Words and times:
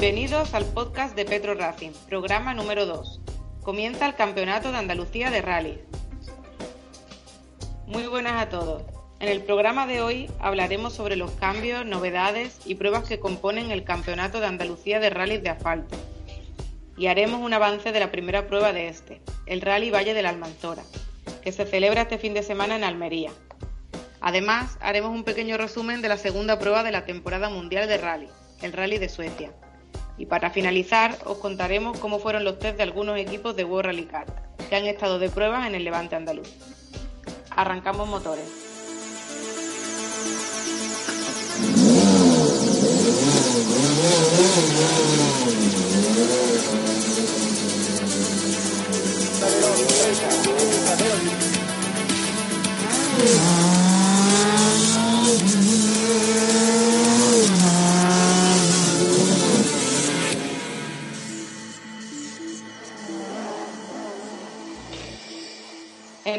Bienvenidos 0.00 0.54
al 0.54 0.64
podcast 0.64 1.14
de 1.14 1.26
Petro 1.26 1.52
Racing, 1.52 1.90
programa 2.08 2.54
número 2.54 2.86
2. 2.86 3.20
Comienza 3.62 4.06
el 4.06 4.14
Campeonato 4.14 4.72
de 4.72 4.78
Andalucía 4.78 5.30
de 5.30 5.42
Rally. 5.42 5.78
Muy 7.86 8.06
buenas 8.06 8.42
a 8.42 8.48
todos. 8.48 8.82
En 9.18 9.28
el 9.28 9.42
programa 9.42 9.86
de 9.86 10.00
hoy 10.00 10.30
hablaremos 10.40 10.94
sobre 10.94 11.16
los 11.16 11.32
cambios, 11.32 11.84
novedades 11.84 12.60
y 12.64 12.76
pruebas 12.76 13.06
que 13.06 13.20
componen 13.20 13.70
el 13.70 13.84
Campeonato 13.84 14.40
de 14.40 14.46
Andalucía 14.46 15.00
de 15.00 15.10
Rally 15.10 15.36
de 15.36 15.50
Asfalto. 15.50 15.98
Y 16.96 17.08
haremos 17.08 17.42
un 17.42 17.52
avance 17.52 17.92
de 17.92 18.00
la 18.00 18.10
primera 18.10 18.46
prueba 18.46 18.72
de 18.72 18.88
este, 18.88 19.20
el 19.44 19.60
Rally 19.60 19.90
Valle 19.90 20.14
de 20.14 20.22
la 20.22 20.30
Almanzora, 20.30 20.82
que 21.42 21.52
se 21.52 21.66
celebra 21.66 22.02
este 22.02 22.16
fin 22.16 22.32
de 22.32 22.42
semana 22.42 22.74
en 22.74 22.84
Almería. 22.84 23.32
Además, 24.22 24.78
haremos 24.80 25.10
un 25.10 25.24
pequeño 25.24 25.58
resumen 25.58 26.00
de 26.00 26.08
la 26.08 26.16
segunda 26.16 26.58
prueba 26.58 26.82
de 26.84 26.92
la 26.92 27.04
temporada 27.04 27.50
mundial 27.50 27.86
de 27.86 27.98
rally, 27.98 28.28
el 28.62 28.72
Rally 28.72 28.96
de 28.96 29.10
Suecia. 29.10 29.52
Y 30.20 30.26
para 30.26 30.50
finalizar, 30.50 31.16
os 31.24 31.38
contaremos 31.38 31.98
cómo 31.98 32.18
fueron 32.18 32.44
los 32.44 32.58
test 32.58 32.76
de 32.76 32.82
algunos 32.82 33.18
equipos 33.18 33.56
de 33.56 33.64
World 33.64 33.86
Rally 33.86 34.04
Car, 34.04 34.26
que 34.68 34.76
han 34.76 34.84
estado 34.84 35.18
de 35.18 35.30
pruebas 35.30 35.66
en 35.66 35.74
el 35.74 35.82
Levante 35.82 36.14
andaluz. 36.14 36.46
Arrancamos 37.48 38.06
motores. 38.06 38.44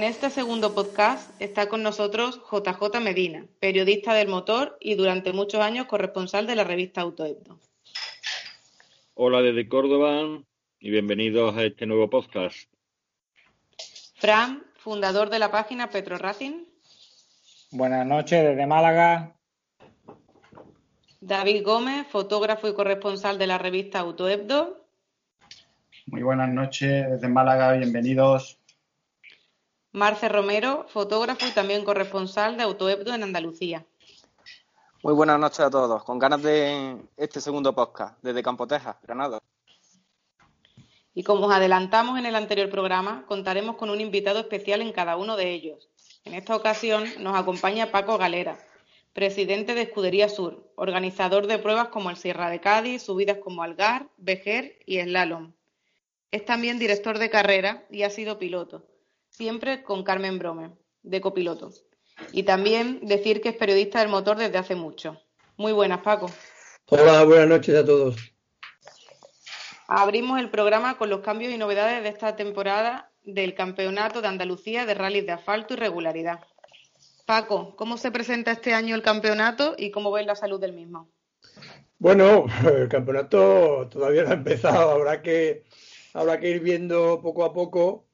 En 0.02 0.08
este 0.08 0.32
segundo 0.32 0.74
podcast 0.74 1.40
está 1.40 1.70
con 1.70 1.84
nosotros 1.84 2.42
JJ 2.52 3.00
Medina, 3.04 3.46
periodista 3.60 4.16
del 4.16 4.30
motor 4.30 4.76
y 4.80 4.96
durante 4.96 5.32
muchos 5.32 5.62
años 5.62 5.86
corresponsal 5.86 6.48
de 6.48 6.56
la 6.56 6.64
revista 6.64 7.02
Autoebdo. 7.02 7.60
Hola 9.14 9.44
desde 9.44 9.70
Córdoba 9.70 10.42
y 10.80 10.90
bienvenidos 10.90 11.56
a 11.56 11.66
este 11.66 11.86
nuevo 11.86 12.10
podcast. 12.10 12.68
Fran, 14.16 14.64
fundador 14.74 15.30
de 15.30 15.38
la 15.38 15.52
página 15.52 15.92
Petro 15.92 16.18
Racing. 16.18 16.64
Buenas 17.70 18.04
noches 18.04 18.44
desde 18.44 18.66
Málaga. 18.66 19.36
David 21.20 21.64
Gómez, 21.64 22.08
fotógrafo 22.08 22.68
y 22.68 22.74
corresponsal 22.74 23.38
de 23.38 23.46
la 23.46 23.60
revista 23.60 24.00
Autoebdo. 24.00 24.84
Muy 26.08 26.24
buenas 26.24 26.50
noches 26.50 27.08
desde 27.08 27.28
Málaga, 27.28 27.74
bienvenidos. 27.74 28.61
Marce 29.94 30.30
Romero, 30.30 30.86
fotógrafo 30.88 31.46
y 31.46 31.52
también 31.52 31.84
corresponsal 31.84 32.56
de 32.56 32.64
Autoebdo 32.64 33.14
en 33.14 33.24
Andalucía. 33.24 33.86
Muy 35.04 35.14
buenas 35.14 35.38
noches 35.38 35.60
a 35.60 35.70
todos, 35.70 36.06
con 36.06 36.18
ganas 36.18 36.42
de 36.42 36.96
este 37.18 37.42
segundo 37.42 37.76
podcast 37.76 38.18
desde 38.22 38.42
Campoteja, 38.42 38.98
Granada. 39.04 39.40
Y 41.14 41.24
como 41.24 41.48
os 41.48 41.54
adelantamos 41.54 42.18
en 42.18 42.26
el 42.26 42.36
anterior 42.36 42.70
programa, 42.70 43.26
contaremos 43.28 43.76
con 43.76 43.90
un 43.90 44.00
invitado 44.00 44.40
especial 44.40 44.82
en 44.82 44.94
cada 44.94 45.18
uno 45.18 45.36
de 45.36 45.52
ellos. 45.52 45.90
En 46.24 46.36
esta 46.36 46.56
ocasión 46.56 47.04
nos 47.20 47.38
acompaña 47.38 47.92
Paco 47.92 48.18
Galera, 48.18 48.58
presidente 49.12 49.76
de 49.76 49.82
Escudería 49.82 50.30
Sur, 50.30 50.72
organizador 50.78 51.48
de 51.48 51.60
pruebas 51.60 51.90
como 51.90 52.10
el 52.10 52.16
Sierra 52.16 52.50
de 52.50 52.62
Cádiz, 52.62 53.02
subidas 53.02 53.40
como 53.40 53.62
Algar, 53.62 54.08
Vejer 54.16 54.80
y 54.86 55.02
Slalom. 55.02 55.52
Es 56.32 56.46
también 56.46 56.80
director 56.80 57.18
de 57.18 57.30
carrera 57.30 57.86
y 57.90 58.04
ha 58.04 58.10
sido 58.10 58.40
piloto 58.40 58.86
siempre 59.32 59.84
con 59.84 60.04
Carmen 60.04 60.38
Brome, 60.38 60.72
de 61.02 61.22
copiloto. 61.22 61.72
Y 62.32 62.44
también 62.44 63.00
decir 63.02 63.42
que 63.42 63.50
es 63.50 63.56
periodista 63.56 64.00
del 64.00 64.10
motor 64.10 64.38
desde 64.38 64.58
hace 64.58 64.76
mucho. 64.76 65.20
Muy 65.58 65.72
buenas, 65.72 66.02
Paco. 66.02 66.30
Hola, 66.88 67.24
buenas 67.24 67.48
noches 67.48 67.76
a 67.76 67.86
todos. 67.86 68.16
Abrimos 69.88 70.40
el 70.40 70.50
programa 70.50 70.98
con 70.98 71.10
los 71.10 71.22
cambios 71.22 71.52
y 71.54 71.58
novedades 71.58 72.04
de 72.04 72.10
esta 72.10 72.36
temporada 72.36 73.12
del 73.24 73.56
Campeonato 73.56 74.22
de 74.22 74.28
Andalucía 74.28 74.86
de 74.86 74.94
Rallys 74.94 75.26
de 75.26 75.32
Asfalto 75.32 75.74
y 75.74 75.78
Regularidad. 75.78 76.40
Paco, 77.26 77.76
¿cómo 77.76 77.98
se 77.98 78.12
presenta 78.12 78.52
este 78.52 78.74
año 78.74 78.96
el 78.96 79.02
campeonato 79.02 79.76
y 79.78 79.92
cómo 79.92 80.12
ves 80.12 80.26
la 80.26 80.36
salud 80.36 80.60
del 80.60 80.74
mismo? 80.74 81.10
Bueno, 81.98 82.46
el 82.66 82.88
campeonato 82.88 83.88
todavía 83.90 84.24
no 84.24 84.32
ha 84.32 84.34
empezado, 84.34 84.92
habrá 84.92 85.22
que, 85.22 85.64
habrá 86.14 86.40
que 86.40 86.50
ir 86.50 86.62
viendo 86.62 87.22
poco 87.22 87.44
a 87.44 87.54
poco 87.54 88.06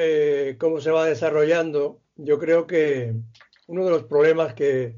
eh, 0.00 0.54
cómo 0.58 0.80
se 0.80 0.92
va 0.92 1.06
desarrollando, 1.06 2.00
yo 2.14 2.38
creo 2.38 2.68
que 2.68 3.14
uno 3.66 3.84
de 3.84 3.90
los 3.90 4.04
problemas 4.04 4.54
que, 4.54 4.94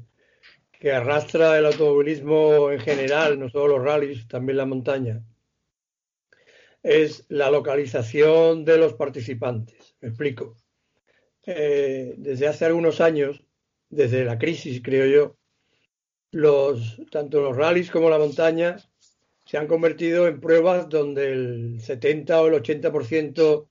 arrastra 0.93 1.57
el 1.57 1.65
automovilismo 1.65 2.69
en 2.71 2.79
general, 2.79 3.39
no 3.39 3.49
solo 3.49 3.77
los 3.77 3.85
rallies, 3.85 4.27
también 4.27 4.57
la 4.57 4.67
montaña, 4.67 5.23
es 6.83 7.25
la 7.29 7.49
localización 7.49 8.63
de 8.63 8.77
los 8.77 8.93
participantes. 8.93 9.95
Me 10.01 10.09
explico. 10.09 10.55
Eh, 11.47 12.13
desde 12.17 12.47
hace 12.47 12.65
algunos 12.65 13.01
años, 13.01 13.43
desde 13.89 14.23
la 14.23 14.37
crisis, 14.37 14.81
creo 14.83 15.07
yo, 15.07 15.37
los, 16.29 17.01
tanto 17.09 17.41
los 17.41 17.57
rallies 17.57 17.89
como 17.89 18.09
la 18.09 18.19
montaña 18.19 18.77
se 19.45 19.57
han 19.57 19.65
convertido 19.65 20.27
en 20.27 20.39
pruebas 20.39 20.89
donde 20.89 21.31
el 21.31 21.81
70 21.81 22.39
o 22.39 22.47
el 22.47 22.53
80% 22.53 23.70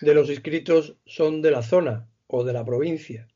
de 0.00 0.14
los 0.14 0.30
inscritos 0.30 0.96
son 1.06 1.42
de 1.42 1.50
la 1.50 1.62
zona 1.62 2.08
o 2.26 2.44
de 2.44 2.52
la 2.52 2.64
provincia 2.64 3.28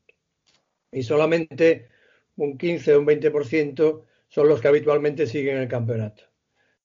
y 0.95 1.03
solamente 1.03 1.89
un 2.37 2.57
15 2.57 2.95
o 2.95 2.99
un 2.99 3.05
20% 3.05 4.03
son 4.29 4.47
los 4.47 4.61
que 4.61 4.67
habitualmente 4.67 5.27
siguen 5.27 5.57
el 5.57 5.67
campeonato. 5.67 6.23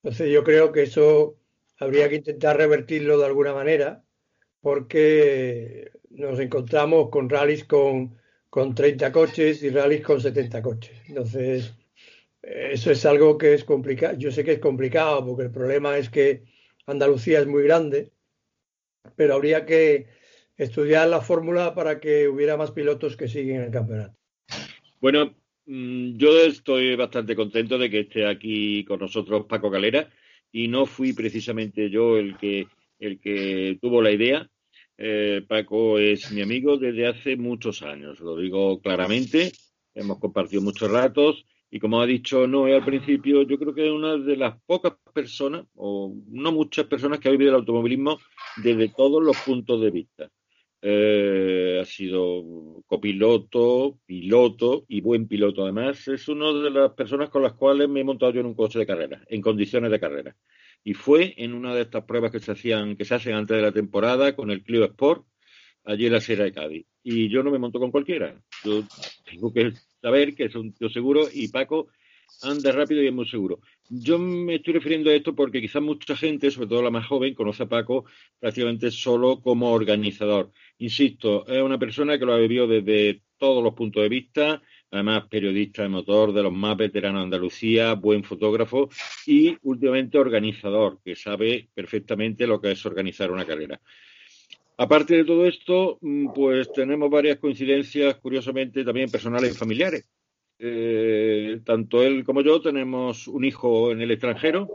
Entonces 0.03 0.31
yo 0.31 0.45
creo 0.45 0.73
que 0.73 0.83
eso 0.83 1.37
habría 1.79 2.09
que 2.09 2.17
intentar 2.17 2.57
revertirlo 2.57 3.19
de 3.19 3.27
alguna 3.27 3.55
manera 3.55 4.05
porque 4.61 5.91
nos 6.11 6.39
encontramos 6.41 7.09
con 7.11 7.29
rallies 7.29 7.65
con, 7.65 8.19
con 8.51 8.75
30 8.75 9.13
coches 9.13 9.63
y 9.63 9.71
rallies 9.71 10.03
con 10.03 10.21
70 10.21 10.61
coches. 10.63 10.99
Entonces, 11.09 11.73
eso 12.43 12.91
es 12.91 13.07
algo 13.07 13.39
que 13.39 13.55
es 13.55 13.65
complicado. 13.65 14.17
Yo 14.19 14.31
sé 14.31 14.45
que 14.45 14.53
es 14.53 14.59
complicado 14.59 15.25
porque 15.25 15.45
el 15.45 15.51
problema 15.51 15.97
es 15.97 16.11
que 16.11 16.45
Andalucía 16.87 17.41
es 17.41 17.47
muy 17.47 17.63
grande 17.63 18.13
pero 19.17 19.35
habría 19.35 19.67
que 19.67 20.07
estudiar 20.57 21.09
la 21.09 21.21
fórmula 21.21 21.75
para 21.75 22.01
que 22.01 22.29
hubiera 22.29 22.57
más 22.57 22.71
pilotos 22.71 23.17
que 23.17 23.29
siguen 23.29 23.63
el 23.63 23.71
campeonato. 23.71 24.17
Bueno, 25.01 25.35
mm, 25.67 26.17
yo 26.17 26.39
estoy 26.41 26.97
bastante 26.97 27.35
contento 27.35 27.79
de 27.79 27.91
que 27.91 28.01
esté 28.01 28.27
aquí 28.27 28.85
con 28.85 29.01
nosotros 29.01 29.47
Paco 29.47 29.71
Galera 29.71 30.11
y 30.53 30.69
no 30.69 30.87
fui 30.87 31.13
precisamente 31.13 31.91
yo 31.91 32.19
el 32.19 32.37
que 32.37 32.67
el 32.99 33.19
que 33.19 33.79
tuvo 33.81 34.03
la 34.03 34.11
idea. 34.11 34.49
Eh, 34.99 35.43
Paco 35.49 35.99
es 35.99 36.31
mi 36.33 36.43
amigo 36.43 36.77
desde 36.77 37.07
hace 37.07 37.37
muchos 37.37 37.83
años, 37.83 38.21
lo 38.21 38.37
digo 38.37 38.81
claramente. 38.83 39.53
Hemos 39.95 40.19
compartido 40.19 40.61
muchos 40.61 40.91
ratos 40.91 41.47
y 41.71 41.79
como 41.79 42.01
ha 42.01 42.07
dicho 42.07 42.47
Noé 42.47 42.75
al 42.75 42.85
principio, 42.85 43.43
yo 43.43 43.59
creo 43.59 43.75
que 43.75 43.87
es 43.87 43.93
una 43.93 44.17
de 44.17 44.37
las 44.37 44.61
pocas 44.67 44.95
personas, 45.15 45.67
o 45.75 46.13
no 46.29 46.51
muchas 46.53 46.87
personas, 46.87 47.21
que 47.21 47.29
ha 47.29 47.33
vivido 47.33 47.51
el 47.51 47.57
automovilismo 47.57 48.19
desde 48.57 48.89
todos 48.89 49.23
los 49.23 49.37
puntos 49.39 49.81
de 49.81 49.91
vista. 49.91 50.31
Eh, 50.83 51.79
ha 51.81 51.85
sido 51.85 52.83
copiloto, 52.87 53.99
piloto 54.07 54.85
y 54.89 55.01
buen 55.01 55.29
piloto 55.29 55.63
además. 55.63 56.09
Es 56.09 56.27
una 56.29 56.53
de 56.53 56.71
las 56.71 56.93
personas 56.93 57.29
con 57.29 57.43
las 57.43 57.53
cuales 57.53 57.89
me 57.89 58.01
he 58.01 58.05
montado 58.05 58.33
yo 58.33 58.41
en 58.41 58.47
un 58.47 58.55
coche 58.55 58.79
de 58.79 58.87
carrera, 58.87 59.23
en 59.29 59.41
condiciones 59.41 59.91
de 59.91 60.01
carrera. 60.01 60.37
Y 60.83 60.95
fue 60.95 61.35
en 61.37 61.53
una 61.53 61.75
de 61.75 61.83
estas 61.83 62.05
pruebas 62.05 62.33
que 62.33 62.41
se 62.41 62.53
hacían, 62.53 62.97
que 62.97 63.05
se 63.05 63.15
hacen 63.15 63.35
antes 63.35 63.57
de 63.57 63.63
la 63.63 63.73
temporada 63.73 64.35
con 64.35 64.51
el 64.51 64.63
Clio 64.65 64.85
Sport, 64.87 65.25
allí 65.85 66.07
en 66.07 66.15
la 66.15 66.21
Sierra 66.21 66.45
de 66.45 66.53
Cádiz. 66.53 66.87
Y 67.03 67.29
yo 67.29 67.43
no 67.43 67.51
me 67.51 67.59
monto 67.59 67.79
con 67.79 67.91
cualquiera. 67.91 68.43
Yo 68.65 68.83
tengo 69.25 69.53
que 69.53 69.73
saber 70.01 70.35
que 70.35 70.45
es 70.45 70.55
un 70.55 70.73
tío 70.73 70.89
seguro 70.89 71.29
y 71.33 71.49
Paco 71.49 71.89
anda 72.43 72.73
rápido 72.73 73.03
y 73.03 73.09
es 73.09 73.13
muy 73.13 73.29
seguro. 73.29 73.61
Yo 73.89 74.19
me 74.19 74.57
estoy 74.57 74.75
refiriendo 74.75 75.11
a 75.11 75.15
esto 75.15 75.35
porque 75.35 75.61
quizás 75.61 75.83
mucha 75.83 76.17
gente, 76.17 76.51
sobre 76.51 76.69
todo 76.69 76.83
la 76.83 76.91
más 76.91 77.07
joven, 77.07 77.35
conoce 77.35 77.65
a 77.65 77.69
Paco 77.69 78.05
prácticamente 78.39 78.91
solo 78.91 79.41
como 79.41 79.73
organizador. 79.73 80.53
Insisto, 80.79 81.47
es 81.47 81.63
una 81.63 81.79
persona 81.79 82.19
que 82.19 82.25
lo 82.25 82.33
ha 82.33 82.39
vivido 82.39 82.67
desde 82.67 83.23
todos 83.37 83.65
los 83.65 83.75
puntos 83.75 84.03
de 84.03 84.09
vista, 84.09 84.63
además 84.91 85.27
periodista 85.29 85.83
de 85.83 85.89
motor 85.89 86.33
de 86.33 86.43
los 86.43 86.53
más 86.53 86.77
veteranos 86.77 87.21
de 87.21 87.25
Andalucía, 87.25 87.95
buen 87.95 88.23
fotógrafo 88.23 88.91
y 89.27 89.57
últimamente 89.63 90.19
organizador, 90.19 91.01
que 91.03 91.17
sabe 91.17 91.69
perfectamente 91.75 92.47
lo 92.47 92.61
que 92.61 92.73
es 92.73 92.87
organizar 92.87 93.31
una 93.31 93.47
carrera. 93.47 93.81
Aparte 94.83 95.15
de 95.15 95.25
todo 95.27 95.45
esto, 95.45 95.99
mm, 96.01 96.33
pues 96.33 96.73
tenemos 96.73 97.11
varias 97.11 97.37
coincidencias, 97.37 98.17
curiosamente, 98.17 98.83
también 98.83 99.11
personales 99.11 99.53
y 99.53 99.59
familiares. 99.59 100.09
Eh, 100.59 101.61
tanto 101.67 102.03
él 102.03 102.25
como 102.25 102.41
yo 102.41 102.63
tenemos 102.63 103.29
un 103.29 103.45
hijo 103.45 103.93
en 103.93 104.01
el 104.01 104.11
extranjero. 104.11 104.71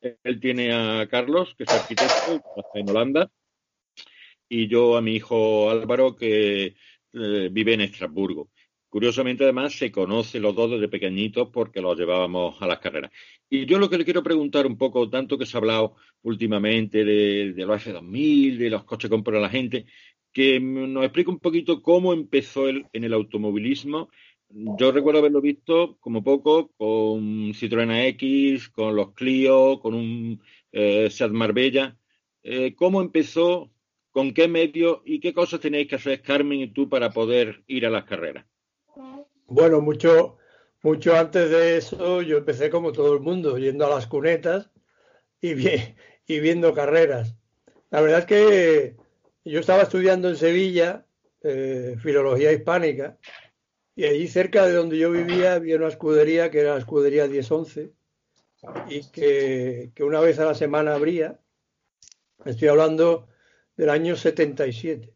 Él 0.00 0.38
tiene 0.38 0.72
a 0.72 1.08
Carlos, 1.08 1.56
que 1.58 1.64
es 1.64 1.70
arquitecto, 1.70 2.40
en 2.74 2.88
Holanda, 2.88 3.32
y 4.48 4.68
yo 4.68 4.96
a 4.96 5.02
mi 5.02 5.16
hijo 5.16 5.70
Álvaro, 5.70 6.14
que 6.14 6.76
eh, 7.12 7.48
vive 7.50 7.74
en 7.74 7.80
Estrasburgo. 7.80 8.48
Curiosamente, 8.88 9.42
además, 9.42 9.72
se 9.72 9.90
conocen 9.90 10.42
los 10.42 10.54
dos 10.54 10.70
desde 10.70 10.86
pequeñitos 10.86 11.48
porque 11.48 11.80
los 11.80 11.98
llevábamos 11.98 12.62
a 12.62 12.68
las 12.68 12.78
carreras. 12.78 13.10
Y 13.54 13.66
yo 13.66 13.78
lo 13.78 13.90
que 13.90 13.98
le 13.98 14.04
quiero 14.04 14.22
preguntar 14.22 14.66
un 14.66 14.78
poco, 14.78 15.10
tanto 15.10 15.36
que 15.36 15.44
se 15.44 15.56
ha 15.56 15.60
hablado 15.60 15.96
últimamente 16.22 17.04
de, 17.04 17.52
de 17.52 17.66
los 17.66 17.86
F2000, 17.86 18.56
de 18.56 18.70
los 18.70 18.84
coches 18.84 19.10
que 19.10 19.14
compra 19.14 19.38
la 19.38 19.50
gente, 19.50 19.84
que 20.32 20.58
nos 20.58 21.04
explique 21.04 21.30
un 21.30 21.38
poquito 21.38 21.82
cómo 21.82 22.14
empezó 22.14 22.68
él 22.68 22.86
en 22.94 23.04
el 23.04 23.12
automovilismo 23.12 24.08
yo 24.54 24.92
recuerdo 24.92 25.20
haberlo 25.20 25.40
visto 25.40 25.96
como 26.00 26.22
poco 26.22 26.68
con 26.76 27.52
Citroën 27.54 28.06
X, 28.08 28.68
con 28.68 28.94
los 28.94 29.12
Clio, 29.12 29.80
con 29.80 29.94
un 29.94 30.42
eh, 30.72 31.08
Seat 31.10 31.30
Marbella. 31.30 31.96
Eh, 32.42 32.74
¿Cómo 32.74 33.00
empezó? 33.00 33.70
¿Con 34.10 34.34
qué 34.34 34.48
medio? 34.48 35.02
¿Y 35.06 35.20
qué 35.20 35.32
cosas 35.32 35.60
tenéis 35.60 35.88
que 35.88 35.94
hacer, 35.94 36.20
Carmen 36.20 36.60
y 36.60 36.66
tú, 36.68 36.88
para 36.88 37.10
poder 37.12 37.62
ir 37.66 37.86
a 37.86 37.90
las 37.90 38.04
carreras? 38.04 38.44
Bueno, 39.46 39.80
mucho, 39.80 40.36
mucho 40.82 41.16
antes 41.16 41.50
de 41.50 41.76
eso 41.76 42.22
yo 42.22 42.38
empecé 42.38 42.70
como 42.70 42.92
todo 42.92 43.14
el 43.14 43.20
mundo, 43.20 43.56
yendo 43.58 43.86
a 43.86 43.90
las 43.90 44.06
cunetas 44.06 44.70
y, 45.40 45.54
viendo 46.40 46.74
carreras. 46.74 47.34
La 47.90 48.00
verdad 48.00 48.20
es 48.20 48.26
que 48.26 48.96
yo 49.44 49.60
estaba 49.60 49.82
estudiando 49.82 50.28
en 50.28 50.36
Sevilla 50.36 51.06
eh, 51.42 51.96
filología 52.02 52.52
hispánica 52.52 53.18
y 53.94 54.04
allí 54.04 54.28
cerca 54.28 54.66
de 54.66 54.74
donde 54.74 54.98
yo 54.98 55.10
vivía 55.10 55.54
había 55.54 55.76
una 55.76 55.88
escudería 55.88 56.50
que 56.50 56.60
era 56.60 56.74
la 56.74 56.78
escudería 56.78 57.26
1011 57.26 57.92
y 58.88 59.10
que, 59.10 59.92
una 60.00 60.20
vez 60.20 60.38
a 60.38 60.44
la 60.44 60.54
semana 60.54 60.94
abría. 60.94 61.38
Estoy 62.44 62.68
hablando 62.68 63.28
del 63.76 63.90
año 63.90 64.16
77. 64.16 65.12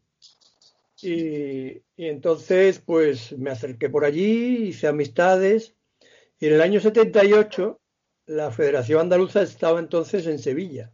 Y, 1.01 1.81
y 1.97 2.07
entonces, 2.07 2.79
pues 2.79 3.37
me 3.37 3.49
acerqué 3.49 3.89
por 3.89 4.05
allí, 4.05 4.67
hice 4.67 4.87
amistades. 4.87 5.75
Y 6.39 6.45
en 6.45 6.53
el 6.53 6.61
año 6.61 6.79
78, 6.79 7.81
la 8.27 8.51
Federación 8.51 9.01
Andaluza 9.01 9.41
estaba 9.41 9.79
entonces 9.79 10.27
en 10.27 10.37
Sevilla. 10.37 10.93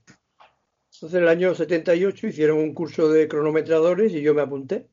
Entonces, 0.94 1.18
en 1.18 1.24
el 1.24 1.30
año 1.30 1.54
78 1.54 2.28
hicieron 2.28 2.60
un 2.60 2.74
curso 2.74 3.10
de 3.10 3.28
cronometradores 3.28 4.14
y 4.14 4.22
yo 4.22 4.34
me 4.34 4.42
apunté 4.42 4.88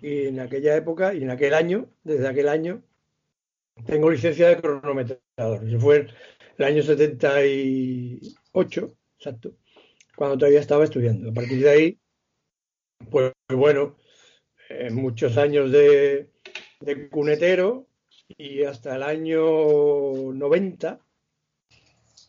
y 0.00 0.28
en 0.28 0.40
aquella 0.40 0.74
época 0.76 1.12
y 1.14 1.22
en 1.22 1.30
aquel 1.30 1.54
año, 1.54 1.88
desde 2.02 2.26
aquel 2.26 2.48
año, 2.48 2.82
tengo 3.86 4.10
licencia 4.10 4.48
de 4.48 4.56
cronometrador. 4.56 5.68
Eso 5.68 5.78
fue 5.78 6.08
el 6.56 6.64
año 6.64 6.82
78, 6.82 8.96
exacto, 9.18 9.52
cuando 10.16 10.38
todavía 10.38 10.60
estaba 10.60 10.84
estudiando. 10.84 11.28
A 11.30 11.34
partir 11.34 11.62
de 11.62 11.70
ahí, 11.70 12.00
pues 13.10 13.32
bueno, 13.48 13.96
muchos 14.92 15.36
años 15.36 15.70
de, 15.72 16.30
de 16.80 17.08
cunetero 17.08 17.86
y 18.28 18.64
hasta 18.64 18.96
el 18.96 19.02
año 19.02 19.42
90. 20.32 21.00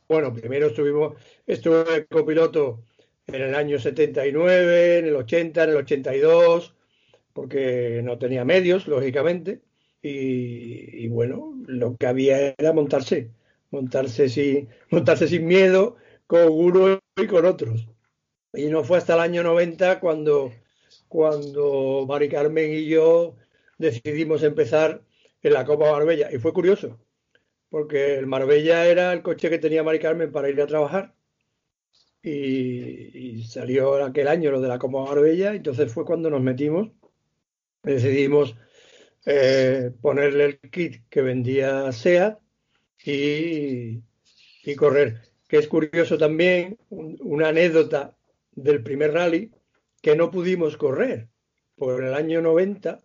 Bueno, 0.07 0.33
primero 0.33 0.67
estuvimos, 0.67 1.15
estuve 1.45 2.05
copiloto 2.07 2.83
en 3.27 3.41
el 3.41 3.55
año 3.55 3.79
79, 3.79 4.97
en 4.99 5.05
el 5.07 5.15
80, 5.15 5.63
en 5.63 5.69
el 5.69 5.75
82, 5.77 6.75
porque 7.33 8.01
no 8.03 8.17
tenía 8.17 8.43
medios, 8.43 8.87
lógicamente, 8.87 9.61
y, 10.01 11.07
bueno, 11.09 11.53
lo 11.67 11.95
que 11.95 12.07
había 12.07 12.55
era 12.57 12.73
montarse, 12.73 13.31
montarse 13.69 14.29
sin, 14.29 14.69
montarse 14.89 15.27
sin 15.27 15.45
miedo 15.45 15.97
con 16.27 16.47
uno 16.49 16.99
y 17.15 17.27
con 17.27 17.45
otros. 17.45 17.87
Y 18.53 18.65
no 18.65 18.83
fue 18.83 18.97
hasta 18.97 19.13
el 19.13 19.21
año 19.21 19.43
90 19.43 19.99
cuando, 19.99 20.51
cuando 21.11 22.05
Mari 22.07 22.29
Carmen 22.29 22.71
y 22.71 22.85
yo 22.85 23.35
decidimos 23.77 24.43
empezar 24.43 25.03
en 25.41 25.53
la 25.53 25.65
Copa 25.65 25.91
Marbella. 25.91 26.29
Y 26.31 26.37
fue 26.39 26.53
curioso, 26.53 27.01
porque 27.69 28.15
el 28.15 28.27
Marbella 28.27 28.87
era 28.87 29.11
el 29.11 29.21
coche 29.21 29.49
que 29.49 29.59
tenía 29.59 29.83
Mari 29.83 29.99
Carmen 29.99 30.31
para 30.31 30.49
ir 30.49 30.61
a 30.61 30.67
trabajar. 30.67 31.13
Y, 32.23 33.43
salió 33.43 34.01
aquel 34.05 34.29
año 34.29 34.51
lo 34.51 34.61
de 34.61 34.69
la 34.69 34.79
Copa 34.79 35.03
Marbella, 35.03 35.53
entonces 35.53 35.91
fue 35.91 36.05
cuando 36.05 36.29
nos 36.29 36.41
metimos 36.41 36.91
decidimos 37.83 38.55
eh, 39.25 39.91
ponerle 40.01 40.45
el 40.45 40.59
kit 40.59 41.03
que 41.09 41.21
vendía 41.21 41.91
SEAT 41.91 42.39
y, 43.03 44.01
correr. 44.77 45.23
Que 45.49 45.57
es 45.57 45.67
curioso 45.67 46.17
también, 46.17 46.77
una 46.89 47.49
anécdota 47.49 48.15
del 48.53 48.81
primer 48.81 49.11
rally, 49.11 49.51
que 50.01 50.15
no 50.15 50.31
pudimos 50.31 50.77
correr, 50.77 51.29
por 51.75 52.03
el 52.03 52.13
año 52.13 52.41
90 52.41 52.99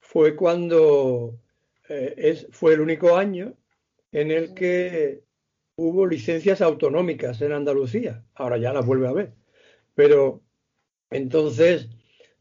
fue 0.00 0.36
cuando 0.36 1.38
eh, 1.88 2.14
es, 2.16 2.46
fue 2.50 2.74
el 2.74 2.80
único 2.80 3.16
año 3.16 3.54
en 4.12 4.30
el 4.30 4.54
que 4.54 5.22
hubo 5.76 6.06
licencias 6.06 6.62
autonómicas 6.62 7.42
en 7.42 7.52
Andalucía. 7.52 8.24
Ahora 8.34 8.56
ya 8.56 8.72
las 8.72 8.86
vuelve 8.86 9.08
a 9.08 9.12
ver. 9.12 9.34
Pero 9.94 10.42
entonces 11.10 11.88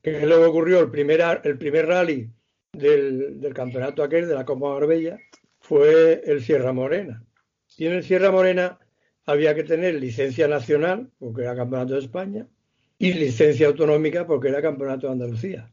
que 0.06 0.18
es 0.18 0.24
lo 0.24 0.38
que 0.38 0.46
ocurrió 0.46 0.82
el 0.82 0.92
primer, 0.92 1.42
el 1.44 1.58
primer 1.58 1.88
rally 1.88 2.30
del, 2.74 3.52
campeonato 3.56 4.04
aquel 4.04 4.28
de 4.28 4.36
la 4.36 4.46
Copa 4.46 4.70
Marbella 4.70 5.18
fue 5.60 6.22
el 6.26 6.44
Sierra 6.44 6.74
Morena. 6.74 7.26
Y 7.76 7.88
en 7.88 7.94
el 7.94 8.04
Sierra 8.04 8.30
Morena 8.30 8.78
había 9.26 9.56
que 9.56 9.64
tener 9.64 9.96
licencia 9.96 10.48
nacional, 10.48 11.10
porque 11.18 11.42
era 11.42 11.56
campeonato 11.56 11.96
de 11.96 12.02
España, 12.02 12.48
y 12.98 13.14
licencia 13.14 13.68
autonómica, 13.68 14.26
porque 14.26 14.50
era 14.50 14.62
campeonato 14.62 15.08
de 15.08 15.14
Andalucía. 15.14 15.72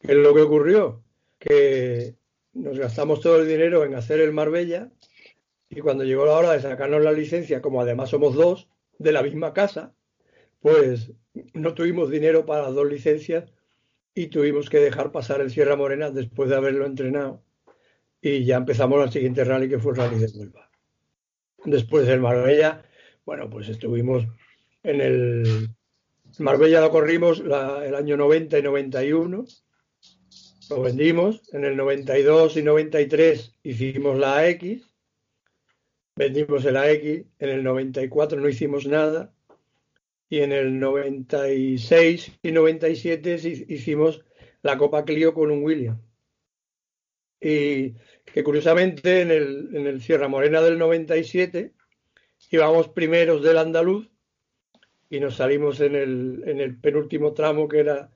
¿Qué 0.00 0.12
es 0.12 0.18
lo 0.18 0.34
que 0.34 0.42
ocurrió? 0.42 1.02
Que 1.38 2.16
nos 2.52 2.78
gastamos 2.78 3.20
todo 3.20 3.40
el 3.40 3.48
dinero 3.48 3.84
en 3.84 3.94
hacer 3.94 4.20
el 4.20 4.32
Marbella 4.32 4.90
y 5.68 5.80
cuando 5.80 6.04
llegó 6.04 6.26
la 6.26 6.32
hora 6.32 6.52
de 6.52 6.60
sacarnos 6.60 7.02
la 7.02 7.12
licencia, 7.12 7.60
como 7.60 7.80
además 7.80 8.10
somos 8.10 8.34
dos 8.34 8.68
de 8.98 9.12
la 9.12 9.22
misma 9.22 9.52
casa, 9.52 9.94
pues 10.60 11.12
no 11.52 11.74
tuvimos 11.74 12.10
dinero 12.10 12.46
para 12.46 12.62
las 12.62 12.74
dos 12.74 12.90
licencias 12.90 13.52
y 14.14 14.28
tuvimos 14.28 14.70
que 14.70 14.78
dejar 14.78 15.12
pasar 15.12 15.40
el 15.40 15.50
Sierra 15.50 15.76
Morena 15.76 16.10
después 16.10 16.48
de 16.48 16.56
haberlo 16.56 16.86
entrenado. 16.86 17.42
Y 18.20 18.44
ya 18.44 18.56
empezamos 18.56 19.04
el 19.04 19.12
siguiente 19.12 19.44
rally 19.44 19.68
que 19.68 19.78
fue 19.78 19.92
el 19.92 19.98
rally 19.98 20.18
de 20.18 20.26
Huelva. 20.26 20.70
Después 21.64 22.06
del 22.06 22.20
Marbella, 22.20 22.82
bueno, 23.24 23.50
pues 23.50 23.68
estuvimos 23.68 24.26
en 24.82 25.00
el 25.00 25.68
Marbella 26.38 26.80
lo 26.80 26.90
corrimos 26.90 27.40
el 27.40 27.94
año 27.94 28.16
90 28.16 28.58
y 28.58 28.62
91. 28.62 29.44
Lo 30.70 30.82
vendimos. 30.82 31.42
En 31.52 31.64
el 31.64 31.76
92 31.76 32.56
y 32.56 32.62
93 32.62 33.54
hicimos 33.62 34.18
la 34.18 34.38
AX. 34.38 34.82
Vendimos 36.16 36.64
el 36.64 36.76
AX. 36.76 37.04
En 37.38 37.48
el 37.48 37.62
94 37.62 38.40
no 38.40 38.48
hicimos 38.48 38.86
nada 38.86 39.32
y 40.28 40.40
en 40.40 40.52
el 40.52 40.78
96 40.78 42.32
y 42.42 42.52
97 42.52 43.64
hicimos 43.68 44.24
la 44.62 44.76
Copa 44.76 45.04
Clio 45.04 45.34
con 45.34 45.50
un 45.50 45.62
William. 45.62 46.00
Y 47.40 47.94
que 48.24 48.42
curiosamente 48.42 49.20
en 49.20 49.30
el, 49.30 49.70
en 49.74 49.86
el 49.86 50.02
Sierra 50.02 50.28
Morena 50.28 50.60
del 50.60 50.78
97 50.78 51.72
íbamos 52.50 52.88
primeros 52.88 53.42
del 53.42 53.58
andaluz 53.58 54.10
y 55.08 55.20
nos 55.20 55.36
salimos 55.36 55.80
en 55.80 55.94
el, 55.94 56.42
en 56.46 56.60
el 56.60 56.78
penúltimo 56.78 57.32
tramo 57.32 57.68
que 57.68 57.80
era 57.80 58.10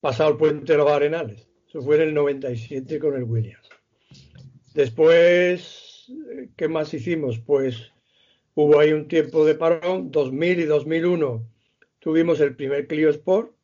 pasado 0.00 0.30
el 0.30 0.36
puente 0.36 0.72
de 0.72 0.78
los 0.78 0.90
Arenales. 0.90 1.48
Eso 1.68 1.82
fue 1.82 1.96
en 1.96 2.02
el 2.02 2.14
97 2.14 2.98
con 2.98 3.14
el 3.16 3.24
Williams. 3.24 3.68
Después, 4.74 6.10
¿qué 6.56 6.68
más 6.68 6.92
hicimos? 6.94 7.38
Pues 7.38 7.92
hubo 8.54 8.78
ahí 8.78 8.92
un 8.92 9.08
tiempo 9.08 9.44
de 9.44 9.54
parón, 9.54 10.10
2000 10.10 10.60
y 10.60 10.64
2001 10.64 11.50
tuvimos 12.00 12.40
el 12.40 12.56
primer 12.56 12.88
Clio 12.88 13.10
Sport 13.10 13.54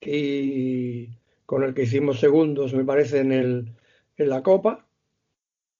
y 0.00 1.08
con 1.46 1.64
el 1.64 1.74
que 1.74 1.82
hicimos 1.82 2.20
segundos, 2.20 2.72
me 2.74 2.84
parece, 2.84 3.18
en, 3.20 3.32
el, 3.32 3.74
en 4.16 4.28
la 4.28 4.42
Copa. 4.42 4.86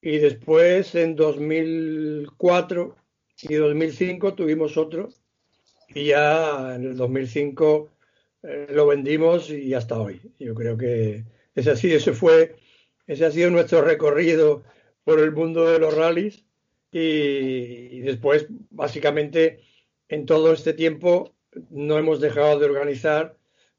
Y 0.01 0.19
después, 0.19 0.95
en 0.95 1.15
2004 1.15 2.97
y 3.43 3.55
2005, 3.55 4.35
tuvimos 4.35 4.77
otro. 4.77 5.09
Y 5.89 6.07
ya 6.07 6.75
en 6.75 6.85
el 6.85 6.97
2005 6.97 7.91
eh, 8.43 8.67
lo 8.71 8.87
vendimos 8.87 9.51
y 9.51 9.75
hasta 9.75 9.99
hoy. 9.99 10.21
Yo 10.39 10.55
creo 10.55 10.77
que 10.77 11.25
ese, 11.55 11.71
así, 11.71 11.93
ese, 11.93 12.13
fue, 12.13 12.57
ese 13.07 13.25
ha 13.25 13.31
sido 13.31 13.51
nuestro 13.51 13.83
recorrido 13.83 14.63
por 15.05 15.21
el 15.21 15.33
mundo 15.33 15.67
de 15.71 15.79
los 15.79 15.95
rallies. 15.95 16.45
Y, 16.91 18.01
después, 18.01 18.47
básicamente, 18.71 19.61
en 20.09 20.27
todo 20.27 20.53
este 20.53 20.75
tiempo 20.75 21.35
no 21.71 21.99
hemos 21.99 22.21
dejado 22.21 22.59
de 22.59 22.67
organizar, 22.67 23.37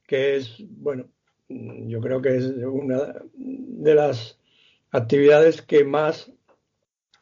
que 0.08 0.36
es, 0.36 0.58
bueno, 0.60 1.10
yo 1.48 2.02
creo 2.02 2.22
que 2.22 2.36
es 2.38 2.46
una 2.46 3.22
de 3.36 3.96
las 3.96 4.40
actividades 4.92 5.62
que 5.62 5.84
más 5.84 6.32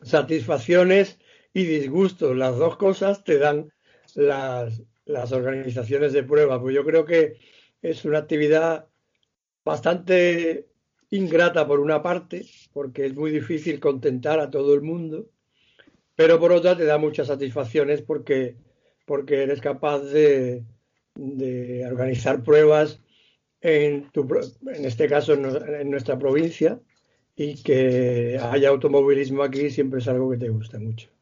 satisfacciones 0.02 1.20
y 1.54 1.66
disgustos, 1.66 2.36
las 2.36 2.58
dos 2.58 2.78
cosas, 2.78 3.24
te 3.24 3.38
dan 3.38 3.73
las, 4.16 4.82
las 5.06 5.32
organizaciones 5.32 6.14
de 6.14 6.24
prueba. 6.24 6.62
Pues 6.62 6.76
yo 6.76 6.86
creo 6.86 7.06
que 7.06 7.38
es 7.82 8.06
una 8.06 8.20
actividad 8.20 8.88
bastante 9.64 10.68
ingrata 11.10 11.68
por 11.68 11.80
una 11.80 12.02
parte, 12.02 12.46
porque 12.74 13.06
es 13.06 13.16
muy 13.16 13.32
difícil 13.32 13.80
contentar 13.80 14.40
a 14.40 14.50
todo 14.50 14.74
el 14.74 14.82
mundo, 14.82 15.30
pero 16.16 16.40
por 16.40 16.52
otra 16.52 16.76
te 16.76 16.86
da 16.86 16.98
muchas 16.98 17.28
satisfacciones 17.28 18.02
porque, 18.02 18.56
porque 19.06 19.44
eres 19.44 19.62
capaz 19.62 20.00
de, 20.00 20.64
de 21.16 21.86
organizar 21.86 22.44
pruebas 22.44 23.00
en, 23.62 24.10
tu, 24.12 24.28
en 24.74 24.86
este 24.86 25.08
caso 25.08 25.34
en 25.34 25.90
nuestra 25.90 26.18
provincia 26.18 26.80
y 27.36 27.62
que 27.62 28.40
haya 28.42 28.70
automovilismo 28.70 29.44
aquí 29.44 29.70
siempre 29.70 30.00
es 30.00 30.08
algo 30.08 30.32
que 30.32 30.38
te 30.38 30.50
gusta 30.50 30.80
mucho. 30.80 31.13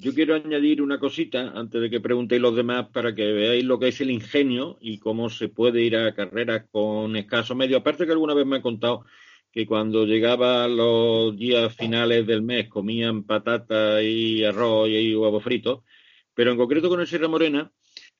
Yo 0.00 0.14
quiero 0.14 0.34
añadir 0.34 0.80
una 0.80 0.98
cosita 0.98 1.52
antes 1.54 1.78
de 1.78 1.90
que 1.90 2.00
preguntéis 2.00 2.40
los 2.40 2.56
demás 2.56 2.88
para 2.88 3.14
que 3.14 3.32
veáis 3.32 3.62
lo 3.64 3.78
que 3.78 3.88
es 3.88 4.00
el 4.00 4.10
ingenio 4.10 4.78
y 4.80 4.98
cómo 4.98 5.28
se 5.28 5.48
puede 5.50 5.82
ir 5.82 5.94
a 5.94 6.14
carreras 6.14 6.64
con 6.72 7.16
escaso 7.16 7.54
medio. 7.54 7.76
Aparte 7.76 8.06
que 8.06 8.12
alguna 8.12 8.32
vez 8.32 8.46
me 8.46 8.56
han 8.56 8.62
contado 8.62 9.04
que 9.52 9.66
cuando 9.66 10.06
llegaba 10.06 10.66
los 10.68 11.36
días 11.36 11.76
finales 11.76 12.26
del 12.26 12.40
mes 12.40 12.68
comían 12.68 13.24
patata 13.24 14.02
y 14.02 14.42
arroz 14.42 14.88
y 14.88 15.14
huevo 15.14 15.38
frito, 15.38 15.84
pero 16.32 16.52
en 16.52 16.56
concreto 16.56 16.88
con 16.88 17.00
el 17.00 17.06
Sierra 17.06 17.28
Morena, 17.28 17.70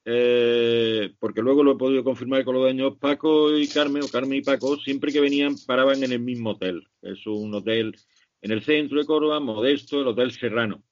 eh, 0.05 1.15
porque 1.19 1.41
luego 1.41 1.63
lo 1.65 1.73
he 1.73 1.79
podido 1.79 2.05
confirmar 2.05 2.45
con 2.45 2.57
los 2.57 2.65
dueños, 2.65 2.99
Paco 2.99 3.57
y 3.57 3.67
Carmen, 3.69 4.03
o 4.03 4.09
Carmen 4.09 4.39
y 4.39 4.43
Paco, 4.43 4.77
siempre 4.77 5.13
que 5.13 5.21
venían 5.21 5.55
paraban 5.67 6.05
en 6.05 6.13
el 6.13 6.21
mismo 6.21 6.51
hotel. 6.51 6.87
Es 7.01 7.27
un 7.27 7.55
hotel 7.55 7.97
en 8.43 8.51
el 8.53 8.63
centro 8.63 8.99
de 8.99 9.07
Córdoba, 9.07 9.41
modesto, 9.41 10.03
el 10.03 10.09
Hotel 10.09 10.31
Serrano 10.33 10.83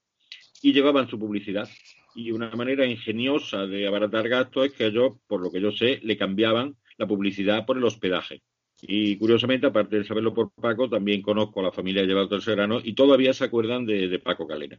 y 0.63 0.73
llevaban 0.73 1.09
su 1.09 1.19
publicidad. 1.19 1.69
Y 2.15 2.33
una 2.33 2.51
manera 2.51 2.87
ingeniosa 2.87 3.67
de 3.67 3.87
abaratar 3.87 4.29
gastos 4.29 4.67
es 4.67 4.73
que 4.73 4.87
ellos, 4.87 5.13
por 5.27 5.41
lo 5.41 5.51
que 5.51 5.61
yo 5.61 5.71
sé, 5.71 6.01
le 6.03 6.17
cambiaban 6.17 6.77
la 6.97 7.07
publicidad 7.07 7.65
por 7.65 7.77
el 7.77 7.85
hospedaje. 7.85 8.43
Y 8.83 9.17
curiosamente, 9.17 9.67
aparte 9.67 9.99
de 9.99 10.05
saberlo 10.05 10.33
por 10.33 10.53
Paco, 10.53 10.89
también 10.89 11.23
conozco 11.23 11.61
a 11.61 11.65
la 11.65 11.73
familia 11.73 12.03
de 12.03 12.09
Llevado 12.09 12.41
Serrano 12.41 12.81
y 12.83 12.95
todavía 12.95 13.33
se 13.33 13.45
acuerdan 13.45 13.87
de, 13.87 14.21
Paco 14.23 14.47
Calera. 14.47 14.79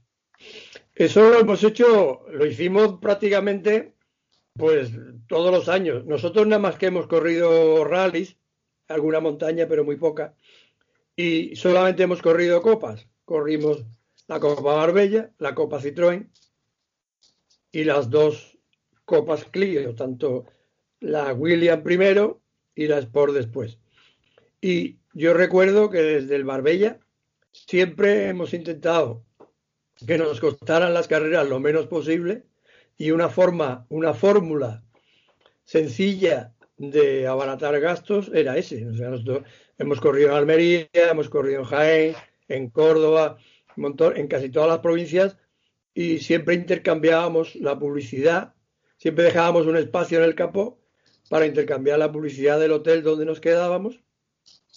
Eso 0.96 1.30
lo 1.30 1.40
hemos 1.40 1.64
hecho, 1.64 2.26
lo 2.32 2.46
hicimos 2.46 3.00
prácticamente 3.02 3.94
pues 4.54 4.92
todos 5.28 5.52
los 5.52 5.70
años. 5.70 6.06
Nosotros 6.06 6.48
nada 6.48 6.62
más 6.62 6.78
que 6.78 6.88
hemos 6.88 7.08
corrido 7.08 7.84
rallies, 7.84 8.38
alguna 8.88 9.20
montaña, 9.20 9.68
pero 9.68 9.84
muy 9.84 9.98
poca, 9.98 10.34
y 11.16 11.56
solamente 11.56 12.04
hemos 12.04 12.22
corrido 12.22 12.62
copas. 12.62 13.08
Corrimos 13.26 13.86
la 14.30 14.40
Copa 14.40 14.76
Marbella, 14.76 15.32
la 15.40 15.56
Copa 15.56 15.82
Citroën 15.82 16.30
y 17.72 17.84
las 17.84 18.12
dos 18.12 18.60
Copas 19.04 19.44
Clio, 19.46 19.96
tanto 19.96 20.46
la 21.00 21.34
William 21.34 21.82
primero 21.82 22.40
y 22.76 22.86
la 22.86 23.00
Sport 23.00 23.34
después. 23.34 23.80
Y 24.62 25.00
yo 25.14 25.34
recuerdo 25.34 25.90
que 25.90 26.04
desde 26.04 26.36
el 26.36 26.46
Marbella 26.46 27.00
siempre 27.52 28.28
hemos 28.28 28.54
intentado 28.54 29.26
que 30.06 30.20
nos 30.20 30.40
costaran 30.40 30.94
las 30.94 31.08
carreras 31.08 31.50
lo 31.50 31.60
menos 31.60 31.88
posible 31.88 32.44
y 33.00 33.10
una 33.10 33.30
forma, 33.30 33.88
una 33.90 34.14
fórmula 34.14 34.84
sencilla 35.64 36.54
de 36.78 37.26
abaratar 37.26 37.80
gastos 37.80 38.30
era 38.32 38.58
ese. 38.58 38.86
O 38.88 38.96
sea, 38.96 39.12
hemos 39.80 40.00
corrido 40.00 40.30
en 40.30 40.36
Almería, 40.36 40.88
hemos 40.94 41.30
corrido 41.30 41.62
en 41.62 41.66
Jaén, 41.66 42.16
en 42.48 42.70
Córdoba, 42.70 43.40
en 44.16 44.28
casi 44.28 44.50
todas 44.50 44.70
las 44.70 44.80
provincias 44.80 45.38
y 45.94 46.20
siempre 46.20 46.56
intercambiábamos 46.56 47.56
la 47.56 47.78
publicidad, 47.78 48.54
siempre 48.98 49.26
dejábamos 49.26 49.66
un 49.66 49.78
espacio 49.78 50.20
en 50.20 50.26
el 50.26 50.36
capó 50.36 50.80
para 51.30 51.46
intercambiar 51.46 52.00
la 52.00 52.12
publicidad 52.12 52.60
del 52.60 52.72
hotel 52.72 53.04
donde 53.04 53.26
nos 53.26 53.40
quedábamos. 53.40 54.02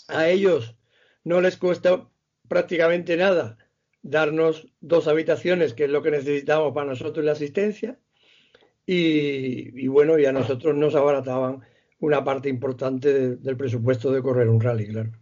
A 0.09 0.29
ellos 0.29 0.77
no 1.25 1.41
les 1.41 1.57
cuesta 1.57 2.09
prácticamente 2.49 3.17
nada 3.17 3.59
darnos 4.03 4.69
dos 4.81 5.07
habitaciones, 5.07 5.75
que 5.75 5.85
es 5.85 5.91
lo 5.91 6.03
que 6.03 6.11
necesitamos 6.11 6.75
para 6.75 6.91
nosotros 6.91 7.25
la 7.25 7.33
asistencia, 7.33 7.99
y, 8.85 9.81
y 9.81 9.87
bueno, 9.87 10.19
y 10.19 10.27
a 10.27 10.33
nosotros 10.33 10.75
nos 10.75 10.97
abarataban 10.97 11.63
una 12.01 12.25
parte 12.25 12.49
importante 12.49 13.37
del 13.37 13.57
presupuesto 13.57 14.11
de 14.11 14.23
correr 14.23 14.49
un 14.49 14.61
rally, 14.61 14.89
claro. 14.89 15.13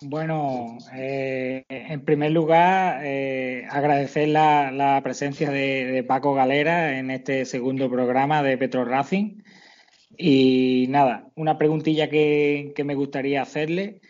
Bueno, 0.00 0.78
eh, 0.94 1.64
en 1.68 2.04
primer 2.04 2.30
lugar, 2.30 3.00
eh, 3.04 3.66
agradecer 3.68 4.28
la, 4.28 5.00
presencia 5.02 5.50
de, 5.50 6.04
Paco 6.06 6.34
Galera 6.34 6.98
en 6.98 7.10
este 7.10 7.44
segundo 7.44 7.90
programa 7.90 8.42
de 8.42 8.56
Petro 8.56 8.84
Racing. 8.84 9.42
Y 10.16 10.86
nada, 10.88 11.30
una 11.36 11.58
preguntilla 11.58 12.08
que, 12.08 12.72
me 12.84 12.94
gustaría 12.94 13.42
hacerle. 13.42 14.00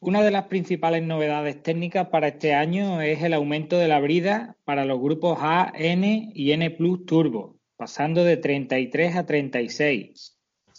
Una 0.00 0.22
de 0.22 0.30
las 0.30 0.46
principales 0.46 1.02
novedades 1.02 1.62
técnicas 1.62 2.08
para 2.08 2.28
este 2.28 2.54
año 2.54 3.00
es 3.00 3.22
el 3.22 3.32
aumento 3.32 3.78
de 3.78 3.88
la 3.88 4.00
brida 4.00 4.56
para 4.64 4.84
los 4.84 5.00
grupos 5.00 5.38
A, 5.40 5.72
N 5.74 6.30
y 6.34 6.52
N 6.52 6.70
Plus 6.72 7.06
Turbo, 7.06 7.56
pasando 7.76 8.22
de 8.24 8.36
33 8.36 9.16
a 9.16 9.26
36. 9.26 10.35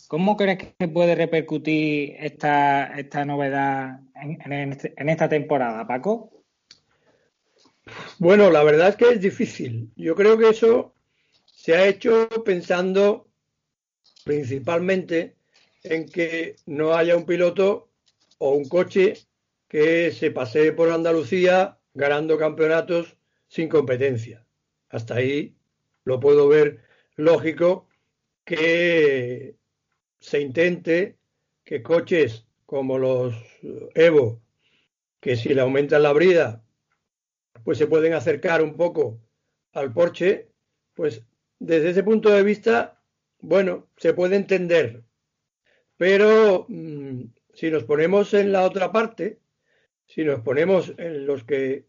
¿Cómo 0.07 0.37
crees 0.37 0.73
que 0.79 0.87
puede 0.87 1.15
repercutir 1.15 2.15
esta, 2.19 2.97
esta 2.97 3.25
novedad 3.25 3.99
este, 4.69 4.93
en, 4.95 5.09
esta 5.09 5.27
temporada, 5.27 5.85
Paco? 5.85 6.31
Bueno, 8.17 8.49
la 8.49 8.63
verdad 8.63 8.89
es 8.89 8.95
que 8.95 9.09
es 9.09 9.19
difícil. 9.19 9.91
Yo 9.97 10.15
creo 10.15 10.37
que 10.37 10.49
eso 10.49 10.93
se 11.45 11.75
ha 11.75 11.87
hecho 11.87 12.29
pensando 12.45 13.27
principalmente 14.23 15.35
en 15.83 16.07
que 16.07 16.55
no 16.65 16.93
haya 16.93 17.17
un 17.17 17.25
piloto 17.25 17.89
o 18.37 18.51
un 18.51 18.69
coche 18.69 19.15
que 19.67 20.11
se 20.11 20.31
pasee 20.31 20.71
por 20.71 20.89
Andalucía 20.89 21.79
ganando 21.93 22.37
campeonatos 22.37 23.17
sin 23.49 23.67
competencia. 23.67 24.45
Hasta 24.89 25.15
ahí 25.15 25.57
lo 26.05 26.21
puedo 26.21 26.47
ver 26.47 26.79
lógico 27.17 27.89
que 28.45 29.57
se 30.19 30.41
intente 30.41 31.17
que 31.63 31.83
coches 31.83 32.45
como 32.65 32.97
los 32.97 33.35
Evo, 33.95 34.41
que 35.19 35.35
si 35.35 35.53
le 35.53 35.61
aumentan 35.61 36.03
la 36.03 36.13
brida, 36.13 36.63
pues 37.63 37.77
se 37.77 37.87
pueden 37.87 38.13
acercar 38.13 38.61
un 38.61 38.75
poco 38.75 39.19
al 39.73 39.93
Porsche, 39.93 40.49
pues 40.93 41.23
desde 41.59 41.89
ese 41.89 42.03
punto 42.03 42.29
de 42.29 42.43
vista, 42.43 43.01
bueno, 43.39 43.87
se 43.97 44.13
puede 44.13 44.35
entender. 44.35 45.03
Pero 45.97 46.65
mm, 46.69 47.23
si 47.53 47.71
nos 47.71 47.83
ponemos 47.83 48.33
en 48.33 48.51
la 48.51 48.63
otra 48.63 48.91
parte, 48.91 49.39
si 50.05 50.23
nos 50.23 50.41
ponemos 50.41 50.93
en 50.97 51.25
los 51.25 51.43
que 51.43 51.85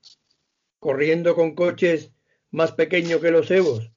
corriendo 0.78 1.34
con 1.34 1.54
coches 1.54 2.12
más 2.50 2.72
pequeños 2.72 3.20
que 3.20 3.30
los 3.30 3.50
Evos, 3.50 3.92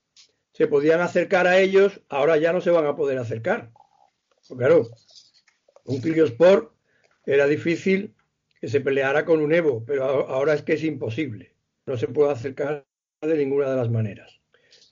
se 0.53 0.67
podían 0.67 1.01
acercar 1.01 1.47
a 1.47 1.59
ellos, 1.59 2.01
ahora 2.09 2.38
ya 2.38 2.53
no 2.53 2.61
se 2.61 2.71
van 2.71 2.85
a 2.85 2.95
poder 2.95 3.17
acercar. 3.17 3.71
Claro, 4.58 4.89
un 5.86 6.01
Clio 6.01 6.25
Sport 6.25 6.72
era 7.25 7.48
difícil 7.48 8.13
que 8.60 8.67
se 8.67 8.81
peleara 8.81 9.25
con 9.25 9.41
un 9.41 9.53
Evo, 9.53 9.84
pero 9.86 10.03
ahora 10.03 10.53
es 10.53 10.62
que 10.62 10.74
es 10.74 10.84
imposible. 10.84 11.55
No 11.86 11.98
se 11.98 12.08
puede 12.08 12.31
acercar 12.31 12.86
de 13.22 13.38
ninguna 13.38 13.70
de 13.70 13.75
las 13.75 13.89
maneras. 13.89 14.39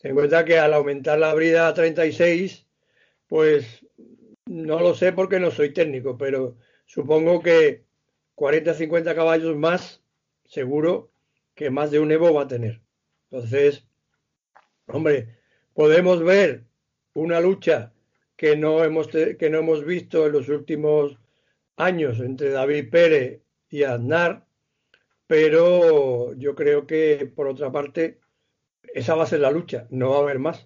Ten 0.01 0.12
en 0.12 0.16
cuenta 0.16 0.46
que 0.46 0.58
al 0.58 0.74
aumentar 0.74 1.20
la 1.20 1.34
brida 1.34 1.68
a 1.68 1.74
36, 1.74 2.66
pues 3.28 3.86
no 4.46 4.80
lo 4.80 4.96
sé 4.96 5.13
porque 5.13 5.39
no 5.39 5.51
soy 5.51 5.74
técnico, 5.74 6.18
pero 6.18 6.58
supongo 6.86 7.42
que 7.42 7.84
40 8.36 8.74
50 8.74 9.13
caballos 9.13 9.56
más, 9.56 10.01
seguro 10.46 11.12
que 11.54 11.70
más 11.70 11.92
de 11.92 12.00
un 12.00 12.12
Evo 12.12 12.34
va 12.34 12.44
a 12.44 12.48
tener. 12.48 12.82
Entonces, 13.30 13.86
hombre, 14.88 15.38
podemos 15.74 16.24
ver 16.24 16.63
una 17.13 17.39
lucha 17.42 17.94
que 18.39 18.55
no 18.55 18.86
hemos, 18.86 19.10
que 19.10 19.50
no 19.50 19.58
hemos 19.58 19.84
visto 19.84 20.25
en 20.25 20.31
los 20.31 20.48
últimos 20.48 21.17
años 21.75 22.22
entre 22.22 22.51
David 22.51 22.89
Pérez 22.89 23.41
y 23.67 23.84
Aznar, 23.84 24.48
pero 25.27 26.34
yo 26.36 26.55
creo 26.55 26.88
que, 26.88 27.29
por 27.36 27.50
otra 27.50 27.69
parte, 27.69 28.22
esa 28.93 29.15
va 29.15 29.24
a 29.24 29.27
ser 29.27 29.41
la 29.41 29.51
lucha, 29.51 29.88
no 29.89 30.12
va 30.12 30.15
a 30.15 30.22
haber 30.22 30.39
más. 30.39 30.65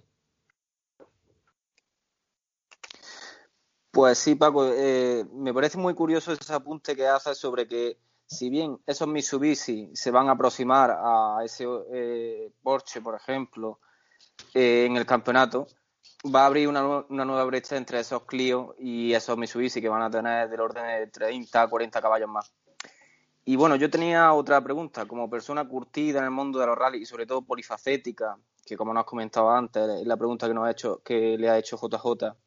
Pues 3.90 4.20
sí, 4.20 4.36
Paco, 4.36 4.72
eh, 4.72 5.26
me 5.34 5.52
parece 5.52 5.80
muy 5.80 5.96
curioso 5.96 6.32
ese 6.32 6.54
apunte 6.54 6.96
que 6.96 7.08
haces 7.08 7.40
sobre 7.40 7.68
que 7.68 7.98
si 8.28 8.52
bien 8.52 8.78
esos 8.86 9.08
Mitsubishi 9.08 9.90
se 9.96 10.12
van 10.12 10.30
a 10.30 10.34
aproximar 10.34 10.92
a 10.92 11.40
ese 11.44 11.66
eh, 11.92 12.52
Porsche, 12.62 13.02
por 13.02 13.16
ejemplo, 13.16 13.80
eh, 14.54 14.86
en 14.86 14.96
el 14.96 15.08
campeonato, 15.08 15.66
va 16.24 16.44
a 16.44 16.46
abrir 16.46 16.68
una, 16.68 17.06
una, 17.10 17.26
nueva 17.26 17.44
brecha 17.46 17.76
entre 17.76 18.00
esos 18.00 18.24
Clio 18.24 18.76
y 18.80 19.14
esos 19.14 19.38
Mitsubishi 19.38 19.82
que 19.82 19.90
van 19.90 20.02
a 20.02 20.10
tener 20.10 20.50
del 20.50 20.62
orden 20.62 20.86
de 20.86 21.08
30, 21.08 21.68
40 21.68 22.02
caballos 22.02 22.30
más. 22.30 22.54
Y 23.46 23.58
bueno, 23.58 23.76
yo 23.76 23.90
tenía 23.90 24.32
otra 24.34 24.62
pregunta, 24.62 25.06
como 25.06 25.30
persona 25.30 25.68
curtida 25.68 26.20
en 26.20 26.26
el 26.26 26.32
mundo 26.32 26.60
de 26.60 26.68
los 26.68 26.78
rallies 26.78 27.04
y 27.04 27.06
sobre 27.06 27.26
todo 27.26 27.42
polifacética, 27.42 28.38
que 28.66 28.78
como 28.78 28.94
nos 28.94 29.02
has 29.02 29.08
comentado 29.08 29.50
antes, 29.52 29.84
es 30.02 30.08
la 30.08 30.16
pregunta 30.16 30.48
que 30.48 30.54
nos 30.54 30.66
ha 30.66 30.72
hecho, 30.72 31.02
que 31.04 31.38
le 31.38 31.50
ha 31.50 31.58
hecho 31.58 31.78
JJ, 31.78 32.38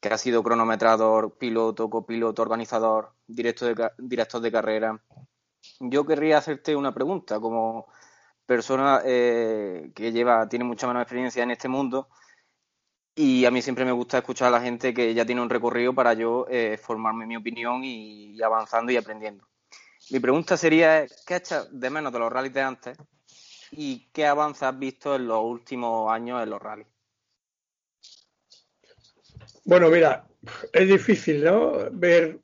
que 0.00 0.08
ha 0.08 0.18
sido 0.18 0.44
cronometrador, 0.44 1.36
piloto, 1.36 1.90
copiloto, 1.90 2.42
organizador, 2.42 3.14
director 3.26 3.74
de, 3.74 3.90
director 3.98 4.40
de 4.40 4.52
carrera. 4.52 5.02
Yo 5.80 6.06
querría 6.06 6.38
hacerte 6.38 6.76
una 6.76 6.94
pregunta, 6.94 7.40
como 7.40 7.88
persona 8.46 9.02
eh, 9.04 9.90
que 9.92 10.12
lleva, 10.12 10.48
tiene 10.48 10.64
mucha 10.64 10.86
menos 10.86 11.02
experiencia 11.02 11.42
en 11.42 11.50
este 11.50 11.66
mundo, 11.68 12.08
y 13.18 13.46
a 13.46 13.50
mí 13.50 13.62
siempre 13.62 13.86
me 13.86 13.92
gusta 13.92 14.18
escuchar 14.18 14.48
a 14.48 14.50
la 14.50 14.60
gente 14.60 14.92
que 14.92 15.14
ya 15.14 15.24
tiene 15.24 15.40
un 15.40 15.48
recorrido 15.48 15.94
para 15.94 16.12
yo 16.12 16.46
eh, 16.50 16.76
formarme 16.76 17.24
mi 17.24 17.34
opinión 17.34 17.82
y, 17.82 18.40
avanzando 18.42 18.92
y 18.92 18.98
aprendiendo. 18.98 19.48
Mi 20.10 20.20
pregunta 20.20 20.54
sería, 20.58 21.06
¿qué 21.26 21.36
echas 21.36 21.68
de 21.72 21.88
menos 21.88 22.12
de 22.12 22.18
los 22.18 22.30
rallies 22.30 22.52
de 22.52 22.60
antes 22.60 22.98
y 23.70 24.06
qué 24.12 24.26
avances 24.26 24.64
has 24.64 24.78
visto 24.78 25.16
en 25.16 25.26
los 25.26 25.42
últimos 25.42 26.12
años 26.12 26.42
en 26.42 26.50
los 26.50 26.60
rallies? 26.60 26.88
Bueno, 29.64 29.88
mira, 29.88 30.28
es 30.70 30.86
difícil, 30.86 31.42
¿no? 31.42 31.90
Ver, 31.90 32.38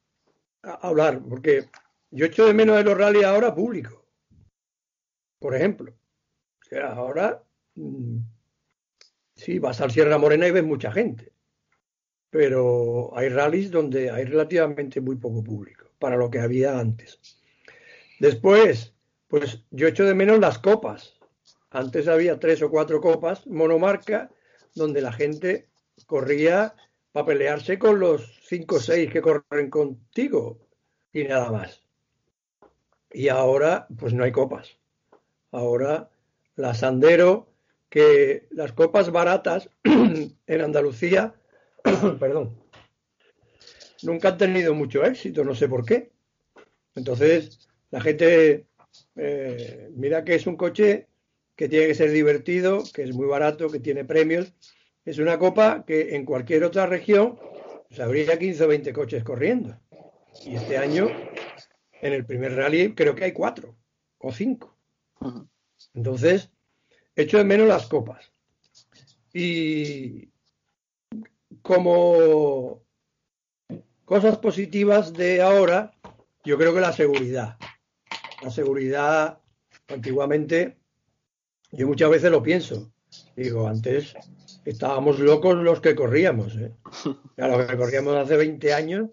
hablar, 0.63 1.21
porque 1.29 1.69
yo 2.11 2.25
echo 2.25 2.47
de 2.47 2.55
menos 2.55 2.79
de 2.79 2.85
los 2.85 2.97
rallies 2.97 3.27
ahora 3.27 3.55
público, 3.55 4.07
por 5.39 5.55
ejemplo. 5.55 5.93
O 5.93 6.65
sea, 6.65 6.95
ahora 6.95 7.43
mm, 7.75 8.21
sí, 9.43 9.59
vas 9.59 9.81
al 9.81 9.91
Sierra 9.91 10.19
Morena 10.19 10.47
y 10.47 10.53
ves 10.53 10.65
mucha 10.65 10.93
gente, 10.93 11.33
pero 12.31 13.17
hay 13.17 13.29
rallies 13.29 13.71
donde 13.71 14.11
hay 14.11 14.25
relativamente 14.25 15.01
muy 15.01 15.17
poco 15.17 15.43
público 15.43 15.91
para 15.99 16.17
lo 16.17 16.31
que 16.31 16.41
había 16.41 16.79
antes. 16.79 17.21
Después, 18.21 18.95
pues 19.29 19.65
yo 19.71 19.89
echo 19.89 20.05
de 20.05 20.15
menos 20.15 20.39
las 20.39 20.59
copas. 20.59 21.19
Antes 21.71 22.07
había 22.07 22.39
tres 22.39 22.63
o 22.63 22.71
cuatro 22.71 23.01
copas 23.01 23.47
monomarca 23.47 24.31
donde 24.75 25.01
la 25.01 25.13
gente 25.13 25.69
corría 26.07 26.75
para 27.13 27.27
pelearse 27.27 27.79
con 27.79 27.99
los 27.99 28.41
cinco 28.47 28.77
o 28.77 28.81
seis 28.81 29.11
que 29.11 29.23
corren 29.23 29.71
contigo 29.71 30.59
y 31.13 31.25
nada 31.25 31.51
más. 31.51 31.83
Y 33.11 33.29
ahora, 33.29 33.87
pues 33.99 34.15
no 34.15 34.25
hay 34.25 34.33
copas. 34.33 34.79
Ahora, 35.51 36.11
la 36.57 36.75
Sandero, 36.75 37.52
que 37.93 38.47
las 38.53 38.73
copas 38.73 39.13
baratas 39.13 39.69
en 39.85 40.61
Andalucía, 40.63 41.35
perdón, 42.19 42.59
nunca 44.03 44.29
han 44.29 44.39
tenido 44.39 44.73
mucho 44.73 45.05
éxito, 45.05 45.45
no 45.45 45.55
sé 45.55 45.69
por 45.69 45.85
qué. 45.85 46.11
Entonces, 46.95 47.69
la 47.91 48.01
gente 48.01 48.65
eh, 49.15 49.91
mira 49.95 50.25
que 50.25 50.37
es 50.37 50.47
un 50.47 50.57
coche 50.57 51.07
que 51.55 51.69
tiene 51.69 51.89
que 51.89 51.95
ser 51.95 52.11
divertido, 52.13 52.83
que 52.95 53.03
es 53.03 53.15
muy 53.15 53.27
barato, 53.27 53.69
que 53.69 53.79
tiene 53.79 54.07
premios. 54.07 54.55
Es 55.05 55.19
una 55.19 55.39
copa 55.39 55.85
que 55.87 56.17
en 56.17 56.25
cualquier 56.25 56.65
otra 56.65 56.87
región 56.87 57.39
pues, 57.89 58.01
habría 58.01 58.39
15 58.39 58.65
o 58.65 58.69
20 58.69 58.93
coches 58.95 59.23
corriendo. 59.23 59.79
Y 60.47 60.55
este 60.55 60.79
año, 60.79 61.11
en 62.01 62.15
el 62.15 62.25
primer 62.25 62.57
rally, 62.57 62.95
creo 62.95 63.15
que 63.15 63.25
hay 63.25 63.33
cuatro 63.33 63.77
o 64.17 64.33
cinco. 64.33 64.75
Entonces, 65.93 66.51
echo 67.17 67.39
de 67.39 67.45
menos 67.45 67.69
las 67.69 67.87
copas. 67.87 68.33
Y 69.33 70.31
como 71.63 72.83
cosas 74.05 74.39
positivas 74.39 75.13
de 75.13 75.41
ahora, 75.43 75.93
yo 76.45 76.59
creo 76.59 76.75
que 76.75 76.81
la 76.81 76.93
seguridad 76.93 77.57
la 78.43 78.51
seguridad, 78.51 79.39
antiguamente, 79.89 80.77
yo 81.71 81.87
muchas 81.87 82.11
veces 82.11 82.31
lo 82.31 82.43
pienso. 82.43 82.93
Digo, 83.37 83.69
antes 83.69 84.15
estábamos 84.65 85.19
locos 85.19 85.57
los 85.57 85.81
que 85.81 85.95
corríamos. 85.95 86.57
¿eh? 86.57 86.73
Los 87.37 87.67
que 87.67 87.77
corríamos 87.77 88.17
hace 88.17 88.37
20 88.37 88.73
años, 88.73 89.11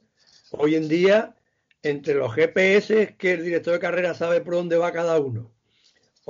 hoy 0.51 0.75
en 0.75 0.87
día, 0.87 1.35
entre 1.81 2.15
los 2.15 2.33
GPS 2.33 3.15
que 3.17 3.33
el 3.33 3.43
director 3.43 3.73
de 3.73 3.79
carrera 3.79 4.13
sabe 4.13 4.41
por 4.41 4.53
dónde 4.53 4.77
va 4.77 4.91
cada 4.91 5.19
uno, 5.19 5.51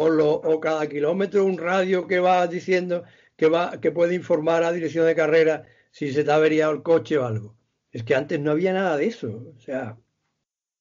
o, 0.01 0.09
lo, 0.09 0.31
o 0.33 0.59
cada 0.59 0.87
kilómetro 0.87 1.45
un 1.45 1.57
radio 1.57 2.07
que 2.07 2.19
va 2.19 2.47
diciendo 2.47 3.03
que, 3.35 3.47
va, 3.49 3.79
que 3.81 3.91
puede 3.91 4.15
informar 4.15 4.63
a 4.63 4.71
dirección 4.71 5.05
de 5.05 5.15
carrera 5.15 5.65
si 5.91 6.13
se 6.13 6.23
te 6.23 6.31
ha 6.31 6.35
averiado 6.35 6.71
el 6.73 6.83
coche 6.83 7.17
o 7.17 7.25
algo. 7.25 7.55
Es 7.91 8.03
que 8.03 8.15
antes 8.15 8.39
no 8.39 8.51
había 8.51 8.73
nada 8.73 8.97
de 8.97 9.07
eso. 9.07 9.53
O 9.57 9.59
sea, 9.59 9.97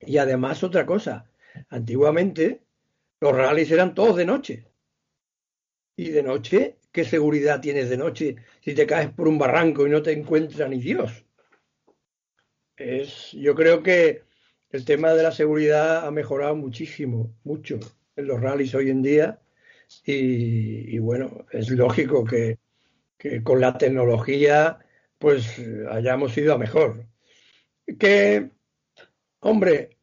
y 0.00 0.18
además 0.18 0.62
otra 0.62 0.86
cosa, 0.86 1.28
Antiguamente 1.70 2.62
los 3.20 3.34
rallies 3.34 3.70
eran 3.70 3.94
todos 3.94 4.16
de 4.16 4.24
noche. 4.24 4.66
Y 5.96 6.10
de 6.10 6.22
noche, 6.22 6.78
¿qué 6.92 7.04
seguridad 7.04 7.60
tienes 7.60 7.90
de 7.90 7.96
noche 7.96 8.36
si 8.60 8.74
te 8.74 8.86
caes 8.86 9.10
por 9.10 9.26
un 9.26 9.38
barranco 9.38 9.86
y 9.86 9.90
no 9.90 10.02
te 10.02 10.12
encuentra 10.12 10.68
ni 10.68 10.78
Dios? 10.78 11.24
Es, 12.76 13.32
yo 13.32 13.56
creo 13.56 13.82
que 13.82 14.22
el 14.70 14.84
tema 14.84 15.12
de 15.14 15.24
la 15.24 15.32
seguridad 15.32 16.06
ha 16.06 16.10
mejorado 16.12 16.54
muchísimo, 16.54 17.34
mucho 17.42 17.80
los 18.22 18.40
rallies 18.40 18.74
hoy 18.74 18.90
en 18.90 19.02
día. 19.02 19.40
Y, 20.04 20.98
bueno, 20.98 21.46
es 21.50 21.70
lógico 21.70 22.24
que, 22.24 22.58
que, 23.16 23.42
con 23.42 23.60
la 23.60 23.78
tecnología 23.78 24.78
pues 25.18 25.60
hayamos 25.90 26.36
ido 26.36 26.54
a 26.54 26.58
mejor. 26.58 27.06
Que, 27.98 28.50
hombre, 29.40 29.96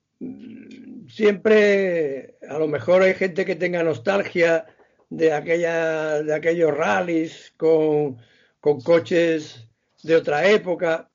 siempre, 1.08 2.38
a 2.50 2.58
lo 2.58 2.68
mejor 2.68 3.04
hay 3.04 3.14
gente 3.14 3.46
que 3.46 3.56
tenga 3.56 3.84
nostalgia 3.84 4.66
de, 5.10 5.32
aquella, 5.32 6.24
de 6.24 6.34
aquellos 6.34 6.76
rallies 6.76 7.54
con, 7.56 8.18
con 8.60 8.82
coches 8.82 9.68
de 10.04 10.16
otra 10.16 10.50
época. 10.50 11.10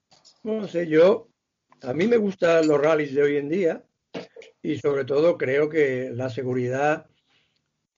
No 0.44 0.66
sé, 0.68 0.86
yo, 0.86 1.28
a 1.82 1.92
mí 1.92 2.06
me 2.06 2.16
gustan 2.16 2.68
los 2.68 2.80
rallies 2.80 3.14
de 3.14 3.22
hoy 3.22 3.36
en 3.36 3.48
día 3.48 3.84
y 4.62 4.78
sobre 4.78 5.04
todo 5.04 5.38
creo 5.38 5.68
que 5.68 6.10
la 6.14 6.28
seguridad, 6.28 7.06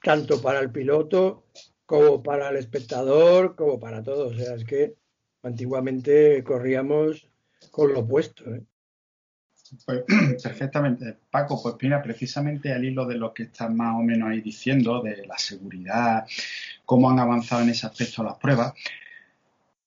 tanto 0.02 0.40
para 0.40 0.60
el 0.60 0.70
piloto 0.70 1.46
como 1.86 2.22
para 2.22 2.48
el 2.48 2.56
espectador, 2.56 3.56
como 3.56 3.78
para 3.78 4.02
todos. 4.02 4.34
O 4.34 4.36
sea, 4.36 4.54
es 4.54 4.64
que 4.64 4.94
antiguamente 5.42 6.42
corríamos 6.44 7.28
con 7.70 7.92
lo 7.92 8.00
opuesto. 8.00 8.54
¿eh? 8.54 8.62
Pues, 9.84 10.04
perfectamente, 10.42 11.18
Paco. 11.30 11.60
Pues 11.62 11.74
mira, 11.80 12.02
precisamente 12.02 12.72
al 12.72 12.84
hilo 12.84 13.06
de 13.06 13.16
lo 13.16 13.32
que 13.32 13.44
estás 13.44 13.72
más 13.72 13.94
o 13.96 14.02
menos 14.02 14.30
ahí 14.30 14.40
diciendo, 14.40 15.02
de 15.02 15.26
la 15.26 15.38
seguridad, 15.38 16.26
cómo 16.84 17.10
han 17.10 17.18
avanzado 17.18 17.62
en 17.62 17.70
ese 17.70 17.86
aspecto 17.86 18.22
las 18.22 18.36
pruebas, 18.38 18.74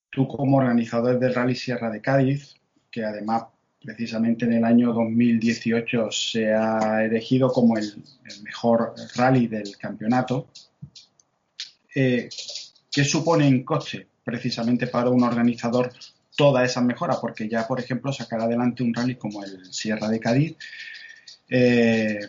tú 0.09 0.27
como 0.27 0.57
organizador 0.57 1.19
del 1.19 1.33
Rally 1.33 1.55
Sierra 1.55 1.89
de 1.89 2.01
Cádiz, 2.01 2.55
que 2.89 3.03
además 3.03 3.45
precisamente 3.85 4.45
en 4.45 4.53
el 4.53 4.63
año 4.63 4.91
2018 4.93 6.11
se 6.11 6.53
ha 6.53 7.03
elegido 7.03 7.51
como 7.51 7.77
el, 7.77 8.03
mejor 8.43 8.95
rally 9.15 9.47
del 9.47 9.77
campeonato, 9.77 10.47
eh, 11.93 12.27
¿qué 12.91 13.03
supone 13.03 13.47
en 13.47 13.63
coste 13.63 14.07
precisamente 14.23 14.87
para 14.87 15.09
un 15.09 15.23
organizador 15.23 15.93
todas 16.35 16.69
esas 16.69 16.83
mejoras, 16.83 17.17
porque 17.21 17.47
ya, 17.47 17.65
por 17.67 17.79
ejemplo, 17.79 18.11
sacar 18.11 18.41
adelante 18.41 18.83
un 18.83 18.93
rally 18.93 19.15
como 19.15 19.43
el 19.43 19.71
Sierra 19.71 20.09
de 20.09 20.19
Cádiz, 20.19 20.57
eh, 21.47 22.19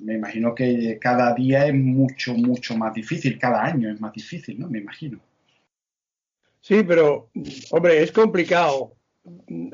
me 0.00 0.14
imagino 0.14 0.54
que 0.54 0.98
cada 1.00 1.34
día 1.34 1.66
es 1.66 1.74
mucho, 1.74 2.34
mucho 2.34 2.76
más 2.76 2.92
difícil, 2.92 3.38
cada 3.38 3.64
año 3.64 3.90
es 3.90 4.00
más 4.00 4.12
difícil, 4.12 4.58
¿no? 4.58 4.68
Me 4.68 4.78
imagino. 4.78 5.20
Sí, 6.60 6.82
pero, 6.82 7.30
hombre, 7.70 8.02
es 8.02 8.12
complicado. 8.12 8.97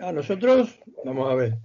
A 0.01 0.13
nosotros, 0.13 0.81
vamos 1.05 1.31
a 1.31 1.35
ver, 1.35 1.59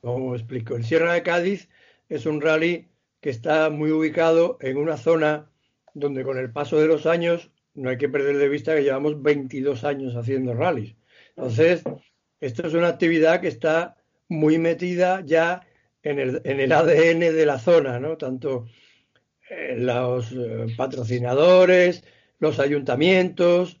¿cómo 0.00 0.34
explico? 0.34 0.76
El 0.76 0.84
Sierra 0.84 1.14
de 1.14 1.22
Cádiz 1.22 1.68
es 2.08 2.26
un 2.26 2.40
rally 2.40 2.88
que 3.20 3.30
está 3.30 3.70
muy 3.70 3.90
ubicado 3.90 4.58
en 4.60 4.76
una 4.76 4.96
zona 4.96 5.50
donde 5.94 6.24
con 6.24 6.38
el 6.38 6.52
paso 6.52 6.78
de 6.78 6.86
los 6.86 7.06
años 7.06 7.50
no 7.74 7.90
hay 7.90 7.98
que 7.98 8.08
perder 8.08 8.36
de 8.36 8.48
vista 8.48 8.74
que 8.74 8.82
llevamos 8.82 9.22
22 9.22 9.84
años 9.84 10.14
haciendo 10.14 10.54
rallies. 10.54 10.94
Entonces, 11.36 11.82
esto 12.40 12.66
es 12.66 12.74
una 12.74 12.88
actividad 12.88 13.40
que 13.40 13.48
está 13.48 13.96
muy 14.28 14.58
metida 14.58 15.22
ya 15.24 15.66
en 16.02 16.18
el, 16.18 16.42
en 16.44 16.60
el 16.60 16.72
ADN 16.72 17.20
de 17.20 17.46
la 17.46 17.58
zona, 17.58 17.98
¿no? 17.98 18.16
Tanto 18.16 18.66
eh, 19.50 19.76
los 19.78 20.32
eh, 20.32 20.66
patrocinadores, 20.76 22.04
los 22.38 22.60
ayuntamientos, 22.60 23.80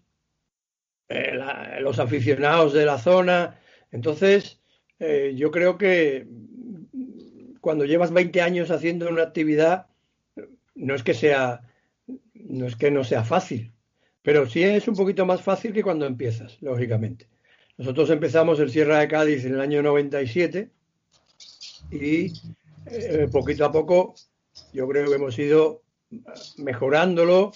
eh, 1.14 1.80
los 1.80 1.98
aficionados 1.98 2.72
de 2.72 2.84
la 2.84 2.98
zona. 2.98 3.60
Entonces, 3.90 4.60
yo 5.34 5.50
creo 5.50 5.76
que 5.76 6.26
cuando 7.60 7.84
llevas 7.84 8.12
20 8.12 8.40
años 8.40 8.70
haciendo 8.70 9.08
una 9.08 9.22
actividad, 9.22 9.86
no 10.74 10.94
es 10.94 11.02
que 11.02 11.14
sea, 11.14 11.62
no 12.34 12.66
es 12.66 12.76
que 12.76 12.90
no 12.90 13.04
sea 13.04 13.24
fácil, 13.24 13.72
pero 14.22 14.46
sí 14.46 14.62
es 14.62 14.88
un 14.88 14.96
poquito 14.96 15.26
más 15.26 15.42
fácil 15.42 15.72
que 15.72 15.82
cuando 15.82 16.06
empiezas, 16.06 16.58
lógicamente. 16.60 17.28
Nosotros 17.76 18.10
empezamos 18.10 18.60
el 18.60 18.70
Sierra 18.70 19.00
de 19.00 19.08
Cádiz 19.08 19.44
en 19.44 19.54
el 19.54 19.60
año 19.60 19.82
97 19.82 20.70
y 21.90 22.32
eh, 22.86 23.28
poquito 23.32 23.64
a 23.64 23.72
poco 23.72 24.14
yo 24.72 24.86
creo 24.88 25.08
que 25.08 25.16
hemos 25.16 25.38
ido 25.38 25.82
mejorándolo, 26.58 27.52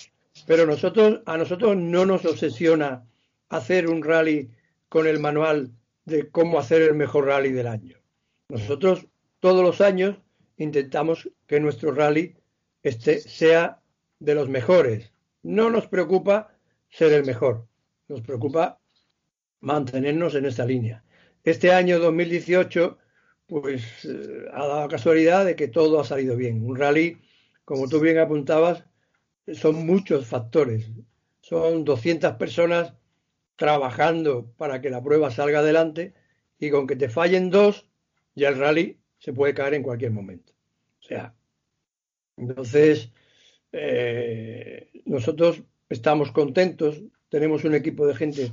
pero 0.47 0.67
nosotros 0.67 1.21
a 1.27 1.37
nosotros 1.37 1.77
no 1.77 2.05
nos 2.05 2.25
obsesiona 2.25 3.05
hacer 3.49 3.89
un 3.89 4.03
rally 4.03 4.51
con 4.89 5.07
el 5.07 5.21
manual 5.21 5.73
de 6.05 6.31
cómo 6.31 6.59
hacer 6.59 6.83
el 6.83 6.95
mejor 6.95 7.27
rally 7.27 7.53
del 7.53 7.67
año. 7.67 7.99
Nosotros 8.49 9.07
todos 9.41 9.63
los 9.63 9.81
años 9.81 10.17
intentamos 10.57 11.31
que 11.47 11.61
nuestro 11.61 11.93
rally 11.93 12.37
este 12.83 13.21
sea 13.21 13.81
de 14.19 14.35
los 14.35 14.49
mejores. 14.49 15.13
No 15.43 15.71
nos 15.71 15.87
preocupa 15.87 16.55
ser 16.91 17.13
el 17.13 17.25
mejor, 17.25 17.67
nos 18.09 18.23
preocupa 18.23 18.81
mantenernos 19.61 20.35
en 20.35 20.47
esta 20.47 20.65
línea. 20.65 21.05
Este 21.45 21.73
año 21.73 21.99
2018, 21.99 22.99
pues 23.47 24.05
eh, 24.05 24.47
ha 24.53 24.67
dado 24.67 24.89
casualidad 24.89 25.45
de 25.45 25.57
que 25.57 25.69
todo 25.69 26.01
ha 26.01 26.05
salido 26.05 26.37
bien. 26.37 26.65
Un 26.65 26.77
rally, 26.77 27.19
como 27.65 27.89
tú 27.89 28.01
bien 28.01 28.19
apuntabas, 28.19 28.85
son 29.53 29.87
muchos 29.87 30.27
factores. 30.27 30.91
Son 31.41 31.85
200 31.85 32.35
personas 32.35 32.95
trabajando 33.59 34.53
para 34.57 34.81
que 34.81 34.89
la 34.89 35.03
prueba 35.03 35.33
salga 35.33 35.59
adelante 35.59 36.15
y 36.61 36.71
con 36.71 36.87
que 36.87 36.95
te 36.95 37.09
fallen 37.09 37.51
dos, 37.51 37.91
ya 38.37 38.51
el 38.51 38.59
rally 38.59 39.01
se 39.19 39.33
puede 39.33 39.53
caer 39.53 39.75
en 39.75 39.83
cualquier 39.83 40.13
momento. 40.13 40.53
O 41.01 41.03
sea, 41.03 41.35
entonces, 42.37 43.11
eh, 43.73 44.89
nosotros 45.05 45.65
estamos 45.89 46.31
contentos, 46.31 47.03
tenemos 47.29 47.65
un 47.65 47.75
equipo 47.75 48.07
de 48.07 48.15
gente 48.15 48.51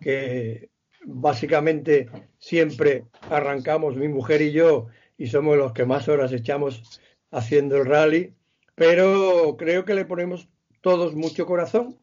que 0.00 0.70
básicamente 1.04 2.08
siempre 2.38 3.04
arrancamos 3.28 3.94
mi 3.94 4.08
mujer 4.08 4.40
y 4.40 4.52
yo 4.52 4.86
y 5.18 5.26
somos 5.26 5.58
los 5.58 5.74
que 5.74 5.84
más 5.84 6.08
horas 6.08 6.32
echamos 6.32 6.98
haciendo 7.30 7.76
el 7.76 7.84
rally, 7.84 8.34
pero 8.74 9.56
creo 9.58 9.84
que 9.84 9.94
le 9.94 10.06
ponemos 10.06 10.48
todos 10.80 11.14
mucho 11.14 11.44
corazón 11.44 11.98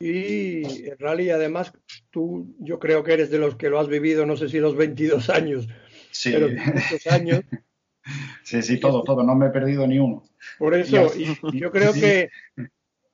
y 0.00 0.88
el 0.88 0.98
rally 0.98 1.30
además 1.30 1.72
tú 2.10 2.54
yo 2.58 2.78
creo 2.78 3.04
que 3.04 3.12
eres 3.12 3.30
de 3.30 3.38
los 3.38 3.56
que 3.56 3.70
lo 3.70 3.78
has 3.78 3.88
vivido, 3.88 4.26
no 4.26 4.36
sé 4.36 4.48
si 4.48 4.58
los 4.58 4.76
22 4.76 5.30
años, 5.30 5.68
sí. 6.10 6.32
pero 6.32 6.48
años. 7.10 7.42
Sí, 8.42 8.62
sí, 8.62 8.80
todo, 8.80 9.04
todo, 9.04 9.22
no 9.22 9.36
me 9.36 9.46
he 9.46 9.50
perdido 9.50 9.86
ni 9.86 10.00
uno. 10.00 10.24
Por 10.58 10.74
eso, 10.74 11.12
y 11.16 11.36
yo 11.56 11.70
creo 11.70 11.92
que 11.92 12.30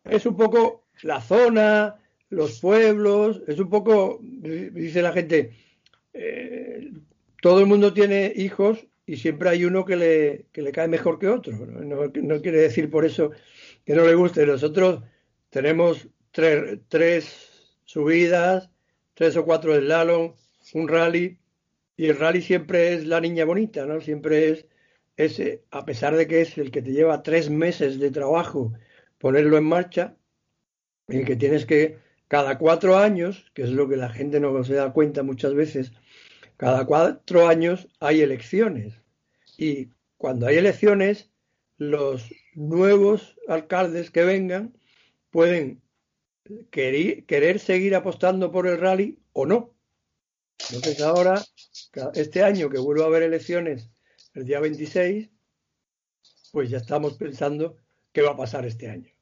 es 0.04 0.24
un 0.24 0.34
poco 0.34 0.86
la 1.02 1.20
zona, 1.20 1.96
los 2.30 2.58
pueblos, 2.60 3.42
es 3.46 3.58
un 3.58 3.68
poco, 3.68 4.18
dice 4.22 5.02
la 5.02 5.12
gente, 5.12 5.52
eh, 6.14 6.90
todo 7.42 7.60
el 7.60 7.66
mundo 7.66 7.92
tiene 7.92 8.32
hijos 8.34 8.86
y 9.06 9.16
siempre 9.16 9.48
hay 9.50 9.64
uno 9.64 9.84
que 9.84 9.96
le, 9.96 10.46
que 10.52 10.62
le 10.62 10.72
cae 10.72 10.88
mejor 10.88 11.18
que 11.18 11.28
otro. 11.28 11.54
¿no? 11.54 12.40
quiere 12.42 12.58
decir 12.58 12.90
por 12.90 13.04
eso 13.04 13.30
que 13.84 13.94
no 13.94 14.04
le 14.04 14.14
guste. 14.14 14.44
Nosotros 14.44 15.02
tenemos 15.50 16.08
tres, 16.32 17.48
subidas, 17.84 18.70
tres 19.14 19.36
o 19.36 19.44
cuatro 19.44 19.76
slalom, 19.76 20.34
un 20.74 20.88
rally, 20.88 21.38
y 21.96 22.06
el 22.06 22.18
rally 22.18 22.42
siempre 22.42 22.94
es 22.94 23.06
la 23.06 23.20
niña 23.20 23.44
bonita, 23.44 23.86
¿no? 23.86 24.00
Siempre 24.00 24.50
es 24.50 24.66
ese, 25.16 25.64
a 25.70 25.84
pesar 25.84 26.14
de 26.16 26.26
que 26.26 26.42
es 26.42 26.58
el 26.58 26.70
que 26.70 26.82
te 26.82 26.92
lleva 26.92 27.22
tres 27.22 27.50
meses 27.50 27.98
de 27.98 28.10
trabajo 28.10 28.72
ponerlo 29.18 29.58
en 29.58 29.64
marcha, 29.64 30.16
el 31.08 31.24
que 31.24 31.36
tienes 31.36 31.66
que 31.66 31.98
cada 32.28 32.58
cuatro 32.58 32.98
años, 32.98 33.50
que 33.54 33.62
es 33.62 33.70
lo 33.70 33.88
que 33.88 33.96
la 33.96 34.10
gente 34.10 34.38
no 34.38 34.62
se 34.62 34.74
da 34.74 34.92
cuenta 34.92 35.22
muchas 35.22 35.54
veces, 35.54 35.92
cada 36.56 36.84
cuatro 36.86 37.48
años 37.48 37.88
hay 38.00 38.20
elecciones. 38.20 38.94
Y 39.56 39.88
cuando 40.16 40.46
hay 40.46 40.56
elecciones, 40.56 41.30
los 41.78 42.32
nuevos 42.54 43.36
alcaldes 43.48 44.10
que 44.10 44.24
vengan 44.24 44.76
pueden 45.30 45.80
querer, 46.70 47.58
seguir 47.58 47.94
apostando 47.94 48.50
por 48.50 48.66
el 48.66 48.78
rally 48.78 49.18
o 49.32 49.46
no. 49.46 49.74
Entonces 50.70 51.00
ahora, 51.00 51.42
este 52.14 52.42
año 52.42 52.68
que 52.68 52.78
vuelvo 52.78 53.04
a 53.04 53.06
haber 53.06 53.22
elecciones 53.22 53.90
el 54.34 54.44
día 54.44 54.60
26, 54.60 55.30
pues 56.52 56.70
ya 56.70 56.78
estamos 56.78 57.14
pensando 57.14 57.76
qué 58.12 58.22
va 58.22 58.32
a 58.32 58.36
pasar 58.36 58.66
este 58.66 58.90
año. 58.90 59.12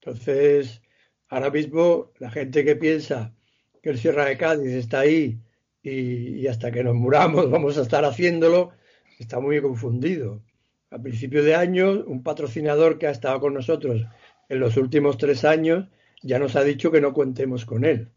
Entonces, 0.00 0.82
ahora 1.28 1.50
mismo 1.50 2.12
la 2.18 2.30
gente 2.30 2.64
que 2.64 2.76
piensa 2.76 3.34
que 3.82 3.90
el 3.90 3.98
Sierra 3.98 4.26
de 4.26 4.38
Cádiz 4.38 4.72
está 4.72 5.00
ahí 5.00 5.40
y, 5.82 6.46
hasta 6.46 6.70
que 6.70 6.84
nos 6.84 6.94
muramos 6.94 7.50
vamos 7.50 7.78
a 7.78 7.82
estar 7.82 8.04
haciéndolo, 8.04 8.70
está 9.18 9.40
muy 9.40 9.60
confundido. 9.60 10.42
A 10.90 10.98
principio 10.98 11.42
de 11.44 11.54
año, 11.54 12.04
un 12.06 12.22
patrocinador 12.22 12.98
que 12.98 13.06
ha 13.06 13.10
estado 13.10 13.40
con 13.40 13.54
nosotros 13.54 14.04
en 14.48 14.60
los 14.60 14.76
últimos 14.76 15.18
tres 15.18 15.44
años 15.44 15.88
ya 16.22 16.38
nos 16.38 16.56
ha 16.56 16.64
dicho 16.64 16.90
que 16.90 17.00
no 17.00 17.12
contemos 17.12 17.64
con 17.64 17.84
él. 17.84 18.10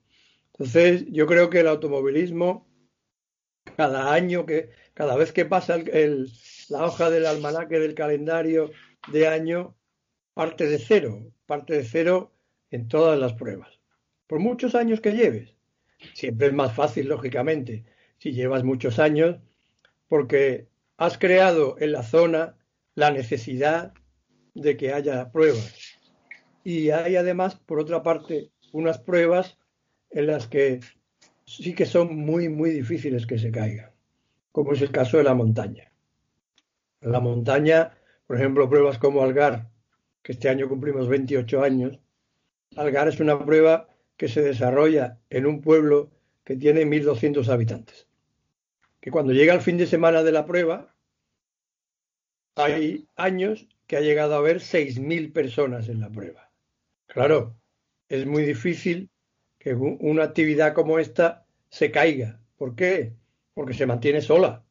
Entonces, 0.54 1.06
yo 1.10 1.26
creo 1.26 1.50
que 1.50 1.62
el 1.62 1.68
automovilismo, 1.68 2.68
cada 3.76 4.14
año 4.14 4.46
que, 4.46 4.70
cada 4.94 5.16
vez 5.16 5.32
que 5.32 5.46
pasa 5.46 5.78
la 6.70 6.86
hoja 6.86 7.10
del 7.10 7.26
almanaque 7.26 7.80
del 7.80 7.96
calendario 7.96 8.72
de 9.12 9.28
año, 9.28 9.76
parte 10.34 10.68
de 10.68 10.80
cero, 10.80 11.32
parte 11.46 11.74
de 11.74 11.84
cero 11.84 12.34
en 12.70 12.88
todas 12.88 13.20
las 13.20 13.34
pruebas. 13.34 13.80
Por 14.28 14.40
muchos 14.40 14.76
años 14.76 15.02
que 15.02 15.12
lleves. 15.12 15.56
Siempre 16.14 16.48
es 16.48 16.54
más 16.54 16.74
fácil, 16.76 17.08
lógicamente, 17.08 17.86
si 18.18 18.34
llevas 18.34 18.64
muchos 18.64 19.00
años, 19.00 19.38
porque 20.08 20.68
has 20.98 21.18
creado 21.18 21.78
en 21.80 21.92
la 21.94 22.04
zona 22.04 22.58
la 22.96 23.12
necesidad 23.12 23.94
de 24.54 24.78
que 24.78 24.94
haya 24.94 25.32
pruebas. 25.32 25.93
Y 26.64 26.92
hay 26.92 27.16
además, 27.16 27.56
por 27.56 27.80
otra 27.80 28.04
parte, 28.04 28.52
unas 28.72 29.00
pruebas 29.00 29.58
en 30.10 30.28
las 30.28 30.48
que 30.48 30.80
sí 31.46 31.76
que 31.76 31.86
son 31.86 32.16
muy, 32.16 32.50
muy 32.50 32.70
difíciles 32.72 33.26
que 33.26 33.38
se 33.38 33.52
caigan, 33.52 33.92
como 34.52 34.74
es 34.74 34.82
el 34.82 34.92
caso 34.92 35.18
de 35.18 35.24
la 35.24 35.34
montaña. 35.34 35.92
la 37.02 37.20
montaña, 37.20 37.98
por 38.28 38.38
ejemplo, 38.38 38.70
pruebas 38.70 38.98
como 38.98 39.24
Algar, 39.24 39.70
que 40.22 40.32
este 40.32 40.48
año 40.48 40.70
cumplimos 40.70 41.10
28 41.10 41.62
años, 41.62 42.00
Algar 42.78 43.10
es 43.10 43.20
una 43.20 43.38
prueba 43.46 43.90
que 44.16 44.30
se 44.30 44.42
desarrolla 44.42 45.20
en 45.30 45.46
un 45.46 45.62
pueblo 45.62 46.12
que 46.44 46.56
tiene 46.56 46.86
1.200 46.86 47.48
habitantes. 47.50 48.08
Que 49.02 49.12
cuando 49.12 49.34
llega 49.34 49.54
el 49.54 49.62
fin 49.62 49.78
de 49.78 49.86
semana 49.86 50.24
de 50.24 50.32
la 50.32 50.46
prueba, 50.46 50.96
hay 52.56 53.08
años 53.16 53.68
que 53.88 53.98
ha 53.98 54.02
llegado 54.02 54.36
a 54.36 54.38
haber 54.38 54.58
6.000 54.58 55.34
personas 55.34 55.90
en 55.90 56.00
la 56.00 56.10
prueba. 56.10 56.43
Claro, 57.14 57.56
es 58.10 58.26
muy 58.26 58.44
difícil 58.44 59.12
que 59.60 59.76
una 59.76 60.24
actividad 60.24 60.74
como 60.74 60.98
esta 60.98 61.46
se 61.70 61.92
caiga. 61.92 62.42
¿Por 62.58 62.76
qué? 62.76 63.14
Porque 63.54 63.76
se 63.76 63.86
mantiene 63.86 64.20
sola. 64.20 64.66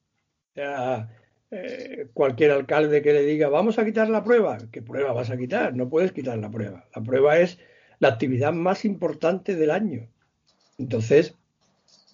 Eh, 0.54 2.08
cualquier 2.12 2.50
alcalde 2.50 3.00
que 3.00 3.12
le 3.12 3.22
diga, 3.22 3.48
vamos 3.48 3.78
a 3.78 3.84
quitar 3.84 4.08
la 4.08 4.24
prueba, 4.24 4.58
¿qué 4.72 4.82
prueba 4.82 5.12
vas 5.12 5.30
a 5.30 5.36
quitar? 5.36 5.76
No 5.76 5.88
puedes 5.88 6.10
quitar 6.10 6.36
la 6.38 6.50
prueba. 6.50 6.88
La 6.96 7.02
prueba 7.02 7.38
es 7.38 7.58
la 8.00 8.08
actividad 8.08 8.52
más 8.52 8.84
importante 8.84 9.54
del 9.54 9.70
año. 9.70 10.08
Entonces, 10.78 11.36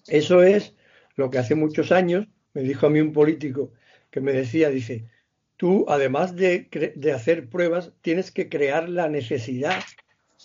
eso 0.07 0.43
es 0.43 0.75
lo 1.15 1.31
que 1.31 1.39
hace 1.39 1.55
muchos 1.55 1.91
años 1.91 2.27
me 2.53 2.61
dijo 2.61 2.85
a 2.85 2.89
mí 2.91 2.99
un 2.99 3.13
político 3.13 3.71
que 4.11 4.21
me 4.21 4.33
decía, 4.33 4.69
dice, 4.69 5.09
tú 5.57 5.85
además 5.87 6.35
de, 6.35 6.67
de 6.95 7.11
hacer 7.13 7.49
pruebas, 7.49 7.93
tienes 8.01 8.31
que 8.31 8.47
crear 8.47 8.89
la 8.89 9.09
necesidad 9.09 9.81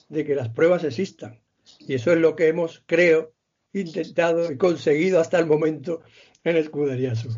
de 0.09 0.25
que 0.25 0.35
las 0.35 0.49
pruebas 0.51 0.85
existan. 0.85 1.41
Y 1.81 1.95
eso 1.95 2.13
es 2.13 2.19
lo 2.19 2.37
que 2.37 2.49
hemos, 2.49 2.83
creo, 2.87 3.35
intentado 3.73 4.51
y 4.51 4.57
conseguido 4.57 5.21
hasta 5.21 5.39
el 5.39 5.47
momento 5.47 6.03
en 6.43 6.57
Escudería 6.57 7.15
Sur. 7.15 7.33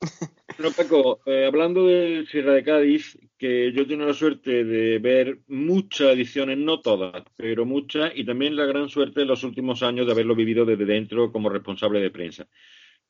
Bueno, 0.58 0.72
Paco, 0.74 1.20
eh, 1.26 1.44
hablando 1.44 1.86
del 1.86 2.26
Sierra 2.28 2.54
de 2.54 2.64
Cádiz, 2.64 3.18
que 3.36 3.72
yo 3.72 3.86
tengo 3.86 4.06
la 4.06 4.14
suerte 4.14 4.64
de 4.64 4.98
ver 5.00 5.40
muchas 5.48 6.14
ediciones, 6.14 6.56
no 6.56 6.80
todas, 6.80 7.24
pero 7.36 7.66
muchas, 7.66 8.12
y 8.14 8.24
también 8.24 8.56
la 8.56 8.64
gran 8.64 8.88
suerte 8.88 9.20
en 9.20 9.28
los 9.28 9.44
últimos 9.44 9.82
años 9.82 10.06
de 10.06 10.12
haberlo 10.12 10.34
vivido 10.34 10.64
desde 10.64 10.86
dentro 10.86 11.30
como 11.30 11.50
responsable 11.50 12.00
de 12.00 12.10
prensa. 12.10 12.48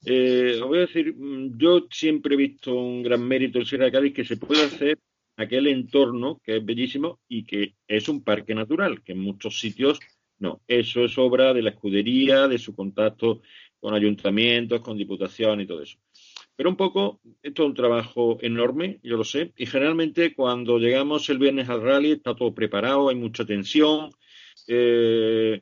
Eh, 0.04 0.58
os 0.60 0.66
voy 0.66 0.78
a 0.78 0.80
decir, 0.82 1.14
mm, 1.14 1.56
yo 1.56 1.86
siempre 1.88 2.34
he 2.34 2.38
visto 2.38 2.74
un 2.74 3.04
gran 3.04 3.22
mérito 3.22 3.60
en 3.60 3.66
Sierra 3.66 3.84
de 3.84 3.92
Cádiz 3.92 4.14
que 4.14 4.24
se 4.24 4.38
puede 4.38 4.64
hacer 4.64 4.98
aquel 5.36 5.66
entorno 5.66 6.40
que 6.42 6.56
es 6.56 6.64
bellísimo 6.64 7.20
y 7.28 7.44
que 7.44 7.74
es 7.86 8.08
un 8.08 8.22
parque 8.22 8.54
natural, 8.54 9.02
que 9.02 9.12
en 9.12 9.20
muchos 9.20 9.58
sitios 9.60 10.00
no. 10.38 10.60
Eso 10.66 11.04
es 11.04 11.16
obra 11.18 11.54
de 11.54 11.62
la 11.62 11.70
escudería, 11.70 12.48
de 12.48 12.58
su 12.58 12.74
contacto 12.74 13.42
con 13.80 13.94
ayuntamientos, 13.94 14.80
con 14.80 14.96
diputación 14.96 15.60
y 15.60 15.66
todo 15.66 15.82
eso. 15.82 15.98
Pero 16.56 16.70
un 16.70 16.76
poco, 16.76 17.20
esto 17.42 17.62
es 17.62 17.68
un 17.68 17.74
trabajo 17.74 18.38
enorme, 18.40 18.98
yo 19.02 19.16
lo 19.16 19.24
sé, 19.24 19.52
y 19.56 19.66
generalmente 19.66 20.34
cuando 20.34 20.78
llegamos 20.78 21.28
el 21.28 21.38
viernes 21.38 21.68
al 21.68 21.82
rally 21.82 22.12
está 22.12 22.34
todo 22.34 22.54
preparado, 22.54 23.10
hay 23.10 23.16
mucha 23.16 23.44
tensión, 23.44 24.10
eh, 24.66 25.60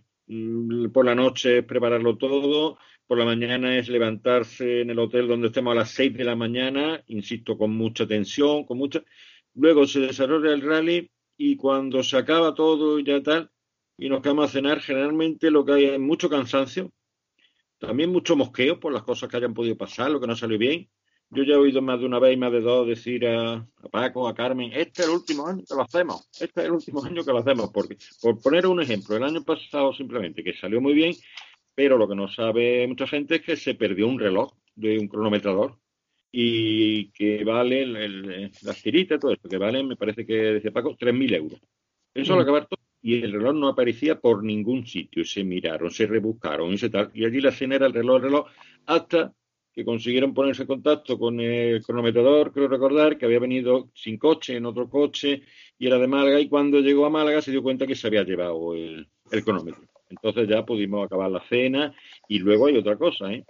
por 0.93 1.05
la 1.05 1.15
noche 1.15 1.59
es 1.59 1.65
prepararlo 1.65 2.17
todo, 2.17 2.79
por 3.07 3.19
la 3.19 3.25
mañana 3.25 3.77
es 3.77 3.89
levantarse 3.89 4.81
en 4.81 4.91
el 4.91 4.99
hotel 4.99 5.29
donde 5.29 5.49
estemos 5.49 5.73
a 5.73 5.75
las 5.75 5.91
seis 5.91 6.15
de 6.15 6.25
la 6.25 6.37
mañana, 6.37 7.03
insisto, 7.09 7.59
con 7.59 7.73
mucha 7.73 8.07
tensión, 8.07 8.65
con 8.65 8.79
mucha... 8.79 9.03
Luego 9.55 9.87
se 9.87 10.01
desarrolla 10.01 10.53
el 10.53 10.63
rally 10.63 11.11
y 11.37 11.57
cuando 11.57 12.03
se 12.03 12.17
acaba 12.17 12.55
todo 12.55 12.99
y 12.99 13.05
ya 13.05 13.23
tal, 13.23 13.51
y 13.97 14.09
nos 14.09 14.21
quedamos 14.21 14.47
a 14.47 14.53
cenar, 14.53 14.81
generalmente 14.81 15.51
lo 15.51 15.65
que 15.65 15.73
hay 15.73 15.85
es 15.87 16.01
mucho 16.01 16.29
cansancio, 16.29 16.93
también 17.79 18.11
mucho 18.11 18.37
mosqueo 18.37 18.81
por 18.81 18.93
las 18.93 19.05
cosas 19.05 19.29
que 19.29 19.37
hayan 19.37 19.55
podido 19.55 19.77
pasar, 19.77 20.11
lo 20.11 20.21
que 20.21 20.27
no 20.27 20.37
salió 20.37 20.59
bien. 20.59 20.89
Yo 21.31 21.43
ya 21.43 21.55
he 21.55 21.57
oído 21.57 21.83
más 21.83 22.01
de 22.01 22.07
una 22.07 22.19
vez 22.19 22.35
y 22.35 22.37
más 22.37 22.53
de 22.53 22.61
dos 22.61 22.87
decir 22.87 23.27
a, 23.27 23.67
Paco, 23.91 24.29
a 24.29 24.35
Carmen, 24.35 24.73
este 24.73 25.03
es 25.03 25.09
el 25.09 25.15
último 25.15 25.47
año 25.47 25.65
que 25.67 25.75
lo 25.75 25.83
hacemos, 25.83 26.29
este 26.41 26.61
es 26.61 26.67
el 26.67 26.73
último 26.73 27.05
año 27.05 27.25
que 27.25 27.33
lo 27.33 27.39
hacemos, 27.39 27.71
porque, 27.73 27.97
por 28.21 28.41
poner 28.41 28.67
un 28.67 28.81
ejemplo, 28.81 29.17
el 29.17 29.25
año 29.25 29.43
pasado 29.43 29.93
simplemente, 29.95 30.45
que 30.45 30.55
salió 30.55 30.81
muy 30.81 30.95
bien, 30.95 31.15
pero 31.75 31.97
lo 31.97 32.09
que 32.09 32.15
no 32.15 32.29
sabe 32.29 32.87
mucha 32.87 33.07
gente 33.07 33.37
es 33.37 33.43
que 33.43 33.57
se 33.57 33.75
perdió 33.75 34.07
un 34.07 34.19
reloj 34.19 34.53
de 34.77 34.99
un 34.99 35.09
cronometrador 35.09 35.79
y 36.37 37.11
que 37.11 37.45
vale 37.45 37.83
el, 37.83 38.51
las 38.63 38.83
tiritas, 38.83 39.21
todo 39.21 39.33
esto, 39.33 39.49
que 39.49 39.57
vale, 39.57 39.85
me 39.85 39.95
parece 39.95 40.27
que 40.27 40.35
decía 40.35 40.73
Paco, 40.73 40.97
3.000 40.97 41.37
euros. 41.37 41.61
Eso 42.13 42.33
lo 42.33 42.41
mm. 42.41 42.43
acabar 42.43 42.67
todo 42.67 42.81
y 43.01 43.23
el 43.23 43.33
reloj 43.33 43.55
no 43.55 43.69
aparecía 43.69 44.19
por 44.19 44.43
ningún 44.43 44.87
sitio. 44.87 45.25
Se 45.25 45.45
miraron, 45.45 45.91
se 45.91 46.07
rebuscaron 46.07 46.73
y 46.73 46.79
se 46.79 46.89
tal. 46.89 47.11
Y 47.15 47.25
allí 47.25 47.41
la 47.41 47.51
escena 47.51 47.77
era 47.77 47.87
el 47.87 47.93
reloj, 47.93 48.17
el 48.17 48.23
reloj, 48.23 48.47
hasta 48.87 49.33
que 49.75 49.85
consiguieron 49.85 50.35
ponerse 50.35 50.63
en 50.63 50.69
contacto 50.69 51.19
con 51.19 51.39
el 51.39 51.85
cronometrador, 51.85 52.53
creo 52.53 52.67
recordar, 52.67 53.19
que 53.19 53.27
había 53.27 53.41
venido 53.41 53.91
sin 53.95 54.17
coche, 54.19 54.57
en 54.57 54.67
otro 54.67 54.89
coche, 54.89 55.43
y 55.79 55.87
era 55.87 55.99
de 55.99 56.07
Málaga, 56.09 56.41
y 56.41 56.49
cuando 56.49 56.81
llegó 56.81 57.07
a 57.07 57.11
Málaga 57.11 57.43
se 57.43 57.51
dio 57.51 57.63
cuenta 57.63 57.87
que 57.87 57.95
se 57.95 58.07
había 58.07 58.25
llevado 58.25 58.75
el, 58.75 59.07
cronómetro. 59.45 59.83
Entonces 60.09 60.49
ya 60.49 60.65
pudimos 60.65 61.05
acabar 61.05 61.31
la 61.31 61.47
cena, 61.49 61.95
y 62.29 62.39
luego 62.39 62.67
hay 62.67 62.77
otra 62.77 62.97
cosa, 62.97 63.33
¿eh? 63.33 63.45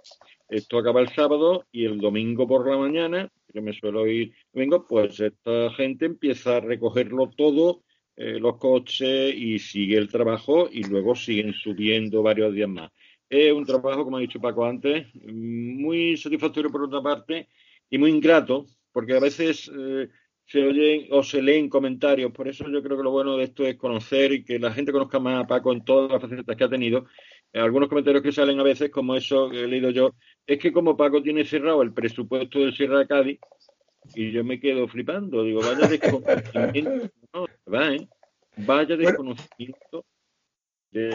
Esto 0.47 0.77
acaba 0.77 1.01
el 1.01 1.09
sábado 1.09 1.65
y 1.71 1.85
el 1.85 1.97
domingo 1.97 2.47
por 2.47 2.69
la 2.69 2.77
mañana, 2.77 3.31
que 3.51 3.61
me 3.61 3.73
suelo 3.73 4.05
ir 4.07 4.33
domingo, 4.53 4.85
pues 4.87 5.19
esta 5.19 5.71
gente 5.71 6.05
empieza 6.05 6.57
a 6.57 6.59
recogerlo 6.59 7.29
todo 7.35 7.83
eh, 8.17 8.39
los 8.39 8.57
coches 8.57 9.33
y 9.35 9.59
sigue 9.59 9.97
el 9.97 10.09
trabajo 10.09 10.69
y 10.71 10.83
luego 10.83 11.15
siguen 11.15 11.53
subiendo 11.53 12.23
varios 12.23 12.53
días 12.53 12.69
más. 12.69 12.91
Es 13.29 13.51
un 13.51 13.65
trabajo, 13.65 14.03
como 14.03 14.17
ha 14.17 14.21
dicho 14.21 14.39
Paco 14.39 14.65
antes, 14.65 15.07
muy 15.25 16.15
satisfactorio 16.15 16.71
por 16.71 16.83
otra 16.83 17.01
parte 17.01 17.49
y 17.89 17.97
muy 17.97 18.11
ingrato, 18.11 18.67
porque 18.91 19.13
a 19.13 19.19
veces 19.19 19.69
eh, 19.75 20.07
se 20.45 20.63
oyen 20.63 21.07
o 21.11 21.23
se 21.23 21.41
leen 21.41 21.69
comentarios. 21.69 22.31
Por 22.31 22.47
eso 22.47 22.69
yo 22.69 22.81
creo 22.83 22.97
que 22.97 23.03
lo 23.03 23.11
bueno 23.11 23.35
de 23.35 23.45
esto 23.45 23.65
es 23.65 23.75
conocer 23.75 24.31
y 24.31 24.43
que 24.45 24.59
la 24.59 24.71
gente 24.71 24.91
conozca 24.91 25.19
más 25.19 25.43
a 25.43 25.47
Paco 25.47 25.73
en 25.73 25.83
todas 25.83 26.11
las 26.11 26.21
facetas 26.21 26.55
que 26.55 26.63
ha 26.63 26.69
tenido. 26.69 27.05
Eh, 27.55 27.59
algunos 27.61 27.87
comentarios 27.87 28.21
que 28.21 28.33
salen 28.33 28.59
a 28.59 28.63
veces, 28.63 28.91
como 28.91 29.15
eso 29.15 29.49
que 29.49 29.63
he 29.63 29.67
leído 29.67 29.89
yo, 29.89 30.13
es 30.45 30.59
que 30.59 30.73
como 30.73 30.97
Paco 30.97 31.23
tiene 31.23 31.45
cerrado 31.45 31.81
el 31.83 31.93
presupuesto 31.93 32.59
del 32.59 32.75
Sierra 32.75 32.99
de 32.99 33.07
Cádiz, 33.07 33.39
y 34.13 34.31
yo 34.33 34.43
me 34.43 34.59
quedo 34.59 34.89
flipando, 34.89 35.41
digo, 35.41 35.61
vaya 35.61 35.87
desconocimiento, 35.87 37.09
no, 37.33 37.45
va, 37.73 37.93
¿eh? 37.93 38.09
Vaya 38.57 38.97
desconocimiento. 38.97 40.05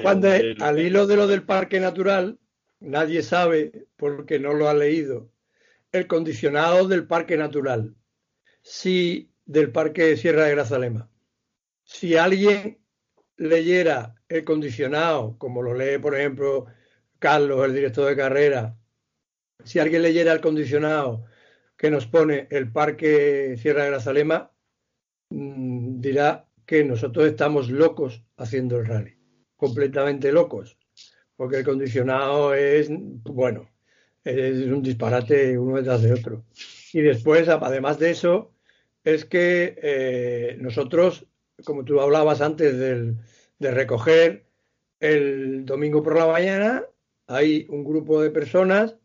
Cuando 0.01 0.29
al 0.61 0.81
hilo 0.81 1.07
de 1.07 1.17
lo 1.17 1.27
del 1.27 1.43
parque 1.43 1.79
natural, 1.79 2.39
nadie 2.81 3.23
sabe, 3.23 3.87
porque 3.97 4.39
no 4.39 4.55
lo 4.55 4.71
ha 4.71 4.75
leído, 4.75 5.31
el 5.93 6.07
condicionado 6.07 6.89
del 6.89 7.07
parque 7.07 7.37
natural, 7.37 7.95
si 8.63 9.31
del 9.45 9.73
parque 9.73 10.17
Sierra 10.17 10.45
de 10.45 10.53
Grazalema. 10.53 11.11
Si 11.85 12.17
alguien 12.17 12.79
leyera 13.41 14.15
el 14.29 14.45
condicionado, 14.45 15.37
como 15.39 15.63
lo 15.63 15.75
lee, 15.75 15.99
por 15.99 16.15
ejemplo, 16.15 16.67
Carlos, 17.19 17.65
el 17.65 17.75
director 17.75 18.09
de 18.09 18.17
carrera, 18.17 18.77
si 19.65 19.79
alguien 19.79 20.03
leyera 20.03 20.33
el 20.33 20.41
condicionado 20.41 21.25
que 21.77 21.91
nos 21.91 22.07
pone 22.07 22.47
el 22.51 22.71
Parque 22.71 23.57
Sierra 23.57 23.85
de 23.85 23.91
Grazalema, 23.91 24.53
mm, 25.31 26.01
dirá 26.01 26.47
que 26.67 26.85
nosotros 26.85 27.27
estamos 27.27 27.71
locos 27.71 28.23
haciendo 28.37 28.79
el 28.79 28.87
rally, 28.87 29.17
completamente 29.57 30.33
locos, 30.33 30.79
porque 31.35 31.59
el 31.59 31.65
condicionado 31.65 32.53
es, 32.55 32.91
bueno, 33.25 33.71
es 34.23 34.67
un 34.67 34.83
disparate 34.83 35.59
uno 35.59 35.79
detrás 35.79 36.03
de 36.03 36.13
otro. 36.13 36.45
Y 36.93 37.01
después, 37.01 37.49
además 37.49 37.99
de 37.99 38.11
eso, 38.11 38.53
es 39.03 39.25
que 39.25 39.77
eh, 39.83 40.59
nosotros, 40.61 41.27
como 41.65 41.85
tú 41.85 42.01
hablabas 42.01 42.41
antes 42.41 42.77
de 42.79 43.71
recoger 43.71 44.47
el 45.01 45.65
domingo 45.65 46.03
por 46.03 46.17
la 46.17 46.27
mañana, 46.27 46.85
hay 47.27 47.67
un 47.69 47.85
grupo 47.85 48.21
de 48.21 48.31
personas 48.31 48.97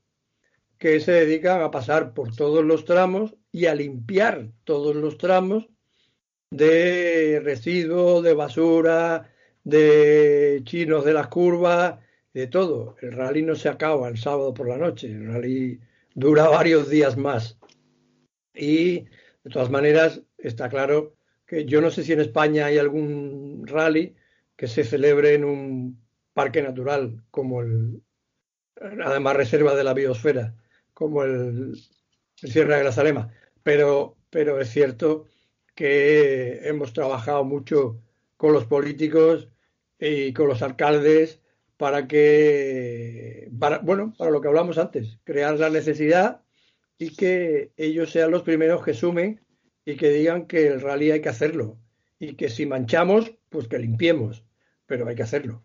que 0.77 0.99
se 0.99 1.13
dedican 1.13 1.61
a 1.61 1.71
pasar 1.71 2.13
por 2.13 2.35
todos 2.35 2.63
los 2.65 2.85
tramos 2.85 3.35
y 3.51 3.67
a 3.67 3.75
limpiar 3.75 4.51
todos 4.65 4.95
los 4.95 5.17
tramos 5.17 5.69
de 6.51 7.41
residuos, 7.43 8.23
de 8.23 8.33
basura, 8.33 9.31
de 9.63 10.61
chinos 10.65 11.05
de 11.05 11.13
las 11.13 11.27
curvas, 11.27 11.99
de 12.33 12.47
todo. 12.47 12.95
El 13.01 13.13
rally 13.13 13.41
no 13.41 13.55
se 13.55 13.69
acaba 13.69 14.07
el 14.09 14.17
sábado 14.17 14.53
por 14.53 14.67
la 14.67 14.77
noche, 14.77 15.07
el 15.07 15.27
rally 15.27 15.79
dura 16.13 16.49
varios 16.49 16.89
días 16.89 17.17
más. 17.17 17.57
Y 18.53 19.05
de 19.43 19.49
todas 19.51 19.69
maneras, 19.69 20.21
está 20.37 20.69
claro 20.69 21.14
que 21.45 21.65
yo 21.65 21.81
no 21.81 21.91
sé 21.91 22.03
si 22.03 22.13
en 22.13 22.21
España 22.21 22.67
hay 22.67 22.77
algún 22.77 23.65
rally 23.67 24.15
que 24.55 24.67
se 24.67 24.83
celebre 24.83 25.33
en 25.33 25.45
un 25.45 26.01
parque 26.33 26.61
natural 26.61 27.23
como 27.31 27.61
el, 27.61 28.01
además 28.81 29.35
reserva 29.35 29.75
de 29.75 29.83
la 29.83 29.93
biosfera, 29.93 30.55
como 30.93 31.23
el, 31.23 31.75
Sierra 32.35 32.77
de 32.77 32.83
la. 32.83 33.33
Pero, 33.63 34.17
pero 34.29 34.59
es 34.59 34.69
cierto 34.69 35.25
que 35.73 36.59
hemos 36.67 36.93
trabajado 36.93 37.43
mucho 37.43 38.01
con 38.37 38.53
los 38.53 38.65
políticos 38.65 39.49
y 39.99 40.33
con 40.33 40.47
los 40.47 40.61
alcaldes 40.61 41.41
para 41.77 42.07
que, 42.07 43.49
para, 43.57 43.79
bueno, 43.79 44.13
para 44.17 44.31
lo 44.31 44.41
que 44.41 44.47
hablamos 44.47 44.77
antes, 44.77 45.19
crear 45.23 45.57
la 45.59 45.69
necesidad 45.69 46.41
y 46.97 47.15
que 47.15 47.71
ellos 47.77 48.11
sean 48.11 48.31
los 48.31 48.43
primeros 48.43 48.83
que 48.83 48.93
sumen 48.93 49.41
y 49.85 49.95
que 49.95 50.09
digan 50.09 50.47
que 50.47 50.67
el 50.67 50.81
rally 50.81 51.11
hay 51.11 51.21
que 51.21 51.29
hacerlo 51.29 51.77
y 52.19 52.35
que 52.35 52.49
si 52.49 52.65
manchamos, 52.65 53.31
pues 53.49 53.67
que 53.67 53.79
limpiemos, 53.79 54.43
pero 54.85 55.07
hay 55.07 55.15
que 55.15 55.23
hacerlo. 55.23 55.63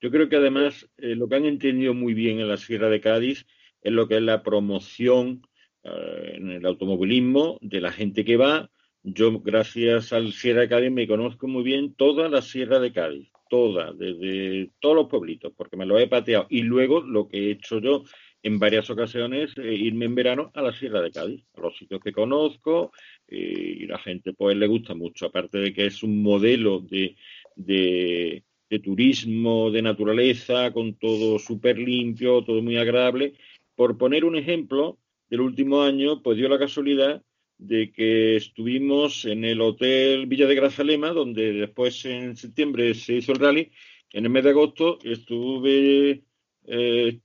Yo 0.00 0.10
creo 0.10 0.28
que 0.28 0.36
además 0.36 0.88
eh, 0.98 1.14
lo 1.14 1.28
que 1.28 1.36
han 1.36 1.46
entendido 1.46 1.94
muy 1.94 2.14
bien 2.14 2.40
en 2.40 2.48
la 2.48 2.56
Sierra 2.56 2.88
de 2.88 3.00
Cádiz 3.00 3.46
es 3.82 3.92
lo 3.92 4.08
que 4.08 4.16
es 4.16 4.22
la 4.22 4.42
promoción 4.42 5.46
eh, 5.82 6.32
en 6.34 6.50
el 6.50 6.66
automovilismo 6.66 7.58
de 7.60 7.80
la 7.80 7.92
gente 7.92 8.24
que 8.24 8.36
va. 8.36 8.70
Yo, 9.02 9.40
gracias 9.40 10.12
al 10.12 10.32
Sierra 10.32 10.62
de 10.62 10.68
Cádiz, 10.68 10.90
me 10.90 11.06
conozco 11.06 11.46
muy 11.46 11.62
bien 11.62 11.94
toda 11.94 12.28
la 12.28 12.42
Sierra 12.42 12.80
de 12.80 12.92
Cádiz, 12.92 13.30
toda, 13.50 13.92
desde 13.92 14.70
todos 14.80 14.96
los 14.96 15.08
pueblitos, 15.08 15.52
porque 15.56 15.76
me 15.76 15.86
lo 15.86 15.98
he 15.98 16.06
pateado. 16.06 16.46
Y 16.48 16.62
luego 16.62 17.02
lo 17.02 17.28
que 17.28 17.38
he 17.38 17.50
hecho 17.52 17.80
yo 17.80 18.04
en 18.44 18.60
varias 18.60 18.88
ocasiones, 18.90 19.50
eh, 19.56 19.74
irme 19.74 20.04
en 20.04 20.14
verano 20.14 20.52
a 20.54 20.62
la 20.62 20.72
Sierra 20.72 21.02
de 21.02 21.10
Cádiz, 21.10 21.42
a 21.56 21.60
los 21.62 21.76
sitios 21.76 22.00
que 22.00 22.12
conozco, 22.12 22.92
y 23.28 23.86
la 23.86 23.98
gente 23.98 24.32
pues 24.32 24.56
le 24.56 24.68
gusta 24.68 24.94
mucho, 24.94 25.26
aparte 25.26 25.58
de 25.58 25.72
que 25.72 25.86
es 25.86 26.04
un 26.04 26.22
modelo 26.22 26.78
de, 26.78 27.16
de 27.56 28.78
turismo, 28.82 29.72
de 29.72 29.82
naturaleza, 29.82 30.72
con 30.72 30.94
todo 30.94 31.40
súper 31.40 31.78
limpio, 31.78 32.44
todo 32.44 32.62
muy 32.62 32.76
agradable. 32.76 33.34
Por 33.74 33.98
poner 33.98 34.24
un 34.24 34.36
ejemplo, 34.36 34.98
del 35.34 35.40
último 35.40 35.82
año, 35.82 36.22
pues 36.22 36.36
dio 36.36 36.48
la 36.48 36.58
casualidad 36.58 37.22
de 37.58 37.92
que 37.92 38.36
estuvimos 38.36 39.24
en 39.24 39.44
el 39.44 39.60
Hotel 39.60 40.26
Villa 40.26 40.46
de 40.46 40.54
Grazalema, 40.54 41.08
donde 41.10 41.52
después 41.52 42.04
en 42.04 42.36
septiembre 42.36 42.94
se 42.94 43.14
hizo 43.14 43.32
el 43.32 43.38
rally. 43.38 43.70
En 44.12 44.24
el 44.24 44.30
mes 44.30 44.44
de 44.44 44.50
agosto 44.50 44.98
estuve, 45.02 46.22
eh, 46.66 47.18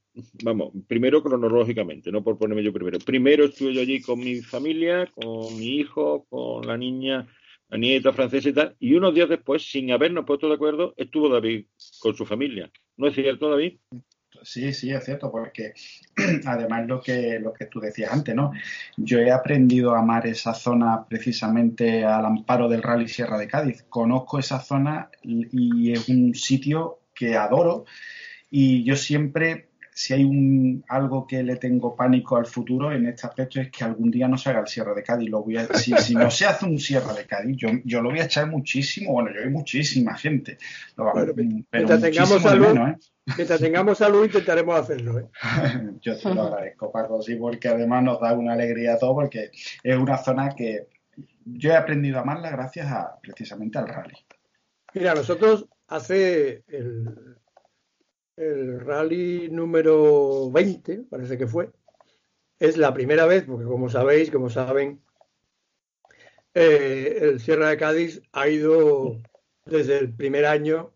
vamos, 0.43 0.71
primero 0.87 1.21
cronológicamente, 1.21 2.11
no 2.11 2.23
por 2.23 2.37
ponerme 2.37 2.63
yo 2.63 2.73
primero. 2.73 2.99
Primero 2.99 3.45
estuve 3.45 3.73
yo 3.73 3.81
allí 3.81 4.01
con 4.01 4.19
mi 4.19 4.41
familia, 4.41 5.07
con 5.13 5.57
mi 5.57 5.77
hijo, 5.77 6.25
con 6.29 6.65
la 6.67 6.77
niña, 6.77 7.27
la 7.69 7.77
nieta 7.77 8.13
francesa 8.13 8.49
y 8.49 8.53
tal, 8.53 8.75
y 8.79 8.93
unos 8.93 9.13
días 9.13 9.29
después, 9.29 9.69
sin 9.69 9.91
habernos 9.91 10.25
puesto 10.25 10.47
de 10.47 10.55
acuerdo, 10.55 10.93
estuvo 10.97 11.29
David 11.29 11.65
con 11.99 12.15
su 12.15 12.25
familia. 12.25 12.71
¿No 12.97 13.07
es 13.07 13.15
cierto, 13.15 13.49
David? 13.49 13.77
Sí, 14.43 14.73
sí, 14.73 14.91
es 14.91 15.03
cierto, 15.03 15.31
porque 15.31 15.73
además 16.45 16.87
lo 16.87 17.01
que, 17.01 17.39
lo 17.39 17.53
que 17.53 17.65
tú 17.65 17.79
decías 17.79 18.11
antes, 18.11 18.35
¿no? 18.35 18.51
Yo 18.97 19.19
he 19.19 19.31
aprendido 19.31 19.93
a 19.93 19.99
amar 19.99 20.27
esa 20.27 20.53
zona 20.53 21.05
precisamente 21.07 22.05
al 22.05 22.25
amparo 22.25 22.69
del 22.69 22.81
Rally 22.81 23.07
Sierra 23.07 23.37
de 23.37 23.47
Cádiz. 23.47 23.83
Conozco 23.89 24.39
esa 24.39 24.59
zona 24.59 25.09
y 25.23 25.91
es 25.91 26.07
un 26.09 26.33
sitio 26.35 26.99
que 27.13 27.35
adoro 27.35 27.85
y 28.49 28.83
yo 28.83 28.95
siempre 28.95 29.68
si 29.99 30.13
hay 30.13 30.23
un, 30.23 30.81
algo 30.87 31.27
que 31.27 31.43
le 31.43 31.57
tengo 31.57 31.93
pánico 31.93 32.37
al 32.37 32.45
futuro 32.45 32.89
en 32.93 33.05
este 33.05 33.27
aspecto 33.27 33.59
es 33.59 33.69
que 33.69 33.83
algún 33.83 34.09
día 34.09 34.29
no 34.29 34.37
se 34.37 34.49
haga 34.49 34.61
el 34.61 34.67
Sierra 34.67 34.93
de 34.93 35.03
Cádiz. 35.03 35.29
Lo 35.29 35.43
voy 35.43 35.57
a, 35.57 35.65
si, 35.73 35.91
si, 35.97 36.15
no 36.15 36.31
se 36.31 36.45
hace 36.45 36.65
un 36.65 36.79
Sierra 36.79 37.11
de 37.11 37.25
Cádiz, 37.25 37.57
yo, 37.57 37.67
yo, 37.83 38.01
lo 38.01 38.09
voy 38.09 38.19
a 38.19 38.23
echar 38.23 38.47
muchísimo. 38.47 39.11
Bueno, 39.11 39.31
yo 39.35 39.41
hay 39.41 39.49
muchísima 39.49 40.15
gente. 40.15 40.57
Lo, 40.95 41.11
bueno, 41.11 41.33
pero 41.35 41.49
mientras 41.69 41.99
tengamos 41.99 42.41
salud, 42.41 42.67
menos, 42.67 42.89
¿eh? 42.91 42.95
mientras 43.35 43.59
tengamos 43.59 43.97
salud 43.97 44.23
intentaremos 44.23 44.79
hacerlo. 44.79 45.19
¿eh? 45.19 45.27
yo 46.01 46.17
te 46.17 46.33
lo 46.33 46.43
agradezco, 46.43 46.93
Paco, 46.93 47.21
sí, 47.21 47.35
porque 47.35 47.67
además 47.67 48.01
nos 48.01 48.21
da 48.21 48.31
una 48.31 48.53
alegría 48.53 48.93
a 48.93 48.99
todos, 48.99 49.15
porque 49.15 49.51
es 49.83 49.97
una 49.97 50.17
zona 50.17 50.55
que 50.55 50.87
yo 51.43 51.71
he 51.71 51.75
aprendido 51.75 52.19
a 52.19 52.21
amarla 52.21 52.51
gracias 52.51 52.89
a 52.89 53.19
precisamente 53.21 53.77
al 53.77 53.89
rally. 53.89 54.15
Mira, 54.93 55.13
nosotros 55.13 55.65
hace 55.89 56.63
el, 56.69 57.35
el 58.39 58.79
rally 58.79 59.49
número 59.51 60.49
20, 60.49 61.03
parece 61.09 61.37
que 61.37 61.45
fue. 61.45 61.71
Es 62.57 62.77
la 62.77 62.93
primera 62.93 63.25
vez, 63.25 63.43
porque 63.43 63.65
como 63.65 63.89
sabéis, 63.89 64.31
como 64.31 64.49
saben, 64.49 65.01
eh, 66.53 67.17
el 67.21 67.39
Sierra 67.41 67.69
de 67.69 67.77
Cádiz 67.77 68.21
ha 68.31 68.47
ido 68.47 69.17
desde 69.65 69.97
el 69.97 70.13
primer 70.13 70.45
año 70.45 70.93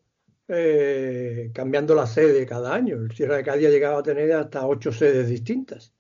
eh, 0.48 1.52
cambiando 1.54 1.96
la 1.96 2.08
sede 2.08 2.46
cada 2.46 2.74
año. 2.74 2.96
El 2.96 3.12
Sierra 3.12 3.36
de 3.36 3.44
Cádiz 3.44 3.68
ha 3.68 3.72
llegado 3.72 3.98
a 3.98 4.04
tener 4.04 4.32
hasta 4.32 4.66
ocho 4.66 4.94
sedes 4.94 5.28
distintas, 5.28 5.94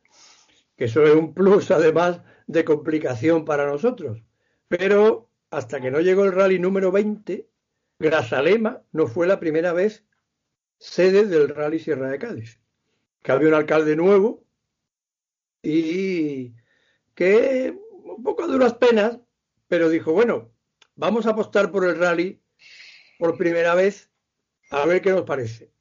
que 0.77 0.85
eso 0.85 1.03
es 1.03 1.13
un 1.13 1.33
plus 1.33 1.71
además 1.71 2.21
de 2.47 2.63
complicación 2.63 3.43
para 3.43 3.67
nosotros. 3.67 4.23
Pero 4.69 5.29
hasta 5.51 5.81
que 5.81 5.91
no 5.91 5.99
llegó 5.99 6.23
el 6.23 6.31
rally 6.31 6.57
número 6.57 6.91
20, 6.91 7.49
Grazalema 7.99 8.81
no 8.93 9.07
fue 9.07 9.27
la 9.27 9.39
primera 9.41 9.73
vez 9.73 10.05
sede 10.77 11.25
del 11.25 11.49
Rally 11.49 11.79
Sierra 11.79 12.09
de 12.09 12.19
Cádiz. 12.19 12.59
Que 13.21 13.31
había 13.31 13.47
un 13.47 13.53
alcalde 13.53 13.95
nuevo 13.95 14.45
y 15.61 16.53
que 17.15 17.77
un 18.03 18.21
poco 18.23 18.43
a 18.43 18.47
duras 18.47 18.73
penas, 18.75 19.19
pero 19.67 19.89
dijo, 19.89 20.11
bueno, 20.11 20.51
vamos 20.95 21.25
a 21.25 21.31
apostar 21.31 21.71
por 21.71 21.85
el 21.85 21.97
rally 21.97 22.41
por 23.17 23.37
primera 23.37 23.75
vez 23.75 24.11
a 24.69 24.85
ver 24.85 25.01
qué 25.01 25.11
nos 25.11 25.23
parece. 25.23 25.71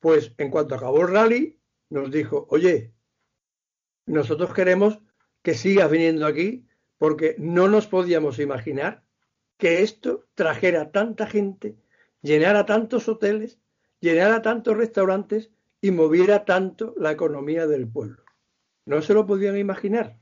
Pues 0.00 0.32
en 0.38 0.50
cuanto 0.50 0.74
acabó 0.74 1.02
el 1.02 1.12
rally, 1.12 1.60
nos 1.88 2.10
dijo, 2.10 2.46
oye, 2.50 2.92
nosotros 4.06 4.52
queremos 4.52 5.00
que 5.42 5.54
sigas 5.54 5.90
viniendo 5.90 6.26
aquí 6.26 6.66
porque 6.98 7.36
no 7.38 7.68
nos 7.68 7.86
podíamos 7.86 8.38
imaginar 8.38 9.04
que 9.56 9.82
esto 9.82 10.28
trajera 10.34 10.92
tanta 10.92 11.26
gente, 11.26 11.76
llenara 12.22 12.66
tantos 12.66 13.08
hoteles 13.08 13.58
llenara 14.00 14.42
tantos 14.42 14.76
restaurantes 14.76 15.50
y 15.80 15.90
moviera 15.90 16.44
tanto 16.44 16.94
la 16.96 17.12
economía 17.12 17.66
del 17.66 17.88
pueblo. 17.88 18.24
No 18.86 19.02
se 19.02 19.14
lo 19.14 19.26
podían 19.26 19.56
imaginar. 19.56 20.18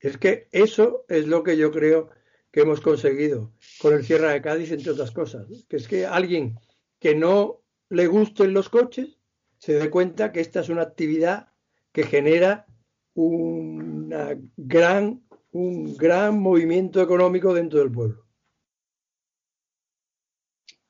Es 0.00 0.18
que 0.18 0.48
eso 0.52 1.04
es 1.08 1.26
lo 1.26 1.42
que 1.42 1.56
yo 1.56 1.70
creo 1.70 2.10
que 2.50 2.60
hemos 2.60 2.80
conseguido 2.80 3.52
con 3.80 3.94
el 3.94 4.04
Sierra 4.04 4.30
de 4.30 4.42
Cádiz, 4.42 4.70
entre 4.70 4.92
otras 4.92 5.10
cosas. 5.10 5.46
Que 5.68 5.76
es 5.76 5.88
que 5.88 6.06
alguien 6.06 6.58
que 7.00 7.14
no 7.14 7.62
le 7.90 8.06
gusten 8.06 8.54
los 8.54 8.68
coches 8.68 9.18
se 9.58 9.74
dé 9.74 9.90
cuenta 9.90 10.30
que 10.30 10.40
esta 10.40 10.60
es 10.60 10.68
una 10.68 10.82
actividad 10.82 11.48
que 11.92 12.04
genera 12.04 12.66
una 13.14 14.38
gran, 14.56 15.24
un 15.52 15.96
gran 15.96 16.38
movimiento 16.38 17.00
económico 17.00 17.54
dentro 17.54 17.78
del 17.78 17.90
pueblo. 17.90 18.23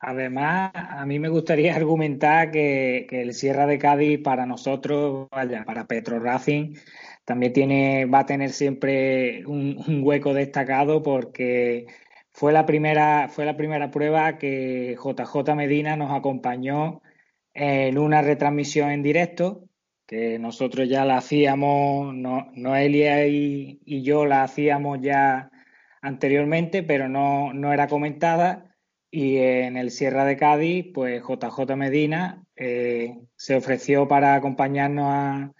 Además, 0.06 0.70
a 0.74 1.06
mí 1.06 1.18
me 1.18 1.30
gustaría 1.30 1.74
argumentar 1.76 2.50
que, 2.50 3.06
el 3.10 3.32
Sierra 3.34 3.66
de 3.66 3.78
Cádiz 3.78 4.20
para 4.20 4.46
nosotros, 4.46 5.28
vaya, 5.30 5.64
para 5.64 5.86
Petro 5.86 6.20
Racing, 6.20 6.74
también 7.24 7.52
tiene, 7.54 8.04
va 8.06 8.20
a 8.20 8.26
tener 8.26 8.50
siempre 8.50 9.46
un, 9.46 10.02
hueco 10.04 10.34
destacado 10.34 11.02
porque 11.02 11.86
fue 12.32 12.52
la 12.52 12.66
primera, 12.66 13.28
fue 13.28 13.46
la 13.46 13.56
primera 13.56 13.90
prueba 13.90 14.38
que 14.38 14.96
JJ 15.02 15.54
Medina 15.54 15.96
nos 15.96 16.12
acompañó 16.12 17.00
en 17.54 17.98
una 17.98 18.20
retransmisión 18.22 18.90
en 18.90 19.02
directo, 19.02 19.68
que 20.06 20.38
nosotros 20.38 20.88
ya 20.88 21.04
la 21.06 21.18
hacíamos, 21.18 22.14
no, 22.14 22.50
Noelia 22.54 23.26
y, 23.26 23.80
y 23.86 24.02
yo 24.02 24.26
la 24.26 24.42
hacíamos 24.42 25.00
ya 25.00 25.50
anteriormente, 26.02 26.82
pero 26.82 27.08
no, 27.08 27.54
no 27.54 27.72
era 27.72 27.88
comentada 27.88 28.73
y 29.14 29.36
en 29.36 29.76
el 29.76 29.92
Sierra 29.92 30.24
de 30.24 30.36
Cádiz, 30.36 30.86
pues 30.92 31.22
JJ 31.22 31.76
Medina 31.76 32.44
eh, 32.56 33.16
se 33.36 33.54
ofreció 33.54 34.08
para 34.08 34.34
acompañarnos 34.34 35.52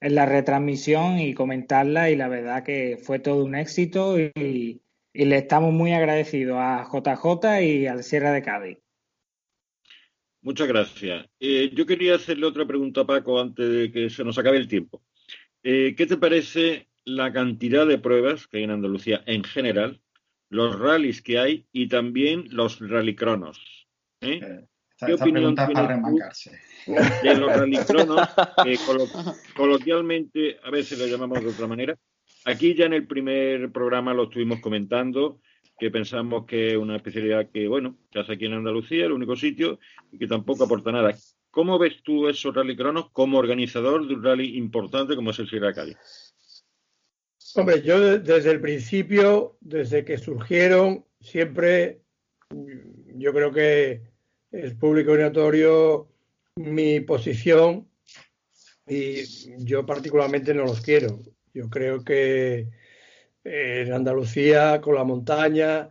en 0.00 0.14
la 0.14 0.24
retransmisión 0.24 1.18
y 1.18 1.34
comentarla 1.34 2.08
y 2.08 2.16
la 2.16 2.28
verdad 2.28 2.64
que 2.64 2.98
fue 3.02 3.18
todo 3.18 3.44
un 3.44 3.56
éxito 3.56 4.18
y, 4.18 4.80
le 5.12 5.36
estamos 5.36 5.72
muy 5.72 5.92
agradecidos 5.92 6.56
a 6.58 6.88
JJ 6.90 7.62
y 7.62 7.86
al 7.86 8.02
Sierra 8.02 8.32
de 8.32 8.42
Cádiz. 8.42 8.78
Muchas 10.40 10.66
gracias. 10.66 11.28
Eh, 11.38 11.70
yo 11.74 11.84
quería 11.84 12.14
hacerle 12.14 12.46
otra 12.46 12.66
pregunta 12.66 13.02
a 13.02 13.06
Paco 13.06 13.38
antes 13.38 13.70
de 13.70 13.92
que 13.92 14.08
se 14.08 14.24
nos 14.24 14.38
acabe 14.38 14.56
el 14.56 14.66
tiempo. 14.66 15.02
Eh, 15.62 15.94
¿Qué 15.94 16.06
te 16.06 16.16
parece 16.16 16.88
la 17.04 17.32
cantidad 17.34 17.86
de 17.86 17.98
pruebas 17.98 18.46
que 18.46 18.56
hay 18.56 18.64
en 18.64 18.70
Andalucía 18.70 19.22
en 19.26 19.44
general 19.44 20.00
los 20.48 20.78
rallies 20.78 21.22
que 21.22 21.38
hay 21.38 21.66
y 21.72 21.88
también 21.88 22.44
los 22.50 22.80
rallycronos. 22.80 23.86
¿eh? 24.20 24.40
eh 24.42 24.66
¿Qué 24.96 25.14
opinión 25.14 25.54
tienes 25.54 26.50
de 27.22 27.34
los 27.34 27.56
rallycronos? 27.56 28.28
que 28.62 28.78
coloquialmente 29.56 30.58
a 30.62 30.70
veces 30.70 30.98
lo 30.98 31.06
llamamos 31.06 31.42
de 31.42 31.50
otra 31.50 31.66
manera. 31.66 31.96
Aquí 32.44 32.74
ya 32.74 32.86
en 32.86 32.92
el 32.92 33.06
primer 33.06 33.72
programa 33.72 34.14
lo 34.14 34.24
estuvimos 34.24 34.60
comentando, 34.60 35.40
que 35.78 35.90
pensamos 35.90 36.46
que 36.46 36.72
es 36.72 36.76
una 36.76 36.96
especialidad 36.96 37.50
que, 37.50 37.66
bueno, 37.66 37.98
se 38.12 38.20
hace 38.20 38.34
aquí 38.34 38.46
en 38.46 38.54
Andalucía, 38.54 39.06
el 39.06 39.12
único 39.12 39.34
sitio, 39.34 39.78
y 40.12 40.18
que 40.18 40.26
tampoco 40.26 40.64
aporta 40.64 40.92
nada. 40.92 41.14
¿Cómo 41.50 41.78
ves 41.78 42.02
tú 42.02 42.28
esos 42.28 42.54
rallycronos 42.54 43.10
como 43.10 43.38
organizador 43.38 44.06
de 44.06 44.14
un 44.14 44.22
rally 44.22 44.56
importante 44.56 45.16
como 45.16 45.30
es 45.30 45.38
el 45.38 45.48
Sierra 45.48 45.72
Cádiz? 45.72 45.96
Hombre, 47.56 47.82
yo 47.82 48.18
desde 48.18 48.50
el 48.50 48.60
principio, 48.60 49.56
desde 49.60 50.04
que 50.04 50.18
surgieron, 50.18 51.04
siempre 51.20 52.00
yo 53.14 53.32
creo 53.32 53.52
que 53.52 54.02
es 54.50 54.74
público 54.74 55.16
y 55.16 56.60
mi 56.60 57.00
posición 57.00 57.88
y 58.88 59.22
yo 59.64 59.86
particularmente 59.86 60.52
no 60.52 60.64
los 60.64 60.80
quiero. 60.80 61.20
Yo 61.52 61.70
creo 61.70 62.04
que 62.04 62.70
en 63.44 63.92
Andalucía, 63.92 64.80
con 64.80 64.96
la 64.96 65.04
montaña, 65.04 65.90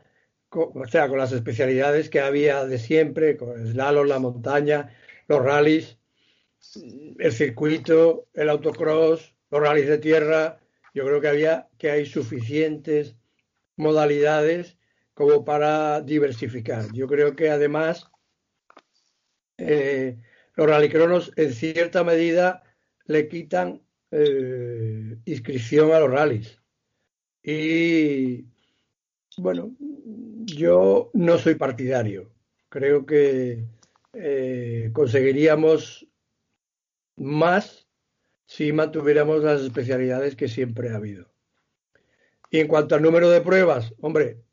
o 0.50 0.86
sea, 0.88 1.08
con 1.08 1.18
las 1.18 1.32
especialidades 1.32 2.10
que 2.10 2.20
había 2.20 2.66
de 2.66 2.78
siempre, 2.78 3.38
con 3.38 3.60
el 3.60 3.72
slalom, 3.72 4.08
la 4.08 4.20
montaña, 4.20 4.94
los 5.28 5.42
rallies, 5.42 5.98
el 7.20 7.32
circuito, 7.32 8.28
el 8.34 8.50
autocross, 8.50 9.34
los 9.50 9.62
rallies 9.62 9.88
de 9.88 9.98
tierra, 9.98 10.60
yo 10.94 11.06
creo 11.06 11.22
que 11.22 11.28
había 11.28 11.70
que 11.78 11.92
hay 11.92 12.06
suficientes 12.06 13.16
modalidades 13.76 14.78
como 15.14 15.44
para 15.44 16.02
diversificar. 16.02 16.92
Yo 16.94 17.08
creo 17.08 17.36
que 17.36 17.50
además 17.50 18.10
eh, 19.58 20.18
los 20.56 20.68
rallycronos 20.68 21.32
en 21.36 21.54
cierta 21.54 22.04
medida 22.04 22.64
le 23.06 23.28
quitan 23.28 23.82
eh, 24.12 25.18
inscripción 25.26 25.92
a 25.92 26.00
los 26.00 26.12
rallies. 26.12 26.62
Y 27.42 28.46
bueno, 29.38 29.76
yo 30.46 31.10
no 31.14 31.38
soy 31.38 31.56
partidario. 31.56 32.32
Creo 32.70 33.06
que 33.06 33.66
eh, 34.14 34.90
conseguiríamos 34.94 36.08
más 37.16 37.83
si 38.56 38.72
mantuviéramos 38.72 39.44
las 39.44 39.62
especialidades 39.62 40.36
que 40.36 40.48
siempre 40.48 40.92
ha 40.92 40.98
habido. 40.98 41.26
Y 42.52 42.60
en 42.60 42.68
cuanto 42.68 42.94
al 42.94 43.02
número 43.02 43.32
de 43.32 43.42
pruebas, 43.42 43.96
hombre, 44.00 44.44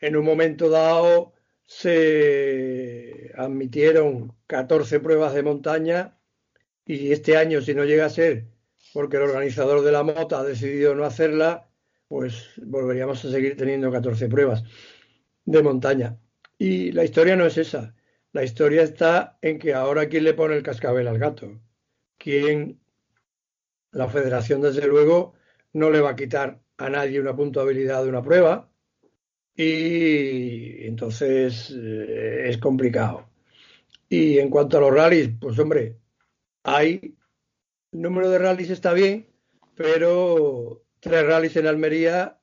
en 0.00 0.16
un 0.16 0.24
momento 0.24 0.68
dado 0.68 1.32
se 1.62 3.30
admitieron 3.36 4.34
14 4.48 4.98
pruebas 4.98 5.32
de 5.32 5.44
montaña 5.44 6.18
y 6.84 7.12
este 7.12 7.36
año, 7.36 7.60
si 7.60 7.72
no 7.72 7.84
llega 7.84 8.06
a 8.06 8.10
ser 8.10 8.46
porque 8.92 9.16
el 9.18 9.22
organizador 9.22 9.84
de 9.84 9.92
la 9.92 10.02
mota 10.02 10.40
ha 10.40 10.42
decidido 10.42 10.96
no 10.96 11.04
hacerla, 11.04 11.68
pues 12.08 12.50
volveríamos 12.56 13.24
a 13.24 13.30
seguir 13.30 13.56
teniendo 13.56 13.92
14 13.92 14.28
pruebas 14.28 14.64
de 15.44 15.62
montaña. 15.62 16.18
Y 16.58 16.90
la 16.90 17.04
historia 17.04 17.36
no 17.36 17.46
es 17.46 17.58
esa. 17.58 17.94
La 18.32 18.42
historia 18.42 18.82
está 18.82 19.38
en 19.40 19.60
que 19.60 19.72
ahora 19.72 20.08
quién 20.08 20.24
le 20.24 20.34
pone 20.34 20.56
el 20.56 20.64
cascabel 20.64 21.06
al 21.06 21.18
gato. 21.18 21.60
¿Quién? 22.18 22.80
La 23.94 24.08
federación, 24.08 24.60
desde 24.60 24.86
luego, 24.86 25.34
no 25.72 25.90
le 25.90 26.00
va 26.00 26.10
a 26.10 26.16
quitar 26.16 26.60
a 26.76 26.90
nadie 26.90 27.20
una 27.20 27.34
puntuabilidad 27.34 28.02
de 28.02 28.08
una 28.08 28.22
prueba 28.22 28.70
y 29.56 30.84
entonces 30.86 31.72
eh, 31.76 32.48
es 32.48 32.58
complicado. 32.58 33.30
Y 34.08 34.38
en 34.38 34.50
cuanto 34.50 34.78
a 34.78 34.80
los 34.80 34.92
rallies, 34.92 35.30
pues 35.40 35.58
hombre, 35.58 35.98
hay 36.64 37.16
el 37.92 38.00
número 38.00 38.28
de 38.30 38.38
rallies 38.38 38.70
está 38.70 38.92
bien, 38.92 39.28
pero 39.76 40.84
tres 41.00 41.24
rallies 41.24 41.56
en 41.56 41.66
Almería 41.66 42.40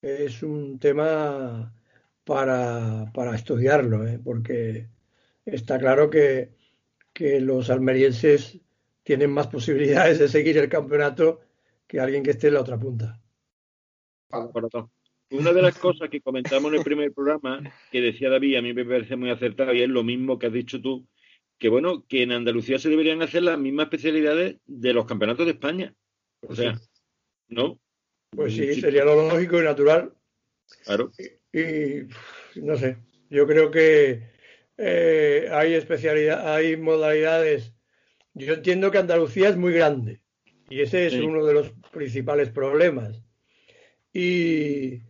es 0.00 0.42
un 0.42 0.78
tema 0.80 1.72
para, 2.24 3.10
para 3.14 3.36
estudiarlo, 3.36 4.06
¿eh? 4.06 4.18
porque 4.22 4.88
está 5.44 5.78
claro 5.78 6.10
que, 6.10 6.54
que 7.12 7.40
los 7.40 7.70
almerienses 7.70 8.60
tienen 9.02 9.30
más 9.30 9.48
posibilidades 9.48 10.18
de 10.18 10.28
seguir 10.28 10.58
el 10.58 10.68
campeonato 10.68 11.40
que 11.86 12.00
alguien 12.00 12.22
que 12.22 12.30
esté 12.30 12.48
en 12.48 12.54
la 12.54 12.60
otra 12.60 12.78
punta. 12.78 13.20
Una 15.30 15.52
de 15.52 15.62
las 15.62 15.78
cosas 15.78 16.08
que 16.10 16.20
comentamos 16.20 16.72
en 16.72 16.78
el 16.78 16.84
primer 16.84 17.12
programa, 17.12 17.62
que 17.90 18.00
decía 18.00 18.30
David, 18.30 18.56
a 18.56 18.62
mí 18.62 18.72
me 18.72 18.84
parece 18.84 19.16
muy 19.16 19.30
acertado 19.30 19.72
y 19.72 19.82
es 19.82 19.88
lo 19.88 20.02
mismo 20.02 20.38
que 20.38 20.46
has 20.46 20.52
dicho 20.52 20.80
tú, 20.80 21.06
que 21.58 21.68
bueno, 21.68 22.04
que 22.06 22.22
en 22.22 22.32
Andalucía 22.32 22.78
se 22.78 22.88
deberían 22.88 23.22
hacer 23.22 23.42
las 23.42 23.58
mismas 23.58 23.84
especialidades 23.84 24.56
de 24.66 24.92
los 24.92 25.06
campeonatos 25.06 25.46
de 25.46 25.52
España. 25.52 25.94
O 26.46 26.54
sea, 26.54 26.78
¿no? 27.48 27.78
Pues 28.30 28.54
sí, 28.54 28.80
sería 28.80 29.04
lo 29.04 29.28
lógico 29.28 29.60
y 29.60 29.64
natural. 29.64 30.12
Claro. 30.84 31.12
Y, 31.52 32.08
no 32.60 32.76
sé, 32.76 32.96
yo 33.30 33.46
creo 33.46 33.70
que 33.70 34.22
eh, 34.78 35.48
hay 35.52 35.74
especialidad, 35.74 36.54
hay 36.54 36.76
modalidades. 36.76 37.74
Yo 38.34 38.54
entiendo 38.54 38.90
que 38.90 38.98
Andalucía 38.98 39.48
es 39.48 39.56
muy 39.56 39.72
grande 39.72 40.20
y 40.70 40.80
ese 40.80 41.06
es 41.06 41.14
uno 41.14 41.44
de 41.44 41.54
los 41.54 41.70
principales 41.92 42.50
problemas. 42.50 43.22
Y, 44.12 45.00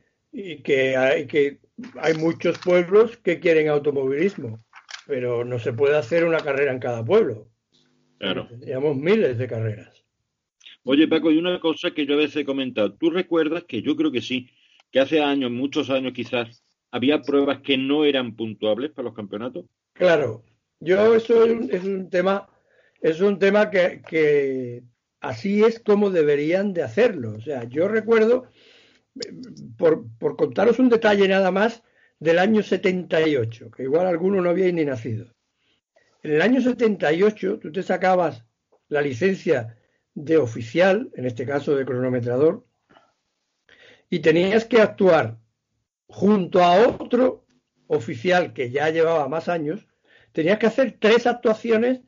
que, 0.62 0.97
hay, 0.97 1.27
que 1.27 1.59
hay 1.97 2.14
muchos 2.14 2.59
pueblos 2.59 3.16
que 3.18 3.41
quieren 3.41 3.68
automovilismo 3.68 4.64
pero 5.07 5.45
no 5.45 5.59
se 5.59 5.73
puede 5.73 5.97
hacer 5.97 6.25
una 6.25 6.39
carrera 6.39 6.73
en 6.73 6.79
cada 6.79 7.05
pueblo. 7.05 7.49
Claro. 8.18 8.47
Tendríamos 8.49 8.97
miles 8.97 9.37
de 9.39 9.49
carreras. 9.49 10.05
Oye, 10.85 11.09
Paco, 11.09 11.31
y 11.31 11.39
una 11.39 11.61
cosa 11.61 11.93
que 11.93 12.07
yo 12.07 12.14
a 12.14 12.18
veces 12.18 12.37
he 12.37 12.45
comentado. 12.45 12.95
¿Tú 12.95 13.11
recuerdas 13.11 13.64
que 13.64 13.83
yo 13.83 13.97
creo 13.97 14.11
que 14.11 14.20
sí, 14.20 14.49
que 14.91 15.01
hace 15.01 15.20
años, 15.20 15.51
muchos 15.51 15.91
años 15.91 16.12
quizás, 16.12 16.64
había 16.91 17.23
pruebas 17.23 17.61
que 17.61 17.77
no 17.77 18.05
eran 18.05 18.37
puntuables 18.37 18.91
para 18.91 19.07
los 19.07 19.14
campeonatos? 19.14 19.64
Claro. 19.93 20.45
Yo 20.81 21.14
eso 21.14 21.45
es 21.45 21.85
un, 21.85 22.11
tema, 22.11 22.49
es 23.03 23.21
un 23.21 23.39
tema 23.39 23.71
que, 23.71 24.85
así 25.21 25.65
es 25.65 25.81
como 25.81 26.11
deberían 26.11 26.73
de 26.73 26.83
hacerlo. 26.83 27.35
O 27.37 27.41
sea, 27.41 27.65
yo 27.65 27.89
recuerdo, 27.89 28.47
por, 29.77 30.07
por 30.19 30.37
contaros 30.37 30.79
un 30.79 30.89
detalle 30.89 31.27
nada 31.29 31.51
más, 31.51 31.83
del 32.21 32.39
año 32.39 32.63
78, 32.63 33.73
que 33.73 33.83
igual 33.83 34.07
alguno 34.07 34.41
no 34.41 34.51
había 34.51 34.71
ni 34.71 34.85
nacido. 34.85 35.27
En 36.23 36.31
el 36.31 36.43
año 36.43 36.61
78 36.61 37.59
tú 37.59 37.73
te 37.73 37.83
sacabas 37.83 38.45
la 38.89 39.03
licencia 39.03 39.77
de 40.15 40.37
oficial, 40.37 41.11
en 41.15 41.27
este 41.27 41.45
caso 41.45 41.75
de 41.75 41.85
cronometrador, 41.85 42.65
y 44.09 44.21
tenías 44.21 44.65
que 44.65 44.81
actuar 44.81 45.39
junto 46.07 46.63
a 46.63 46.87
otro 46.87 47.45
oficial 47.89 48.53
que 48.53 48.71
ya 48.71 48.91
llevaba 48.91 49.27
más 49.29 49.49
años, 49.49 49.89
tenías 50.31 50.59
que 50.59 50.67
hacer 50.67 50.99
tres 51.01 51.27
actuaciones 51.27 52.03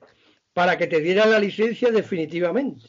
para 0.55 0.79
que 0.79 0.87
te 0.87 1.01
diera 1.01 1.27
la 1.27 1.39
licencia 1.39 1.91
definitivamente. 1.91 2.87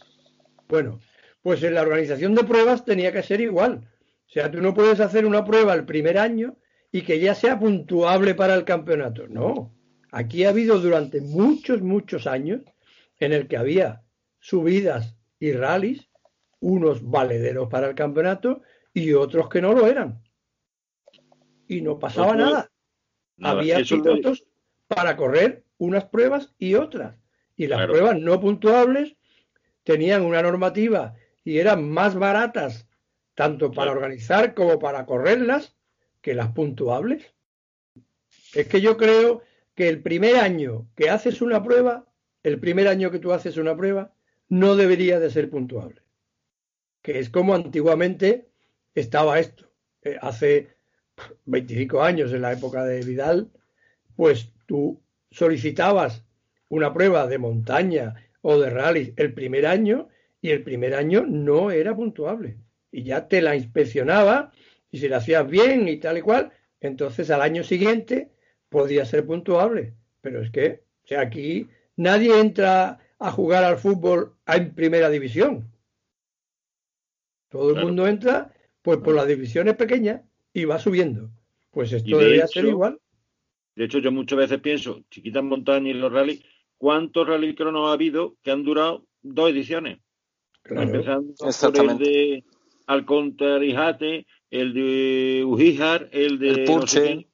Bueno, 0.70 1.01
pues 1.41 1.61
en 1.63 1.74
la 1.74 1.82
organización 1.82 2.34
de 2.36 2.43
pruebas 2.43 2.86
tenía 2.86 3.11
que 3.11 3.24
ser 3.24 3.41
igual. 3.41 3.89
O 4.28 4.30
sea, 4.30 4.49
tú 4.49 4.61
no 4.61 4.74
puedes 4.74 4.99
hacer 4.99 5.26
una 5.26 5.43
prueba 5.43 5.74
el 5.74 5.86
primer 5.86 6.18
año 6.18 6.57
y 6.91 7.01
que 7.01 7.20
ya 7.20 7.36
sea 7.36 7.59
puntuable 7.59 8.36
para 8.36 8.55
el 8.55 8.63
campeonato. 8.63 9.28
No, 9.28 9.76
aquí 10.11 10.45
ha 10.45 10.49
habido 10.49 10.80
durante 10.80 11.22
muchos, 11.22 11.82
muchos 11.82 12.28
años 12.28 12.61
en 13.20 13.34
el 13.34 13.47
que 13.47 13.57
había 13.57 14.03
subidas 14.39 15.16
y 15.39 15.51
rallies, 15.51 16.07
unos 16.59 17.03
valederos 17.03 17.68
para 17.70 17.89
el 17.89 17.95
campeonato 17.95 18.61
y 18.93 19.13
otros 19.13 19.49
que 19.49 19.61
no 19.61 19.74
lo 19.74 19.88
eran. 19.88 20.24
Y 21.68 21.82
no 21.82 21.97
pasaba 21.99 22.36
nada. 22.36 22.72
Había 23.41 23.78
pilotos 23.84 24.45
para 24.88 25.18
correr 25.18 25.66
unas 25.78 26.05
pruebas 26.05 26.53
y 26.57 26.76
otras. 26.76 27.18
Y 27.56 27.68
las 27.68 27.86
pruebas 27.88 28.20
no 28.20 28.39
puntuables 28.39 29.16
tenían 29.84 30.24
una 30.24 30.41
normativa 30.41 31.16
y 31.43 31.60
eran 31.60 31.89
más 31.89 32.16
baratas 32.16 32.88
tanto 33.36 33.72
para 33.72 33.91
organizar 33.91 34.53
como 34.53 34.80
para 34.80 35.06
correrlas 35.06 35.76
que 36.22 36.34
las 36.34 36.51
puntuables. 36.51 37.34
Es 38.53 38.68
que 38.68 38.82
yo 38.82 38.97
creo 38.97 39.43
que 39.76 39.89
el 39.89 40.01
primer 40.01 40.38
año 40.38 40.88
que 40.95 41.10
haces 41.10 41.41
una 41.41 41.62
prueba, 41.62 42.08
el 42.43 42.60
primer 42.60 42.88
año 42.88 43.12
que 43.12 43.20
tú 43.20 43.34
haces 43.34 43.58
una 43.58 43.76
prueba, 43.76 44.14
no 44.47 44.76
debería 44.76 45.20
de 45.20 45.30
ser 45.30 45.49
puntuable. 45.49 46.01
Que 47.01 47.20
es 47.20 47.30
como 47.30 47.53
antiguamente 47.53 48.49
estaba 48.95 49.39
esto. 49.39 49.70
Eh, 50.01 50.18
hace 50.22 50.76
25 51.45 52.01
años, 52.01 52.32
en 52.32 52.41
la 52.41 52.53
época 52.53 52.86
de 52.86 53.01
Vidal, 53.01 53.51
pues 54.16 54.51
tú 54.66 55.01
solicitabas 55.32 56.24
una 56.70 56.93
prueba 56.93 57.28
de 57.28 57.38
montaña 57.38 58.16
o 58.41 58.59
de 58.59 58.70
rally 58.70 59.13
el 59.18 59.34
primer 59.34 59.66
año 59.66 60.09
y 60.41 60.51
el 60.51 60.63
primer 60.63 60.93
año 60.93 61.26
no 61.28 61.72
era 61.72 61.95
puntuable. 61.95 62.57
Y 62.91 63.03
ya 63.03 63.28
te 63.28 63.41
la 63.41 63.55
inspeccionaba 63.55 64.51
y 64.91 64.99
si 64.99 65.07
lo 65.07 65.18
hacías 65.18 65.49
bien 65.49 65.88
y 65.88 65.97
tal 65.97 66.18
y 66.18 66.22
cual, 66.22 66.51
entonces 66.80 67.30
al 67.32 67.41
año 67.41 67.63
siguiente 67.63 68.32
podía 68.70 69.05
ser 69.05 69.26
puntuable. 69.26 69.93
Pero 70.22 70.41
es 70.41 70.51
que, 70.51 70.84
o 71.03 71.07
sea, 71.07 71.22
aquí 71.22 71.68
nadie 71.95 72.39
entra 72.39 72.99
a 73.20 73.32
jugar 73.32 73.63
al 73.63 73.78
fútbol 73.78 74.36
en 74.45 74.74
primera 74.74 75.09
división. 75.09 75.72
Todo 77.49 77.76
el 77.76 77.84
mundo 77.84 78.07
entra 78.07 78.53
pues 78.82 78.99
por 78.99 79.16
las 79.16 79.28
divisiones 79.28 79.76
pequeñas 79.76 80.22
y 80.53 80.66
va 80.66 80.78
subiendo. 80.78 81.32
Pues 81.72 81.91
esto 81.91 82.18
debería 82.18 82.47
ser 82.47 82.66
igual. 82.66 82.99
De 83.76 83.86
hecho, 83.86 83.99
yo 83.99 84.11
muchas 84.11 84.38
veces 84.38 84.59
pienso, 84.59 85.03
chiquitas 85.09 85.43
montañas 85.43 85.95
y 85.95 85.97
los 85.97 86.11
rally, 86.11 86.45
¿cuántos 86.78 87.28
rally 87.28 87.55
cronos 87.55 87.89
ha 87.89 87.93
habido 87.93 88.36
que 88.43 88.51
han 88.51 88.63
durado 88.63 89.05
dos 89.21 89.49
ediciones? 89.49 89.99
Empezando 90.63 91.34
por 91.73 91.91
el 91.91 91.97
de 91.97 92.43
Alcontar 92.88 93.63
y 93.63 93.73
Jate, 93.73 94.26
el 94.49 94.73
de 94.73 95.43
Ujíjar, 95.45 96.09
el 96.11 96.39
de... 96.39 97.26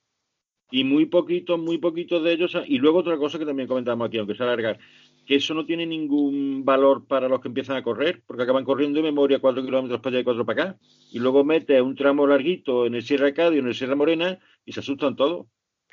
y 0.71 0.83
muy 0.83 1.05
poquitos, 1.05 1.59
muy 1.59 1.77
poquitos 1.77 2.23
de 2.23 2.33
ellos. 2.33 2.57
Y 2.65 2.77
luego 2.77 2.99
otra 2.99 3.17
cosa 3.17 3.39
que 3.39 3.45
también 3.45 3.67
comentamos 3.67 4.07
aquí, 4.07 4.17
aunque 4.17 4.35
sea 4.35 4.45
alargar, 4.45 4.79
que 5.25 5.35
eso 5.35 5.53
no 5.53 5.65
tiene 5.65 5.85
ningún 5.85 6.65
valor 6.65 7.05
para 7.05 7.29
los 7.29 7.41
que 7.41 7.47
empiezan 7.47 7.77
a 7.77 7.83
correr, 7.83 8.23
porque 8.25 8.43
acaban 8.43 8.65
corriendo 8.65 8.97
de 8.97 9.03
memoria 9.03 9.39
cuatro 9.39 9.63
kilómetros 9.63 9.99
para 10.01 10.15
allá 10.15 10.21
y 10.21 10.23
cuatro 10.23 10.45
para 10.45 10.63
acá. 10.63 10.79
Y 11.11 11.19
luego 11.19 11.43
mete 11.43 11.81
un 11.81 11.95
tramo 11.95 12.25
larguito 12.25 12.85
en 12.85 12.95
el 12.95 13.03
Sierra 13.03 13.33
Cádiz, 13.33 13.59
en 13.59 13.67
el 13.67 13.75
Sierra 13.75 13.95
Morena, 13.95 14.39
y 14.65 14.71
se 14.71 14.79
asustan 14.79 15.15
todos. 15.15 15.47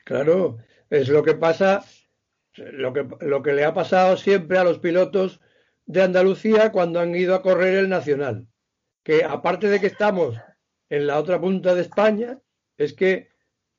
Claro, 0.04 0.58
es 0.88 1.08
lo 1.08 1.22
que 1.22 1.34
pasa, 1.34 1.84
lo 2.72 2.92
que, 2.92 3.06
lo 3.20 3.42
que 3.42 3.52
le 3.52 3.64
ha 3.64 3.74
pasado 3.74 4.16
siempre 4.16 4.58
a 4.58 4.64
los 4.64 4.78
pilotos 4.78 5.40
de 5.86 6.02
Andalucía 6.02 6.72
cuando 6.72 7.00
han 7.00 7.14
ido 7.14 7.34
a 7.34 7.42
correr 7.42 7.76
el 7.76 7.88
Nacional. 7.88 8.46
Que 9.02 9.24
aparte 9.24 9.68
de 9.68 9.80
que 9.80 9.86
estamos 9.86 10.36
en 10.90 11.06
la 11.06 11.18
otra 11.18 11.40
punta 11.40 11.74
de 11.74 11.82
España 11.82 12.38
es 12.76 12.92
que 12.92 13.30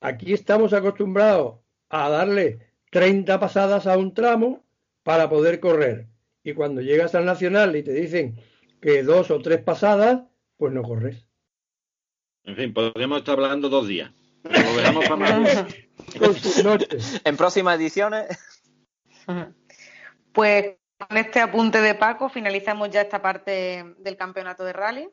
aquí 0.01 0.33
estamos 0.33 0.73
acostumbrados 0.73 1.59
a 1.89 2.09
darle 2.09 2.73
30 2.91 3.39
pasadas 3.39 3.87
a 3.87 3.97
un 3.97 4.13
tramo 4.13 4.65
para 5.03 5.29
poder 5.29 5.59
correr. 5.59 6.07
Y 6.43 6.53
cuando 6.53 6.81
llegas 6.81 7.15
al 7.15 7.25
nacional 7.25 7.75
y 7.75 7.83
te 7.83 7.93
dicen 7.93 8.39
que 8.81 9.03
dos 9.03 9.31
o 9.31 9.41
tres 9.41 9.61
pasadas, 9.61 10.23
pues 10.57 10.73
no 10.73 10.83
corres. 10.83 11.25
En 12.43 12.55
fin, 12.55 12.73
podríamos 12.73 13.19
estar 13.19 13.35
hablando 13.35 13.69
dos 13.69 13.87
días. 13.87 14.11
en 17.23 17.37
próximas 17.37 17.79
ediciones. 17.79 18.27
Pues 20.33 20.75
con 20.97 21.17
este 21.17 21.39
apunte 21.39 21.81
de 21.81 21.95
Paco 21.95 22.29
finalizamos 22.29 22.89
ya 22.89 23.01
esta 23.01 23.21
parte 23.21 23.95
del 23.99 24.17
campeonato 24.17 24.63
de 24.63 24.73
rally. 24.73 25.09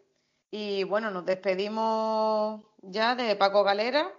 Y 0.51 0.85
bueno, 0.85 1.11
nos 1.11 1.27
despedimos 1.27 2.63
ya 2.83 3.15
de 3.15 3.37
Paco 3.37 3.65
Galera. 3.65 4.13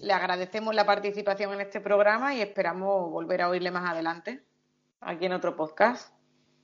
Le 0.00 0.12
agradecemos 0.12 0.74
la 0.74 0.84
participación 0.84 1.52
en 1.54 1.60
este 1.60 1.80
programa 1.80 2.34
y 2.34 2.40
esperamos 2.40 3.10
volver 3.10 3.42
a 3.42 3.48
oírle 3.48 3.70
más 3.70 3.88
adelante, 3.88 4.42
aquí 5.00 5.26
en 5.26 5.32
otro 5.32 5.54
podcast. 5.54 6.12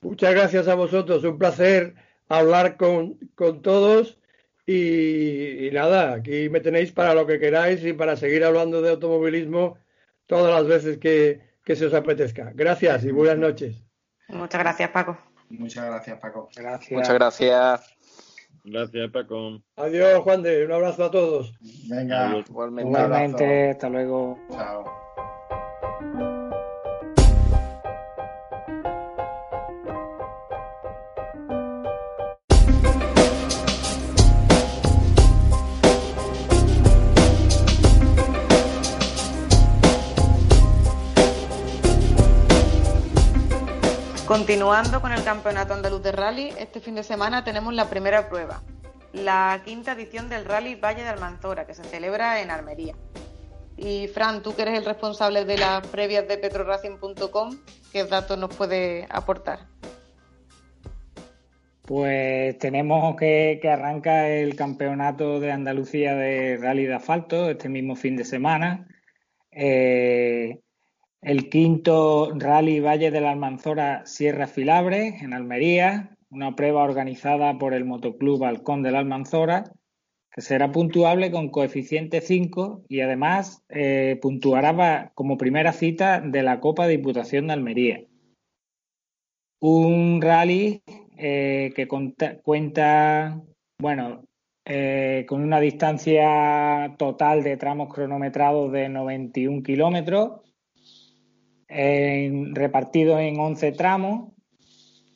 Muchas 0.01 0.33
gracias 0.33 0.67
a 0.67 0.75
vosotros, 0.75 1.23
un 1.23 1.37
placer 1.37 1.95
hablar 2.27 2.75
con, 2.75 3.17
todos 3.61 4.19
y, 4.65 5.69
nada, 5.71 6.13
aquí 6.13 6.49
me 6.49 6.59
tenéis 6.59 6.91
para 6.91 7.13
lo 7.13 7.25
que 7.25 7.39
queráis 7.39 7.83
y 7.85 7.93
para 7.93 8.17
seguir 8.17 8.43
hablando 8.43 8.81
de 8.81 8.89
automovilismo 8.89 9.77
todas 10.25 10.53
las 10.53 10.67
veces 10.67 10.97
que, 10.97 11.52
que 11.63 11.75
se 11.75 11.85
os 11.85 11.93
apetezca. 11.93 12.51
Gracias 12.53 13.03
y 13.05 13.11
buenas 13.11 13.37
noches. 13.37 13.83
Muchas 14.29 14.61
gracias, 14.61 14.89
Paco. 14.89 15.17
Muchas 15.49 15.85
gracias, 15.85 16.19
Paco. 16.19 16.49
Gracias. 16.55 16.91
Muchas 16.91 17.13
gracias. 17.13 17.95
Gracias, 18.63 19.11
Paco. 19.11 19.61
Adiós, 19.75 20.21
Juan 20.23 20.41
de. 20.41 20.65
Un 20.65 20.71
abrazo 20.71 21.05
a 21.05 21.11
todos. 21.11 21.53
Venga, 21.89 22.37
igualmente. 22.47 23.69
hasta 23.71 23.89
luego. 23.89 24.39
Chao. 24.51 25.12
Continuando 44.33 44.99
con 44.99 45.11
el 45.11 45.23
Campeonato 45.23 45.75
Andaluz 45.75 46.01
de 46.01 46.11
Rally, 46.11 46.49
este 46.57 46.79
fin 46.79 46.95
de 46.95 47.03
semana 47.03 47.43
tenemos 47.43 47.71
la 47.71 47.87
primera 47.87 48.29
prueba, 48.29 48.63
la 49.11 49.61
quinta 49.63 49.91
edición 49.91 50.27
del 50.27 50.45
Rally 50.45 50.73
Valle 50.73 51.03
de 51.03 51.09
Almanzora, 51.09 51.67
que 51.67 51.75
se 51.75 51.83
celebra 51.83 52.41
en 52.41 52.49
Armería. 52.49 52.95
Y 53.77 54.07
Fran, 54.07 54.41
tú 54.41 54.55
que 54.55 54.63
eres 54.63 54.79
el 54.79 54.85
responsable 54.85 55.45
de 55.45 55.59
las 55.59 55.85
previas 55.85 56.27
de 56.27 56.39
petroracing.com, 56.39 57.59
¿qué 57.91 58.05
datos 58.05 58.39
nos 58.39 58.55
puede 58.55 59.05
aportar? 59.11 59.67
Pues 61.83 62.57
tenemos 62.57 63.15
que, 63.15 63.59
que, 63.61 63.69
arranca 63.69 64.29
el 64.29 64.55
Campeonato 64.55 65.39
de 65.39 65.51
Andalucía 65.51 66.15
de 66.15 66.57
Rally 66.57 66.87
de 66.87 66.95
Asfalto 66.95 67.51
este 67.51 67.69
mismo 67.69 67.95
fin 67.95 68.15
de 68.15 68.25
semana. 68.25 68.87
Eh, 69.51 70.62
el 71.23 71.49
quinto 71.49 72.33
Rally 72.35 72.79
Valle 72.79 73.11
de 73.11 73.21
la 73.21 73.31
Almanzora 73.31 74.05
Sierra 74.05 74.47
Filabre 74.47 75.19
en 75.21 75.33
Almería, 75.33 76.17
una 76.29 76.55
prueba 76.55 76.83
organizada 76.83 77.57
por 77.57 77.73
el 77.73 77.85
Motoclub 77.85 78.39
Balcón 78.39 78.83
de 78.83 78.91
la 78.91 78.99
Almanzora, 78.99 79.63
que 80.31 80.41
será 80.41 80.71
puntuable 80.71 81.31
con 81.31 81.49
coeficiente 81.49 82.19
5 82.19 82.85
y 82.89 83.01
además 83.01 83.63
eh, 83.69 84.17
puntuará 84.21 85.11
como 85.15 85.37
primera 85.37 85.71
cita 85.71 86.19
de 86.19 86.43
la 86.43 86.59
Copa 86.59 86.87
Diputación 86.87 87.47
de 87.47 87.53
Almería. 87.53 88.03
Un 89.59 90.21
rally 90.21 90.81
eh, 91.17 91.71
que 91.75 91.87
cuenta, 91.87 93.41
bueno, 93.79 94.25
eh, 94.65 95.25
con 95.27 95.41
una 95.41 95.59
distancia 95.59 96.95
total 96.97 97.43
de 97.43 97.55
tramos 97.57 97.93
cronometrados 97.93 98.71
de 98.71 98.89
91 98.89 99.61
kilómetros 99.61 100.41
repartido 101.67 103.19
en 103.19 103.39
11 103.39 103.71
tramos 103.71 104.33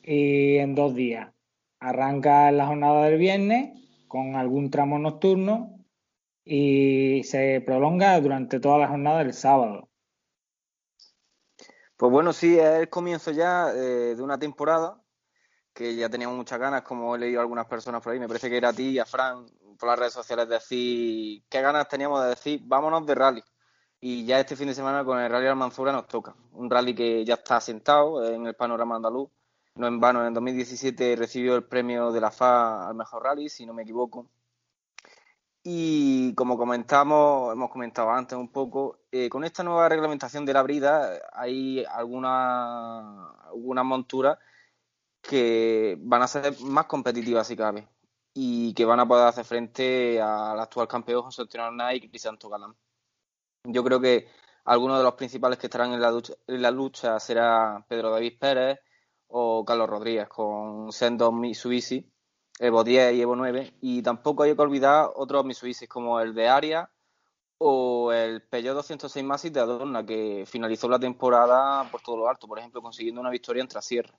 y 0.02 0.56
en 0.56 0.74
dos 0.74 0.94
días. 0.94 1.32
Arranca 1.80 2.50
la 2.50 2.66
jornada 2.66 3.04
del 3.04 3.18
viernes 3.18 3.78
con 4.08 4.36
algún 4.36 4.70
tramo 4.70 4.98
nocturno 4.98 5.78
y 6.44 7.22
se 7.24 7.60
prolonga 7.60 8.18
durante 8.20 8.58
toda 8.58 8.78
la 8.78 8.88
jornada 8.88 9.18
del 9.18 9.34
sábado. 9.34 9.88
Pues 11.96 12.12
bueno, 12.12 12.32
sí, 12.32 12.58
es 12.58 12.80
el 12.80 12.88
comienzo 12.88 13.32
ya 13.32 13.70
eh, 13.74 14.14
de 14.16 14.22
una 14.22 14.38
temporada 14.38 15.02
que 15.74 15.94
ya 15.94 16.08
teníamos 16.08 16.36
muchas 16.36 16.58
ganas, 16.58 16.82
como 16.82 17.14
he 17.14 17.18
leído 17.18 17.40
algunas 17.40 17.66
personas 17.66 18.02
por 18.02 18.12
ahí, 18.12 18.18
me 18.18 18.26
parece 18.26 18.48
que 18.48 18.56
era 18.56 18.70
a 18.70 18.72
ti 18.72 18.90
y 18.90 18.98
a 18.98 19.04
Fran 19.04 19.46
por 19.78 19.88
las 19.88 19.98
redes 19.98 20.12
sociales 20.12 20.48
decir 20.48 21.44
qué 21.48 21.60
ganas 21.60 21.88
teníamos 21.88 22.22
de 22.22 22.30
decir 22.30 22.60
vámonos 22.64 23.06
de 23.06 23.14
rally. 23.14 23.42
Y 24.00 24.24
ya 24.24 24.38
este 24.40 24.56
fin 24.56 24.68
de 24.68 24.74
semana 24.74 25.04
con 25.04 25.18
el 25.18 25.30
Rally 25.30 25.46
Almanzora 25.48 25.92
nos 25.92 26.06
toca. 26.06 26.34
Un 26.52 26.70
rally 26.70 26.94
que 26.94 27.24
ya 27.24 27.34
está 27.34 27.56
asentado 27.56 28.24
en 28.24 28.46
el 28.46 28.54
panorama 28.54 28.96
andaluz. 28.96 29.28
No 29.74 29.86
en 29.86 30.00
vano, 30.00 30.26
en 30.26 30.34
2017 30.34 31.16
recibió 31.16 31.56
el 31.56 31.64
premio 31.64 32.12
de 32.12 32.20
la 32.20 32.30
FA 32.30 32.88
al 32.88 32.94
mejor 32.94 33.24
rally, 33.24 33.48
si 33.48 33.66
no 33.66 33.74
me 33.74 33.82
equivoco. 33.82 34.28
Y 35.62 36.34
como 36.34 36.56
comentamos, 36.56 37.52
hemos 37.52 37.70
comentado 37.70 38.10
antes 38.10 38.38
un 38.38 38.48
poco, 38.50 39.00
eh, 39.12 39.28
con 39.28 39.44
esta 39.44 39.62
nueva 39.62 39.88
reglamentación 39.88 40.44
de 40.46 40.52
la 40.52 40.62
brida 40.62 41.20
hay 41.32 41.84
algunas 41.84 43.34
alguna 43.48 43.82
monturas 43.82 44.38
que 45.20 45.96
van 46.00 46.22
a 46.22 46.28
ser 46.28 46.58
más 46.60 46.86
competitivas 46.86 47.46
si 47.46 47.56
cabe 47.56 47.88
y 48.34 48.72
que 48.74 48.84
van 48.84 49.00
a 49.00 49.08
poder 49.08 49.26
hacer 49.28 49.44
frente 49.44 50.20
al 50.20 50.58
actual 50.60 50.88
campeón 50.88 51.22
José 51.22 51.42
Antonio 51.42 51.70
Nike 51.72 52.06
y 52.06 52.10
Crisanto 52.10 52.48
Galán. 52.48 52.74
Yo 53.70 53.84
creo 53.84 54.00
que 54.00 54.26
algunos 54.64 54.96
de 54.96 55.04
los 55.04 55.14
principales 55.14 55.58
que 55.58 55.66
estarán 55.66 55.92
en 55.92 56.00
la, 56.00 56.10
lucha, 56.10 56.32
en 56.46 56.62
la 56.62 56.70
lucha 56.70 57.20
será 57.20 57.84
Pedro 57.86 58.10
David 58.10 58.38
Pérez 58.38 58.80
o 59.26 59.62
Carlos 59.62 59.90
Rodríguez 59.90 60.26
con 60.26 60.90
Sendo 60.90 61.30
Mitsubishi, 61.30 62.10
Evo 62.58 62.82
10 62.82 63.14
y 63.14 63.20
Evo 63.20 63.36
9. 63.36 63.74
Y 63.82 64.02
tampoco 64.02 64.44
hay 64.44 64.56
que 64.56 64.62
olvidar 64.62 65.10
otros 65.16 65.44
Mitsubishi 65.44 65.86
como 65.86 66.18
el 66.18 66.34
de 66.34 66.48
Aria 66.48 66.90
o 67.58 68.10
el 68.10 68.40
Peugeot 68.42 68.74
206 68.74 69.22
Massif 69.24 69.52
de 69.52 69.60
Adorna, 69.60 70.06
que 70.06 70.44
finalizó 70.46 70.88
la 70.88 70.98
temporada 70.98 71.86
por 71.90 72.00
todo 72.00 72.16
lo 72.16 72.28
alto, 72.28 72.48
por 72.48 72.58
ejemplo, 72.58 72.80
consiguiendo 72.80 73.20
una 73.20 73.30
victoria 73.30 73.60
en 73.60 73.68
Trasierra. 73.68 74.14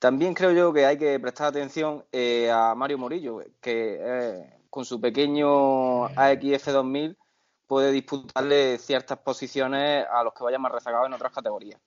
También 0.00 0.32
creo 0.32 0.52
yo 0.52 0.72
que 0.72 0.86
hay 0.86 0.96
que 0.96 1.20
prestar 1.20 1.48
atención 1.48 2.04
eh, 2.12 2.50
a 2.50 2.74
Mario 2.74 2.96
Morillo, 2.96 3.40
que 3.60 3.98
eh, 4.00 4.60
con 4.70 4.86
su 4.86 5.00
pequeño 5.00 6.06
AXF 6.06 6.66
2000 6.68 7.18
puede 7.66 7.92
disputarle 7.92 8.78
ciertas 8.78 9.18
posiciones 9.18 10.06
a 10.10 10.22
los 10.22 10.32
que 10.32 10.44
vayan 10.44 10.62
más 10.62 10.72
rezagados 10.72 11.06
en 11.06 11.14
otras 11.14 11.32
categorías, 11.32 11.80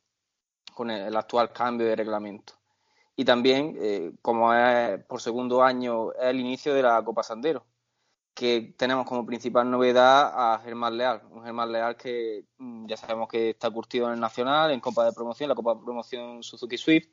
con 0.73 0.89
el, 0.91 1.15
actual 1.15 1.51
cambio 1.51 1.87
de 1.87 1.95
reglamento. 1.95 2.53
Y 3.15 3.25
también, 3.25 3.75
eh, 3.79 4.13
como 4.21 4.53
es 4.53 5.03
por 5.05 5.21
segundo 5.21 5.63
año, 5.63 6.13
es 6.13 6.23
el 6.23 6.39
inicio 6.39 6.73
de 6.73 6.83
la 6.83 7.03
Copa 7.03 7.23
Sandero, 7.23 7.65
que 8.33 8.73
tenemos 8.77 9.05
como 9.05 9.25
principal 9.25 9.69
novedad 9.69 10.31
a 10.33 10.59
Germán 10.59 10.97
Leal, 10.97 11.21
un 11.29 11.43
Germán 11.43 11.71
Leal 11.71 11.97
que 11.97 12.45
mm, 12.57 12.87
ya 12.87 12.95
sabemos 12.95 13.27
que 13.27 13.49
está 13.49 13.69
curtido 13.69 14.07
en 14.07 14.13
el 14.13 14.19
Nacional, 14.19 14.71
en 14.71 14.79
Copa 14.79 15.05
de 15.05 15.11
Promoción, 15.11 15.49
la 15.49 15.55
Copa 15.55 15.75
de 15.75 15.83
Promoción 15.83 16.41
Suzuki 16.41 16.77
Swift, 16.77 17.09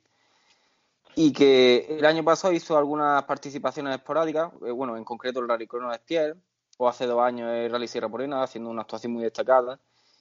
y 1.17 1.33
que 1.33 1.97
el 1.99 2.05
año 2.05 2.23
pasado 2.23 2.53
hizo 2.53 2.77
algunas 2.77 3.25
participaciones 3.25 3.97
esporádicas, 3.97 4.53
eh, 4.65 4.71
bueno, 4.71 4.97
en 4.97 5.05
concreto 5.05 5.41
el 5.41 5.49
Rally 5.49 5.67
Crono 5.67 5.89
de 5.89 5.97
Estiel, 5.97 6.41
o 6.77 6.89
hace 6.89 7.07
dos 7.07 7.21
años 7.23 7.51
el 7.53 7.71
Rally 7.71 7.89
Sierra 7.89 8.09
Morena, 8.09 8.43
haciendo 8.43 8.71
una 8.71 8.83
actuación 8.83 9.13
muy 9.13 9.23
destacada 9.23 9.81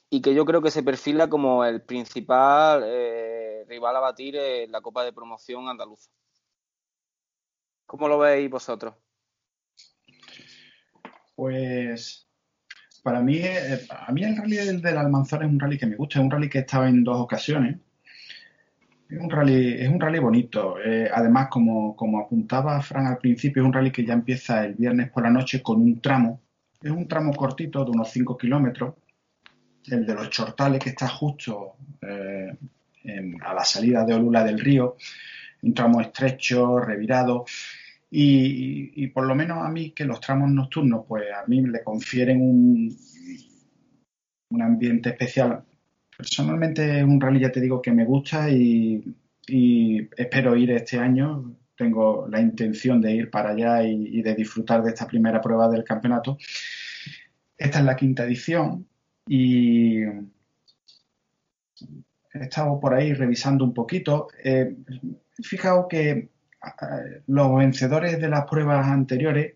y 0.09 0.21
que 0.21 0.33
yo 0.33 0.45
creo 0.45 0.61
que 0.61 0.71
se 0.71 0.83
perfila 0.83 1.27
como 1.27 1.65
el 1.65 1.81
principal 1.81 2.83
eh, 2.85 3.65
rival 3.67 3.95
a 3.95 3.99
batir 3.99 4.35
en 4.35 4.71
la 4.71 4.81
Copa 4.81 5.03
de 5.03 5.13
Promoción 5.13 5.67
andaluza. 5.67 6.09
¿Cómo 7.85 8.07
lo 8.07 8.19
veis 8.19 8.49
vosotros? 8.49 8.95
Pues 11.35 12.27
para 13.03 13.21
mí, 13.21 13.37
eh, 13.37 13.85
a 13.89 14.11
mí 14.11 14.23
el 14.23 14.37
rally 14.37 14.55
del, 14.57 14.81
del 14.81 14.97
es 14.97 15.33
un 15.33 15.59
rally 15.59 15.77
que 15.77 15.85
me 15.85 15.95
gusta, 15.95 16.19
es 16.19 16.25
un 16.25 16.31
rally 16.31 16.49
que 16.49 16.59
he 16.59 16.61
estado 16.61 16.85
en 16.85 17.03
dos 17.03 17.19
ocasiones. 17.19 17.77
Es 19.09 19.19
un 19.19 19.29
rally, 19.29 19.73
es 19.79 19.89
un 19.89 19.99
rally 19.99 20.17
bonito. 20.17 20.77
Eh, 20.83 21.09
además, 21.13 21.49
como, 21.49 21.95
como 21.95 22.19
apuntaba 22.19 22.81
Fran 22.81 23.05
al 23.05 23.19
principio, 23.19 23.61
es 23.61 23.67
un 23.67 23.73
rally 23.73 23.91
que 23.91 24.05
ya 24.05 24.13
empieza 24.13 24.65
el 24.65 24.73
viernes 24.73 25.11
por 25.11 25.23
la 25.23 25.29
noche 25.29 25.61
con 25.61 25.81
un 25.81 26.01
tramo 26.01 26.41
es 26.85 26.91
un 26.91 27.07
tramo 27.07 27.33
cortito 27.33 27.83
de 27.83 27.89
unos 27.89 28.11
5 28.11 28.37
kilómetros, 28.37 28.93
el 29.87 30.05
de 30.05 30.13
los 30.13 30.29
Chortales, 30.29 30.79
que 30.79 30.89
está 30.89 31.07
justo 31.07 31.77
eh, 31.99 32.55
a 33.43 33.53
la 33.55 33.65
salida 33.65 34.05
de 34.05 34.13
Olula 34.13 34.43
del 34.43 34.59
río, 34.59 34.95
un 35.63 35.73
tramo 35.73 35.99
estrecho, 35.99 36.79
revirado. 36.79 37.45
Y, 38.11 39.07
por 39.07 39.25
lo 39.25 39.33
menos 39.33 39.65
a 39.65 39.69
mí 39.69 39.91
que 39.91 40.05
los 40.05 40.21
tramos 40.21 40.49
nocturnos, 40.51 41.05
pues 41.07 41.25
a 41.33 41.45
mí 41.47 41.61
le 41.61 41.83
confieren 41.83 42.39
un, 42.41 42.95
ambiente 44.61 45.09
especial. 45.09 45.63
Personalmente 46.15 46.99
es 46.99 47.03
un 47.03 47.19
rally, 47.19 47.39
ya 47.39 47.51
te 47.51 47.59
digo, 47.59 47.81
que 47.81 47.91
me 47.91 48.05
gusta 48.05 48.49
y 48.49 49.15
espero 50.15 50.55
ir 50.55 50.71
este 50.71 50.97
año 50.99 51.55
tengo 51.75 52.27
la 52.29 52.39
intención 52.39 53.01
de 53.01 53.13
ir 53.13 53.29
para 53.29 53.51
allá 53.51 53.83
y, 53.83 54.21
de 54.21 54.35
disfrutar 54.35 54.81
de 54.81 54.89
esta 54.89 55.07
primera 55.07 55.41
prueba 55.41 55.69
del 55.69 55.83
campeonato. 55.83 56.37
Esta 57.57 57.79
es 57.79 57.85
la 57.85 57.95
quinta 57.95 58.25
edición 58.25 58.87
y 59.27 60.01
he 62.33 62.43
estado 62.43 62.79
por 62.79 62.93
ahí 62.93 63.13
revisando 63.13 63.63
un 63.63 63.73
poquito. 63.73 64.27
Eh, 64.43 64.75
he 65.37 65.43
fijado 65.43 65.87
que 65.87 66.29
los 67.27 67.55
vencedores 67.55 68.19
de 68.19 68.29
las 68.29 68.45
pruebas 68.45 68.87
anteriores 68.87 69.55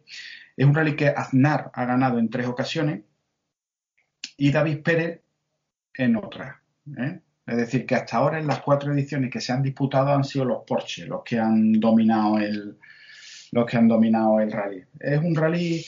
es 0.56 0.66
un 0.66 0.76
rally 0.76 0.96
que 0.96 1.08
Aznar 1.08 1.72
ha 1.74 1.86
ganado 1.86 2.20
en 2.20 2.30
tres 2.30 2.48
ocasiones 2.48 3.02
y 4.38 4.52
David 4.52 4.82
Pérez 4.84 5.22
en 5.96 6.16
otra. 6.16 6.62
¿eh? 6.98 7.20
Es 7.46 7.58
decir, 7.58 7.86
que 7.86 7.96
hasta 7.96 8.18
ahora 8.18 8.40
en 8.40 8.48
las 8.48 8.62
cuatro 8.62 8.94
ediciones 8.94 9.32
que 9.32 9.42
se 9.42 9.52
han 9.52 9.64
disputado 9.64 10.14
han 10.14 10.24
sido 10.24 10.46
los 10.46 10.64
Porsche 10.66 11.06
los 11.06 11.24
que 11.24 11.40
han 11.40 11.74
dominado 11.74 12.38
el, 12.38 12.78
los 13.52 13.66
que 13.66 13.78
han 13.78 13.88
dominado 13.88 14.40
el 14.40 14.52
rally. 14.52 14.84
Es 15.00 15.20
un 15.20 15.36
rally 15.36 15.84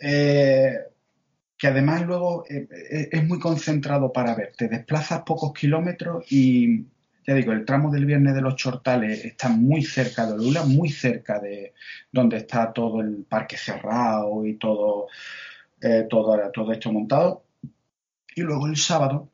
eh, 0.00 0.74
que 1.56 1.66
además 1.66 2.02
luego 2.02 2.44
eh, 2.48 2.68
eh, 2.70 3.08
es 3.12 3.26
muy 3.26 3.38
concentrado 3.38 4.12
para 4.12 4.34
ver. 4.34 4.52
Te 4.56 4.68
desplazas 4.68 5.22
pocos 5.22 5.52
kilómetros 5.52 6.24
y, 6.30 6.84
ya 7.26 7.34
digo, 7.34 7.52
el 7.52 7.64
tramo 7.64 7.90
del 7.90 8.06
viernes 8.06 8.34
de 8.34 8.42
los 8.42 8.56
Chortales 8.56 9.24
está 9.24 9.48
muy 9.48 9.82
cerca 9.82 10.26
de 10.26 10.36
Lula, 10.36 10.64
muy 10.64 10.90
cerca 10.90 11.38
de 11.40 11.74
donde 12.12 12.38
está 12.38 12.72
todo 12.72 13.00
el 13.00 13.24
parque 13.28 13.56
cerrado 13.56 14.44
y 14.44 14.54
todo, 14.54 15.08
todo, 16.10 16.50
todo 16.52 16.72
esto 16.72 16.92
montado. 16.92 17.44
Y 18.36 18.42
luego 18.42 18.66
el 18.66 18.76
sábado 18.76 19.30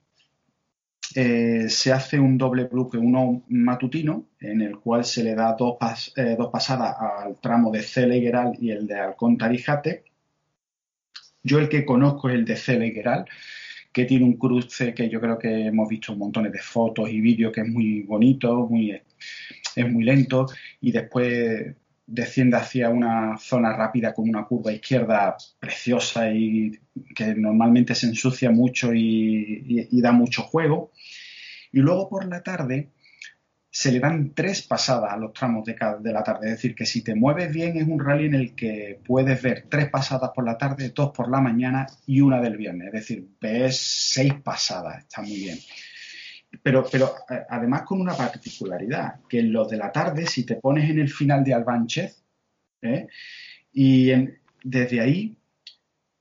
se 1.13 1.93
hace 1.93 2.21
un 2.21 2.39
doble 2.39 2.65
bloque, 2.65 2.97
uno 2.97 3.43
matutino, 3.49 4.27
en 4.41 4.63
el 4.63 4.79
cual 4.79 5.05
se 5.05 5.23
le 5.23 5.35
da 5.35 5.55
dos, 5.55 5.77
eh, 6.17 6.37
dos 6.39 6.51
pasadas 6.51 6.97
al 6.99 7.39
tramo 7.41 7.71
de 7.71 7.83
Celegueral 7.83 8.53
y 8.59 8.71
el 8.71 8.87
de 8.87 8.99
Alcón 8.99 9.37
Tarijate. 9.37 10.05
Yo 11.43 11.59
el 11.59 11.69
que 11.69 11.85
conozco 11.85 12.29
es 12.29 12.35
el 12.37 12.45
de 12.45 12.57
Celegueral, 12.57 13.25
que 13.93 14.05
tiene 14.05 14.25
un 14.25 14.37
cruce 14.37 14.95
que 14.95 15.09
yo 15.09 15.21
creo 15.21 15.39
que 15.39 15.67
hemos 15.67 15.89
visto 15.89 16.15
montones 16.15 16.53
de 16.53 16.61
fotos 16.61 17.11
y 17.11 17.21
vídeos 17.21 17.53
que 17.53 17.63
es 17.63 17.69
muy 17.69 18.03
bonito, 18.03 18.67
muy, 18.69 19.01
es 19.77 19.91
muy 19.91 20.05
lento 20.05 20.47
y 20.81 20.93
después 20.93 21.75
desciende 22.07 22.57
hacia 22.57 22.91
una 22.91 23.39
zona 23.39 23.73
rápida 23.73 24.13
con 24.13 24.29
una 24.29 24.45
curva 24.45 24.73
izquierda 24.73 25.37
preciosa 25.61 26.33
y 26.33 26.79
que 27.15 27.35
normalmente 27.37 27.95
se 27.95 28.07
ensucia 28.07 28.51
mucho 28.51 28.93
y, 28.93 29.89
da 29.93 30.13
mucho 30.13 30.43
juego. 30.43 30.91
Y 31.73 31.79
luego 31.79 32.09
por 32.09 32.27
la 32.27 32.43
tarde 32.43 32.91
se 33.71 33.93
le 33.93 34.01
dan 34.01 34.35
tres 34.35 34.63
pasadas 34.63 35.13
a 35.13 35.17
los 35.17 35.33
tramos 35.33 35.65
de, 35.65 35.77
de, 36.01 36.13
la 36.13 36.25
tarde. 36.25 36.47
Es 36.47 36.53
decir, 36.55 36.75
que 36.75 36.87
si 36.87 37.03
te 37.03 37.15
mueves 37.15 37.53
bien 37.53 37.77
es 37.77 37.87
un 37.87 38.01
rally 38.01 38.27
en 38.27 38.35
el 38.35 38.55
que 38.55 39.01
puedes 39.05 39.41
ver 39.41 39.67
tres 39.69 39.89
pasadas 39.89 40.31
por 40.35 40.45
la 40.45 40.59
tarde, 40.59 40.93
dos 40.95 41.13
por 41.13 41.31
la 41.31 41.41
mañana 41.41 41.87
y 42.07 42.21
una 42.21 42.41
del 42.41 42.57
viernes. 42.57 42.89
Es 42.89 42.93
decir, 42.93 43.29
ves 43.41 43.79
seis 43.79 44.35
pasadas. 44.43 44.99
Está 45.05 45.23
muy 45.23 45.37
bien. 45.37 45.59
Pero, 46.63 46.85
pero 46.91 47.15
eh, 47.31 47.43
además 47.49 47.83
con 47.83 48.01
una 48.01 48.15
particularidad, 48.15 49.21
que 49.29 49.39
en 49.39 49.53
los 49.53 49.69
de 49.69 49.77
la 49.77 49.93
tarde, 49.93 50.27
si 50.27 50.45
te 50.45 50.57
pones 50.57 50.91
en 50.91 50.99
el 50.99 51.09
final 51.09 51.45
de 51.45 51.55
Albánchez, 51.55 52.25
¿eh? 52.83 53.07
y 53.73 54.11
desde 54.65 55.01
ahí, 55.01 55.37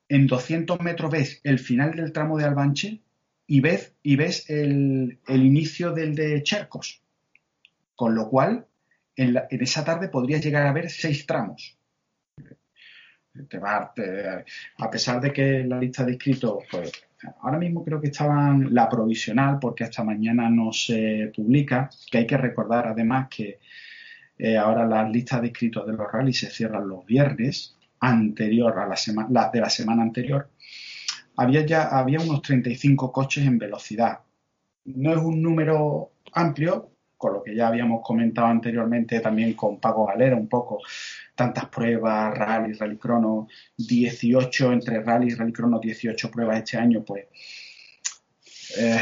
en 0.08 0.28
200 0.28 0.80
metros 0.82 1.12
ves 1.12 1.42
el 1.44 1.60
final 1.60 1.96
del 1.96 2.12
tramo 2.12 2.38
de 2.38 2.46
Albánchez 2.46 3.00
y 3.48 3.62
ves, 3.62 3.96
y 4.04 4.16
ves 4.16 4.50
el, 4.50 5.20
inicio 5.28 5.92
del 5.92 6.16
de 6.16 6.44
Chercos. 6.44 7.04
Con 8.00 8.16
lo 8.16 8.30
cual, 8.30 8.66
en, 9.14 9.36
esa 9.50 9.84
tarde 9.84 10.08
podrías 10.08 10.42
llegar 10.42 10.66
a 10.66 10.72
ver 10.72 10.90
seis 10.90 11.26
tramos. 11.26 11.78
A 14.78 14.90
pesar 14.90 15.20
de 15.20 15.34
que 15.34 15.66
la 15.66 15.78
lista 15.78 16.06
de 16.06 16.14
inscritos 16.14 16.64
pues, 16.72 16.94
ahora 17.42 17.58
mismo 17.58 17.84
creo 17.84 18.00
que 18.00 18.08
estaban 18.08 18.74
la 18.74 18.88
provisional 18.88 19.60
porque 19.60 19.84
hasta 19.84 20.06
mañana 20.06 20.50
no 20.50 20.72
se 20.72 21.30
publica, 21.36 21.90
que 22.10 22.20
hay 22.20 22.26
que 22.26 22.38
recordar 22.38 22.88
además 22.88 23.28
que 23.30 23.60
eh, 24.38 24.56
ahora 24.56 24.86
las 24.86 25.12
listas 25.12 25.42
de 25.42 25.48
inscritos 25.48 25.86
de 25.86 25.92
los 25.92 26.10
rallies 26.10 26.40
se 26.40 26.50
cierran 26.50 26.88
los 26.88 27.06
viernes 27.06 27.76
anterior 28.00 28.80
a 28.80 28.88
la 28.88 28.96
semana 28.96 29.50
de 29.52 29.60
la 29.60 29.70
semana 29.70 30.04
anterior. 30.04 30.50
Había 31.36 31.66
ya 31.66 31.90
había 31.90 32.22
unos 32.22 32.44
35 32.44 33.12
coches 33.12 33.46
en 33.46 33.58
velocidad. 33.58 34.20
No 34.86 35.12
es 35.12 35.18
un 35.18 35.42
número 35.42 36.14
amplio, 36.32 36.94
con 37.20 37.34
lo 37.34 37.44
que 37.44 37.54
ya 37.54 37.68
habíamos 37.68 38.02
comentado 38.02 38.48
anteriormente 38.48 39.20
también 39.20 39.54
con 39.54 39.78
Paco 39.78 40.06
Galera 40.06 40.38
un 40.38 40.48
poco, 40.48 40.80
tantas 41.36 41.66
pruebas, 41.66 42.36
rally, 42.38 42.72
rally 42.74 42.96
crono, 42.96 43.50
18 43.76 44.72
entre 44.72 45.04
rally 45.04 45.28
y 45.28 45.36
rally 45.36 45.52
crono, 45.52 45.80
18 45.80 46.32
pruebas 46.32 46.60
este 46.60 46.78
año, 46.78 47.04
pues, 47.04 47.26
eh, 48.78 49.02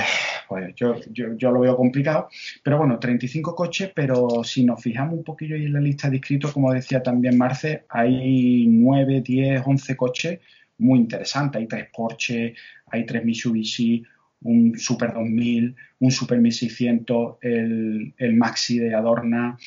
pues 0.50 0.74
yo, 0.76 0.96
yo, 1.12 1.52
lo 1.52 1.60
veo 1.60 1.78
complicado. 1.78 2.28
Pero 2.64 2.80
bueno, 2.80 2.98
35 2.98 3.54
coches, 3.54 3.92
pero 3.94 4.44
si 4.44 4.66
nos 4.66 4.82
fijamos 4.82 5.14
un 5.14 5.24
poquillo 5.24 5.56
en 5.56 5.74
la 5.74 5.80
lista 5.80 6.10
de 6.10 6.16
inscritos, 6.16 6.54
como 6.54 6.74
decía 6.74 7.04
también 7.04 7.38
Marce, 7.38 7.86
hay 7.88 8.66
9, 8.68 9.22
10, 9.22 9.62
11 9.64 9.96
coches 9.96 10.40
muy 10.80 10.98
interesantes. 11.00 11.60
Hay 11.60 11.68
tres 11.68 11.88
Porsche, 11.96 12.56
hay 12.88 13.06
tres 13.06 13.24
Mitsubishi, 13.24 14.04
un 14.42 14.78
Super 14.78 15.14
2000, 15.14 15.76
un 16.00 16.12
Super 16.12 16.40
1600, 16.40 17.38
el, 17.42 18.14
el 18.18 18.34
Maxi 18.36 18.80
de 18.80 18.94
Adorna, 18.94 19.58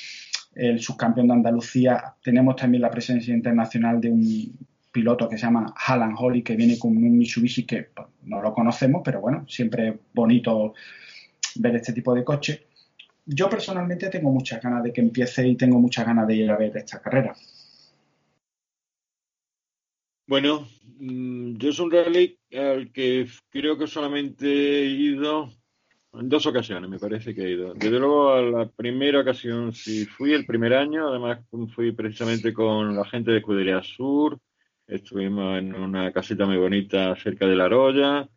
el 0.55 0.81
subcampeón 0.81 1.29
de 1.29 1.35
Andalucía. 1.35 2.15
Tenemos 2.23 2.57
también 2.57 2.83
la 2.83 2.91
presencia 2.91 3.35
internacional 3.35 4.01
de 4.01 4.11
un 4.11 4.59
piloto 4.93 5.29
que 5.29 5.39
se 5.39 5.47
llama 5.47 5.75
Alan 5.87 6.15
Holly, 6.17 6.43
que 6.43 6.57
viene 6.57 6.79
con 6.79 6.97
un 6.97 7.17
Mitsubishi 7.17 7.65
que 7.65 7.89
pues, 7.95 8.09
no 8.25 8.43
lo 8.43 8.53
conocemos, 8.53 9.03
pero 9.05 9.21
bueno, 9.21 9.47
siempre 9.49 9.89
es 9.89 9.95
bonito 10.13 10.75
ver 11.57 11.77
este 11.77 11.93
tipo 11.93 12.15
de 12.15 12.25
coche. 12.25 12.67
Yo 13.27 13.49
personalmente 13.49 14.09
tengo 14.09 14.31
muchas 14.31 14.61
ganas 14.63 14.83
de 14.83 14.93
que 14.93 15.01
empiece 15.01 15.47
y 15.47 15.57
tengo 15.57 15.79
muchas 15.79 16.07
ganas 16.07 16.27
de 16.27 16.35
ir 16.35 16.51
a 16.51 16.57
ver 16.57 16.77
esta 16.77 17.01
carrera. 17.01 17.35
Bueno, 20.31 20.69
mm, 21.01 21.57
yo 21.57 21.73
soy 21.73 21.87
un 21.87 21.91
rally 21.91 22.39
al 22.57 22.93
que 22.93 23.27
creo 23.49 23.77
que 23.77 23.89
solamente 23.89 24.47
he 24.47 24.85
ido 24.87 25.51
en 26.13 26.29
dos 26.29 26.47
ocasiones, 26.47 26.89
me 26.89 27.01
parece 27.01 27.35
que 27.35 27.43
he 27.43 27.51
ido. 27.51 27.75
Desde 27.75 27.99
luego, 27.99 28.33
a 28.35 28.41
la 28.41 28.69
primera 28.69 29.23
ocasión 29.23 29.73
sí 29.73 30.07
fui, 30.07 30.33
el 30.33 30.47
primer 30.47 30.75
año, 30.75 31.09
además 31.09 31.41
fui 31.75 31.91
precisamente 31.91 32.53
con 32.55 32.95
la 32.95 33.05
gente 33.07 33.33
de 33.33 33.39
Escudería 33.39 33.83
Sur, 33.83 34.39
estuvimos 34.87 35.59
en 35.59 35.75
una 35.75 36.13
casita 36.13 36.47
muy 36.47 36.59
bonita 36.59 37.17
cerca 37.17 37.49
de 37.49 37.57
la 37.57 37.69
Roya, 37.69 38.29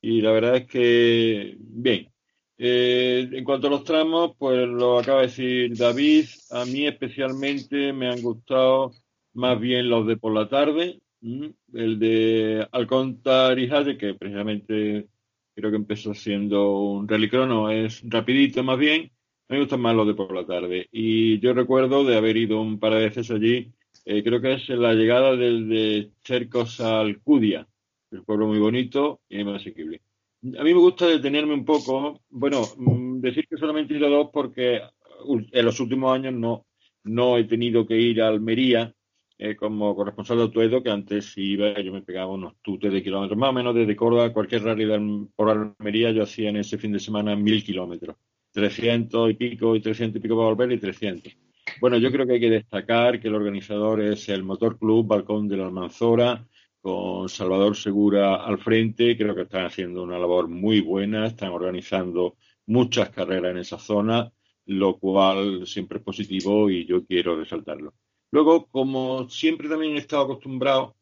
y 0.00 0.20
la 0.20 0.30
verdad 0.30 0.54
es 0.54 0.66
que, 0.68 1.56
bien. 1.58 2.12
Eh, 2.58 3.28
en 3.32 3.42
cuanto 3.42 3.66
a 3.66 3.70
los 3.70 3.82
tramos, 3.82 4.36
pues 4.38 4.68
lo 4.68 5.00
acaba 5.00 5.22
de 5.22 5.26
decir 5.26 5.76
David, 5.76 6.26
a 6.52 6.64
mí 6.64 6.86
especialmente 6.86 7.92
me 7.92 8.06
han 8.08 8.22
gustado 8.22 8.92
más 9.32 9.58
bien 9.58 9.88
los 9.90 10.06
de 10.06 10.16
por 10.16 10.32
la 10.32 10.48
tarde, 10.48 11.00
el 11.22 11.98
de 11.98 12.66
Alcontar 12.72 13.58
y 13.58 13.68
que 13.96 14.14
precisamente 14.14 15.08
creo 15.54 15.70
que 15.70 15.76
empezó 15.76 16.14
siendo 16.14 16.78
un 16.78 17.08
rally 17.08 17.28
crono, 17.28 17.70
es 17.70 18.02
rapidito 18.04 18.62
más 18.62 18.78
bien. 18.78 19.10
A 19.48 19.54
me 19.54 19.60
gustan 19.60 19.80
más 19.80 19.96
los 19.96 20.06
de 20.06 20.14
por 20.14 20.34
la 20.34 20.46
tarde. 20.46 20.88
Y 20.92 21.40
yo 21.40 21.52
recuerdo 21.52 22.04
de 22.04 22.16
haber 22.16 22.36
ido 22.36 22.60
un 22.60 22.78
par 22.78 22.94
de 22.94 23.00
veces 23.00 23.30
allí, 23.30 23.72
eh, 24.04 24.22
creo 24.22 24.40
que 24.40 24.54
es 24.54 24.68
la 24.68 24.94
llegada 24.94 25.36
del 25.36 25.68
de 25.68 26.10
Cercos 26.22 26.80
al 26.80 27.20
Cudia, 27.20 27.66
el 28.12 28.22
pueblo 28.22 28.46
muy 28.46 28.58
bonito 28.58 29.20
y 29.28 29.42
muy 29.42 29.56
asequible. 29.56 30.02
A 30.42 30.62
mí 30.62 30.72
me 30.72 30.80
gusta 30.80 31.06
detenerme 31.06 31.52
un 31.52 31.64
poco, 31.64 32.22
bueno, 32.30 32.62
mm, 32.76 33.20
decir 33.20 33.46
que 33.46 33.56
solamente 33.56 33.92
he 33.92 33.98
ido 33.98 34.08
dos 34.08 34.30
porque 34.32 34.80
en 35.26 35.64
los 35.64 35.80
últimos 35.80 36.14
años 36.14 36.32
no, 36.32 36.66
no 37.04 37.36
he 37.36 37.44
tenido 37.44 37.86
que 37.86 37.98
ir 37.98 38.22
a 38.22 38.28
Almería 38.28 38.94
eh, 39.42 39.56
como 39.56 39.96
corresponsal 39.96 40.36
de 40.36 40.42
Autuedo, 40.42 40.82
que 40.82 40.90
antes 40.90 41.32
iba, 41.38 41.80
yo 41.80 41.94
me 41.94 42.02
pegaba 42.02 42.30
unos 42.30 42.56
tutes 42.60 42.92
de 42.92 43.02
kilómetros, 43.02 43.38
más 43.38 43.48
o 43.48 43.52
menos 43.54 43.74
desde 43.74 43.96
Córdoba, 43.96 44.34
cualquier 44.34 44.62
rally 44.62 44.86
por 45.34 45.48
Almería, 45.48 46.10
yo 46.10 46.24
hacía 46.24 46.50
en 46.50 46.58
ese 46.58 46.76
fin 46.76 46.92
de 46.92 47.00
semana 47.00 47.34
mil 47.34 47.64
kilómetros, 47.64 48.16
300 48.52 49.30
y 49.30 49.34
pico, 49.34 49.74
y 49.74 49.80
300 49.80 50.18
y 50.18 50.22
pico 50.22 50.36
para 50.36 50.48
volver 50.50 50.72
y 50.72 50.78
300. 50.78 51.34
Bueno, 51.80 51.96
yo 51.96 52.12
creo 52.12 52.26
que 52.26 52.34
hay 52.34 52.40
que 52.40 52.50
destacar 52.50 53.18
que 53.18 53.28
el 53.28 53.34
organizador 53.34 54.02
es 54.02 54.28
el 54.28 54.42
Motor 54.42 54.78
Club 54.78 55.06
Balcón 55.06 55.48
de 55.48 55.56
la 55.56 55.64
Almanzora, 55.64 56.46
con 56.82 57.30
Salvador 57.30 57.76
Segura 57.76 58.44
al 58.44 58.58
frente, 58.58 59.16
creo 59.16 59.34
que 59.34 59.42
están 59.42 59.64
haciendo 59.64 60.02
una 60.02 60.18
labor 60.18 60.48
muy 60.48 60.80
buena, 60.82 61.26
están 61.26 61.52
organizando 61.52 62.36
muchas 62.66 63.08
carreras 63.08 63.52
en 63.52 63.58
esa 63.58 63.78
zona, 63.78 64.30
lo 64.66 64.98
cual 64.98 65.66
siempre 65.66 65.96
es 65.96 66.04
positivo 66.04 66.68
y 66.68 66.84
yo 66.84 67.06
quiero 67.06 67.36
resaltarlo. 67.36 67.94
Luego, 68.32 68.66
como 68.66 69.28
siempre 69.28 69.68
también 69.68 69.96
he 69.96 69.98
estado 69.98 70.22
acostumbrado 70.22 70.94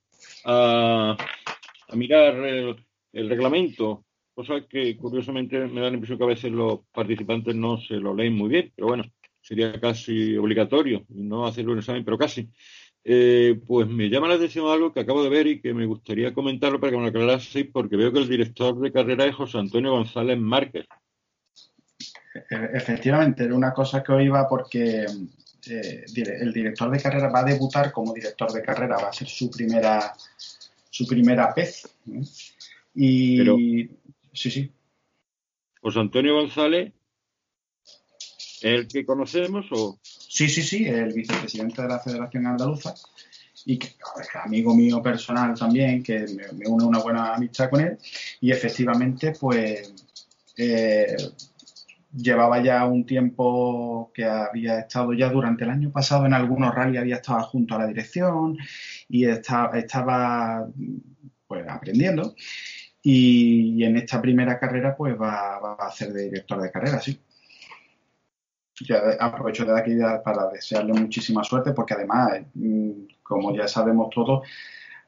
a, 0.45 1.17
mirar 1.93 2.35
el, 2.35 2.77
reglamento, 3.13 4.05
cosa 4.35 4.67
que 4.69 4.97
curiosamente 4.97 5.59
me 5.67 5.81
da 5.81 5.89
la 5.89 5.95
impresión 5.95 6.19
que 6.19 6.25
a 6.25 6.29
veces 6.29 6.53
los 6.53 6.81
participantes 6.93 7.55
no 7.55 7.79
se 7.79 7.95
lo 7.95 8.15
leen 8.15 8.35
muy 8.35 8.49
bien, 8.49 8.73
pero 8.75 8.89
bueno, 8.89 9.05
sería 9.41 9.79
casi 9.81 10.37
obligatorio 10.37 11.05
no 11.09 11.47
hacerlo 11.47 11.73
un 11.73 11.79
examen, 11.79 12.05
pero 12.05 12.19
casi. 12.19 12.49
Eh, 13.05 13.59
pues 13.67 13.89
me 13.89 14.11
llama 14.11 14.29
la 14.29 14.35
atención 14.35 14.67
algo 14.67 14.93
que 14.93 15.01
acabo 15.01 15.23
de 15.23 15.31
ver 15.31 15.47
y 15.47 15.61
que 15.63 15.73
me 15.73 15.87
gustaría 15.87 16.35
comentarlo 16.35 16.79
para 16.79 16.91
que 16.91 16.97
me 16.99 17.05
lo 17.05 17.09
aclaraseis, 17.09 17.67
porque 17.73 17.97
veo 17.97 18.13
que 18.13 18.19
el 18.19 18.29
director 18.29 18.79
de 18.79 18.93
carrera 18.93 19.25
es 19.25 19.35
José 19.35 19.59
Antonio 19.59 19.93
González 19.93 20.39
Márquez. 20.39 20.87
Efectivamente, 22.51 23.45
era 23.45 23.55
una 23.55 23.73
cosa 23.73 24.03
que 24.03 24.23
iba 24.23 24.47
porque 24.47 25.07
eh, 25.71 26.05
el 26.15 26.53
director 26.53 26.91
de 26.91 27.01
carrera 27.01 27.29
va 27.29 27.41
a 27.41 27.45
debutar 27.45 27.93
como 27.93 28.13
director 28.13 28.53
de 28.53 28.63
carrera, 28.63 28.97
va 28.97 29.09
a 29.09 29.13
ser 29.13 29.29
su 29.29 29.51
primera 29.51 30.15
su 30.91 31.07
primera 31.07 31.53
vez. 31.55 31.89
Y 32.95 33.39
sí, 34.33 34.51
sí. 34.51 34.73
José 35.81 36.01
Antonio 36.01 36.35
González 36.35 36.93
el 38.63 38.89
que 38.89 39.07
conocemos 39.07 39.67
o 39.71 39.99
sí 40.03 40.49
sí 40.49 40.63
sí 40.63 40.85
el 40.85 41.13
vicepresidente 41.13 41.83
de 41.83 41.89
la 41.89 42.01
Federación 42.01 42.47
Andaluza 42.47 42.95
y 43.65 43.79
que 43.79 43.89
es 43.89 44.29
amigo 44.35 44.75
mío 44.75 45.03
personal 45.03 45.57
también 45.57 46.03
que 46.03 46.27
me, 46.55 46.67
une 46.67 46.85
una 46.85 46.99
buena 46.99 47.35
amistad 47.35 47.71
con 47.71 47.81
él 47.81 47.99
y 48.41 48.51
efectivamente 48.51 49.33
pues 49.39 49.93
eh, 50.57 51.17
llevaba 52.13 52.63
ya 52.63 52.85
un 52.87 53.05
tiempo 53.05 54.11
que 54.15 54.25
había 54.25 54.81
estado 54.81 55.13
ya 55.13 55.29
durante 55.29 55.65
el 55.65 55.71
año 55.71 55.91
pasado 55.93 56.27
en 56.27 56.35
algunos 56.35 56.75
rally 56.75 56.97
había 56.97 57.17
estado 57.17 57.43
junto 57.45 57.75
a 57.75 57.79
la 57.79 57.87
dirección 57.87 58.57
y 59.09 59.27
estaba, 59.27 60.67
pues 61.47 61.69
aprendiendo. 61.69 62.35
Y, 63.03 63.83
en 63.85 63.97
esta 63.97 64.21
primera 64.21 64.59
carrera 64.59 64.97
pues 64.97 65.15
va, 65.21 65.59
va 65.61 65.75
a 65.75 65.93
ser 65.93 66.13
de 66.13 66.25
director 66.25 66.61
de 66.61 66.71
carrera, 66.71 67.01
sí. 67.01 67.21
Ya 68.87 69.01
aprovecho 69.19 69.65
de 69.65 69.79
aquí 69.79 69.93
para 70.25 70.49
desearle 70.51 70.93
muchísima 70.93 71.43
suerte 71.43 71.73
porque 71.73 71.95
además, 71.95 72.43
mm, 72.55 72.91
como 73.23 73.55
ya 73.55 73.67
sabemos 73.67 74.11
todos, 74.11 74.47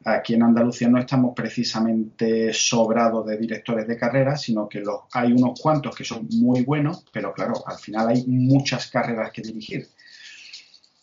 aquí 0.04 0.34
en 0.34 0.42
Andalucía 0.42 0.88
no 0.88 0.98
estamos 0.98 1.34
precisamente 1.34 2.52
sobrados 2.52 3.26
de 3.26 3.36
directores 3.36 3.86
de 3.86 3.98
carrera, 3.98 4.36
sino 4.36 4.68
que 4.68 4.80
los, 4.80 5.00
hay 5.12 5.32
unos 5.32 5.60
cuantos 5.60 5.94
que 5.94 6.04
son 6.04 6.26
muy 6.32 6.62
buenos, 6.62 7.04
pero 7.12 7.32
claro, 7.32 7.54
al 7.66 7.78
final 7.78 8.08
hay 8.08 8.24
muchas 8.26 8.90
carreras 8.90 9.30
que 9.30 9.42
dirigir 9.42 9.88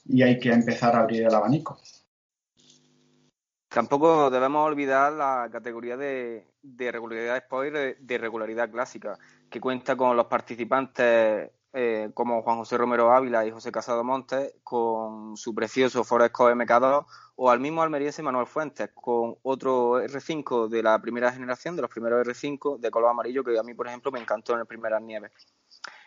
y 0.05 0.21
hay 0.21 0.39
que 0.39 0.51
empezar 0.51 0.95
a 0.95 0.99
abrir 0.99 1.23
el 1.23 1.33
abanico. 1.33 1.79
Tampoco 3.69 4.29
debemos 4.29 4.65
olvidar 4.65 5.11
la 5.11 5.49
categoría 5.51 5.97
de, 5.97 6.47
regularidad 6.63 7.37
sport 7.37 7.67
y 7.67 8.03
de 8.03 8.17
regularidad 8.17 8.71
clásica, 8.71 9.19
que 9.49 9.59
cuenta 9.59 9.95
con 9.95 10.15
los 10.15 10.25
participantes 10.25 11.51
eh, 11.73 12.09
como 12.13 12.41
Juan 12.41 12.57
José 12.57 12.77
Romero 12.77 13.11
Ávila 13.11 13.45
y 13.45 13.51
José 13.51 13.71
Casado 13.71 14.03
Montes 14.03 14.53
con 14.63 15.35
su 15.37 15.53
precioso 15.53 16.03
Foresco 16.03 16.49
MK2 16.49 17.05
o 17.35 17.49
al 17.49 17.59
mismo 17.59 17.81
almeriense 17.81 18.23
Manuel 18.23 18.47
Fuentes 18.47 18.89
con 18.95 19.35
otro 19.43 20.01
R5 20.01 20.69
de 20.69 20.81
la 20.81 20.99
primera 20.99 21.31
generación, 21.31 21.75
de 21.75 21.81
los 21.83 21.91
primeros 21.91 22.25
R5 22.25 22.79
de 22.79 22.89
color 22.89 23.11
amarillo 23.11 23.43
que 23.43 23.59
a 23.59 23.63
mí, 23.63 23.73
por 23.73 23.87
ejemplo, 23.87 24.11
me 24.11 24.19
encantó 24.19 24.53
en 24.53 24.59
el 24.59 24.65
Primeras 24.65 25.01
Nieves. 25.01 25.31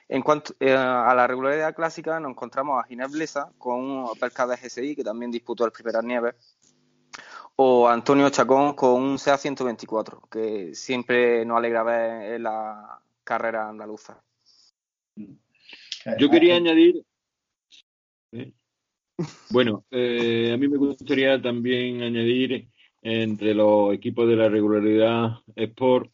En 0.09 0.23
cuanto 0.23 0.55
eh, 0.59 0.75
a 0.75 1.15
la 1.15 1.27
regularidad 1.27 1.75
clásica, 1.75 2.19
nos 2.19 2.31
encontramos 2.31 2.83
a 2.83 2.87
Ginés 2.87 3.13
Blesa 3.13 3.53
con 3.59 3.79
un 3.79 4.07
de 4.07 4.57
GSI 4.57 4.97
que 4.97 5.05
también 5.05 5.31
disputó 5.31 5.65
el 5.65 5.73
Primeras 5.73 6.03
Nieves 6.03 6.35
o 7.63 7.87
Antonio 7.87 8.31
Chacón 8.31 8.75
con 8.75 8.95
un 8.95 9.19
SEA 9.19 9.37
124 9.37 10.23
que 10.31 10.75
siempre 10.75 11.45
nos 11.45 11.59
alegra 11.59 11.83
ver 11.83 12.33
en 12.33 12.43
la 12.45 13.03
carrera 13.23 13.69
andaluza. 13.69 14.21
Yo 16.19 16.31
quería 16.31 16.57
añadir. 16.57 17.03
¿eh? 18.33 18.53
Bueno, 19.51 19.85
eh, 19.91 20.51
a 20.53 20.57
mí 20.57 20.69
me 20.69 20.77
gustaría 20.77 21.41
también 21.41 22.03
añadir 22.03 22.69
entre 23.03 23.55
los 23.55 23.93
equipos 23.95 24.29
de 24.29 24.37
la 24.37 24.49
regularidad 24.49 25.41
Sport 25.57 26.13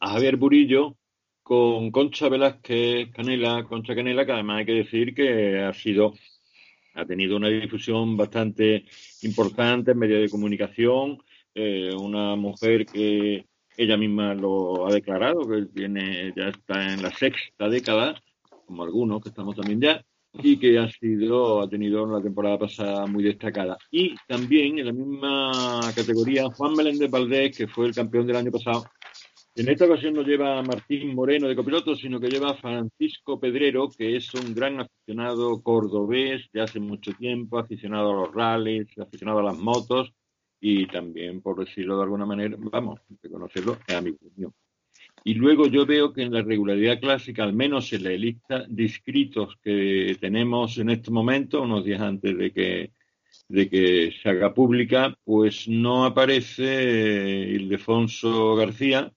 a 0.00 0.12
Javier 0.12 0.36
Burillo 0.36 0.96
con 1.42 1.90
Concha 1.90 2.28
Velázquez 2.28 3.12
Canela, 3.12 3.64
Concha 3.64 3.94
Canela, 3.94 4.24
que 4.24 4.32
además 4.32 4.58
hay 4.60 4.66
que 4.66 4.72
decir 4.72 5.14
que 5.14 5.60
ha 5.60 5.72
sido, 5.72 6.14
ha 6.94 7.04
tenido 7.04 7.36
una 7.36 7.48
difusión 7.48 8.16
bastante 8.16 8.84
importante 9.22 9.92
en 9.92 9.98
medios 9.98 10.22
de 10.22 10.30
comunicación, 10.30 11.18
eh, 11.54 11.94
una 11.94 12.34
mujer 12.36 12.86
que 12.86 13.46
ella 13.76 13.96
misma 13.96 14.34
lo 14.34 14.86
ha 14.86 14.92
declarado, 14.92 15.46
que 15.46 15.66
tiene, 15.66 16.32
ya 16.34 16.48
está 16.48 16.94
en 16.94 17.02
la 17.02 17.10
sexta 17.10 17.68
década 17.68 18.20
como 18.66 18.84
algunos 18.84 19.22
que 19.22 19.30
estamos 19.30 19.56
también 19.56 19.80
ya, 19.80 20.04
y 20.32 20.58
que 20.58 20.78
ha 20.78 20.90
sido, 20.90 21.62
ha 21.62 21.68
tenido 21.68 22.04
una 22.04 22.22
temporada 22.22 22.58
pasada 22.58 23.06
muy 23.06 23.22
destacada. 23.22 23.78
Y 23.90 24.14
también 24.28 24.78
en 24.78 24.86
la 24.86 24.92
misma 24.92 25.80
categoría, 25.94 26.50
Juan 26.50 26.74
Meléndez 26.74 27.10
Valdés, 27.10 27.56
que 27.56 27.68
fue 27.68 27.86
el 27.86 27.94
campeón 27.94 28.26
del 28.26 28.36
año 28.36 28.50
pasado. 28.50 28.84
En 29.54 29.70
esta 29.70 29.86
ocasión 29.86 30.12
no 30.12 30.20
lleva 30.20 30.58
a 30.58 30.62
Martín 30.62 31.14
Moreno 31.14 31.48
de 31.48 31.56
copiloto, 31.56 31.96
sino 31.96 32.20
que 32.20 32.28
lleva 32.28 32.50
a 32.50 32.56
Francisco 32.56 33.40
Pedrero, 33.40 33.88
que 33.88 34.16
es 34.16 34.34
un 34.34 34.54
gran 34.54 34.80
aficionado 34.80 35.62
cordobés 35.62 36.50
de 36.52 36.60
hace 36.60 36.78
mucho 36.78 37.12
tiempo, 37.14 37.58
aficionado 37.58 38.10
a 38.10 38.26
los 38.26 38.34
rallies, 38.34 38.88
aficionado 38.98 39.38
a 39.38 39.44
las 39.44 39.56
motos 39.56 40.12
y 40.60 40.86
también, 40.86 41.40
por 41.40 41.58
decirlo 41.64 41.96
de 41.96 42.02
alguna 42.02 42.26
manera, 42.26 42.56
vamos, 42.58 43.00
reconocerlo, 43.22 43.78
es 43.86 43.94
amigo 43.94 44.18
mío. 44.36 44.52
Y 45.26 45.34
luego 45.34 45.66
yo 45.66 45.84
veo 45.84 46.12
que 46.12 46.22
en 46.22 46.32
la 46.32 46.40
regularidad 46.40 47.00
clásica, 47.00 47.42
al 47.42 47.52
menos 47.52 47.92
en 47.92 48.04
la 48.04 48.10
lista 48.10 48.64
de 48.68 48.84
inscritos 48.84 49.56
que 49.60 50.16
tenemos 50.20 50.78
en 50.78 50.88
este 50.88 51.10
momento, 51.10 51.62
unos 51.62 51.84
días 51.84 52.00
antes 52.00 52.38
de 52.38 52.52
que, 52.52 52.92
de 53.48 53.68
que 53.68 54.12
se 54.22 54.28
haga 54.28 54.54
pública, 54.54 55.18
pues 55.24 55.66
no 55.66 56.04
aparece 56.04 57.48
Ildefonso 57.50 58.54
García, 58.54 59.12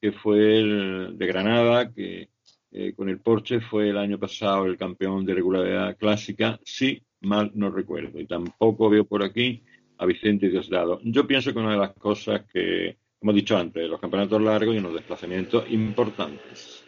que 0.00 0.12
fue 0.12 0.60
el 0.60 1.18
de 1.18 1.26
Granada, 1.26 1.92
que 1.92 2.28
eh, 2.70 2.92
con 2.94 3.08
el 3.08 3.18
Porsche 3.18 3.60
fue 3.60 3.90
el 3.90 3.98
año 3.98 4.20
pasado 4.20 4.66
el 4.66 4.76
campeón 4.76 5.24
de 5.24 5.34
regularidad 5.34 5.96
clásica, 5.96 6.60
sí, 6.62 7.02
mal 7.22 7.50
no 7.52 7.70
recuerdo. 7.70 8.20
Y 8.20 8.26
tampoco 8.26 8.88
veo 8.88 9.04
por 9.04 9.24
aquí 9.24 9.64
a 9.98 10.06
Vicente 10.06 10.48
Diosdado. 10.48 11.00
Yo 11.02 11.26
pienso 11.26 11.52
que 11.52 11.58
una 11.58 11.72
de 11.72 11.78
las 11.78 11.94
cosas 11.94 12.44
que 12.44 12.98
hemos 13.20 13.34
dicho 13.34 13.56
antes, 13.56 13.88
los 13.88 14.00
campeonatos 14.00 14.40
largos 14.40 14.74
y 14.74 14.78
unos 14.78 14.94
desplazamientos 14.94 15.70
importantes. 15.70 16.82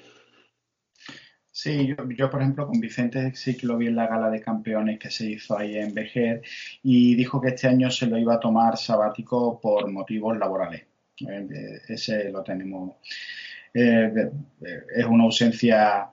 Sí, 1.51 1.89
yo, 2.17 2.31
por 2.31 2.41
ejemplo 2.41 2.69
con 2.69 2.79
Vicente 2.79 3.35
sí 3.35 3.57
que 3.57 3.67
lo 3.67 3.77
vi 3.77 3.89
en 3.89 3.97
la 3.97 4.07
gala 4.07 4.31
de 4.31 4.41
campeones 4.41 5.01
que 5.01 5.11
se 5.11 5.29
hizo 5.29 5.59
ahí 5.59 5.77
en 5.77 5.93
Vejer 5.93 6.43
y 6.85 7.17
dijo 7.17 7.41
que 7.41 7.49
este 7.49 7.67
año 7.67 7.91
se 7.91 8.07
lo 8.07 8.17
iba 8.17 8.35
a 8.35 8.41
tomar 8.41 8.77
sabático 8.77 9.61
por 9.61 9.91
motivos 9.91 10.39
laborales. 10.39 10.85
Eh, 11.29 11.81
ese 11.89 12.31
lo 12.31 12.45
tenemos. 12.45 12.93
Eh, 13.75 14.31
es 14.95 15.05
una 15.07 15.25
ausencia 15.25 16.09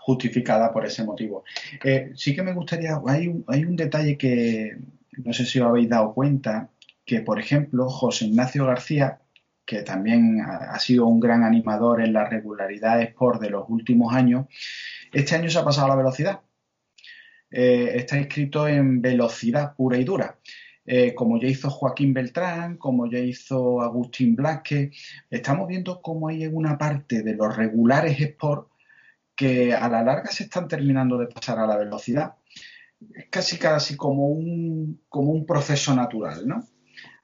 justificada 0.00 0.72
por 0.72 0.84
ese 0.84 1.04
motivo. 1.04 1.44
Eh, 1.84 2.10
sí 2.16 2.34
que 2.34 2.42
me 2.42 2.54
gustaría, 2.54 3.00
hay 3.06 3.28
un, 3.28 3.44
hay 3.46 3.64
un 3.64 3.76
detalle 3.76 4.18
que 4.18 4.78
no 5.18 5.32
sé 5.32 5.44
si 5.44 5.60
os 5.60 5.68
habéis 5.68 5.88
dado 5.88 6.12
cuenta, 6.12 6.70
que, 7.08 7.22
por 7.22 7.40
ejemplo, 7.40 7.88
José 7.88 8.26
Ignacio 8.26 8.66
García, 8.66 9.22
que 9.64 9.82
también 9.82 10.42
ha 10.42 10.78
sido 10.78 11.06
un 11.06 11.20
gran 11.20 11.42
animador 11.42 12.02
en 12.02 12.12
la 12.12 12.28
regularidad 12.28 13.00
Sport 13.00 13.40
de 13.40 13.48
los 13.48 13.64
últimos 13.68 14.14
años, 14.14 14.46
este 15.10 15.34
año 15.34 15.48
se 15.48 15.58
ha 15.58 15.64
pasado 15.64 15.86
a 15.86 15.90
la 15.90 15.96
velocidad. 15.96 16.40
Eh, 17.50 17.92
está 17.94 18.18
inscrito 18.18 18.68
en 18.68 19.00
velocidad 19.00 19.74
pura 19.74 19.96
y 19.96 20.04
dura. 20.04 20.38
Eh, 20.84 21.14
como 21.14 21.40
ya 21.40 21.48
hizo 21.48 21.70
Joaquín 21.70 22.12
Beltrán, 22.12 22.76
como 22.76 23.10
ya 23.10 23.20
hizo 23.20 23.80
Agustín 23.80 24.36
Blasque, 24.36 24.90
estamos 25.30 25.66
viendo 25.66 26.02
cómo 26.02 26.28
hay 26.28 26.46
una 26.46 26.76
parte 26.76 27.22
de 27.22 27.34
los 27.34 27.56
regulares 27.56 28.20
Sport 28.20 28.68
que 29.34 29.72
a 29.74 29.88
la 29.88 30.02
larga 30.02 30.30
se 30.30 30.44
están 30.44 30.68
terminando 30.68 31.16
de 31.16 31.28
pasar 31.28 31.58
a 31.58 31.66
la 31.66 31.78
velocidad. 31.78 32.34
Es 33.14 33.28
casi 33.30 33.56
casi 33.56 33.96
como 33.96 34.28
un, 34.28 35.00
como 35.08 35.32
un 35.32 35.46
proceso 35.46 35.94
natural, 35.94 36.46
¿no? 36.46 36.64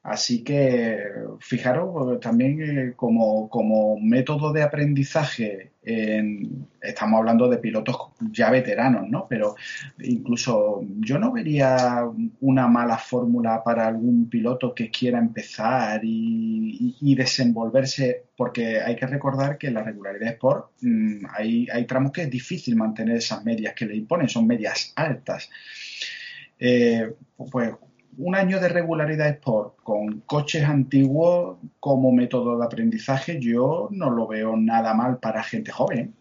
Así 0.04 0.44
que 0.44 1.02
fijaros 1.40 2.20
también 2.20 2.60
eh, 2.60 2.92
como, 2.94 3.48
como, 3.48 3.98
método 3.98 4.52
de 4.52 4.62
aprendizaje, 4.62 5.72
estamos 5.82 7.18
hablando 7.18 7.48
de 7.48 7.56
pilotos 7.56 7.96
ya 8.30 8.50
veteranos, 8.50 9.08
¿no? 9.08 9.26
Pero 9.26 9.54
incluso 10.00 10.82
yo 11.00 11.18
no 11.18 11.32
vería 11.32 12.04
una 12.42 12.68
mala 12.68 12.98
fórmula 12.98 13.62
para 13.64 13.86
algún 13.86 14.28
piloto 14.28 14.74
que 14.74 14.90
quiera 14.90 15.18
empezar 15.18 16.02
y, 16.04 17.14
desenvolverse, 17.16 18.24
porque 18.36 18.80
hay 18.80 18.96
que 18.96 19.06
recordar 19.06 19.56
que 19.56 19.68
en 19.68 19.74
la 19.74 19.84
regularidad 19.84 20.34
Sport 20.34 20.72
mm, 20.82 21.26
hay, 21.34 21.66
hay 21.72 21.86
tramos 21.86 22.12
que 22.12 22.22
es 22.22 22.30
difícil 22.30 22.76
mantener 22.76 23.16
esas 23.16 23.42
medias 23.42 23.72
que 23.72 23.86
le 23.86 23.96
imponen, 23.96 24.28
son 24.28 24.46
medias 24.46 24.92
altas. 24.96 25.48
Eh, 26.58 27.10
pues 27.50 27.72
un 28.18 28.34
año 28.34 28.60
de 28.60 28.68
regularidad 28.68 29.28
Sport 29.28 29.76
con 29.82 30.20
coches 30.20 30.64
antiguos 30.64 31.58
como 31.80 32.12
método 32.12 32.58
de 32.58 32.64
aprendizaje, 32.64 33.38
yo 33.40 33.88
no 33.90 34.10
lo 34.10 34.26
veo 34.26 34.56
nada 34.56 34.94
mal 34.94 35.18
para 35.18 35.42
gente 35.42 35.72
joven. 35.72 36.14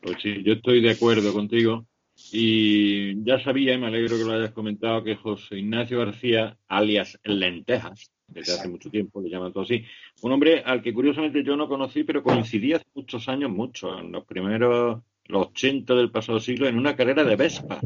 Pues 0.00 0.16
sí, 0.22 0.42
yo 0.42 0.54
estoy 0.54 0.80
de 0.80 0.90
acuerdo 0.90 1.32
contigo. 1.32 1.86
Y 2.32 3.24
ya 3.24 3.42
sabía, 3.42 3.74
y 3.74 3.78
me 3.78 3.88
alegro 3.88 4.16
que 4.16 4.24
lo 4.24 4.32
hayas 4.34 4.52
comentado, 4.52 5.02
que 5.02 5.16
José 5.16 5.58
Ignacio 5.58 5.98
García, 5.98 6.56
alias 6.68 7.18
Lentejas, 7.24 8.12
desde 8.28 8.52
hace 8.52 8.68
mucho 8.68 8.88
tiempo, 8.90 9.20
le 9.20 9.30
llaman 9.30 9.52
todo 9.52 9.64
así, 9.64 9.84
un 10.22 10.32
hombre 10.32 10.62
al 10.64 10.80
que 10.80 10.94
curiosamente 10.94 11.42
yo 11.42 11.56
no 11.56 11.68
conocí, 11.68 12.04
pero 12.04 12.22
coincidí 12.22 12.72
hace 12.72 12.84
muchos 12.94 13.28
años, 13.28 13.50
mucho, 13.50 13.98
en 13.98 14.12
los 14.12 14.24
primeros 14.24 15.02
los 15.26 15.46
80 15.48 15.94
del 15.94 16.10
pasado 16.10 16.38
siglo, 16.38 16.68
en 16.68 16.78
una 16.78 16.96
carrera 16.96 17.24
de 17.24 17.36
Vespa, 17.36 17.80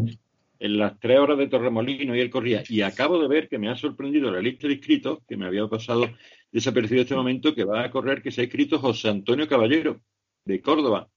en 0.59 0.79
las 0.79 0.99
tres 0.99 1.19
horas 1.19 1.39
de 1.39 1.49
Torremolino 1.49 2.17
y 2.17 2.21
él 2.21 2.31
corría. 2.31 2.63
Y 2.69 2.83
acabo 2.83 3.21
de 3.21 3.29
ver 3.29 3.49
que 3.49 3.59
me 3.59 3.71
ha 3.71 3.77
sorprendido 3.77 4.31
la 4.31 4.41
lista 4.41 4.67
de 4.67 4.75
inscritos, 4.75 5.21
que 5.27 5.37
me 5.37 5.47
había 5.47 5.67
pasado 5.69 6.09
desapercibido 6.51 7.03
este 7.03 7.15
momento, 7.15 7.55
que 7.55 7.65
va 7.65 7.85
a 7.85 7.91
correr, 7.91 8.23
que 8.23 8.31
se 8.31 8.41
ha 8.41 8.45
inscrito 8.45 8.79
José 8.79 9.09
Antonio 9.09 9.47
Caballero, 9.47 10.01
de 10.45 10.61
Córdoba. 10.61 11.09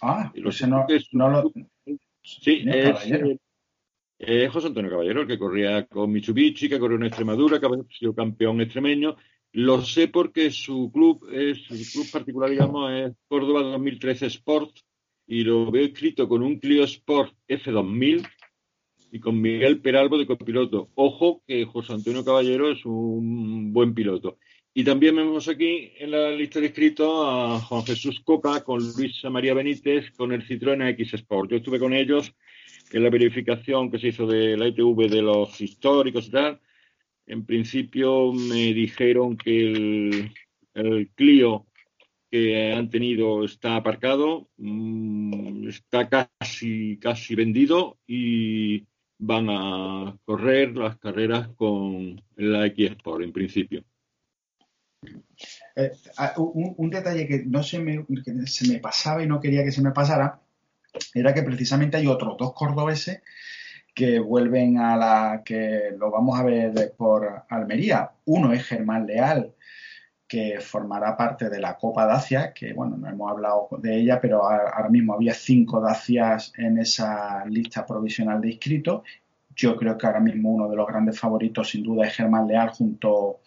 Ah, 0.00 0.32
pues 0.42 0.66
no, 0.66 0.86
no 1.12 1.30
lo... 1.30 1.52
Sí, 2.22 2.64
es, 2.66 4.52
José 4.52 4.66
Antonio 4.66 4.90
Caballero, 4.90 5.22
el 5.22 5.26
que 5.26 5.38
corría 5.38 5.86
con 5.86 6.12
Mitsubishi, 6.12 6.68
que 6.68 6.78
corrió 6.78 6.96
en 6.96 7.04
Extremadura, 7.04 7.58
que 7.58 7.66
ha 7.66 7.70
sido 7.88 8.14
campeón 8.14 8.60
extremeño. 8.60 9.16
Lo 9.52 9.82
sé 9.82 10.08
porque 10.08 10.50
su 10.50 10.90
club, 10.92 11.28
es, 11.32 11.62
su 11.62 11.92
club 11.92 12.10
particular, 12.12 12.50
digamos, 12.50 12.92
es 12.92 13.12
Córdoba 13.26 13.62
2013 13.62 14.26
Sport, 14.26 14.78
y 15.26 15.44
lo 15.44 15.70
veo 15.70 15.86
escrito 15.86 16.28
con 16.28 16.42
un 16.42 16.58
Clio 16.58 16.84
Sport 16.84 17.34
F2000 17.48 18.28
y 19.12 19.20
con 19.20 19.40
Miguel 19.40 19.80
Peralbo 19.80 20.18
de 20.18 20.26
copiloto. 20.26 20.90
Ojo 20.94 21.42
que 21.46 21.64
José 21.64 21.92
Antonio 21.92 22.24
Caballero 22.24 22.70
es 22.70 22.84
un 22.84 23.72
buen 23.72 23.94
piloto. 23.94 24.38
Y 24.72 24.84
también 24.84 25.16
vemos 25.16 25.48
aquí 25.48 25.92
en 25.98 26.12
la 26.12 26.30
lista 26.30 26.60
de 26.60 26.66
inscritos 26.66 27.24
a 27.26 27.58
Juan 27.60 27.84
Jesús 27.84 28.20
Coca 28.20 28.62
con 28.62 28.78
Luisa 28.78 29.28
María 29.28 29.52
Benítez 29.52 30.12
con 30.12 30.32
el 30.32 30.46
Citroën 30.46 30.88
X 30.90 31.14
Sport. 31.14 31.50
Yo 31.50 31.56
estuve 31.56 31.80
con 31.80 31.92
ellos 31.92 32.32
en 32.92 33.02
la 33.02 33.10
verificación 33.10 33.90
que 33.90 33.98
se 33.98 34.08
hizo 34.08 34.26
de 34.26 34.56
la 34.56 34.68
ITV 34.68 35.08
de 35.08 35.22
los 35.22 35.60
históricos 35.60 36.28
y 36.28 36.30
tal. 36.30 36.60
En 37.26 37.44
principio 37.44 38.32
me 38.32 38.72
dijeron 38.72 39.36
que 39.36 40.30
el, 40.74 41.10
Clio 41.16 41.66
que 42.30 42.72
han 42.72 42.90
tenido 42.90 43.44
está 43.44 43.74
aparcado, 43.74 44.50
mm, 44.56 45.68
está 45.68 46.08
casi, 46.08 46.96
casi 46.98 47.34
vendido 47.34 47.98
y 48.06 48.84
van 49.20 49.48
a 49.50 50.16
correr 50.24 50.76
las 50.76 50.98
carreras 50.98 51.48
con 51.48 52.20
la 52.36 52.66
X 52.66 52.92
Sport 52.92 53.22
en 53.22 53.32
principio. 53.32 53.84
Eh, 55.76 55.92
ah, 56.18 56.34
un, 56.36 56.90
detalle 56.90 57.26
que 57.26 57.44
no 57.46 57.62
se 57.62 57.78
me, 57.78 58.04
se 58.46 58.68
me 58.68 58.80
pasaba 58.80 59.22
y 59.22 59.26
no 59.26 59.40
quería 59.40 59.64
que 59.64 59.72
se 59.72 59.82
me 59.82 59.92
pasara 59.92 60.40
era 61.14 61.32
que 61.32 61.42
precisamente 61.42 61.96
hay 61.96 62.06
otros 62.06 62.36
dos 62.36 62.52
cordobeses 62.52 63.22
que 63.94 64.18
vuelven 64.18 64.78
a 64.78 64.96
la 64.96 65.42
que 65.44 65.92
lo 65.96 66.10
vamos 66.10 66.38
a 66.38 66.42
ver 66.42 66.94
por 66.96 67.44
Almería. 67.48 68.10
Uno 68.24 68.52
es 68.52 68.64
Germán 68.64 69.06
Leal, 69.06 69.54
que 70.30 70.60
formará 70.60 71.16
parte 71.16 71.50
de 71.50 71.58
la 71.58 71.76
Copa 71.76 72.06
Dacia, 72.06 72.52
que 72.52 72.72
bueno, 72.72 72.96
no 72.96 73.08
hemos 73.08 73.32
hablado 73.32 73.68
de 73.78 73.98
ella, 73.98 74.20
pero 74.20 74.44
ahora 74.44 74.88
mismo 74.88 75.14
había 75.14 75.34
cinco 75.34 75.80
Dacias 75.80 76.52
en 76.56 76.78
esa 76.78 77.44
lista 77.46 77.84
provisional 77.84 78.40
de 78.40 78.50
inscritos. 78.50 79.02
Yo 79.56 79.76
creo 79.76 79.98
que 79.98 80.06
ahora 80.06 80.20
mismo 80.20 80.52
uno 80.52 80.68
de 80.68 80.76
los 80.76 80.86
grandes 80.86 81.18
favoritos 81.18 81.70
sin 81.70 81.82
duda 81.82 82.06
es 82.06 82.14
Germán 82.14 82.46
Leal 82.46 82.68
junto 82.68 83.40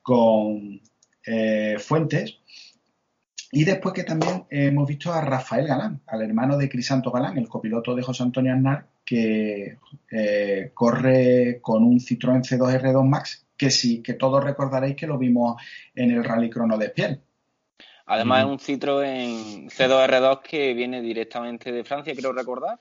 con 0.00 0.80
eh, 1.26 1.76
Fuentes. 1.78 2.38
Y 3.52 3.64
después 3.64 3.92
que 3.92 4.04
también 4.04 4.46
hemos 4.48 4.88
visto 4.88 5.12
a 5.12 5.20
Rafael 5.20 5.66
Galán, 5.66 6.00
al 6.06 6.22
hermano 6.22 6.56
de 6.56 6.70
Crisanto 6.70 7.10
Galán, 7.10 7.36
el 7.36 7.50
copiloto 7.50 7.94
de 7.94 8.02
José 8.02 8.22
Antonio 8.22 8.54
Aznar, 8.54 8.86
que 9.04 9.76
eh, 10.10 10.70
corre 10.72 11.58
con 11.60 11.84
un 11.84 12.00
Citroën 12.00 12.42
C2 12.42 12.80
R2 12.80 13.06
Max, 13.06 13.44
que 13.58 13.70
sí, 13.70 14.02
que 14.02 14.14
todos 14.14 14.42
recordaréis 14.42 14.96
que 14.96 15.06
lo 15.06 15.18
vimos 15.18 15.60
en 15.94 16.12
el 16.12 16.24
Rally 16.24 16.48
Crono 16.48 16.78
de 16.78 16.88
Piel. 16.90 17.20
Además 18.06 18.40
es 18.40 18.46
un 18.46 18.58
Citroën 18.58 19.66
C2 19.68 20.08
R2 20.08 20.40
que 20.40 20.72
viene 20.72 21.02
directamente 21.02 21.70
de 21.70 21.84
Francia, 21.84 22.14
creo 22.14 22.32
recordar. 22.32 22.78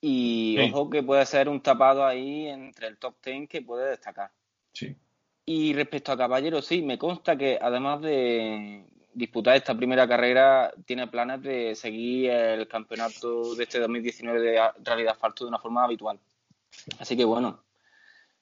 Y 0.00 0.56
ojo 0.60 0.88
que 0.88 1.02
puede 1.02 1.26
ser 1.26 1.48
un 1.48 1.60
tapado 1.60 2.06
ahí 2.06 2.46
entre 2.46 2.86
el 2.86 2.96
top 2.96 3.16
10 3.22 3.48
que 3.48 3.60
puede 3.60 3.90
destacar. 3.90 4.30
Sí. 4.72 4.96
Y 5.44 5.74
respecto 5.74 6.12
a 6.12 6.16
Caballero, 6.16 6.62
sí, 6.62 6.80
me 6.82 6.96
consta 6.96 7.36
que 7.36 7.58
además 7.60 8.00
de 8.00 8.84
disputar 9.12 9.56
esta 9.56 9.76
primera 9.76 10.06
carrera, 10.06 10.72
tiene 10.86 11.08
planes 11.08 11.42
de 11.42 11.74
seguir 11.74 12.30
el 12.30 12.68
campeonato 12.68 13.54
de 13.54 13.64
este 13.64 13.80
2019 13.80 14.40
de 14.40 14.50
de 14.50 15.08
asfalto 15.08 15.44
de 15.44 15.48
una 15.48 15.58
forma 15.58 15.84
habitual. 15.84 16.18
Así 17.00 17.16
que 17.16 17.24
bueno, 17.24 17.60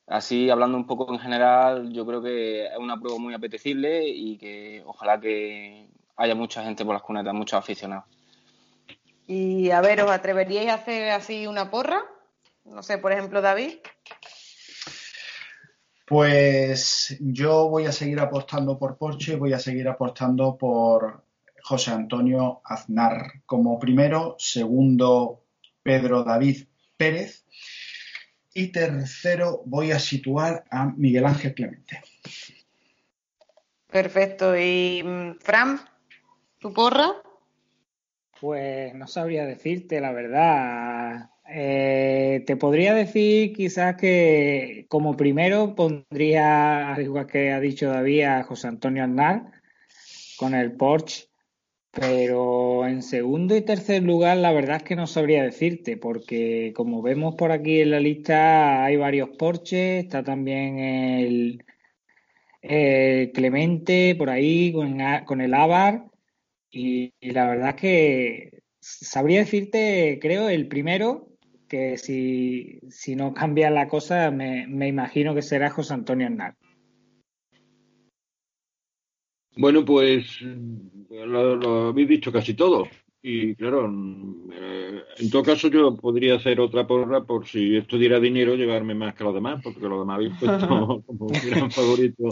así 0.06 0.50
hablando 0.50 0.76
un 0.76 0.86
poco 0.86 1.12
en 1.12 1.18
general, 1.18 1.92
yo 1.92 2.06
creo 2.06 2.22
que 2.22 2.66
es 2.66 2.78
una 2.78 2.98
prueba 2.98 3.18
muy 3.18 3.34
apetecible 3.34 4.06
y 4.08 4.36
que 4.38 4.82
ojalá 4.86 5.20
que 5.20 5.88
haya 6.16 6.34
mucha 6.34 6.62
gente 6.64 6.84
por 6.84 6.94
las 6.94 7.02
cunetas, 7.02 7.34
muchos 7.34 7.58
aficionados. 7.58 8.04
Y 9.26 9.70
a 9.70 9.80
ver, 9.80 10.00
¿os 10.02 10.10
atreveríais 10.10 10.70
a 10.70 10.74
hacer 10.74 11.10
así 11.10 11.46
una 11.46 11.70
porra? 11.70 12.04
No 12.64 12.82
sé, 12.82 12.98
por 12.98 13.12
ejemplo, 13.12 13.40
David. 13.40 13.74
Pues 16.06 17.16
yo 17.20 17.68
voy 17.68 17.86
a 17.86 17.92
seguir 17.92 18.20
apostando 18.20 18.78
por 18.78 18.96
Porsche, 18.96 19.34
voy 19.34 19.52
a 19.52 19.58
seguir 19.58 19.88
apostando 19.88 20.56
por 20.56 21.24
José 21.62 21.90
Antonio 21.90 22.60
Aznar 22.64 23.42
como 23.44 23.80
primero, 23.80 24.36
segundo 24.38 25.42
Pedro 25.82 26.22
David 26.22 26.68
Pérez 26.96 27.44
y 28.56 28.68
tercero 28.68 29.62
voy 29.66 29.92
a 29.92 29.98
situar 29.98 30.64
a 30.70 30.86
Miguel 30.86 31.26
Ángel 31.26 31.52
Clemente. 31.52 32.00
Perfecto. 33.86 34.56
¿Y 34.56 35.02
mm, 35.04 35.38
Fran, 35.40 35.80
tu 36.58 36.72
porra? 36.72 37.12
Pues 38.40 38.94
no 38.94 39.06
sabría 39.06 39.44
decirte 39.44 40.00
la 40.00 40.12
verdad. 40.12 41.30
Eh, 41.48 42.44
te 42.46 42.56
podría 42.56 42.94
decir 42.94 43.52
quizás 43.52 43.96
que 43.96 44.86
como 44.88 45.18
primero 45.18 45.74
pondría, 45.74 46.94
al 46.94 47.02
igual 47.02 47.26
que 47.26 47.52
ha 47.52 47.60
dicho 47.60 47.90
David, 47.90 48.22
a 48.22 48.42
José 48.42 48.68
Antonio 48.68 49.04
Aznar 49.04 49.52
con 50.38 50.54
el 50.54 50.72
Porsche, 50.72 51.28
pero 51.98 52.86
en 52.86 53.02
segundo 53.02 53.56
y 53.56 53.62
tercer 53.62 54.02
lugar 54.02 54.36
la 54.36 54.52
verdad 54.52 54.76
es 54.76 54.82
que 54.82 54.96
no 54.96 55.06
sabría 55.06 55.42
decirte, 55.42 55.96
porque 55.96 56.72
como 56.76 57.02
vemos 57.02 57.34
por 57.36 57.52
aquí 57.52 57.80
en 57.80 57.90
la 57.90 58.00
lista 58.00 58.84
hay 58.84 58.96
varios 58.96 59.30
Porsches, 59.30 60.04
está 60.04 60.22
también 60.22 60.78
el, 60.78 61.64
Clemente 63.32 64.14
por 64.16 64.30
ahí 64.30 64.72
con, 64.72 65.40
el 65.40 65.54
Avar 65.54 66.04
y, 66.70 67.14
y 67.20 67.30
la 67.30 67.48
verdad 67.48 67.70
es 67.70 67.76
que 67.76 68.50
sabría 68.80 69.40
decirte, 69.40 70.18
creo, 70.20 70.48
el 70.48 70.68
primero 70.68 71.28
que 71.68 71.96
si, 71.98 72.80
si 72.90 73.16
no 73.16 73.34
cambia 73.34 73.70
la 73.70 73.88
cosa, 73.88 74.30
me, 74.30 74.66
me 74.66 74.88
imagino 74.88 75.34
que 75.34 75.42
será 75.42 75.70
José 75.70 75.94
Antonio 75.94 76.26
Aznar. 76.26 76.54
Bueno, 79.56 79.84
pues 79.84 80.40
lo, 81.10 81.88
habéis 81.88 82.08
dicho 82.08 82.30
casi 82.30 82.54
todo. 82.54 82.88
Y 83.22 83.54
claro, 83.56 83.90
eh, 84.52 85.02
en 85.18 85.30
todo 85.30 85.42
caso 85.42 85.68
yo 85.68 85.96
podría 85.96 86.36
hacer 86.36 86.60
otra 86.60 86.86
porra 86.86 87.24
por 87.24 87.46
si 87.46 87.76
esto 87.76 87.98
diera 87.98 88.20
dinero, 88.20 88.54
llevarme 88.54 88.94
más 88.94 89.14
que 89.14 89.24
los 89.24 89.34
demás, 89.34 89.60
porque 89.64 89.80
los 89.80 90.00
demás 90.00 90.16
habéis 90.16 90.34
puesto 90.40 91.02
como 91.06 91.26
gran 91.28 91.70
favorito 91.70 92.28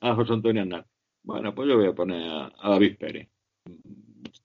a 0.00 0.14
José 0.14 0.32
Antonio 0.32 0.62
Aznar. 0.62 0.86
Bueno, 1.22 1.54
pues 1.54 1.68
yo 1.68 1.76
voy 1.76 1.86
a 1.86 1.94
poner 1.94 2.28
a 2.28 2.70
David 2.70 2.96
Pérez. 2.98 3.28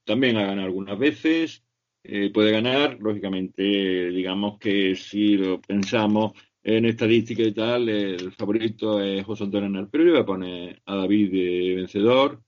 También 0.04 0.36
ha 0.36 0.46
ganado 0.46 0.66
algunas 0.66 0.98
veces, 0.98 1.64
eh, 2.04 2.30
puede 2.32 2.52
ganar. 2.52 2.98
Lógicamente, 3.00 3.62
digamos 3.62 4.58
que 4.58 4.94
si 4.94 5.36
lo 5.36 5.60
pensamos 5.60 6.32
en 6.76 6.84
estadística 6.84 7.42
y 7.42 7.52
tal, 7.52 7.88
el 7.88 8.30
favorito 8.32 9.00
es 9.00 9.24
José 9.24 9.44
Antonio 9.44 9.68
Aznar. 9.68 9.88
Pero 9.90 10.04
yo 10.04 10.10
voy 10.12 10.20
a 10.20 10.26
poner 10.26 10.82
a 10.84 10.96
David 10.96 11.32
de 11.32 11.74
vencedor, 11.76 12.42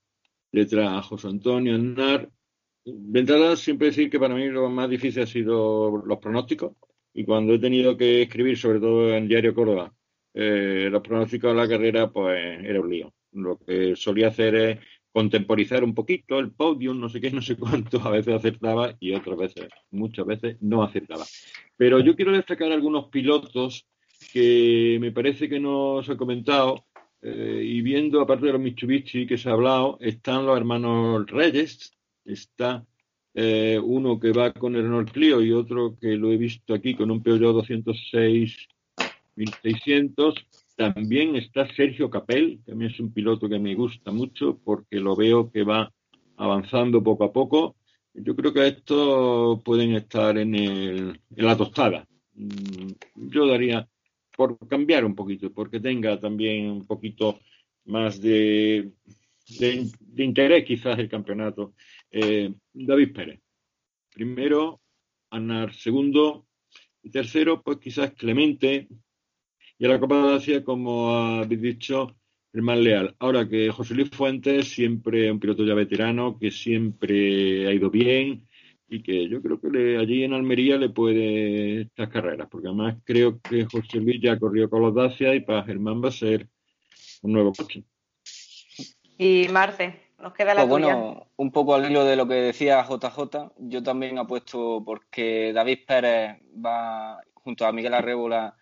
detrás 0.53 0.93
a 0.93 1.03
José 1.03 1.29
Antonio 1.29 1.75
Aznar. 1.75 2.31
De 2.85 3.21
entrada, 3.21 3.57
siempre 3.57 3.89
decir 3.89 4.11
que 4.11 4.21
para 4.21 4.35
mí 4.35 4.49
lo 4.49 4.69
más 4.69 4.91
difícil 4.91 5.23
ha 5.23 5.27
sido 5.27 6.03
los 6.05 6.19
pronósticos. 6.19 6.73
Y 7.15 7.25
cuando 7.25 7.55
he 7.55 7.59
tenido 7.59 7.97
que 7.97 8.23
escribir, 8.23 8.59
sobre 8.59 8.79
todo 8.79 9.15
en 9.15 9.27
Diario 9.27 9.55
Córdoba, 9.55 9.95
eh, 10.35 10.89
los 10.91 11.03
pronósticos 11.03 11.53
de 11.53 11.57
la 11.57 11.69
carrera, 11.69 12.11
pues 12.11 12.63
era 12.63 12.79
un 12.79 12.91
lío. 12.91 13.15
Lo 13.33 13.57
que 13.59 13.97
solía 13.97 14.29
hacer 14.29 14.55
es 14.55 14.79
contemporizar 15.13 15.83
un 15.83 15.95
poquito 15.95 16.39
el 16.39 16.53
podium, 16.53 17.01
no 17.01 17.09
sé 17.09 17.23
qué, 17.23 17.31
no 17.31 17.41
sé 17.41 17.57
cuánto, 17.57 18.01
a 18.01 18.11
veces 18.11 18.35
acertaba 18.35 18.95
y 19.01 19.15
otras 19.15 19.39
veces, 19.39 19.69
muchas 19.91 20.27
veces 20.27 20.57
no 20.61 20.83
acertaba. 20.83 21.25
Pero 21.79 22.01
yo 22.01 22.15
quiero 22.15 22.33
destacar 22.33 22.71
algunos 22.71 23.09
pilotos 23.09 23.87
que 24.33 24.99
me 25.01 25.13
parece 25.13 25.49
que 25.49 25.61
no 25.61 25.95
os 25.97 26.09
he 26.09 26.17
comentado, 26.17 26.85
eh, 27.23 27.63
y 27.65 27.83
viendo, 27.83 28.21
aparte 28.21 28.47
de 28.47 28.53
los 28.53 28.61
Mitsubishi 28.61 29.27
que 29.27 29.39
se 29.39 29.49
ha 29.49 29.53
hablado, 29.53 29.99
están 30.01 30.47
los 30.47 30.57
hermanos 30.57 31.27
Reyes, 31.27 31.93
está 32.25 32.85
eh, 33.35 33.79
uno 33.83 34.19
que 34.19 34.33
va 34.33 34.53
con 34.53 34.75
el 34.75 34.83
Renault 34.83 35.11
Clio 35.13 35.41
y 35.43 35.53
otro 35.53 35.97
que 36.01 36.17
lo 36.17 36.33
he 36.33 36.37
visto 36.37 36.75
aquí 36.75 36.95
con 36.95 37.11
un 37.11 37.23
Peugeot 37.23 37.55
206 37.55 38.69
1600 39.37 40.35
también 40.77 41.37
está 41.37 41.69
Sergio 41.75 42.09
Capel, 42.09 42.61
que 42.65 42.73
a 42.73 42.87
es 42.87 42.99
un 43.01 43.13
piloto 43.13 43.49
que 43.49 43.59
me 43.59 43.75
gusta 43.75 44.13
mucho 44.13 44.59
porque 44.65 44.97
lo 44.97 45.15
veo 45.15 45.51
que 45.51 45.63
va 45.63 45.93
avanzando 46.37 47.03
poco 47.03 47.25
a 47.25 47.33
poco. 47.33 47.77
yo 48.15 48.35
creo 48.35 48.53
que 48.53 48.67
estos 48.67 49.63
pueden 49.63 49.95
estar 49.95 50.39
en, 50.39 50.55
el, 50.55 51.21
en 51.37 51.47
la 51.47 51.57
tostada. 51.57 52.07
Mm, 52.35 52.93
yo 53.15 53.47
daría 53.47 53.87
por 54.41 54.57
cambiar 54.67 55.05
un 55.05 55.15
poquito, 55.15 55.53
porque 55.53 55.81
tenga 55.81 56.19
también 56.19 56.71
un 56.71 56.87
poquito 56.87 57.41
más 57.85 58.23
de, 58.23 58.91
de, 59.59 60.25
interés 60.25 60.65
quizás 60.65 60.99
el 60.99 61.11
campeonato. 61.11 61.75
Eh, 62.11 62.51
David 62.73 63.13
Pérez, 63.13 63.41
primero, 64.11 64.81
Anar 65.31 65.75
segundo, 65.75 66.47
y 67.03 67.11
tercero, 67.11 67.61
pues 67.63 67.81
quizás 67.81 68.13
Clemente, 68.13 68.89
y 69.79 69.85
a 69.85 69.89
la 69.89 70.01
Copa 70.01 70.27
de 70.27 70.35
Asia, 70.37 70.65
como 70.65 71.15
habéis 71.15 71.61
dicho, 71.61 72.17
el 72.55 72.63
más 72.63 72.79
leal. 72.79 73.15
Ahora 73.19 73.47
que 73.47 73.71
José 73.71 73.95
Luis 73.95 74.09
Fuentes, 74.09 74.69
siempre 74.69 75.31
un 75.31 75.39
piloto 75.39 75.67
ya 75.67 75.75
veterano, 75.75 76.39
que 76.39 76.51
siempre 76.51 77.69
ha 77.69 77.75
ido 77.75 77.91
bien 77.91 78.49
y 78.91 79.05
que 79.05 79.29
yo 79.29 79.41
creo 79.41 79.61
que 79.61 79.97
allí 79.99 80.25
en 80.25 80.35
Almería 80.35 80.77
le 80.77 80.89
puede 80.89 81.83
estas 81.83 82.09
carreras, 82.09 82.49
porque 82.51 82.67
además 82.67 82.97
creo 83.05 83.41
que 83.41 83.65
José 83.65 83.99
Luis 83.99 84.21
ya 84.21 84.37
corrió 84.37 84.69
con 84.69 84.83
los 84.83 84.93
Dacia 84.93 85.33
y 85.33 85.41
para 85.41 85.63
Germán 85.63 86.03
va 86.03 86.09
a 86.09 86.13
ser 86.13 86.49
un 87.23 87.33
nuevo 87.33 87.53
coche. 87.53 87.85
Y 89.17 89.47
Marce, 89.53 90.01
nos 90.19 90.33
queda 90.33 90.55
la 90.55 90.63
pues 90.63 90.71
Bueno, 90.71 91.29
un 91.37 91.53
poco 91.53 91.77
al 91.77 91.89
hilo 91.89 92.05
de 92.05 92.17
lo 92.17 92.27
que 92.27 92.35
decía 92.35 92.83
JJ, 92.83 93.53
yo 93.59 93.81
también 93.81 94.19
apuesto 94.19 94.83
porque 94.85 95.53
David 95.53 95.79
Pérez 95.87 96.39
va 96.55 97.21
junto 97.35 97.67
a 97.67 97.73
Miguel 97.73 97.95
Arrébola 97.95 98.57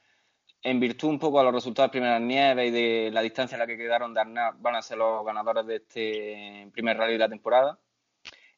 en 0.62 0.78
virtud 0.78 1.08
un 1.08 1.18
poco 1.18 1.40
a 1.40 1.44
los 1.44 1.54
resultados 1.54 1.88
de 1.88 1.92
primeras 1.92 2.20
nieves 2.20 2.68
y 2.68 2.70
de 2.70 3.10
la 3.12 3.22
distancia 3.22 3.54
en 3.54 3.60
la 3.60 3.66
que 3.66 3.78
quedaron 3.78 4.12
de 4.12 4.20
Arnaz, 4.20 4.54
van 4.60 4.74
a 4.74 4.82
ser 4.82 4.98
los 4.98 5.24
ganadores 5.24 5.64
de 5.66 5.76
este 5.76 6.70
primer 6.72 6.98
rally 6.98 7.14
de 7.14 7.18
la 7.18 7.28
temporada. 7.30 7.78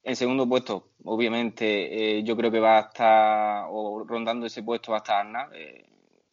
En 0.02 0.16
segundo 0.16 0.48
puesto, 0.48 0.92
obviamente, 1.04 2.18
eh, 2.18 2.22
yo 2.22 2.36
creo 2.36 2.50
que 2.50 2.60
va 2.60 2.78
a 2.78 2.80
estar, 2.82 3.66
o 3.70 4.04
rondando 4.04 4.46
ese 4.46 4.62
puesto 4.62 4.92
va 4.92 4.98
a 4.98 5.00
estar 5.00 5.26
Arnaz. 5.26 5.50
Eh, 5.54 5.84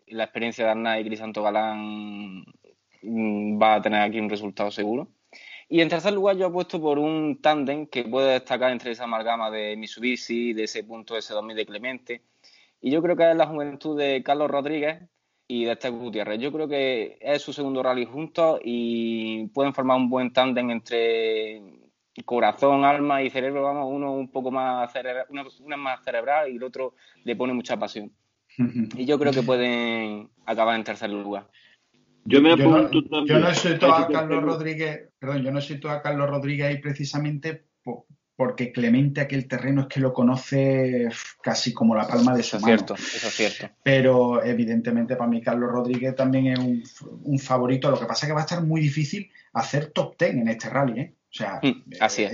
la 0.08 0.24
experiencia 0.24 0.64
de 0.66 0.72
Arnaz 0.72 1.02
y 1.02 1.06
Crisanto 1.06 1.44
Galán 1.44 2.46
mm, 3.02 3.62
va 3.62 3.76
a 3.76 3.82
tener 3.82 4.02
aquí 4.02 4.20
un 4.20 4.30
resultado 4.30 4.72
seguro. 4.72 5.10
Y 5.70 5.82
en 5.82 5.90
tercer 5.90 6.14
lugar, 6.14 6.38
yo 6.38 6.48
apuesto 6.48 6.80
por 6.82 6.98
un 6.98 7.42
tándem 7.42 7.88
que 7.88 8.06
puede 8.06 8.34
destacar 8.34 8.72
entre 8.72 8.92
esa 8.92 9.04
amalgama 9.04 9.52
de 9.52 9.76
Mitsubishi, 9.76 10.54
de 10.54 10.64
ese 10.64 10.84
punto 10.84 11.18
S2000 11.18 11.56
de 11.56 11.66
Clemente. 11.66 12.22
Y 12.82 12.92
yo 12.92 13.02
creo 13.02 13.18
que 13.18 13.30
es 13.30 13.36
la 13.36 13.48
juventud 13.48 13.98
de 13.98 14.24
Carlos 14.24 14.50
Rodríguez, 14.50 15.02
y 15.48 15.66
de 15.66 15.72
este 15.74 15.90
Gutiérrez. 15.90 16.40
Yo 16.40 16.52
creo 16.52 16.68
que 16.68 17.18
es 17.22 17.42
su 17.42 17.54
segundo 17.54 17.82
rally 17.82 18.06
juntos 18.06 18.60
y 18.64 19.48
pueden 19.48 19.74
formar 19.74 19.98
un 19.98 20.10
buen 20.10 20.34
tándem 20.34 20.70
entre 20.72 21.62
corazón, 22.24 22.84
alma 22.86 23.22
y 23.22 23.30
cerebro. 23.30 23.64
Vamos, 23.64 23.88
uno 23.90 24.14
un 24.14 24.30
poco 24.30 24.52
más 24.52 24.92
cerebral, 24.92 25.26
uno, 25.30 25.48
es 25.48 25.78
más 25.78 26.04
cerebral 26.04 26.52
y 26.52 26.56
el 26.56 26.64
otro 26.64 26.96
le 27.24 27.36
pone 27.36 27.54
mucha 27.54 27.78
pasión. 27.78 28.12
Y 28.96 29.06
yo 29.06 29.20
creo 29.20 29.32
que 29.32 29.44
pueden 29.44 30.30
acabar 30.46 30.76
en 30.76 30.84
tercer 30.84 31.10
lugar. 31.10 31.48
Yo 32.26 32.42
me 32.42 32.54
apunto 32.54 33.02
yo 33.02 33.08
no, 33.10 33.26
Yo 33.26 33.40
no 33.40 33.54
siento 33.54 33.94
a 33.94 34.08
Carlos 34.08 34.44
Rodríguez, 34.44 35.10
perdón, 35.20 35.44
yo 35.44 35.52
no 35.52 35.62
siento 35.62 35.90
a 35.90 36.02
Carlos 36.02 36.30
Rodríguez 36.30 36.68
ahí 36.68 36.82
precisamente 36.82 37.68
porque 38.38 38.72
Clemente 38.72 39.20
aquel 39.20 39.48
terreno 39.48 39.82
es 39.82 39.88
que 39.88 40.00
lo 40.00 40.14
conoce 40.14 41.10
casi 41.42 41.74
como 41.74 41.96
la 41.96 42.08
palma 42.08 42.36
de 42.36 42.44
su 42.44 42.58
eso 42.58 42.58
Es 42.58 42.64
cierto, 42.64 42.94
eso 42.94 43.28
es 43.28 43.34
cierto. 43.34 43.76
Pero 43.84 44.44
evidentemente 44.44 45.16
para 45.16 45.30
mí 45.30 45.42
Carlos 45.42 45.72
Rodríguez 45.72 46.16
también 46.16 46.48
es 46.48 46.60
un, 47.24 47.40
favorito. 47.40 47.90
Lo 47.90 48.00
que 48.00 48.06
pasa 48.06 48.26
es 48.26 48.30
que 48.30 48.34
va 48.36 48.42
a 48.42 48.44
estar 48.44 48.64
muy 48.64 48.80
difícil 48.80 49.30
hacer 49.54 49.88
top 49.88 50.16
ten 50.18 50.40
en 50.40 50.50
este 50.50 50.70
rally, 50.70 51.00
¿eh? 51.02 51.14
O 51.38 51.44
sea, 51.44 51.60
mm, 51.62 51.84
así 52.00 52.24
es. 52.24 52.34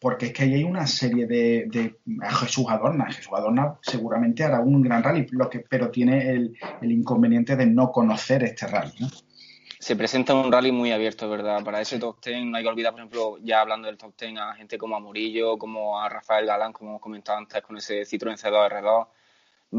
porque 0.00 0.26
es 0.26 0.32
que 0.32 0.42
ahí 0.42 0.54
hay 0.54 0.64
una 0.64 0.86
serie 0.86 1.26
de, 1.26 1.96
Jesús 2.40 2.66
Adorna. 2.68 3.06
Jesús 3.06 3.32
Adorna 3.32 3.78
seguramente 3.82 4.44
hará 4.44 4.60
un 4.60 4.82
gran 4.82 5.02
rally, 5.02 5.26
lo 5.30 5.48
que, 5.48 5.60
pero 5.60 5.90
tiene 5.90 6.30
el, 6.30 6.56
el 6.80 6.92
inconveniente 6.92 7.56
de 7.56 7.66
no 7.66 7.92
conocer 7.92 8.42
este 8.42 8.66
rally, 8.66 8.92
¿no? 9.00 9.08
se 9.78 9.94
presenta 9.94 10.34
un 10.34 10.50
rally 10.50 10.72
muy 10.72 10.90
abierto, 10.90 11.30
¿verdad? 11.30 11.62
Para 11.64 11.80
ese 11.80 11.98
top 11.98 12.20
ten 12.20 12.50
no 12.50 12.56
hay 12.56 12.64
que 12.64 12.68
olvidar, 12.68 12.92
por 12.92 13.00
ejemplo, 13.00 13.38
ya 13.40 13.60
hablando 13.60 13.86
del 13.86 13.96
top 13.96 14.14
ten, 14.16 14.36
a 14.38 14.54
gente 14.54 14.76
como 14.76 14.96
a 14.96 15.00
Murillo, 15.00 15.56
como 15.56 16.00
a 16.00 16.08
Rafael 16.08 16.46
Galán, 16.46 16.72
como 16.72 16.90
hemos 16.90 17.00
comentado 17.00 17.38
antes 17.38 17.62
con 17.62 17.76
ese 17.76 18.02
Citroën 18.02 18.36
C2 18.36 18.70
R2. 18.70 19.08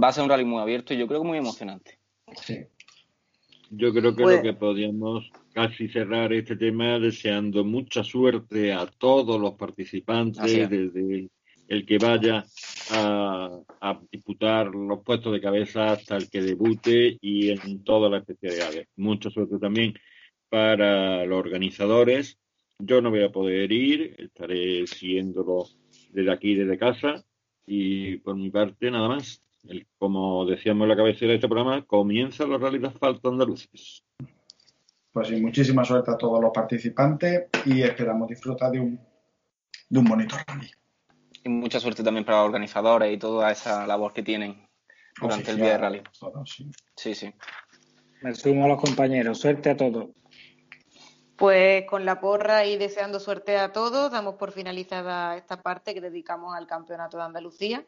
Va 0.01 0.07
a 0.07 0.13
ser 0.13 0.23
un 0.23 0.29
rally 0.29 0.45
muy 0.45 0.61
abierto 0.61 0.93
y 0.93 0.97
yo 0.97 1.07
creo 1.07 1.21
que 1.21 1.27
muy 1.27 1.37
emocionante. 1.37 1.99
Sí. 2.41 2.65
Yo 3.71 3.91
creo 3.93 4.15
que 4.15 4.21
lo 4.21 4.27
pues 4.27 4.41
que 4.41 4.53
podríamos 4.53 5.31
casi 5.53 5.87
cerrar 5.89 6.33
este 6.33 6.55
tema 6.55 6.99
deseando 6.99 7.63
mucha 7.63 8.03
suerte 8.03 8.73
a 8.73 8.87
todos 8.87 9.39
los 9.39 9.53
participantes, 9.53 10.69
desde 10.69 11.29
el 11.67 11.85
que 11.85 11.97
vaya 11.99 12.43
a, 12.91 13.59
a, 13.79 14.01
disputar 14.11 14.73
los 14.73 15.03
puestos 15.03 15.31
de 15.33 15.41
cabeza 15.41 15.91
hasta 15.91 16.17
el 16.17 16.29
que 16.29 16.41
debute 16.41 17.17
y 17.21 17.51
en 17.51 17.83
todas 17.83 18.11
las 18.11 18.21
especialidades. 18.27 18.87
Mucha 18.95 19.29
suerte 19.29 19.59
también 19.59 19.93
para 20.49 21.25
los 21.25 21.37
organizadores. 21.37 22.39
Yo 22.79 23.01
no 23.01 23.11
voy 23.11 23.23
a 23.23 23.31
poder 23.31 23.71
ir, 23.71 24.15
estaré 24.17 24.87
siguiéndolo 24.87 25.67
desde 26.11 26.31
aquí, 26.31 26.55
desde 26.55 26.77
casa. 26.77 27.23
Y 27.67 28.17
por 28.17 28.35
mi 28.35 28.49
parte, 28.49 28.89
nada 28.89 29.09
más. 29.09 29.43
El, 29.67 29.87
como 29.97 30.45
decíamos 30.45 30.85
en 30.85 30.89
la 30.89 30.95
cabecera 30.95 31.29
de 31.29 31.35
este 31.35 31.47
programa, 31.47 31.85
comienza 31.85 32.45
la 32.47 32.57
realidad 32.57 32.89
de 32.89 32.95
asfalto 32.95 33.29
andaluces. 33.29 34.03
Pues 35.11 35.27
sí, 35.27 35.41
muchísima 35.41 35.83
suerte 35.83 36.11
a 36.11 36.17
todos 36.17 36.41
los 36.41 36.51
participantes 36.53 37.49
y 37.65 37.81
esperamos 37.81 38.27
disfrutar 38.29 38.71
de 38.71 38.79
un, 38.79 38.99
de 39.89 39.99
un 39.99 40.05
bonito 40.05 40.35
rally 40.47 40.71
y 41.43 41.49
mucha 41.49 41.79
suerte 41.79 42.03
también 42.03 42.25
para 42.25 42.39
los 42.39 42.47
organizadores 42.47 43.13
y 43.13 43.17
toda 43.17 43.51
esa 43.51 43.85
labor 43.87 44.13
que 44.13 44.23
tienen 44.23 44.67
durante 45.19 45.51
el 45.51 45.57
día 45.57 45.71
de 45.71 45.77
rally. 45.77 46.03
sí. 46.95 47.15
sí, 47.15 47.33
Me 48.21 48.35
sumo 48.35 48.65
a 48.65 48.67
los 48.67 48.81
compañeros. 48.81 49.39
Suerte 49.39 49.69
a 49.69 49.77
todos. 49.77 50.07
Pues 51.35 51.85
con 51.85 52.03
la 52.03 52.19
porra 52.19 52.65
y 52.65 52.77
deseando 52.77 53.19
suerte 53.19 53.57
a 53.57 53.71
todos, 53.71 54.11
damos 54.11 54.35
por 54.35 54.51
finalizada 54.51 55.37
esta 55.37 55.61
parte 55.61 55.93
que 55.93 56.01
dedicamos 56.01 56.55
al 56.55 56.67
Campeonato 56.67 57.17
de 57.17 57.23
Andalucía. 57.23 57.85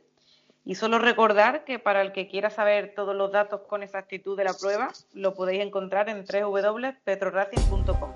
Y 0.64 0.76
solo 0.76 1.00
recordar 1.00 1.64
que 1.64 1.80
para 1.80 2.02
el 2.02 2.12
que 2.12 2.28
quiera 2.28 2.50
saber 2.50 2.94
todos 2.96 3.16
los 3.16 3.32
datos 3.32 3.62
con 3.62 3.82
exactitud 3.82 4.38
de 4.38 4.44
la 4.44 4.54
prueba, 4.54 4.90
lo 5.14 5.34
podéis 5.34 5.64
encontrar 5.64 6.08
en 6.10 6.24
www.petroracing.com. 6.24 8.14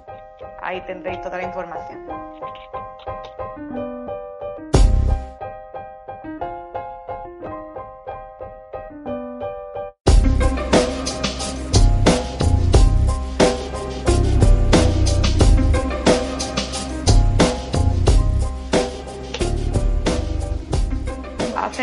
Ahí 0.62 0.82
tendréis 0.86 1.22
toda 1.22 1.38
la 1.38 1.44
información. 1.44 2.06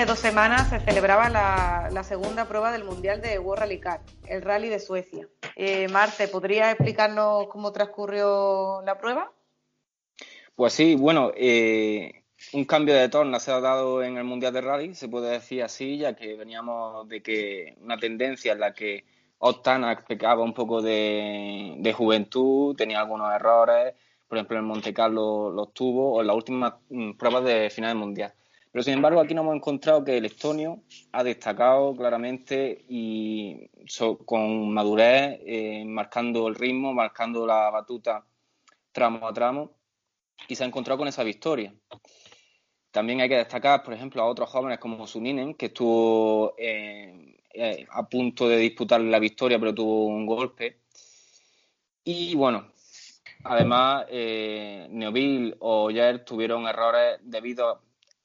Hace 0.03 0.11
dos 0.11 0.19
semanas 0.19 0.69
se 0.69 0.81
celebraba 0.81 1.29
la, 1.29 2.03
segunda 2.03 2.49
prueba 2.49 2.73
del 2.73 2.83
Mundial 2.83 3.21
de 3.21 3.39
World 3.39 3.61
Rally 3.61 3.79
Car, 3.79 4.01
el 4.27 4.43
Rally 4.43 4.69
de 4.69 4.81
Suecia. 4.81 5.29
Eh, 5.55 5.87
Marte, 5.87 6.27
¿podría 6.27 6.73
explicarnos 6.73 7.47
cómo 7.47 7.71
transcurrió 7.71 8.83
la 8.85 8.99
prueba? 8.99 9.31
Pues 10.57 10.73
sí, 10.73 10.97
bueno, 10.97 11.31
eh, 11.37 12.25
un 12.53 12.65
cambio 12.65 12.97
de 12.97 13.09
torna 13.11 13.39
se 13.39 13.53
ha 13.53 13.61
dado 13.61 14.03
en 14.03 14.17
el 14.17 14.25
Mundial 14.25 14.53
de 14.53 14.61
Rally, 14.63 14.95
se 14.97 15.07
puede 15.07 15.31
decir 15.31 15.63
así, 15.63 15.99
ya 15.99 16.17
que 16.17 16.35
veníamos 16.35 17.09
de 17.09 17.23
que 17.23 17.77
una 17.81 17.97
tendencia 17.97 18.55
en 18.55 18.59
la 18.59 18.75
que 18.75 19.05
Octana 19.39 19.97
pecaba 20.05 20.43
un 20.43 20.53
poco 20.53 20.83
de, 20.83 21.95
juventud, 21.97 22.75
tenía 22.75 22.99
algunos 22.99 23.33
errores, 23.33 23.95
por 24.27 24.39
ejemplo 24.39 24.59
en 24.59 24.65
Monte 24.65 24.93
Carlo 24.93 25.53
los 25.53 25.73
tuvo, 25.73 26.15
o 26.15 26.23
en 26.23 26.27
las 26.27 26.35
últimas 26.35 26.75
mm, 26.89 27.13
pruebas 27.13 27.45
de 27.45 27.71
final 27.71 27.91
del 27.91 27.99
Mundial. 27.99 28.35
Pero 28.73 28.83
sin 28.83 28.95
embargo, 28.95 29.21
aquí 29.21 29.35
nos 29.35 29.43
hemos 29.43 29.57
encontrado 29.57 30.03
que 30.03 30.17
el 30.17 30.25
estonio 30.25 30.83
ha 31.13 31.23
destacado 31.23 31.95
claramente 31.95 32.87
y 32.89 33.69
con 34.25 34.73
madurez, 34.73 35.41
eh, 35.45 35.85
marcando 35.85 36.49
el 36.49 36.55
ritmo, 36.55 36.95
marcando 36.95 37.47
la 37.47 37.69
batuta 37.69 38.25
tramo 38.91 39.29
a 39.29 39.33
tramo, 39.35 39.73
y 40.49 40.55
se 40.55 40.65
ha 40.65 40.67
encontrado 40.67 40.99
con 40.99 41.09
esa 41.09 41.23
victoria. 41.23 41.75
También 42.91 43.21
hay 43.21 43.29
que 43.29 43.37
destacar, 43.37 43.83
por 43.83 43.93
ejemplo, 43.93 44.23
a 44.23 44.27
otros 44.27 44.49
jóvenes 44.49 44.79
como 44.79 45.07
Suninen, 45.07 45.55
que 45.55 45.67
estuvo 45.67 46.55
eh, 46.57 47.37
eh, 47.53 47.87
a 47.91 48.09
punto 48.09 48.49
de 48.49 48.57
disputar 48.57 49.03
la 49.03 49.19
victoria, 49.19 49.59
pero 49.59 49.75
tuvo 49.75 50.07
un 50.07 50.25
golpe. 50.25 50.79
Y 52.05 52.35
bueno, 52.37 52.73
además, 53.45 54.07
Neoville 54.11 55.57
o 55.61 55.91
Yer 55.91 56.25
tuvieron 56.25 56.67
errores 56.67 57.19
debido 57.23 57.69
a 57.69 57.81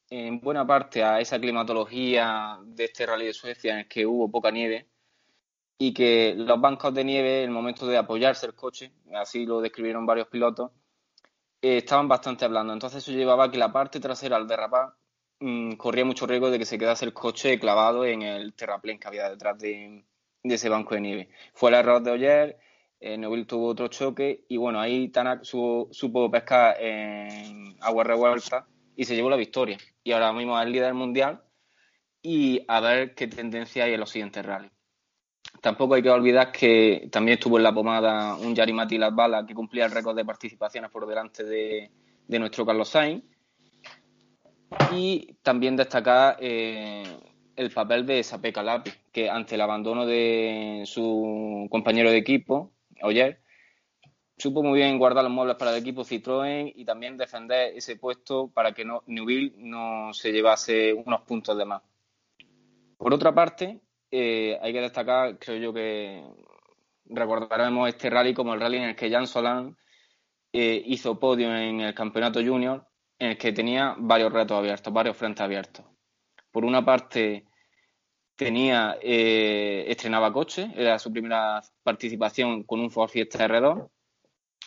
en 0.09 0.39
buena 0.39 0.65
parte 0.65 1.03
a 1.03 1.19
esa 1.19 1.39
climatología 1.39 2.59
de 2.63 2.85
este 2.85 3.05
rally 3.05 3.27
de 3.27 3.33
Suecia 3.33 3.73
en 3.73 3.79
el 3.79 3.87
que 3.87 4.05
hubo 4.05 4.29
poca 4.31 4.51
nieve 4.51 4.87
y 5.77 5.93
que 5.93 6.33
los 6.35 6.59
bancos 6.59 6.93
de 6.93 7.03
nieve, 7.03 7.43
en 7.43 7.49
el 7.49 7.51
momento 7.51 7.85
de 7.85 7.97
apoyarse 7.97 8.45
el 8.47 8.55
coche, 8.55 8.91
así 9.13 9.45
lo 9.45 9.61
describieron 9.61 10.05
varios 10.05 10.27
pilotos, 10.27 10.71
eh, 11.61 11.77
estaban 11.77 12.07
bastante 12.07 12.45
hablando. 12.45 12.73
Entonces 12.73 13.03
eso 13.03 13.11
llevaba 13.11 13.45
a 13.45 13.51
que 13.51 13.57
la 13.57 13.71
parte 13.71 13.99
trasera 13.99 14.37
al 14.37 14.47
derrapar 14.47 14.93
mm, 15.39 15.73
corría 15.73 16.05
mucho 16.05 16.25
riesgo 16.25 16.49
de 16.49 16.59
que 16.59 16.65
se 16.65 16.79
quedase 16.79 17.05
el 17.05 17.13
coche 17.13 17.59
clavado 17.59 18.05
en 18.05 18.23
el 18.23 18.53
terraplén 18.53 18.99
que 18.99 19.07
había 19.07 19.29
detrás 19.29 19.59
de, 19.59 20.03
ese 20.43 20.69
banco 20.69 20.95
de 20.95 21.01
nieve. 21.01 21.29
Fue 21.53 21.69
el 21.69 21.75
error 21.75 22.01
de 22.01 22.11
Oyer, 22.11 22.57
eh, 22.99 23.17
Neville 23.17 23.45
tuvo 23.45 23.67
otro 23.67 23.87
choque 23.89 24.45
y 24.47 24.57
bueno, 24.57 24.79
ahí 24.79 25.09
Tanak 25.09 25.43
supo 25.43 26.31
pescar 26.31 26.81
en 26.81 27.77
agua 27.81 28.03
revuelta 28.03 28.65
y 28.97 29.05
se 29.05 29.15
llevó 29.15 29.29
la 29.29 29.37
victoria. 29.37 29.77
Y 30.03 30.11
ahora 30.11 30.33
mismo 30.33 30.59
es 30.59 30.65
el 30.65 30.73
líder 30.73 30.93
mundial 30.95 31.41
y 32.21 32.65
a 32.67 32.81
ver 32.81 33.13
qué 33.13 33.27
tendencia 33.27 33.85
hay 33.85 33.93
en 33.93 33.99
los 33.99 34.09
siguientes 34.09 34.43
rallies. 34.45 34.71
Tampoco 35.61 35.93
hay 35.93 36.01
que 36.01 36.09
olvidar 36.09 36.51
que 36.51 37.07
también 37.11 37.37
estuvo 37.37 37.57
en 37.57 37.63
la 37.63 37.73
pomada 37.73 38.35
un 38.35 38.53
Yarimati 38.53 38.97
Latvala 38.97 39.45
que 39.45 39.53
cumplía 39.53 39.85
el 39.85 39.91
récord 39.91 40.15
de 40.15 40.25
participaciones 40.25 40.91
por 40.91 41.07
delante 41.07 41.43
de, 41.43 41.91
nuestro 42.27 42.65
Carlos 42.65 42.89
Sainz. 42.89 43.23
Y 44.91 45.35
también 45.43 45.75
destacar 45.75 46.37
eh, 46.41 47.03
el 47.55 47.71
papel 47.71 48.05
de 48.05 48.23
Sape 48.23 48.51
Calapi, 48.51 48.91
que 49.11 49.29
ante 49.29 49.55
el 49.55 49.61
abandono 49.61 50.05
de 50.05 50.83
su 50.85 51.67
compañero 51.69 52.11
de 52.11 52.17
equipo, 52.17 52.73
Oyer, 53.03 53.41
supo 54.37 54.61
muy 54.61 54.79
bien 54.79 54.99
guardar 54.99 55.23
los 55.23 55.33
muebles 55.33 55.55
para 55.55 55.71
el 55.71 55.77
equipo 55.77 56.03
Citroën 56.03 56.71
y 56.75 56.85
también 56.85 57.17
defender 57.17 57.75
ese 57.75 57.95
puesto 57.95 58.49
para 58.49 58.71
que 58.71 58.85
no, 58.85 59.03
Newville 59.07 59.53
no 59.57 60.13
se 60.13 60.31
llevase 60.31 60.93
unos 60.93 61.21
puntos 61.21 61.57
de 61.57 61.65
más. 61.65 61.81
Por 62.97 63.13
otra 63.13 63.33
parte, 63.33 63.81
eh, 64.11 64.57
hay 64.61 64.73
que 64.73 64.81
destacar, 64.81 65.39
creo 65.39 65.57
yo 65.57 65.73
que 65.73 66.23
recordaremos 67.05 67.89
este 67.89 68.09
rally 68.09 68.33
como 68.33 68.53
el 68.53 68.59
rally 68.59 68.77
en 68.77 68.83
el 68.83 68.95
que 68.95 69.09
Jan 69.09 69.27
Solán 69.27 69.75
eh, 70.53 70.81
hizo 70.85 71.19
podio 71.19 71.55
en 71.55 71.81
el 71.81 71.93
campeonato 71.93 72.39
junior, 72.43 72.85
en 73.19 73.31
el 73.31 73.37
que 73.37 73.53
tenía 73.53 73.95
varios 73.97 74.31
retos 74.31 74.57
abiertos, 74.57 74.93
varios 74.93 75.17
frentes 75.17 75.41
abiertos. 75.41 75.85
Por 76.51 76.63
una 76.63 76.85
parte, 76.85 77.45
tenía 78.35 78.97
eh, 79.01 79.85
estrenaba 79.87 80.31
coche, 80.31 80.71
era 80.75 80.99
su 80.99 81.11
primera 81.11 81.61
participación 81.81 82.63
con 82.63 82.79
un 82.79 82.91
Ford 82.91 83.09
Fiesta 83.09 83.47
R2 83.47 83.89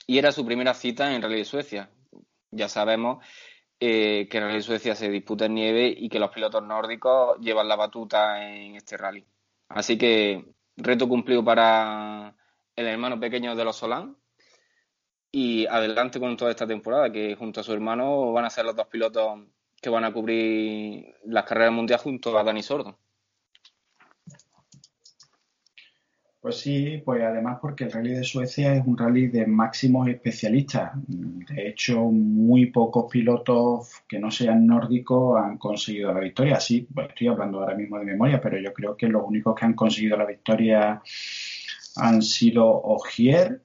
y 0.06 0.18
era 0.18 0.32
su 0.32 0.44
primera 0.44 0.74
cita 0.74 1.14
en 1.14 1.22
Rally 1.22 1.38
de 1.38 1.44
Suecia. 1.44 1.90
Ya 2.50 2.68
sabemos 2.68 3.24
eh, 3.78 4.28
que 4.30 4.38
el 4.38 4.44
Rally 4.44 4.56
de 4.56 4.62
Suecia 4.62 4.94
se 4.94 5.08
disputa 5.08 5.46
en 5.46 5.54
nieve 5.54 5.94
y 5.96 6.08
que 6.08 6.18
los 6.18 6.30
pilotos 6.30 6.62
nórdicos 6.62 7.38
llevan 7.40 7.68
la 7.68 7.76
batuta 7.76 8.46
en 8.46 8.76
este 8.76 8.96
rally. 8.96 9.24
Así 9.68 9.96
que 9.96 10.44
reto 10.76 11.08
cumplido 11.08 11.44
para 11.44 12.34
el 12.76 12.86
hermano 12.86 13.20
pequeño 13.20 13.54
de 13.54 13.64
los 13.64 13.76
Solán 13.76 14.16
y 15.32 15.66
adelante 15.66 16.18
con 16.18 16.36
toda 16.36 16.50
esta 16.50 16.66
temporada, 16.66 17.12
que 17.12 17.36
junto 17.36 17.60
a 17.60 17.64
su 17.64 17.72
hermano 17.72 18.32
van 18.32 18.44
a 18.44 18.50
ser 18.50 18.64
los 18.64 18.74
dos 18.74 18.88
pilotos 18.88 19.40
que 19.80 19.90
van 19.90 20.04
a 20.04 20.12
cubrir 20.12 21.14
las 21.24 21.44
carreras 21.44 21.72
mundiales 21.72 22.02
junto 22.02 22.36
a 22.36 22.42
Dani 22.42 22.62
Sordo. 22.62 22.98
Pues 26.40 26.58
sí, 26.58 27.02
pues 27.04 27.22
además 27.22 27.58
porque 27.60 27.84
el 27.84 27.92
rally 27.92 28.14
de 28.14 28.24
Suecia 28.24 28.74
es 28.74 28.86
un 28.86 28.96
rally 28.96 29.28
de 29.28 29.46
máximos 29.46 30.08
especialistas. 30.08 30.92
De 31.06 31.68
hecho, 31.68 32.00
muy 32.04 32.66
pocos 32.66 33.12
pilotos 33.12 34.02
que 34.08 34.18
no 34.18 34.30
sean 34.30 34.66
nórdicos 34.66 35.38
han 35.38 35.58
conseguido 35.58 36.14
la 36.14 36.20
victoria. 36.20 36.58
Sí, 36.58 36.88
pues 36.94 37.10
estoy 37.10 37.28
hablando 37.28 37.60
ahora 37.60 37.74
mismo 37.74 37.98
de 37.98 38.06
memoria, 38.06 38.40
pero 38.40 38.58
yo 38.58 38.72
creo 38.72 38.96
que 38.96 39.06
los 39.08 39.22
únicos 39.22 39.54
que 39.54 39.66
han 39.66 39.74
conseguido 39.74 40.16
la 40.16 40.24
victoria 40.24 41.02
han 41.96 42.22
sido 42.22 42.66
Ogier 42.66 43.60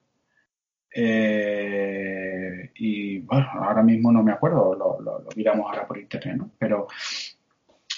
eh, 0.94 2.72
y 2.74 3.18
bueno, 3.20 3.46
ahora 3.54 3.82
mismo 3.82 4.12
no 4.12 4.22
me 4.22 4.32
acuerdo, 4.32 4.74
lo, 4.74 5.24
miramos 5.34 5.66
ahora 5.70 5.86
por 5.86 5.98
internet, 5.98 6.36
¿no? 6.36 6.50
Pero 6.58 6.88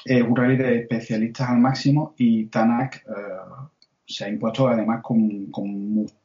es 0.05 0.22
un 0.22 0.37
rally 0.37 0.57
de 0.57 0.81
especialistas 0.81 1.49
al 1.49 1.59
máximo 1.59 2.14
y 2.16 2.47
Tanak 2.47 2.97
eh, 2.97 3.70
se 4.09 4.25
ha 4.25 4.29
impuesto 4.29 4.69
además 4.69 5.03
con, 5.03 5.51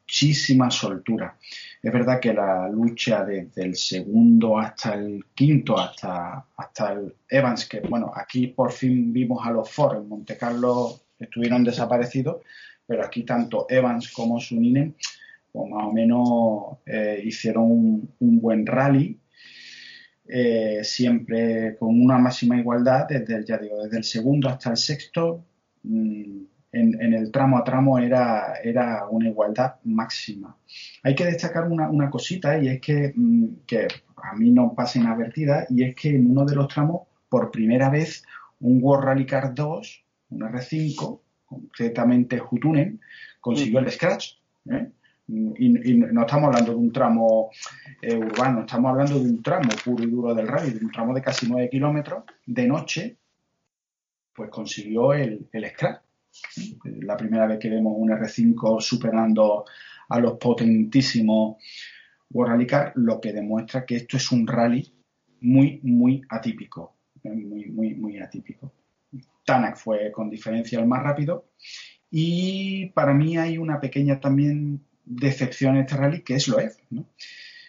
muchísima 0.06 0.70
soltura. 0.70 1.38
Es 1.82 1.92
verdad 1.92 2.20
que 2.20 2.34
la 2.34 2.70
lucha 2.70 3.26
desde 3.26 3.64
el 3.64 3.76
segundo 3.76 4.58
hasta 4.60 4.94
el 4.94 5.26
quinto, 5.34 5.78
hasta, 5.78 6.46
hasta 6.56 6.94
el 6.94 7.16
Evans, 7.28 7.68
que 7.68 7.82
bueno, 7.82 8.12
aquí 8.16 8.48
por 8.48 8.72
fin 8.72 9.12
vimos 9.12 9.46
a 9.46 9.52
los 9.52 9.70
Ford 9.70 9.98
en 9.98 10.08
Monte 10.08 10.38
Carlo 10.38 11.00
estuvieron 11.20 11.64
desaparecidos, 11.64 12.42
pero 12.86 13.04
aquí 13.04 13.24
tanto 13.24 13.66
Evans 13.70 14.12
como 14.12 14.40
Suninen, 14.40 14.96
pues 15.52 15.70
más 15.70 15.86
o 15.86 15.92
menos 15.92 16.78
eh, 16.86 17.22
hicieron 17.26 17.64
un, 18.20 18.40
buen 18.40 18.66
rally. 18.66 19.20
Eh, 20.26 20.80
siempre 20.84 21.76
con 21.78 22.02
una 22.02 22.18
máxima 22.18 22.58
igualdad 22.58 23.08
desde 23.10 23.44
ya 23.46 23.58
digo 23.58 23.84
desde 23.84 23.98
el 23.98 24.06
segundo 24.06 24.48
hasta 24.48 24.70
el 24.70 24.78
sexto 24.78 25.44
mm, 25.84 26.44
en, 26.74 27.14
el 27.14 27.32
tramo 27.32 27.58
a 27.58 27.64
tramo 27.64 28.00
era, 28.00 28.56
era 28.64 29.08
una 29.08 29.30
igualdad 29.30 29.76
máxima. 29.84 30.58
Hay 31.04 31.14
que 31.16 31.26
destacar 31.26 31.70
una, 31.70 32.10
cosita 32.10 32.58
y 32.58 32.68
es 32.68 32.82
que, 32.82 33.14
mm, 33.16 33.46
que, 33.68 33.88
a 34.18 34.36
mí 34.36 34.52
no 34.52 34.74
pasa 34.74 35.00
inadvertida 35.00 35.68
y 35.70 35.84
es 35.84 35.96
que 35.96 36.16
en 36.16 36.32
uno 36.32 36.46
de 36.46 36.56
los 36.56 36.68
tramos, 36.68 37.08
por 37.30 37.52
primera 37.52 37.90
vez, 37.90 38.24
un 38.62 38.80
World 38.82 39.06
Rally 39.06 39.26
Car 39.26 39.54
2, 39.54 40.06
un 40.30 40.40
R5, 40.42 41.20
concretamente 41.46 42.42
Hutunen, 42.42 43.02
consiguió 43.40 43.80
el 43.80 43.92
scratch. 43.92 44.36
¿eh? 44.72 44.90
Y, 45.28 45.94
no 45.94 46.22
estamos 46.22 46.48
hablando 46.48 46.72
de 46.72 46.78
un 46.78 46.92
tramo 46.92 47.52
eh, 48.02 48.16
urbano, 48.16 48.62
estamos 48.62 48.92
hablando 48.92 49.20
de 49.20 49.30
un 49.30 49.44
tramo 49.44 49.70
puro 49.84 50.04
y 50.04 50.08
duro 50.08 50.34
del 50.34 50.48
rally, 50.48 50.72
de 50.72 50.86
un 50.86 50.92
tramo 50.92 51.14
de 51.14 51.22
casi 51.22 51.48
9 51.48 51.70
kilómetros 51.70 52.24
de 52.46 52.68
noche, 52.68 53.18
pues 54.34 54.50
consiguió 54.50 55.14
el, 55.14 55.48
el 55.52 55.70
scratch 55.70 56.02
la 57.02 57.18
primera 57.18 57.48
vez 57.48 57.60
que 57.60 57.70
vemos 57.70 57.94
un 57.96 58.10
R5 58.10 58.82
superando 58.82 59.66
a 60.10 60.20
los 60.20 60.38
potentísimos 60.38 61.58
Rally 62.34 62.66
Car, 62.66 62.94
lo 62.96 63.22
que 63.22 63.32
demuestra 63.32 63.86
que 63.86 63.98
esto 63.98 64.18
es 64.18 64.32
un 64.32 64.48
rally 64.48 64.92
muy, 65.42 65.80
muy 65.84 66.22
atípico. 66.30 66.96
Muy, 67.24 67.66
muy, 67.68 67.94
muy 67.96 68.20
atípico. 68.20 68.74
Tanak 69.46 69.78
fue 69.78 70.12
con 70.12 70.30
diferencia 70.30 70.80
el 70.80 70.88
más 70.88 71.04
rápido. 71.04 71.52
Y 72.10 72.88
para 72.88 73.14
mí 73.14 73.38
hay 73.38 73.58
una 73.58 73.80
pequeña 73.80 74.20
también 74.20 74.82
decepción 75.06 75.76
en 75.76 75.82
este 75.82 75.96
rally, 75.96 76.22
que 76.22 76.36
es 76.36 76.48
Loef. 76.48 76.76
¿no? 76.90 77.06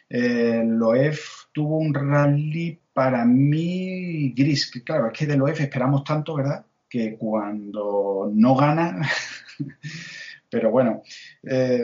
Eh, 0.08 0.62
Loef 0.64 1.46
tuvo 1.52 1.78
un 1.78 1.94
rally 1.94 2.78
para 2.92 3.24
mí 3.24 4.32
gris. 4.34 4.70
Claro, 4.84 5.08
es 5.08 5.18
que 5.18 5.26
de 5.26 5.36
Loef 5.36 5.60
esperamos 5.60 6.04
tanto, 6.04 6.34
¿verdad? 6.34 6.64
Que 6.94 7.16
cuando 7.16 8.30
no 8.32 8.54
gana, 8.54 9.00
pero 10.48 10.70
bueno, 10.70 11.02
eh, 11.42 11.80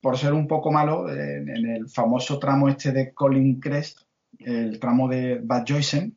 por 0.00 0.18
ser 0.18 0.32
un 0.32 0.48
poco 0.48 0.72
malo, 0.72 1.08
en, 1.08 1.48
el 1.48 1.88
famoso 1.88 2.40
tramo 2.40 2.68
este 2.68 2.90
de 2.90 3.14
Colin 3.14 3.60
Crest, 3.60 4.00
el 4.40 4.80
tramo 4.80 5.06
de 5.06 5.38
Bad 5.40 5.66
Joysen, 5.68 6.12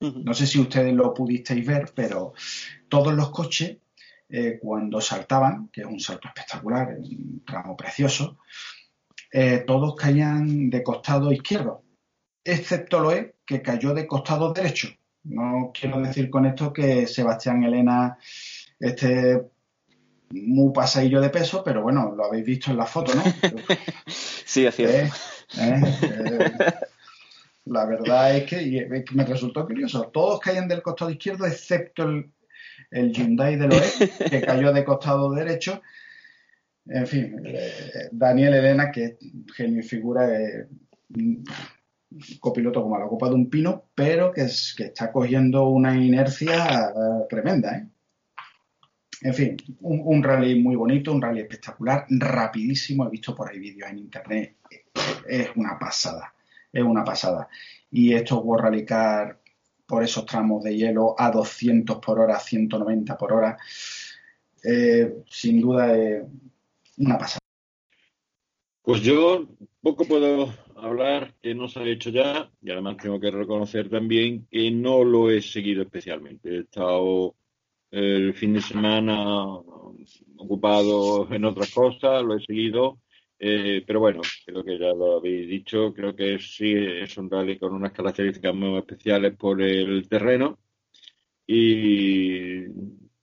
no 0.00 0.34
sé 0.34 0.48
si 0.48 0.58
ustedes 0.58 0.92
lo 0.92 1.14
pudisteis 1.14 1.64
ver, 1.64 1.92
pero 1.94 2.32
todos 2.88 3.14
los 3.14 3.30
coches, 3.30 3.76
eh, 4.28 4.58
cuando 4.60 5.00
saltaban, 5.00 5.68
que 5.68 5.82
es 5.82 5.86
un 5.86 6.00
salto 6.00 6.26
espectacular, 6.26 6.96
un 6.98 7.44
tramo 7.46 7.76
precioso, 7.76 8.38
eh, 9.30 9.62
todos 9.64 9.94
caían 9.94 10.68
de 10.68 10.82
costado 10.82 11.30
izquierdo, 11.30 11.84
excepto 12.42 12.98
Loe, 12.98 13.36
que 13.46 13.62
cayó 13.62 13.94
de 13.94 14.08
costado 14.08 14.52
derecho. 14.52 14.88
No 15.24 15.72
quiero 15.78 16.00
decir 16.00 16.30
con 16.30 16.46
esto 16.46 16.72
que 16.72 17.06
Sebastián 17.06 17.62
Elena 17.62 18.18
esté 18.78 19.42
muy 20.30 20.72
pasadillo 20.72 21.20
de 21.20 21.30
peso, 21.30 21.62
pero 21.64 21.82
bueno, 21.82 22.14
lo 22.16 22.24
habéis 22.24 22.46
visto 22.46 22.70
en 22.70 22.76
la 22.76 22.86
foto, 22.86 23.12
¿no? 23.14 23.22
sí, 24.06 24.66
así 24.66 24.84
es. 24.84 25.12
¿Eh? 25.58 25.80
¿Eh? 26.02 26.52
la 27.66 27.84
verdad 27.84 28.36
es 28.36 28.44
que, 28.44 29.04
me 29.12 29.24
resultó 29.24 29.66
curioso. 29.66 30.10
Todos 30.12 30.40
caían 30.40 30.68
del 30.68 30.82
costado 30.82 31.10
izquierdo, 31.10 31.46
excepto 31.46 32.04
el, 32.04 32.30
el 32.90 33.12
Hyundai 33.12 33.56
del 33.56 33.72
Oeste, 33.72 34.10
que 34.30 34.40
cayó 34.40 34.72
de 34.72 34.84
costado 34.84 35.32
derecho. 35.32 35.82
En 36.86 37.06
fin, 37.06 37.42
eh, 37.44 38.08
Daniel 38.10 38.54
Elena, 38.54 38.90
que 38.90 39.04
es 39.04 39.16
genio 39.54 39.80
y 39.80 39.84
figura, 39.84 40.28
copiloto 42.40 42.82
como 42.82 42.98
la 42.98 43.06
copa 43.06 43.28
de 43.28 43.34
un 43.34 43.48
pino, 43.48 43.84
pero 43.94 44.32
que, 44.32 44.42
es, 44.42 44.74
que 44.76 44.84
está 44.84 45.12
cogiendo 45.12 45.68
una 45.68 45.94
inercia 45.94 46.90
eh, 46.90 47.26
tremenda. 47.28 47.76
¿eh? 47.76 47.88
En 49.22 49.34
fin, 49.34 49.56
un, 49.80 50.22
rally 50.22 50.60
muy 50.60 50.76
bonito, 50.76 51.12
un 51.12 51.20
rally 51.20 51.40
espectacular, 51.40 52.06
rapidísimo. 52.08 53.06
He 53.06 53.10
visto 53.10 53.34
por 53.34 53.50
ahí 53.50 53.58
vídeos 53.58 53.90
en 53.90 53.98
internet. 53.98 54.56
Es 55.28 55.50
una 55.56 55.78
pasada, 55.78 56.34
es 56.72 56.82
una 56.82 57.04
pasada. 57.04 57.48
Y 57.90 58.14
estos 58.14 58.42
World 58.42 58.64
Rally 58.64 58.84
Car 58.84 59.40
por 59.86 60.04
esos 60.04 60.24
tramos 60.24 60.62
de 60.62 60.76
hielo 60.76 61.16
a 61.18 61.30
200 61.30 61.98
por 61.98 62.20
hora, 62.20 62.38
190 62.38 63.18
por 63.18 63.32
hora, 63.32 63.58
eh, 64.62 65.16
sin 65.28 65.60
duda 65.60 65.92
es 65.96 66.22
una 66.96 67.18
pasada. 67.18 67.39
Pues 68.82 69.02
yo 69.02 69.46
poco 69.82 70.04
puedo 70.06 70.52
hablar 70.76 71.34
que 71.42 71.54
no 71.54 71.68
se 71.68 71.80
ha 71.80 71.84
hecho 71.84 72.10
ya 72.10 72.50
y 72.62 72.70
además 72.70 72.96
tengo 72.96 73.20
que 73.20 73.30
reconocer 73.30 73.90
también 73.90 74.46
que 74.50 74.70
no 74.70 75.04
lo 75.04 75.30
he 75.30 75.42
seguido 75.42 75.82
especialmente. 75.82 76.48
He 76.48 76.60
estado 76.60 77.36
el 77.90 78.34
fin 78.34 78.54
de 78.54 78.62
semana 78.62 79.44
ocupado 80.38 81.28
en 81.30 81.44
otras 81.44 81.72
cosas, 81.74 82.24
lo 82.24 82.36
he 82.36 82.40
seguido, 82.40 83.00
eh, 83.38 83.82
pero 83.86 84.00
bueno, 84.00 84.22
creo 84.46 84.64
que 84.64 84.78
ya 84.78 84.92
lo 84.94 85.18
habéis 85.18 85.48
dicho, 85.48 85.92
creo 85.92 86.16
que 86.16 86.38
sí 86.38 86.72
es 86.74 87.16
un 87.18 87.30
rally 87.30 87.58
con 87.58 87.74
unas 87.74 87.92
características 87.92 88.54
muy 88.54 88.78
especiales 88.78 89.36
por 89.36 89.60
el 89.60 90.08
terreno 90.08 90.58
y 91.46 92.64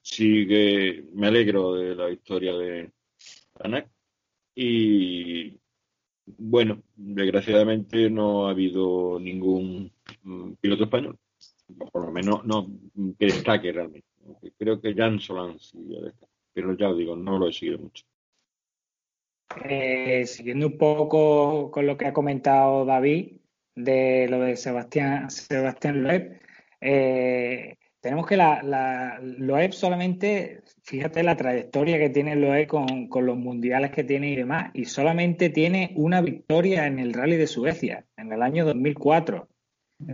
sigue, 0.02 1.06
me 1.14 1.28
alegro 1.28 1.74
de 1.74 1.96
la 1.96 2.08
victoria 2.08 2.54
de 2.54 2.92
Anak 3.60 3.97
y 4.60 5.56
bueno, 6.26 6.82
desgraciadamente 6.96 8.10
no 8.10 8.48
ha 8.48 8.52
habido 8.52 9.20
ningún 9.20 9.92
mm, 10.24 10.54
piloto 10.60 10.86
español, 10.86 11.20
por 11.92 12.08
lo 12.08 12.12
menos 12.12 12.44
no 12.44 12.68
que 13.20 13.28
destaque 13.28 13.72
realmente. 13.72 14.08
Creo 14.58 14.82
que 14.82 14.96
Jan 14.96 15.20
Solán 15.20 15.60
sí 15.60 15.78
pero 16.54 16.76
ya 16.76 16.90
os 16.90 16.98
digo, 16.98 17.16
no 17.16 17.38
lo 17.38 17.48
he 17.48 17.54
seguido 17.54 17.78
mucho. 17.78 18.04
Eh, 19.64 20.26
siguiendo 20.26 20.66
un 20.66 20.78
poco 20.80 21.70
con 21.70 21.86
lo 21.86 21.96
que 21.96 22.08
ha 22.08 22.14
comentado 22.14 22.84
David 22.84 23.38
de 23.76 24.28
lo 24.28 24.40
de 24.40 24.58
Sebastián, 24.58 25.30
Sebastián 25.30 26.02
Loeb, 26.02 26.42
eh, 26.82 27.78
tenemos 28.02 28.26
que 28.26 28.38
la, 28.38 28.64
la, 28.64 29.20
Loeb 29.22 29.72
solamente, 29.72 30.64
fíjate 30.88 31.22
la 31.22 31.36
trayectoria 31.36 32.00
que 32.00 32.10
tiene 32.10 32.36
Loeb 32.38 32.68
con, 32.68 33.10
con, 33.10 33.26
los 33.26 33.38
mundiales 33.38 33.92
que 33.92 34.06
tiene 34.06 34.30
y 34.30 34.36
demás, 34.38 34.72
y 34.74 34.86
solamente 34.86 35.50
tiene 35.50 35.92
una 35.96 36.22
victoria 36.22 36.88
en 36.88 37.00
el 37.00 37.14
Rally 37.14 37.36
de 37.36 37.48
Suecia, 37.48 38.06
en 38.16 38.32
el 38.32 38.42
año 38.42 38.66
2004. 38.66 39.50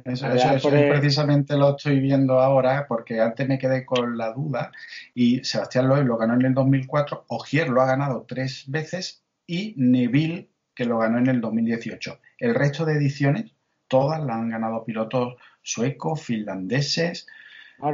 Eso, 0.05 0.27
eso, 0.31 0.69
precisamente 0.69 1.57
lo 1.57 1.75
estoy 1.75 1.99
viendo 1.99 2.39
ahora 2.39 2.85
porque 2.87 3.19
antes 3.19 3.47
me 3.47 3.59
quedé 3.59 3.85
con 3.85 4.17
la 4.17 4.31
duda 4.31 4.71
y 5.13 5.43
Sebastián 5.43 5.89
Loeb 5.89 6.05
lo 6.05 6.17
ganó 6.17 6.35
en 6.35 6.45
el 6.45 6.53
2004, 6.53 7.25
Ogier 7.27 7.69
lo 7.69 7.81
ha 7.81 7.85
ganado 7.85 8.25
tres 8.27 8.63
veces 8.67 9.23
y 9.45 9.75
Neville 9.77 10.49
que 10.73 10.85
lo 10.85 10.99
ganó 10.99 11.19
en 11.19 11.27
el 11.27 11.41
2018. 11.41 12.17
El 12.39 12.55
resto 12.55 12.85
de 12.85 12.93
ediciones, 12.93 13.51
todas 13.87 14.23
las 14.23 14.37
han 14.37 14.49
ganado 14.49 14.85
pilotos 14.85 15.35
suecos, 15.61 16.23
finlandeses, 16.23 17.27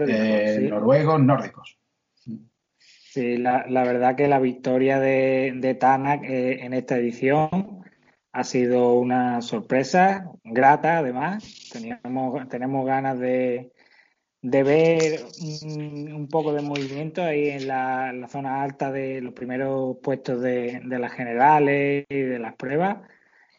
eh, 0.07 0.67
noruegos, 0.69 1.19
nórdicos. 1.19 1.78
Sí, 3.11 3.37
la, 3.37 3.63
verdad 3.67 4.15
que 4.15 4.27
la 4.27 4.39
victoria 4.39 4.99
de, 4.99 5.53
de 5.55 5.71
eh, 5.71 6.59
en 6.61 6.73
esta 6.73 6.97
edición 6.97 7.83
ha 8.31 8.43
sido 8.43 8.93
una 8.93 9.41
sorpresa, 9.41 10.29
grata 10.43 10.99
además. 10.99 11.69
Teníamos, 11.71 12.47
tenemos 12.49 12.85
ganas 12.85 13.17
de, 13.19 13.71
de 14.43 14.63
ver 14.63 15.21
un, 15.73 16.27
poco 16.29 16.53
de 16.53 16.61
movimiento 16.61 17.23
ahí 17.23 17.49
en 17.49 17.67
la, 17.67 18.27
zona 18.29 18.61
alta 18.61 18.91
de 18.91 19.21
los 19.21 19.33
primeros 19.33 19.97
puestos 20.03 20.39
de, 20.41 20.79
las 20.85 21.11
generales 21.13 22.05
y 22.09 22.19
de 22.21 22.37
las 22.37 22.55
pruebas. 22.55 22.99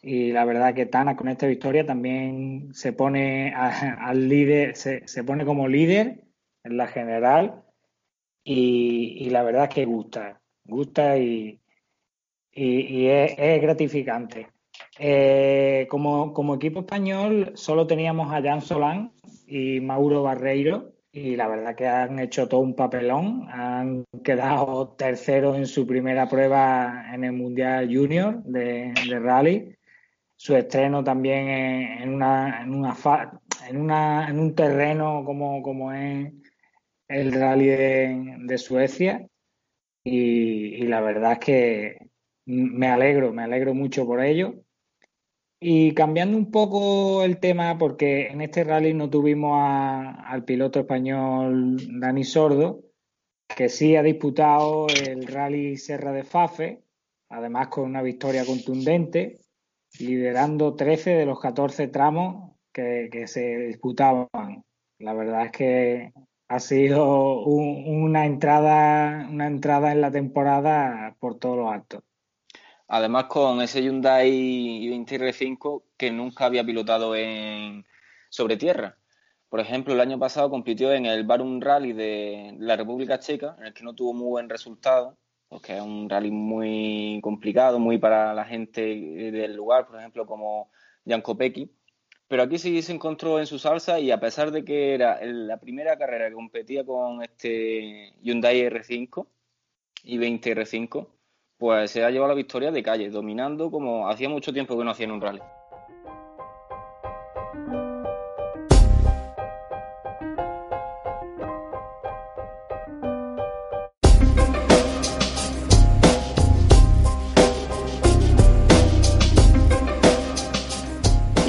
Y 0.00 0.30
la 0.30 0.44
verdad 0.44 0.74
que 0.74 0.86
Tana 0.86 1.16
con 1.16 1.28
esta 1.28 1.48
victoria 1.48 1.84
también 1.84 2.72
se 2.72 2.92
pone 2.92 3.52
al 3.54 4.28
líder, 4.28 4.76
se, 4.76 5.08
se, 5.08 5.24
pone 5.24 5.44
como 5.44 5.66
líder 5.66 6.24
en 6.62 6.76
la 6.76 6.86
general 6.86 7.64
y, 8.44 9.28
la 9.30 9.42
verdad 9.42 9.64
es 9.64 9.74
que 9.74 9.84
gusta, 9.84 10.40
gusta 10.64 11.18
y, 11.18 11.60
y, 12.52 13.06
es 13.06 13.62
gratificante. 13.62 14.48
Eh, 14.98 15.86
como, 15.90 16.32
como, 16.32 16.54
equipo 16.54 16.80
español 16.80 17.52
solo 17.54 17.86
teníamos 17.86 18.32
a 18.32 18.42
Jan 18.42 18.60
Solán 18.62 19.12
y 19.46 19.80
Mauro 19.80 20.22
Barreiro 20.22 20.92
y 21.12 21.36
la 21.36 21.48
verdad 21.48 21.74
que 21.74 21.86
han 21.86 22.18
hecho 22.18 22.48
todo 22.48 22.60
un 22.60 22.74
papelón. 22.74 23.46
Han 23.50 24.04
quedado 24.24 24.88
terceros 24.90 25.56
en 25.56 25.66
su 25.66 25.86
primera 25.86 26.28
prueba 26.28 27.06
en 27.12 27.24
el 27.24 27.32
Mundial 27.32 27.88
Junior 27.92 28.42
de, 28.44 28.92
rally. 29.20 29.76
Su 30.36 30.56
estreno 30.56 31.04
también 31.04 31.48
en, 31.48 32.14
una, 32.14 32.62
en, 32.62 32.74
una, 32.74 32.96
en, 33.68 33.76
una, 33.76 34.28
en 34.28 34.38
un 34.38 34.54
terreno 34.54 35.22
como, 35.24 35.62
como 35.62 35.92
es 35.92 36.32
el 37.10 37.32
rally 37.32 37.66
de, 37.66 38.58
Suecia. 38.58 39.26
Y, 40.04 40.82
la 40.86 41.00
verdad 41.00 41.32
es 41.32 41.38
que 41.40 42.10
me 42.46 42.88
alegro, 42.88 43.32
me 43.32 43.42
alegro 43.42 43.74
mucho 43.74 44.06
por 44.06 44.22
ello 44.22 44.54
y 45.60 45.92
cambiando 45.92 46.38
un 46.38 46.50
poco 46.50 47.22
el 47.22 47.38
tema, 47.38 47.76
porque 47.76 48.28
en 48.28 48.40
este 48.40 48.64
rally 48.64 48.94
no 48.94 49.10
tuvimos 49.10 49.58
al 49.62 50.44
piloto 50.44 50.80
español 50.80 51.76
Dani 52.00 52.24
Sordo, 52.24 52.82
que 53.54 53.68
sí 53.68 53.94
ha 53.94 54.02
disputado 54.02 54.86
el 54.88 55.26
rally 55.26 55.76
Serra 55.76 56.12
de 56.12 56.24
Fafe, 56.24 56.82
además 57.28 57.68
con 57.68 57.84
una 57.84 58.00
victoria 58.00 58.46
contundente, 58.46 59.38
liderando 59.98 60.74
13 60.74 61.10
de 61.10 61.26
los 61.26 61.38
14 61.38 61.88
tramos 61.88 62.56
que, 62.72 63.26
se 63.26 63.58
disputaban. 63.58 64.64
La 64.98 65.12
verdad 65.12 65.46
es 65.46 65.52
que 65.52 66.12
ha 66.50 66.58
sido 66.58 67.44
una 67.44 68.26
entrada, 68.26 69.28
una 69.30 69.46
entrada 69.46 69.92
en 69.92 70.00
la 70.00 70.10
temporada 70.10 71.14
por 71.20 71.38
todos 71.38 71.56
los 71.56 71.72
actos. 71.72 72.02
Además, 72.88 73.26
con 73.26 73.62
ese 73.62 73.82
Hyundai 73.82 74.28
i20 74.28 75.06
R5 75.06 75.84
que 75.96 76.10
nunca 76.10 76.46
había 76.46 76.64
pilotado 76.64 77.14
en, 77.14 77.86
sobre 78.30 78.56
tierra. 78.56 78.98
Por 79.48 79.60
ejemplo, 79.60 79.94
el 79.94 80.00
año 80.00 80.18
pasado 80.18 80.50
compitió 80.50 80.92
en 80.92 81.06
el 81.06 81.22
Barum 81.22 81.60
Rally 81.60 81.92
de 81.92 82.56
la 82.58 82.74
República 82.74 83.20
Checa, 83.20 83.54
en 83.60 83.66
el 83.66 83.72
que 83.72 83.84
no 83.84 83.94
tuvo 83.94 84.12
muy 84.12 84.30
buen 84.30 84.48
resultado, 84.48 85.16
porque 85.48 85.76
es 85.76 85.82
un 85.82 86.10
rally 86.10 86.32
muy 86.32 87.20
complicado, 87.22 87.78
muy 87.78 87.98
para 87.98 88.34
la 88.34 88.44
gente 88.44 88.80
del 88.80 89.54
lugar, 89.54 89.86
por 89.86 90.00
ejemplo, 90.00 90.26
como 90.26 90.72
Jan 91.06 91.22
Kopecky. 91.22 91.70
Pero 92.30 92.44
aquí 92.44 92.58
sí 92.58 92.80
se 92.80 92.92
encontró 92.92 93.40
en 93.40 93.46
su 93.46 93.58
salsa 93.58 93.98
y 93.98 94.12
a 94.12 94.20
pesar 94.20 94.52
de 94.52 94.64
que 94.64 94.94
era 94.94 95.18
la 95.24 95.56
primera 95.58 95.98
carrera 95.98 96.28
que 96.28 96.34
competía 96.34 96.86
con 96.86 97.24
este 97.24 98.14
Hyundai 98.22 98.60
R5 98.68 99.26
y 100.04 100.16
20 100.16 100.54
R5, 100.54 101.08
pues 101.58 101.90
se 101.90 102.04
ha 102.04 102.10
llevado 102.10 102.28
la 102.28 102.36
victoria 102.36 102.70
de 102.70 102.84
calle, 102.84 103.10
dominando 103.10 103.68
como 103.72 104.08
hacía 104.08 104.28
mucho 104.28 104.52
tiempo 104.52 104.78
que 104.78 104.84
no 104.84 104.92
hacía 104.92 105.06
en 105.06 105.10
un 105.10 105.20
rally. 105.20 105.40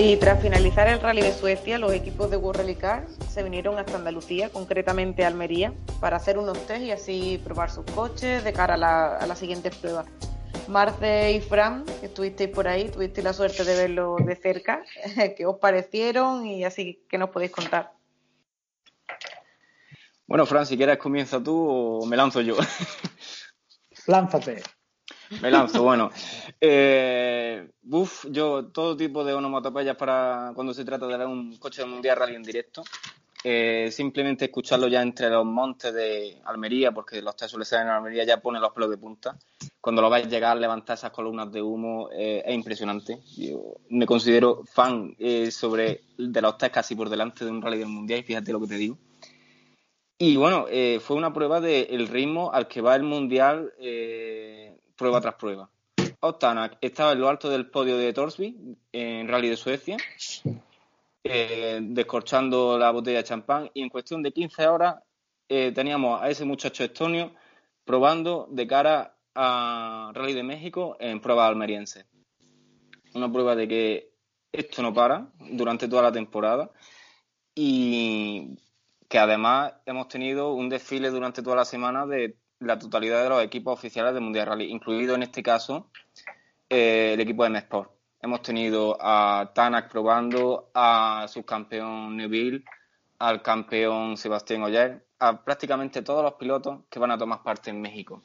Y 0.04 0.18
tras 0.18 0.42
finalizar 0.42 0.88
el 0.88 1.00
rally 1.00 1.22
de 1.22 1.32
Suecia, 1.32 1.78
los 1.78 1.94
equipos 1.94 2.32
de 2.32 2.36
World 2.36 2.62
Rally 2.62 2.74
Cars 2.74 3.20
se 3.30 3.44
vinieron 3.44 3.78
hasta 3.78 3.98
Andalucía, 3.98 4.50
concretamente 4.50 5.24
a 5.24 5.28
Almería, 5.28 5.76
para 6.00 6.18
hacer 6.18 6.40
unos 6.40 6.58
test 6.66 6.82
y 6.82 6.90
así 6.90 7.40
probar 7.44 7.70
sus 7.70 7.86
coches 7.86 8.44
de 8.44 8.52
cara 8.52 8.74
a, 8.74 9.28
las 9.28 9.38
siguientes 9.38 9.76
pruebas. 9.76 10.08
Marce 10.68 11.34
y 11.34 11.40
Fran, 11.40 11.86
que 12.00 12.08
estuvisteis 12.08 12.50
por 12.50 12.68
ahí, 12.68 12.90
tuvisteis 12.90 13.24
la 13.24 13.32
suerte 13.32 13.64
de 13.64 13.76
verlo 13.76 14.16
de 14.26 14.36
cerca, 14.36 14.84
¿qué 15.38 15.46
os 15.46 15.58
parecieron 15.58 16.48
y 16.48 16.64
así 16.64 17.06
que 17.08 17.20
nos 17.20 17.30
podéis 17.30 17.52
contar? 17.52 17.94
Bueno, 20.26 20.48
Fran, 20.48 20.66
si 20.66 20.78
quieres 20.78 20.98
comienza 20.98 21.40
tú 21.44 21.56
o 21.56 22.06
me 22.08 22.18
lanzo 22.18 22.42
yo. 22.42 22.58
Lánzate. 24.08 24.64
Me 25.40 25.50
lanzo, 25.50 25.84
bueno. 25.84 26.12
Eh, 26.60 27.70
yo 28.30 28.66
todo 28.66 28.98
tipo 28.98 29.24
de 29.24 29.34
onomatopeyas 29.34 29.96
para 29.96 30.52
cuando 30.54 30.74
se 30.74 30.84
trata 30.84 31.08
de 31.08 31.18
ver 31.18 31.28
un 31.28 31.58
coche 31.58 31.84
de 31.84 31.88
mundial 31.88 32.18
rally 32.18 32.36
en 32.36 32.44
directo. 32.44 32.84
Eh, 33.44 33.90
simplemente 33.92 34.46
escucharlo 34.46 34.88
ya 34.88 35.02
entre 35.02 35.30
los 35.30 35.46
montes 35.46 35.92
de 35.94 36.40
Almería, 36.46 36.92
porque 36.92 37.22
los 37.22 37.36
test 37.36 37.56
suelen 37.56 37.88
en 37.88 37.94
Almería, 37.94 38.24
ya 38.24 38.42
pone 38.42 38.60
los 38.60 38.72
pelos 38.72 38.90
de 38.90 38.98
punta. 38.98 39.38
Cuando 39.80 40.02
lo 40.02 40.10
vais 40.12 40.28
a 40.28 40.30
llegar, 40.30 40.58
levantar 40.58 40.96
esas 40.96 41.12
columnas 41.12 41.52
de 41.52 41.62
humo, 41.62 42.10
eh, 42.12 42.44
es 42.46 42.54
impresionante. 42.54 43.20
Yo 43.36 43.78
me 43.90 44.06
considero 44.06 44.64
fan 44.66 45.16
eh, 45.18 45.50
sobre 45.50 46.02
de 46.18 46.42
los 46.42 46.58
test 46.58 46.74
casi 46.74 46.94
por 46.94 47.10
delante 47.10 47.46
de 47.46 47.52
un 47.52 47.62
rally 47.62 47.80
del 47.80 47.88
mundial, 47.88 48.20
y 48.20 48.24
fíjate 48.24 48.52
lo 48.52 48.60
que 48.60 48.68
te 48.68 48.76
digo. 48.76 48.98
Y 50.20 50.36
bueno, 50.36 50.68
fue 51.00 51.16
una 51.16 51.34
prueba 51.34 51.60
del 51.60 52.08
ritmo 52.08 52.52
al 52.54 52.68
que 52.68 52.82
va 52.82 52.96
el 52.96 53.02
mundial 53.02 53.74
prueba 55.02 55.20
tras 55.20 55.34
prueba. 55.34 55.68
Otanak 56.20 56.78
estaba 56.80 57.14
en 57.14 57.22
lo 57.22 57.28
alto 57.28 57.50
del 57.50 57.72
podio 57.72 57.98
de 57.98 58.14
Torsby 58.14 58.78
en 58.92 59.28
Rally 59.28 59.50
de 59.50 59.58
Suecia, 59.58 59.98
eh, 61.24 61.80
descorchando 61.82 62.78
la 62.78 62.92
botella 62.92 63.18
de 63.18 63.24
champán 63.24 63.72
y 63.74 63.82
en 63.82 63.90
cuestión 63.90 64.22
de 64.22 64.32
15 64.32 64.68
horas 64.68 64.98
eh, 65.50 65.72
teníamos 65.74 66.22
a 66.22 66.30
ese 66.30 66.46
muchacho 66.46 66.84
estonio 66.84 67.34
probando 67.84 68.48
de 68.52 68.68
cara 68.68 69.18
a 69.34 70.12
Rally 70.14 70.34
de 70.34 70.44
México 70.44 70.98
en 71.00 71.20
prueba 71.20 71.48
almeriense. 71.48 72.06
una 73.16 73.32
prueba 73.32 73.56
de 73.56 73.68
que 73.68 74.14
esto 74.52 74.84
no 74.84 74.94
para 74.94 75.32
durante 75.40 75.88
toda 75.88 76.04
la 76.04 76.12
temporada 76.12 76.70
y 77.56 78.56
que 79.10 79.18
además 79.18 79.74
hemos 79.88 80.08
tenido 80.10 80.54
un 80.54 80.70
desfile 80.70 81.10
durante 81.10 81.42
toda 81.42 81.56
la 81.56 81.66
semana 81.66 82.06
de 82.06 82.38
la 82.62 82.78
totalidad 82.80 83.24
de 83.24 83.30
los 83.30 83.44
equipos 83.44 83.74
oficiales 83.74 84.14
del 84.14 84.24
Mundial 84.24 84.48
Rally, 84.48 84.72
incluido 84.72 85.16
en 85.16 85.24
este 85.24 85.44
caso 85.44 85.90
eh, 86.70 87.14
el 87.14 87.20
equipo 87.20 87.44
de 87.44 87.50
M-Sport. 87.50 87.92
Hemos 88.22 88.42
tenido 88.44 88.98
a 89.00 89.52
Tanak 89.54 89.92
probando, 89.92 90.70
a 90.74 91.26
subcampeón 91.28 92.16
Neville, 92.16 92.64
al 93.18 93.42
campeón 93.42 94.16
Sebastián 94.16 94.62
Oyer, 94.62 95.06
a 95.20 95.44
prácticamente 95.44 96.04
todos 96.04 96.24
los 96.24 96.34
pilotos 96.36 96.82
que 96.90 97.00
van 97.00 97.12
a 97.12 97.18
tomar 97.18 97.42
parte 97.42 97.72
en 97.72 97.82
México. 97.82 98.24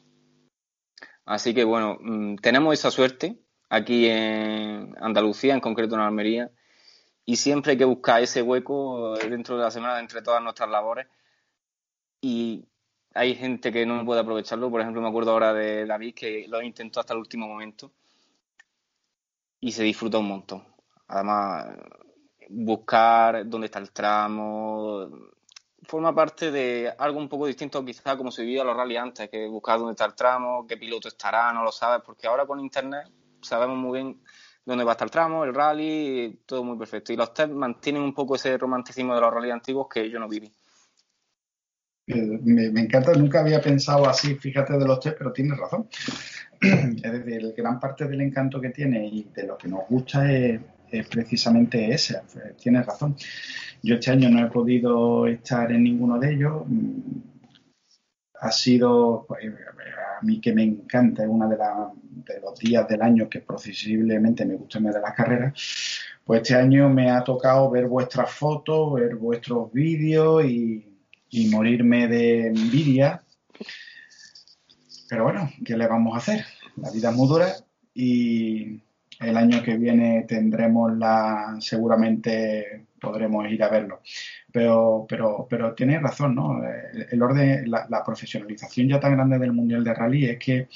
Así 1.25 1.55
que 1.55 1.65
bueno, 1.65 1.99
mm, 2.01 2.37
tenemos 2.37 2.75
esa 2.75 2.91
suerte 2.91 3.41
aquí 3.71 4.07
en 4.07 4.95
Andalucía, 5.01 5.55
en 5.55 5.61
concreto 5.61 5.95
en 5.95 6.03
Almería, 6.03 6.51
y 7.25 7.37
siempre 7.37 7.73
hay 7.73 7.79
que 7.79 7.85
buscar 7.85 8.23
ese 8.23 8.43
hueco 8.43 9.17
dentro 9.17 9.57
de 9.57 9.65
la 9.65 9.71
semana 9.71 9.99
entre 9.99 10.23
todas 10.23 10.43
nuestras 10.43 10.69
labores. 10.69 11.09
Y 12.21 12.69
hay 13.17 13.35
gente 13.35 13.73
que 13.73 13.87
no 13.87 14.05
puede 14.05 14.21
aprovecharlo. 14.21 14.71
Por 14.71 14.81
ejemplo, 14.81 15.03
me 15.03 15.09
acuerdo 15.09 15.33
ahora 15.33 15.53
de 15.53 15.87
David 15.87 16.15
que 16.15 16.47
lo 16.49 16.63
intentó 16.63 17.01
hasta 17.01 17.15
el 17.15 17.21
último 17.21 17.49
momento 17.49 17.93
y 19.61 19.73
se 19.73 19.83
disfruta 19.83 20.19
un 20.19 20.29
montón. 20.29 20.65
Además, 21.09 21.67
buscar 22.49 23.49
dónde 23.49 23.67
está 23.67 23.79
el 23.79 23.93
tramo 23.93 25.09
forma 25.87 26.15
parte 26.15 26.51
de 26.51 26.93
algo 26.99 27.19
un 27.19 27.29
poco 27.29 27.47
distinto 27.47 27.85
quizá 27.85 28.17
como 28.17 28.31
se 28.31 28.43
vivía 28.43 28.65
los 28.65 28.77
rally 28.77 28.97
antes, 28.97 29.31
que 29.31 29.47
buscar 29.47 29.79
dónde 29.79 29.93
está 29.93 30.05
el 30.05 30.15
tramo, 30.15 30.67
qué 30.67 30.77
piloto 30.77 31.09
estará, 31.09 31.53
no 31.53 31.63
lo 31.63 31.73
sabes, 31.73 32.03
porque 32.05 32.27
ahora 32.27 32.47
con 32.47 32.61
internet 32.61 33.09
sabemos 33.41 33.77
muy 33.77 34.01
bien 34.01 34.23
dónde 34.65 34.85
va 34.85 34.93
a 34.93 34.95
estar 34.95 35.07
el 35.07 35.13
tramo, 35.13 35.45
el 35.45 35.55
rally, 35.55 36.41
todo 36.45 36.65
muy 36.65 36.77
perfecto. 36.77 37.13
Y 37.13 37.17
los 37.17 37.33
test 37.33 37.53
mantienen 37.53 38.03
un 38.03 38.13
poco 38.13 38.35
ese 38.35 38.59
romanticismo 38.59 39.15
de 39.15 39.21
los 39.21 39.33
rally 39.33 39.51
antiguos 39.51 39.87
que 39.89 40.11
yo 40.11 40.19
no 40.19 40.29
viví. 40.29 40.53
Eh, 42.09 42.39
me, 42.45 42.67
encanta, 42.81 43.13
nunca 43.15 43.41
había 43.41 43.61
pensado 43.61 44.09
así, 44.09 44.37
fíjate 44.37 44.79
de 44.79 44.87
los 44.87 45.01
test, 45.01 45.19
pero 45.19 45.33
tienes 45.33 45.59
razón. 45.59 45.89
es 46.61 47.03
decir, 47.03 47.53
gran 47.57 47.81
parte 47.81 48.07
del 48.07 48.21
encanto 48.21 48.61
que 48.61 48.71
tiene 48.71 49.07
y 49.07 49.29
de 49.35 49.45
lo 49.45 49.59
que 49.59 49.69
nos 49.69 49.89
gusta 49.89 50.33
es, 50.33 50.61
precisamente 51.11 51.93
ese. 51.93 52.23
Tienes 52.63 52.87
razón. 52.87 53.17
Yo 53.83 53.97
este 53.97 54.13
año 54.13 54.31
no 54.31 54.47
he 54.47 54.51
podido 54.51 55.27
estar 55.27 55.71
en 55.73 55.83
ninguno 55.83 56.19
de 56.19 56.33
ellos. 56.33 56.63
Ha 58.41 58.53
sido, 58.53 59.25
pues, 59.27 59.45
a 59.45 60.25
mí 60.25 60.41
que 60.41 60.55
me 60.55 60.63
encanta, 60.63 61.25
es 61.25 61.29
uno 61.29 61.49
de, 61.49 61.57
de, 61.57 62.41
los 62.41 62.59
días 62.59 62.87
del 62.89 63.03
año 63.03 63.29
que 63.29 63.41
posiblemente 63.41 64.47
me 64.47 64.55
gusta 64.55 64.79
más 64.79 64.95
de 64.95 65.01
las 65.01 65.13
carreras. 65.13 65.53
Pues 66.25 66.43
este 66.43 66.55
año 66.55 66.89
me 66.89 67.11
ha 67.11 67.23
tocado 67.25 67.69
ver 67.69 67.89
vuestras 67.89 68.31
fotos, 68.31 68.95
ver 68.95 69.17
vuestros 69.17 69.73
vídeos 69.73 70.45
y 70.45 70.96
y 71.37 71.49
morirme 71.49 72.09
de 72.09 72.47
envidia. 72.47 73.23
Pero 75.07 75.25
bueno, 75.25 75.51
¿qué 75.65 75.77
le 75.77 75.87
vamos 75.87 76.15
a 76.15 76.19
hacer? 76.19 76.47
La 76.77 76.91
vida 76.91 77.11
es 77.11 77.17
muy 77.17 77.29
dura 77.29 77.49
y 77.93 78.81
el 79.21 79.37
año 79.37 79.63
que 79.63 79.77
viene 79.77 80.25
tendremos 80.27 80.97
la, 80.97 81.57
seguramente 81.61 82.87
podremos 82.99 83.51
ir 83.51 83.63
a 83.63 83.69
verlo. 83.69 84.01
Pero, 84.51 85.05
pero, 85.07 85.47
pero 85.49 85.75
tienes 85.75 86.01
razón, 86.01 86.35
¿no? 86.35 86.63
El, 87.11 87.23
orden, 87.23 87.71
la, 87.71 87.87
la, 87.91 88.03
profesionalización 88.03 88.89
ya 88.89 88.99
tan 88.99 89.13
grande 89.13 89.39
del 89.39 89.53
Mundial 89.53 89.85
de 89.85 89.93
Rally 89.93 90.25
es 90.25 90.39
que 90.39 90.69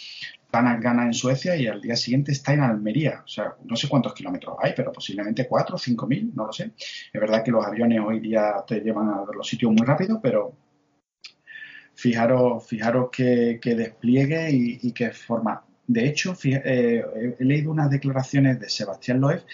gana, 0.52 0.76
gana 0.78 1.04
en 1.04 1.14
Suecia 1.14 1.56
y 1.56 1.66
al 1.66 1.80
día 1.80 1.96
siguiente 1.96 2.32
está 2.32 2.52
en 2.52 2.60
Almería. 2.60 3.22
O 3.24 3.28
sea, 3.28 3.54
no 3.64 3.76
sé 3.76 3.88
cuántos 3.88 4.14
kilómetros 4.14 4.56
hay, 4.60 4.72
pero 4.76 4.92
posiblemente 4.92 5.46
cuatro 5.46 5.76
o 5.76 5.78
cinco 5.78 6.06
mil, 6.06 6.32
no 6.34 6.46
lo 6.46 6.52
sé. 6.52 6.72
Es 7.12 7.20
verdad 7.20 7.42
que 7.44 7.50
los 7.50 7.64
aviones 7.64 8.00
hoy 8.04 8.20
día 8.20 8.64
te 8.66 8.80
llevan 8.80 9.08
a 9.08 9.24
los 9.34 9.46
sitios 9.46 9.72
muy 9.72 9.86
rápido, 9.86 10.20
pero 10.22 10.54
fijaros, 11.94 12.66
fijaros 12.66 13.10
que, 13.10 13.58
despliegue 13.62 14.50
y, 14.50 14.92
que 14.92 15.10
forma. 15.10 15.64
De 15.86 16.06
hecho, 16.06 16.34
eh, 16.44 17.04
he 17.38 17.44
leído 17.44 17.70
unas 17.70 17.90
declaraciones 17.90 18.60
de 18.60 18.68
Sebastián 18.68 19.20
Loeb 19.20 19.44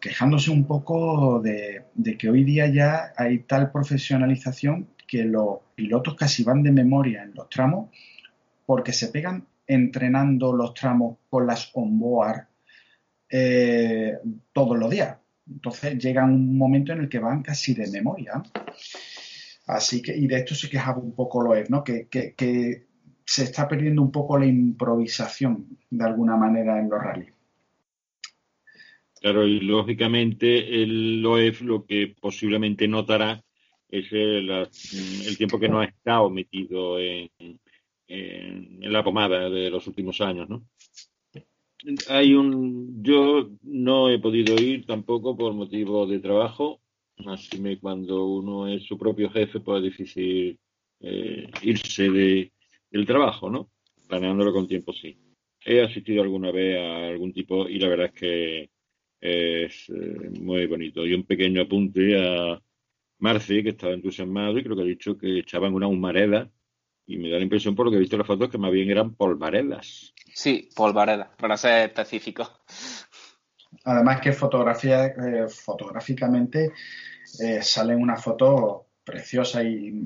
quejándose 0.00 0.50
un 0.50 0.66
poco 0.66 1.40
de, 1.40 1.84
que 2.18 2.30
hoy 2.30 2.44
día 2.44 2.66
ya 2.68 3.12
hay 3.16 3.40
tal 3.40 3.72
profesionalización 3.72 4.88
que 5.06 5.24
los 5.24 5.58
pilotos 5.74 6.14
casi 6.14 6.44
van 6.44 6.62
de 6.62 6.72
memoria 6.72 7.22
en 7.22 7.34
los 7.34 7.48
tramos 7.48 7.90
porque 8.64 8.92
se 8.92 9.08
pegan 9.08 9.46
entrenando 9.66 10.52
los 10.52 10.74
tramos 10.74 11.18
con 11.28 11.46
las 11.46 11.70
onboard 11.74 12.46
eh, 13.28 14.14
todos 14.52 14.78
los 14.78 14.90
días. 14.90 15.16
Entonces 15.48 15.98
llega 15.98 16.24
un 16.24 16.56
momento 16.56 16.92
en 16.92 17.00
el 17.00 17.08
que 17.08 17.18
van 17.18 17.42
casi 17.42 17.74
de 17.74 17.90
memoria. 17.90 18.42
Así 19.66 20.00
que, 20.00 20.16
y 20.16 20.26
de 20.26 20.36
esto 20.36 20.54
se 20.54 20.70
quejaba 20.70 20.98
un 20.98 21.14
poco 21.14 21.42
Loeb, 21.42 21.68
¿no? 21.70 21.82
Que, 21.82 22.06
que, 22.08 22.86
se 23.28 23.42
está 23.42 23.66
perdiendo 23.66 24.02
un 24.02 24.12
poco 24.12 24.38
la 24.38 24.46
improvisación 24.46 25.66
de 25.90 26.04
alguna 26.04 26.36
manera 26.36 26.78
en 26.78 26.88
los 26.88 27.02
rallies. 27.02 27.32
Claro, 29.20 29.44
y 29.44 29.58
lógicamente 29.58 30.80
el 30.82 31.22
Loeb 31.22 31.60
lo 31.62 31.84
que 31.84 32.14
posiblemente 32.20 32.86
notará 32.86 33.42
es 33.88 34.06
el, 34.12 34.48
el 34.50 35.36
tiempo 35.36 35.58
que 35.58 35.68
no 35.68 35.80
ha 35.80 35.86
estado 35.86 36.30
metido 36.30 37.00
en, 37.00 37.28
en, 38.08 38.92
la 38.92 39.02
pomada 39.02 39.50
de 39.50 39.70
los 39.70 39.86
últimos 39.86 40.20
años, 40.20 40.48
¿no? 40.48 40.66
Hay 42.08 42.34
un, 42.34 43.02
yo 43.02 43.50
no 43.62 44.10
he 44.10 44.18
podido 44.18 44.54
ir 44.54 44.86
tampoco 44.86 45.36
por 45.36 45.52
motivo 45.52 46.06
de 46.06 46.18
trabajo, 46.18 46.80
así 47.26 47.62
que 47.62 47.78
cuando 47.78 48.26
uno 48.26 48.66
es 48.66 48.84
su 48.84 48.98
propio 48.98 49.30
jefe, 49.30 49.60
pues 49.60 49.78
es 49.78 49.84
difícil 49.84 50.58
eh, 51.00 51.50
irse 51.62 52.10
de, 52.10 52.52
del 52.90 53.06
trabajo, 53.06 53.50
¿no? 53.50 53.70
Planeándolo 54.08 54.52
con 54.52 54.66
tiempo, 54.66 54.92
sí. 54.92 55.16
He 55.64 55.82
asistido 55.82 56.22
alguna 56.22 56.50
vez 56.50 56.78
a 56.78 57.08
algún 57.08 57.32
tipo 57.32 57.68
y 57.68 57.78
la 57.78 57.88
verdad 57.88 58.06
es 58.06 58.20
que 58.20 58.70
es 59.20 59.88
eh, 59.90 60.30
muy 60.40 60.66
bonito. 60.66 61.04
Y 61.04 61.14
un 61.14 61.24
pequeño 61.24 61.62
apunte 61.62 62.16
a 62.18 62.60
Marce, 63.18 63.62
que 63.62 63.70
estaba 63.70 63.94
entusiasmado 63.94 64.58
y 64.58 64.62
creo 64.62 64.76
que 64.76 64.82
ha 64.82 64.86
dicho 64.86 65.18
que 65.18 65.38
echaban 65.38 65.74
una 65.74 65.88
humareda 65.88 66.50
y 67.06 67.18
me 67.18 67.30
da 67.30 67.36
la 67.36 67.44
impresión 67.44 67.74
por 67.74 67.86
lo 67.86 67.90
que 67.90 67.98
he 67.98 68.00
visto 68.00 68.16
en 68.16 68.20
las 68.20 68.26
fotos 68.26 68.50
que 68.50 68.58
más 68.58 68.72
bien 68.72 68.90
eran 68.90 69.14
polvaredas. 69.14 70.12
Sí, 70.34 70.68
polvaredas, 70.74 71.28
para 71.38 71.56
ser 71.56 71.88
específico. 71.88 72.60
Además 73.84 74.20
que 74.20 74.32
fotografía, 74.32 75.06
eh, 75.06 75.46
fotográficamente 75.48 76.72
eh, 77.40 77.62
salen 77.62 78.02
unas 78.02 78.22
fotos 78.22 78.82
preciosas 79.04 79.64
y, 79.64 80.04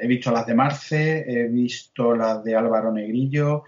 he 0.00 0.06
visto 0.06 0.30
las 0.30 0.46
de 0.46 0.54
Marce, 0.54 1.24
he 1.26 1.48
visto 1.48 2.14
las 2.14 2.44
de 2.44 2.54
Álvaro 2.54 2.92
Negrillo, 2.92 3.64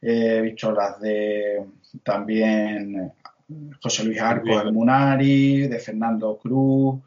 he 0.00 0.40
visto 0.40 0.70
las 0.70 1.00
de 1.00 1.66
también 2.04 3.12
José 3.82 4.04
Luis 4.04 4.20
Arco 4.20 4.64
de 4.64 4.70
Munari, 4.70 5.66
de 5.66 5.78
Fernando 5.80 6.38
Cruz. 6.38 7.00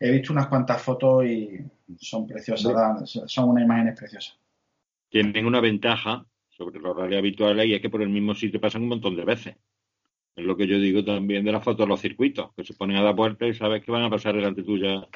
He 0.00 0.10
visto 0.10 0.32
unas 0.32 0.46
cuantas 0.46 0.80
fotos 0.80 1.26
y 1.26 1.58
son 1.98 2.26
preciosas, 2.26 3.20
son 3.26 3.48
unas 3.50 3.64
imágenes 3.64 3.98
preciosas 3.98 4.36
tienen 5.08 5.46
una 5.46 5.60
ventaja 5.60 6.26
sobre 6.48 6.80
los 6.80 6.96
rally 6.96 7.16
habituales 7.16 7.66
y 7.66 7.74
es 7.74 7.80
que 7.80 7.90
por 7.90 8.02
el 8.02 8.08
mismo 8.08 8.34
sitio 8.34 8.60
pasan 8.60 8.82
un 8.82 8.88
montón 8.88 9.16
de 9.16 9.24
veces. 9.24 9.56
Es 10.34 10.44
lo 10.44 10.56
que 10.56 10.66
yo 10.66 10.78
digo 10.78 11.04
también 11.04 11.44
de 11.44 11.52
las 11.52 11.64
fotos 11.64 11.86
de 11.86 11.88
los 11.88 12.00
circuitos, 12.00 12.52
que 12.54 12.64
se 12.64 12.74
ponen 12.74 12.98
a 12.98 13.02
la 13.02 13.16
puerta 13.16 13.46
y 13.46 13.54
sabes 13.54 13.82
que 13.82 13.90
van 13.90 14.04
a 14.04 14.10
pasar 14.10 14.34
delante 14.34 14.62
tuya 14.62 15.06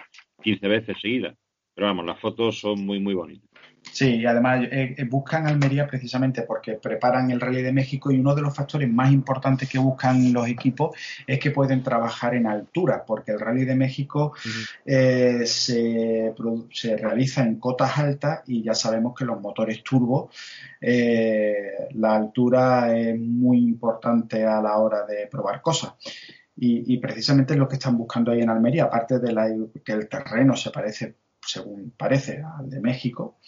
15 0.42 0.68
veces 0.68 0.96
seguidas. 1.00 1.36
Pero 1.74 1.88
vamos, 1.88 2.06
las 2.06 2.18
fotos 2.20 2.58
son 2.58 2.84
muy, 2.84 3.00
muy 3.00 3.14
bonitas. 3.14 3.49
Sí, 3.82 4.16
y 4.16 4.26
además 4.26 4.64
eh, 4.70 4.94
eh, 4.96 5.04
buscan 5.04 5.46
Almería 5.46 5.86
precisamente 5.86 6.42
porque 6.42 6.74
preparan 6.74 7.30
el 7.30 7.40
Rally 7.40 7.62
de 7.62 7.72
México 7.72 8.10
y 8.10 8.18
uno 8.18 8.34
de 8.34 8.42
los 8.42 8.54
factores 8.54 8.88
más 8.90 9.10
importantes 9.10 9.68
que 9.68 9.78
buscan 9.78 10.32
los 10.32 10.48
equipos 10.48 10.96
es 11.26 11.38
que 11.38 11.50
pueden 11.50 11.82
trabajar 11.82 12.34
en 12.34 12.46
altura, 12.46 13.04
porque 13.04 13.32
el 13.32 13.40
Rally 13.40 13.64
de 13.64 13.74
México 13.74 14.32
eh, 14.84 15.42
se, 15.44 16.34
realiza 16.98 17.42
en 17.42 17.58
cotas 17.58 17.98
altas 17.98 18.42
y 18.46 18.62
ya 18.62 18.74
sabemos 18.74 19.14
que 19.18 19.24
los 19.24 19.40
motores 19.40 19.82
turbo, 19.82 20.30
la 20.80 22.14
altura 22.14 22.96
es 22.96 23.18
muy 23.18 23.58
importante 23.58 24.44
a 24.44 24.60
la 24.62 24.76
hora 24.76 25.04
de 25.04 25.26
probar 25.26 25.60
cosas. 25.60 25.94
Y, 26.56 26.98
precisamente 26.98 27.54
es 27.54 27.58
lo 27.58 27.66
que 27.66 27.76
están 27.76 27.96
buscando 27.96 28.32
ahí 28.32 28.42
en 28.42 28.50
Almería, 28.50 28.84
aparte 28.84 29.18
de 29.18 29.68
que 29.82 29.92
el 29.92 30.08
terreno 30.08 30.54
se 30.56 30.70
parece, 30.70 31.16
según 31.40 31.94
parece, 31.96 32.42
al 32.42 32.68
de 32.68 32.80
México, 32.80 33.38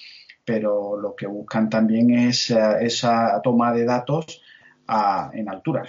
pero 0.45 0.97
lo 0.97 1.15
que 1.15 1.27
buscan 1.27 1.69
también 1.71 2.11
es 2.11 2.51
eh, 2.51 2.59
esa 2.81 3.41
toma 3.43 3.73
de 3.73 3.85
datos 3.85 4.43
en 5.33 5.49
altura. 5.49 5.85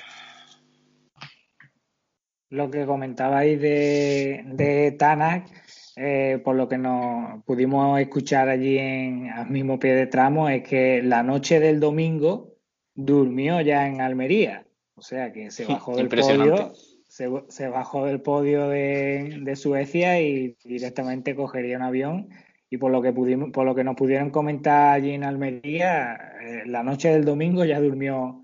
Lo 2.49 2.69
que 2.69 2.85
comentabais 2.85 3.59
de, 3.59 4.43
de 4.45 4.91
Tanak, 4.91 5.47
eh, 5.95 6.39
por 6.43 6.55
lo 6.55 6.67
que 6.67 6.77
nos 6.77 7.43
pudimos 7.43 7.99
escuchar 7.99 8.47
allí 8.47 8.77
en 8.77 9.29
al 9.29 9.49
mismo 9.49 9.79
pie 9.79 9.95
de 9.95 10.07
tramo, 10.07 10.47
es 10.49 10.63
que 10.63 11.01
la 11.03 11.23
noche 11.23 11.59
del 11.59 11.79
domingo 11.79 12.53
durmió 12.95 13.59
ya 13.61 13.87
en 13.87 14.01
Almería. 14.01 14.65
O 14.95 15.01
sea 15.01 15.33
que 15.33 15.51
se 15.51 15.65
bajó 15.67 15.95
del 15.95 16.07
podio, 16.07 16.73
se, 17.07 17.67
bajó 17.67 18.05
del 18.05 18.21
podio 18.21 18.69
de, 18.69 19.53
Suecia 19.55 20.19
y 20.21 20.55
directamente 20.63 21.35
cogería 21.35 21.77
un 21.77 21.83
avión. 21.83 22.29
Y 22.73 22.77
por 22.77 22.91
lo 22.91 23.03
que 23.03 23.13
pudimos, 23.13 23.51
por 23.51 23.67
lo 23.67 23.75
que 23.75 23.83
nos 23.83 23.95
pudieron 23.95 24.31
comentar 24.31 24.95
allí 24.95 25.11
en 25.11 25.23
Almería, 25.23 26.15
eh, 26.41 26.63
la 26.65 26.81
noche 26.81 27.09
del 27.09 27.23
domingo 27.23 27.63
ya 27.63 27.79
durmió, 27.79 28.41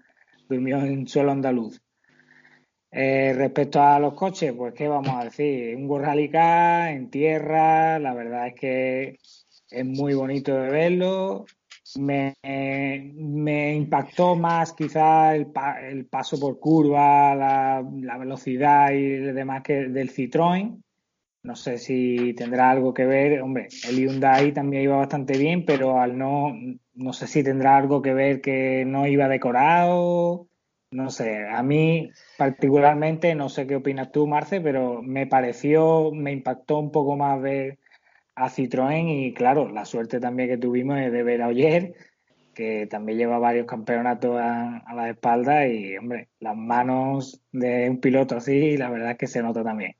durmió 0.47 0.77
en 0.77 1.07
suelo 1.07 1.31
andaluz. 1.31 1.81
Eh, 2.91 3.33
respecto 3.35 3.81
a 3.81 3.97
los 3.97 4.13
coches, 4.13 4.53
pues 4.53 4.75
qué 4.75 4.87
vamos 4.87 5.15
a 5.15 5.23
decir, 5.23 5.75
un 5.75 5.99
Rally 5.99 6.29
en 6.31 7.09
tierra, 7.09 7.97
la 7.97 8.13
verdad 8.13 8.49
es 8.49 8.53
que 8.53 9.17
es 9.71 9.85
muy 9.85 10.13
bonito 10.13 10.53
de 10.53 10.69
verlo. 10.69 11.45
Me, 11.95 12.35
impactó 13.73 14.35
más 14.35 14.73
quizá 14.73 15.35
el, 15.35 15.47
el, 15.89 16.05
paso 16.05 16.39
por 16.39 16.59
curva, 16.59 17.33
la, 17.33 17.83
la, 17.99 18.17
velocidad 18.19 18.91
y 18.91 19.09
demás 19.09 19.63
que 19.63 19.87
del 19.87 20.11
Citroën. 20.11 20.83
No 21.43 21.55
sé 21.55 21.77
si 21.77 22.33
tendrá 22.33 22.69
algo 22.69 22.93
que 22.93 23.05
ver. 23.05 23.41
Hombre, 23.41 23.67
el 23.87 23.97
Hyundai 23.97 24.51
también 24.53 24.83
iba 24.83 24.97
bastante 24.97 25.37
bien, 25.37 25.65
pero 25.65 25.99
al 25.99 26.17
no, 26.17 26.53
no 26.93 27.13
sé 27.13 27.27
si 27.27 27.43
tendrá 27.43 27.77
algo 27.77 28.01
que 28.01 28.13
ver 28.13 28.41
que 28.41 28.83
no 28.85 29.07
iba 29.07 29.27
decorado 29.27 30.49
no 30.91 31.11
sé, 31.11 31.47
a 31.47 31.61
mí 31.61 32.11
particularmente, 32.37 33.35
no 33.35 33.49
sé 33.49 33.67
qué 33.67 33.75
opinas 33.75 34.11
tú, 34.11 34.25
Marce, 34.27 34.59
pero 34.61 35.01
me 35.03 35.27
pareció, 35.27 36.11
me 36.11 36.31
impactó 36.31 36.79
un 36.79 36.91
poco 36.91 37.15
más 37.15 37.39
ver 37.41 37.79
a 38.35 38.49
Citroën 38.49 39.27
y 39.27 39.33
claro, 39.33 39.69
la 39.69 39.85
suerte 39.85 40.19
también 40.19 40.49
que 40.49 40.57
tuvimos 40.57 40.97
de 40.97 41.23
ver 41.23 41.41
a 41.43 41.47
Oyer, 41.49 41.93
que 42.55 42.87
también 42.87 43.19
lleva 43.19 43.37
varios 43.37 43.67
campeonatos 43.67 44.37
a, 44.39 44.83
la 44.95 45.09
espalda 45.09 45.67
y, 45.67 45.95
hombre, 45.97 46.29
las 46.39 46.55
manos 46.57 47.41
de 47.51 47.89
un 47.89 47.99
piloto 47.99 48.37
así, 48.37 48.75
la 48.77 48.89
verdad 48.89 49.11
es 49.11 49.17
que 49.17 49.27
se 49.27 49.43
nota 49.43 49.63
también. 49.63 49.95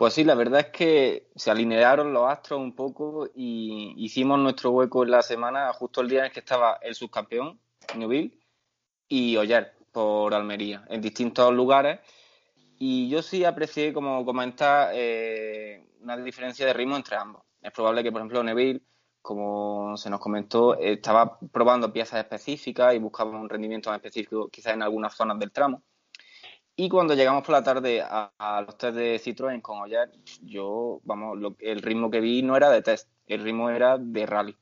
Pues 0.00 0.14
sí, 0.14 0.24
la 0.24 0.34
verdad 0.34 0.60
es 0.60 0.68
que 0.68 1.28
se 1.36 1.50
alinearon 1.50 2.14
los 2.14 2.26
astros 2.26 2.58
un 2.58 2.74
poco 2.74 3.28
y 3.34 3.92
hicimos 3.98 4.38
nuestro 4.38 4.70
hueco 4.70 5.04
en 5.04 5.10
la 5.10 5.20
semana 5.20 5.70
justo 5.74 6.00
el 6.00 6.08
día 6.08 6.20
en 6.20 6.24
el 6.24 6.32
que 6.32 6.40
estaba 6.40 6.78
el 6.80 6.94
subcampeón, 6.94 7.60
Newville, 7.98 8.32
y 9.08 9.36
Oyer 9.36 9.74
por 9.92 10.32
Almería, 10.32 10.86
en 10.88 11.02
distintos 11.02 11.52
lugares. 11.52 12.00
Y 12.78 13.10
yo 13.10 13.20
sí 13.20 13.44
aprecié, 13.44 13.92
como 13.92 14.24
comenta, 14.24 14.88
eh, 14.94 15.84
una 16.00 16.16
diferencia 16.16 16.64
de 16.64 16.72
ritmo 16.72 16.96
entre 16.96 17.16
ambos. 17.16 17.42
Es 17.60 17.70
probable 17.70 18.02
que, 18.02 18.10
por 18.10 18.22
ejemplo, 18.22 18.42
Neville, 18.42 18.80
como 19.20 19.98
se 19.98 20.08
nos 20.08 20.20
comentó, 20.20 20.78
estaba 20.78 21.38
probando 21.52 21.92
piezas 21.92 22.20
específicas 22.20 22.94
y 22.94 22.98
buscaba 22.98 23.38
un 23.38 23.50
rendimiento 23.50 23.90
más 23.90 23.98
específico 23.98 24.48
quizás 24.48 24.72
en 24.72 24.82
algunas 24.82 25.14
zonas 25.14 25.38
del 25.38 25.52
tramo. 25.52 25.82
Y 26.76 26.88
cuando 26.88 27.14
llegamos 27.14 27.42
por 27.42 27.52
la 27.52 27.62
tarde 27.62 28.02
a, 28.02 28.62
los 28.64 28.78
test 28.78 28.96
de 28.96 29.20
Citroën 29.20 29.60
con 29.60 29.80
Oyer, 29.80 30.10
yo, 30.42 31.00
vamos, 31.04 31.38
el 31.58 31.82
ritmo 31.82 32.10
que 32.10 32.20
vi 32.20 32.42
no 32.42 32.56
era 32.56 32.70
de 32.70 32.82
test, 32.82 33.08
el 33.26 33.42
ritmo 33.42 33.68
era 33.70 33.98
de 33.98 34.26
rally. 34.26 34.56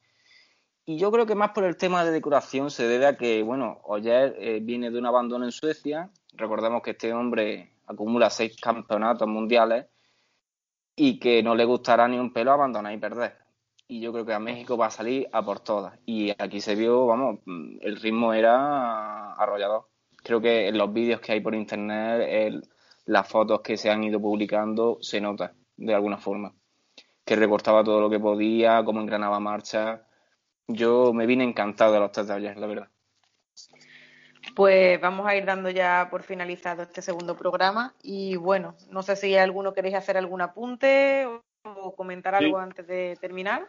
Y 0.85 0.97
yo 0.97 1.13
creo 1.13 1.27
que 1.27 1.35
más 1.35 1.51
por 1.51 1.65
el 1.65 1.77
tema 1.77 2.05
de 2.05 2.11
decoración 2.11 2.71
se 2.71 2.89
debe 2.89 3.07
a 3.07 3.17
que, 3.17 3.43
bueno, 3.43 3.81
Oyer 3.85 4.35
eh, 4.39 4.59
viene 4.63 4.91
de 4.91 4.99
un 4.99 5.07
abandono 5.07 5.45
en 5.45 5.53
Suecia. 5.53 6.11
Recordemos 6.33 6.83
que 6.83 6.93
este 6.93 7.13
hombre 7.13 7.75
acumula 7.87 8.31
seis 8.31 8.59
campeonatos 8.61 9.29
mundiales 9.29 9.87
y 10.97 11.21
que 11.21 11.43
no 11.43 11.55
le 11.55 11.65
gustará 11.65 12.09
ni 12.09 12.19
un 12.19 12.33
pelo 12.33 12.53
abandonar 12.53 12.93
y 12.93 12.99
perder. 12.99 13.37
Y 13.87 14.01
yo 14.01 14.13
creo 14.13 14.27
que 14.27 14.35
a 14.35 14.39
México 14.39 14.77
va 14.77 14.87
a 14.87 14.91
salir 14.91 15.29
a 15.33 15.45
por 15.45 15.61
todas. 15.61 15.99
Y 16.05 16.31
aquí 16.39 16.61
se 16.61 16.75
vio, 16.75 17.07
vamos, 17.07 17.41
el 17.47 17.97
ritmo 18.01 18.33
era 18.33 19.33
arrollador. 19.35 19.89
Creo 20.23 20.41
que 20.41 20.69
en 20.69 20.79
los 20.79 20.93
vídeos 20.93 21.21
que 21.21 21.33
hay 21.33 21.41
por 21.41 21.55
internet, 21.55 22.63
las 23.07 23.29
fotos 23.29 23.61
que 23.61 23.77
se 23.77 23.91
han 23.91 24.05
ido 24.05 24.21
publicando, 24.21 24.99
se 25.01 25.21
nota 25.21 25.55
de 25.77 25.95
alguna 25.95 26.19
forma. 26.19 26.55
Que 27.25 27.37
recortaba 27.37 27.85
todo 27.85 28.01
lo 28.01 28.11
que 28.11 28.21
podía, 28.21 28.85
cómo 28.85 29.01
engranaba 29.01 29.41
marcha 29.41 30.05
yo 30.69 31.13
me 31.15 31.27
vine 31.27 31.45
encantado 31.45 31.95
de 31.95 32.01
los 32.01 32.13
test 32.13 32.29
de 32.29 32.35
ayer, 32.35 32.57
la 32.59 32.67
verdad. 32.67 32.89
Pues 34.55 35.01
vamos 35.01 35.27
a 35.27 35.35
ir 35.35 35.45
dando 35.45 35.71
ya 35.71 36.09
por 36.11 36.23
finalizado 36.23 36.83
este 36.83 37.03
segundo 37.03 37.37
programa 37.37 37.95
y 38.03 38.37
bueno, 38.37 38.77
no 38.91 39.03
sé 39.03 39.17
si 39.17 39.35
alguno 39.37 39.73
queréis 39.73 39.97
hacer 39.97 40.17
algún 40.17 40.41
apunte 40.41 41.27
o 41.27 41.95
comentar 41.97 42.35
algo 42.35 42.59
antes 42.59 42.87
de 42.87 43.17
terminar. 43.21 43.67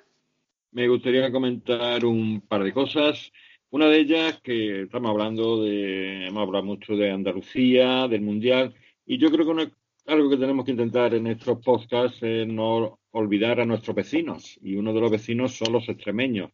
Me 0.71 0.87
gustaría 0.87 1.31
comentar 1.31 2.05
un 2.05 2.41
par 2.41 2.63
de 2.63 2.73
cosas. 2.73 3.31
Una 3.71 3.87
de 3.87 3.99
ellas 3.99 4.41
que 4.41 4.81
estamos 4.83 5.11
hablando 5.11 5.61
de, 5.61 6.25
hemos 6.25 6.41
hablado 6.41 6.65
mucho 6.65 6.95
de 6.95 7.11
Andalucía, 7.11 8.07
del 8.07 8.21
Mundial, 8.21 8.73
y 9.05 9.19
yo 9.19 9.29
creo 9.29 9.45
que 9.45 9.71
algo 10.07 10.27
que 10.27 10.37
tenemos 10.37 10.65
que 10.65 10.71
intentar 10.71 11.13
en 11.13 11.27
estos 11.27 11.59
podcasts 11.63 12.17
es 12.23 12.47
no 12.47 12.99
olvidar 13.11 13.59
a 13.59 13.67
nuestros 13.67 13.95
vecinos, 13.95 14.57
y 14.63 14.75
uno 14.75 14.91
de 14.91 15.01
los 15.01 15.11
vecinos 15.11 15.53
son 15.53 15.73
los 15.73 15.87
extremeños. 15.87 16.49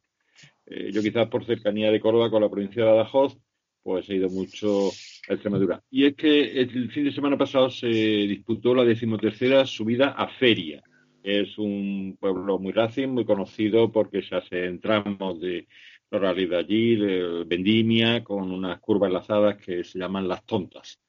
Eh, 0.65 0.89
yo 0.91 1.01
quizás 1.01 1.29
por 1.29 1.45
cercanía 1.45 1.89
de 1.89 2.01
Córdoba 2.01 2.29
con 2.29 2.41
la 2.41 2.49
provincia 2.49 2.83
de 2.83 2.91
Badajoz, 2.91 3.37
pues 3.81 4.09
he 4.09 4.15
ido 4.15 4.27
mucho 4.29 4.89
a 5.29 5.33
Extremadura. 5.35 5.81
Y 5.89 6.05
es 6.07 6.15
que 6.15 6.59
el 6.59 6.91
fin 6.91 7.05
de 7.05 7.13
semana 7.13 7.37
pasado 7.37 7.69
se 7.69 7.87
disputó 7.87 8.75
la 8.75 8.83
decimotercera 8.83 9.65
subida 9.65 10.09
a 10.09 10.27
Feria. 10.27 10.83
Es 11.23 11.57
un 11.57 12.17
pueblo 12.19 12.59
muy 12.59 12.73
racing, 12.73 13.07
muy 13.07 13.23
conocido 13.23 13.89
porque 13.89 14.21
se 14.21 14.35
hacen 14.35 14.81
tramos 14.81 15.39
de 15.39 15.67
los 16.11 16.22
rally 16.22 16.45
de 16.45 16.57
allí, 16.57 16.95
de 16.95 17.44
Vendimia, 17.45 18.23
con 18.23 18.52
unas 18.52 18.80
curvas 18.80 19.10
enlazadas 19.10 19.57
que 19.57 19.84
se 19.84 19.99
llaman 19.99 20.27
las 20.27 20.45
tontas. 20.45 20.99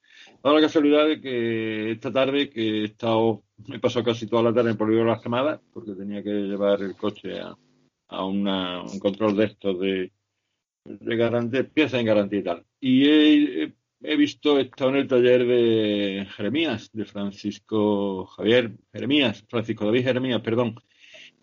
Ahora 0.43 0.59
la 0.59 0.67
casualidad 0.67 1.07
de 1.07 1.21
que 1.21 1.91
esta 1.91 2.11
tarde, 2.11 2.49
que 2.49 2.81
he 2.81 2.83
estado, 2.85 3.43
me 3.67 3.79
pasó 3.79 4.03
casi 4.03 4.27
toda 4.27 4.43
la 4.43 4.53
tarde 4.53 4.71
en 4.71 4.77
Polígono 4.77 5.09
Las 5.09 5.21
Camadas, 5.21 5.61
porque 5.73 5.93
tenía 5.93 6.23
que 6.23 6.29
llevar 6.29 6.81
el 6.81 6.95
coche 6.95 7.39
a, 7.39 7.55
a 8.07 8.25
un 8.25 8.99
control 8.99 9.35
de 9.37 9.45
estos 9.45 9.79
de, 9.79 10.11
de 10.85 11.13
en 11.15 12.05
garantía 12.05 12.39
y 12.39 12.43
tal. 12.43 12.65
Y 12.79 13.07
he, 13.07 13.73
he 14.01 14.15
visto, 14.15 14.57
he 14.57 14.63
estado 14.63 14.91
en 14.91 14.97
el 14.97 15.07
taller 15.07 15.45
de 15.45 16.27
Jeremías, 16.35 16.89
de 16.93 17.05
Francisco 17.05 18.25
Javier 18.25 18.73
Jeremías, 18.91 19.43
Francisco 19.47 19.85
David 19.85 20.03
Jeremías, 20.03 20.41
perdón. 20.41 20.75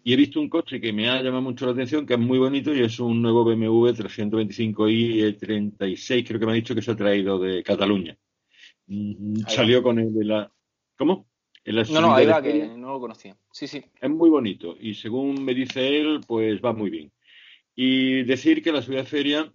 Y 0.06 0.12
he 0.12 0.16
visto 0.16 0.38
un 0.38 0.50
coche 0.50 0.82
que 0.82 0.92
me 0.92 1.08
ha 1.08 1.22
llamado 1.22 1.40
mucho 1.40 1.64
la 1.64 1.72
atención, 1.72 2.04
que 2.04 2.12
es 2.12 2.20
muy 2.20 2.38
bonito 2.38 2.74
y 2.74 2.82
es 2.82 3.00
un 3.00 3.22
nuevo 3.22 3.42
BMW 3.42 3.88
325i 3.88 5.38
36, 5.38 6.28
creo 6.28 6.38
que 6.38 6.44
me 6.44 6.52
ha 6.52 6.56
dicho 6.56 6.74
que 6.74 6.82
se 6.82 6.90
ha 6.90 6.96
traído 6.96 7.38
de 7.38 7.62
Cataluña. 7.62 8.14
Mm, 8.86 9.46
salió 9.48 9.82
con 9.82 9.98
el 9.98 10.12
de 10.12 10.24
la... 10.26 10.52
¿Cómo? 10.98 11.26
no, 11.64 12.00
no, 12.02 12.14
ahí 12.14 12.26
va, 12.26 12.42
que 12.42 12.66
no 12.76 12.92
lo 12.92 13.00
conocía. 13.00 13.34
Sí, 13.50 13.66
sí. 13.66 13.82
Es 13.98 14.10
muy 14.10 14.28
bonito 14.28 14.76
y 14.78 14.92
según 14.92 15.42
me 15.42 15.54
dice 15.54 15.98
él, 15.98 16.20
pues 16.26 16.60
va 16.62 16.74
muy 16.74 16.90
bien. 16.90 17.10
Y 17.74 18.24
decir 18.24 18.62
que 18.62 18.72
la 18.72 18.82
subida 18.82 18.98
de 18.98 19.04
feria 19.06 19.52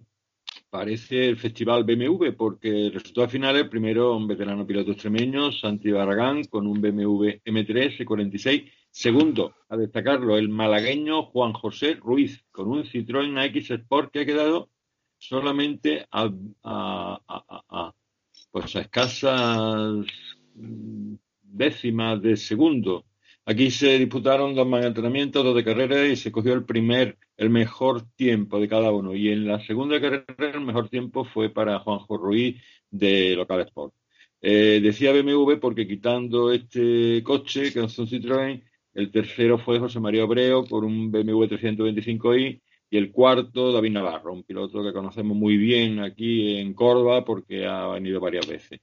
parece 0.70 1.30
el 1.30 1.38
festival 1.38 1.84
BMW, 1.84 2.32
porque 2.38 2.88
el 2.88 2.94
resultado 2.94 3.28
final 3.28 3.56
es 3.58 3.68
primero 3.68 4.16
un 4.16 4.28
veterano 4.28 4.66
piloto 4.66 4.92
extremeño, 4.92 5.52
Santi 5.52 5.92
Barragán, 5.92 6.44
con 6.46 6.68
un 6.68 6.80
BMW 6.82 7.42
M3 7.46 7.98
E46. 7.98 8.72
Segundo, 8.92 9.54
a 9.70 9.78
destacarlo, 9.78 10.38
el 10.38 10.50
malagueño 10.50 11.24
Juan 11.24 11.54
José 11.54 11.96
Ruiz, 11.96 12.44
con 12.52 12.70
un 12.70 12.84
Citroën 12.84 13.38
AX 13.38 13.72
Sport 13.72 14.12
que 14.12 14.22
ha 14.22 14.26
quedado 14.26 14.70
solamente 15.18 16.06
a, 16.12 16.32
a, 16.64 17.20
a, 17.28 17.64
a 17.70 17.96
pues 18.52 18.76
a 18.76 18.82
escasas 18.82 20.06
décimas 21.44 22.22
de 22.22 22.36
segundo. 22.36 23.06
Aquí 23.46 23.72
se 23.72 23.98
disputaron 23.98 24.54
dos 24.54 24.68
más 24.68 24.86
entrenamientos, 24.86 25.44
dos 25.44 25.56
de 25.56 25.64
carrera 25.64 26.06
y 26.08 26.16
se 26.16 26.32
cogió 26.32 26.54
el 26.54 26.66
primer, 26.66 27.18
el 27.36 27.50
mejor 27.50 28.04
tiempo 28.16 28.60
de 28.60 28.68
cada 28.68 28.92
uno. 28.92 29.16
Y 29.16 29.30
en 29.30 29.48
la 29.48 29.60
segunda 29.66 30.00
carrera 30.00 30.26
el 30.38 30.62
mejor 30.62 30.90
tiempo 30.90 31.26
fue 31.26 31.50
para 31.50 31.80
Juanjo 31.80 32.18
Ruiz 32.18 32.62
de 32.92 33.36
Local 33.36 33.62
Sport. 33.62 33.94
Eh, 34.42 34.80
decía 34.82 35.12
BMW 35.12 35.60
porque 35.60 35.88
quitando 35.88 36.52
este 36.52 37.24
coche, 37.24 37.74
que 37.74 37.84
es 37.84 38.00
un 38.00 38.08
Citroën, 38.08 38.64
el 38.94 39.12
tercero 39.12 39.58
fue 39.58 39.80
José 39.80 40.00
María 40.00 40.26
Obreo 40.26 40.66
por 40.66 40.86
un 40.86 41.12
BMW 41.12 41.46
325i 41.46 42.62
y 42.92 42.98
el 42.98 43.12
cuarto 43.12 43.72
David 43.72 43.92
Navarro, 43.92 44.34
un 44.34 44.44
piloto 44.44 44.84
que 44.84 44.94
conocemos 44.94 45.36
muy 45.38 45.58
bien 45.58 46.00
aquí 46.00 46.58
en 46.58 46.74
Córdoba 46.74 47.26
porque 47.26 47.66
ha 47.66 47.88
venido 47.88 48.20
varias 48.20 48.48
veces 48.48 48.80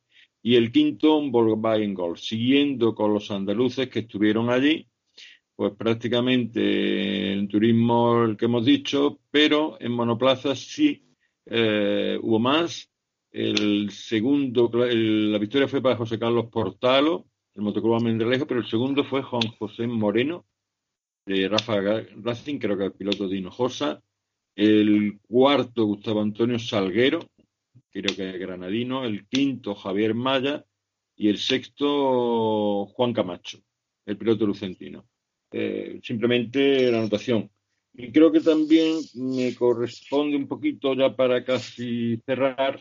y 0.46 0.54
el 0.54 0.70
quinto 0.70 1.20
Volkswagen 1.28 1.92
Golf. 1.92 2.20
Siguiendo 2.20 2.94
con 2.94 3.12
los 3.12 3.32
andaluces 3.32 3.88
que 3.88 3.98
estuvieron 4.00 4.48
allí, 4.48 4.86
pues 5.56 5.72
prácticamente 5.76 7.32
en 7.32 7.48
turismo 7.48 8.22
el 8.22 8.36
que 8.36 8.44
hemos 8.44 8.64
dicho, 8.64 9.18
pero 9.28 9.76
en 9.80 9.90
monoplazas 9.90 10.60
sí 10.60 11.02
eh, 11.46 12.16
hubo 12.22 12.38
más. 12.38 12.88
El 13.32 13.90
segundo, 13.90 14.70
la 14.72 15.38
victoria 15.38 15.66
fue 15.66 15.82
para 15.82 15.96
José 15.96 16.16
Carlos 16.16 16.46
Portalo, 16.46 17.26
el 17.56 17.62
motoclub 17.62 18.00
Mendelejo, 18.00 18.46
pero 18.46 18.60
el 18.60 18.68
segundo 18.68 19.02
fue 19.02 19.24
Juan 19.24 19.48
José 19.58 19.88
Moreno, 19.88 20.46
de 21.26 21.48
Rafa 21.48 21.80
Racing, 22.22 22.60
creo 22.60 22.78
que 22.78 22.84
el 22.84 22.92
piloto 22.92 23.26
de 23.26 23.38
Hinojosa. 23.38 24.00
El 24.54 25.18
cuarto, 25.26 25.86
Gustavo 25.86 26.22
Antonio 26.22 26.60
Salguero, 26.60 27.18
creo 28.02 28.16
que 28.16 28.30
es 28.30 28.38
granadino, 28.38 29.04
el 29.04 29.26
quinto 29.26 29.74
Javier 29.74 30.14
Maya 30.14 30.64
y 31.16 31.28
el 31.28 31.38
sexto 31.38 32.86
Juan 32.86 33.12
Camacho, 33.12 33.58
el 34.04 34.16
piloto 34.16 34.46
lucentino. 34.46 35.06
Eh, 35.52 36.00
simplemente 36.02 36.90
la 36.90 36.98
anotación. 36.98 37.50
Y 37.94 38.12
creo 38.12 38.30
que 38.30 38.40
también 38.40 38.98
me 39.14 39.54
corresponde 39.54 40.36
un 40.36 40.46
poquito, 40.46 40.94
ya 40.94 41.16
para 41.16 41.44
casi 41.44 42.20
cerrar, 42.26 42.78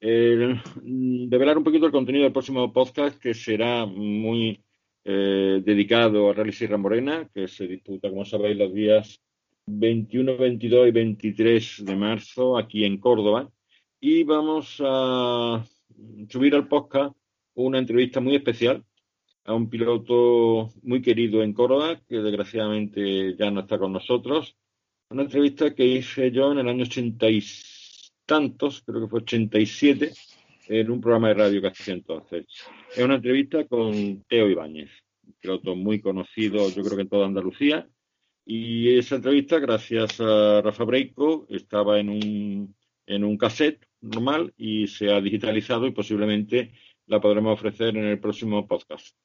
eh, 0.00 0.60
develar 0.82 1.58
un 1.58 1.64
poquito 1.64 1.86
el 1.86 1.92
contenido 1.92 2.24
del 2.24 2.32
próximo 2.32 2.72
podcast, 2.72 3.18
que 3.20 3.32
será 3.32 3.86
muy 3.86 4.60
eh, 5.04 5.62
dedicado 5.64 6.28
a 6.28 6.32
Rally 6.34 6.52
Sierra 6.52 6.78
Morena, 6.78 7.30
que 7.32 7.46
se 7.46 7.68
disputa, 7.68 8.10
como 8.10 8.24
sabéis, 8.24 8.56
los 8.56 8.74
días 8.74 9.22
21, 9.66 10.36
22 10.36 10.88
y 10.88 10.90
23 10.90 11.84
de 11.84 11.96
marzo 11.96 12.58
aquí 12.58 12.84
en 12.84 12.98
Córdoba. 12.98 13.48
Y 14.00 14.24
vamos 14.24 14.76
a 14.84 15.64
subir 16.28 16.54
al 16.54 16.68
podcast 16.68 17.16
una 17.54 17.78
entrevista 17.78 18.20
muy 18.20 18.36
especial 18.36 18.84
a 19.44 19.54
un 19.54 19.70
piloto 19.70 20.72
muy 20.82 21.00
querido 21.00 21.42
en 21.42 21.52
Córdoba, 21.54 22.00
que 22.06 22.18
desgraciadamente 22.18 23.36
ya 23.36 23.50
no 23.50 23.60
está 23.60 23.78
con 23.78 23.92
nosotros. 23.92 24.56
Una 25.08 25.22
entrevista 25.22 25.74
que 25.74 25.86
hice 25.86 26.30
yo 26.30 26.52
en 26.52 26.58
el 26.58 26.68
año 26.68 26.82
ochenta 26.82 27.30
y 27.30 27.42
tantos, 28.26 28.82
creo 28.84 29.02
que 29.02 29.08
fue 29.08 29.20
87, 29.20 30.12
en 30.68 30.90
un 30.90 31.00
programa 31.00 31.28
de 31.28 31.34
radio 31.34 31.60
que 31.60 31.68
hacía 31.68 31.94
entonces. 31.94 32.44
Es 32.94 33.02
una 33.04 33.14
entrevista 33.14 33.66
con 33.66 34.24
Teo 34.24 34.50
Ibáñez, 34.50 34.90
un 35.24 35.34
piloto 35.40 35.76
muy 35.76 36.00
conocido, 36.00 36.68
yo 36.68 36.82
creo 36.82 36.96
que 36.96 37.02
en 37.02 37.08
toda 37.08 37.26
Andalucía. 37.26 37.88
Y 38.44 38.98
esa 38.98 39.16
entrevista, 39.16 39.58
gracias 39.58 40.20
a 40.20 40.60
Rafa 40.60 40.84
Breico, 40.84 41.46
estaba 41.48 42.00
en 42.00 42.08
un, 42.10 42.76
en 43.06 43.24
un 43.24 43.38
cassette 43.38 43.86
normal 44.00 44.52
y 44.56 44.86
se 44.88 45.12
ha 45.12 45.20
digitalizado 45.20 45.86
y 45.86 45.92
posiblemente 45.92 46.72
la 47.06 47.20
podremos 47.20 47.54
ofrecer 47.54 47.96
en 47.96 48.04
el 48.04 48.20
próximo 48.20 48.66
podcast. 48.66 49.16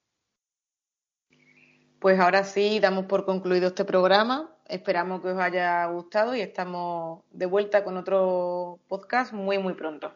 Pues 2.00 2.20
ahora 2.20 2.44
sí, 2.44 2.80
damos 2.80 3.06
por 3.06 3.26
concluido 3.26 3.68
este 3.68 3.86
programa. 3.86 4.56
Esperamos 4.68 5.22
que 5.22 5.30
os 5.30 5.40
haya 5.40 5.86
gustado 5.86 6.36
y 6.36 6.42
estamos 6.42 7.24
de 7.32 7.46
vuelta 7.46 7.84
con 7.84 7.98
otro 7.98 8.80
podcast 8.88 9.34
muy, 9.34 9.60
muy 9.60 9.74
pronto. 9.74 10.12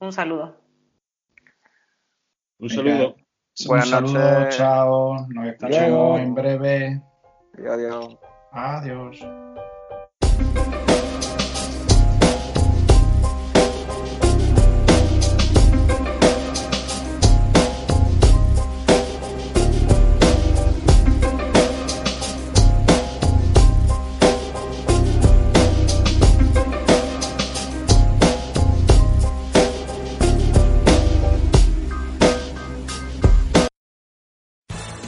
Un 0.00 0.12
saludo. 0.12 0.60
Un 2.58 2.68
saludo. 2.68 3.16
Buenas 3.66 3.90
noches. 4.12 4.56
Chao. 4.56 5.26
Nos 5.28 5.46
escuchamos 5.46 6.20
en 6.20 6.34
breve. 6.34 7.02
Adiós. 7.56 8.18
Adiós. 8.52 9.43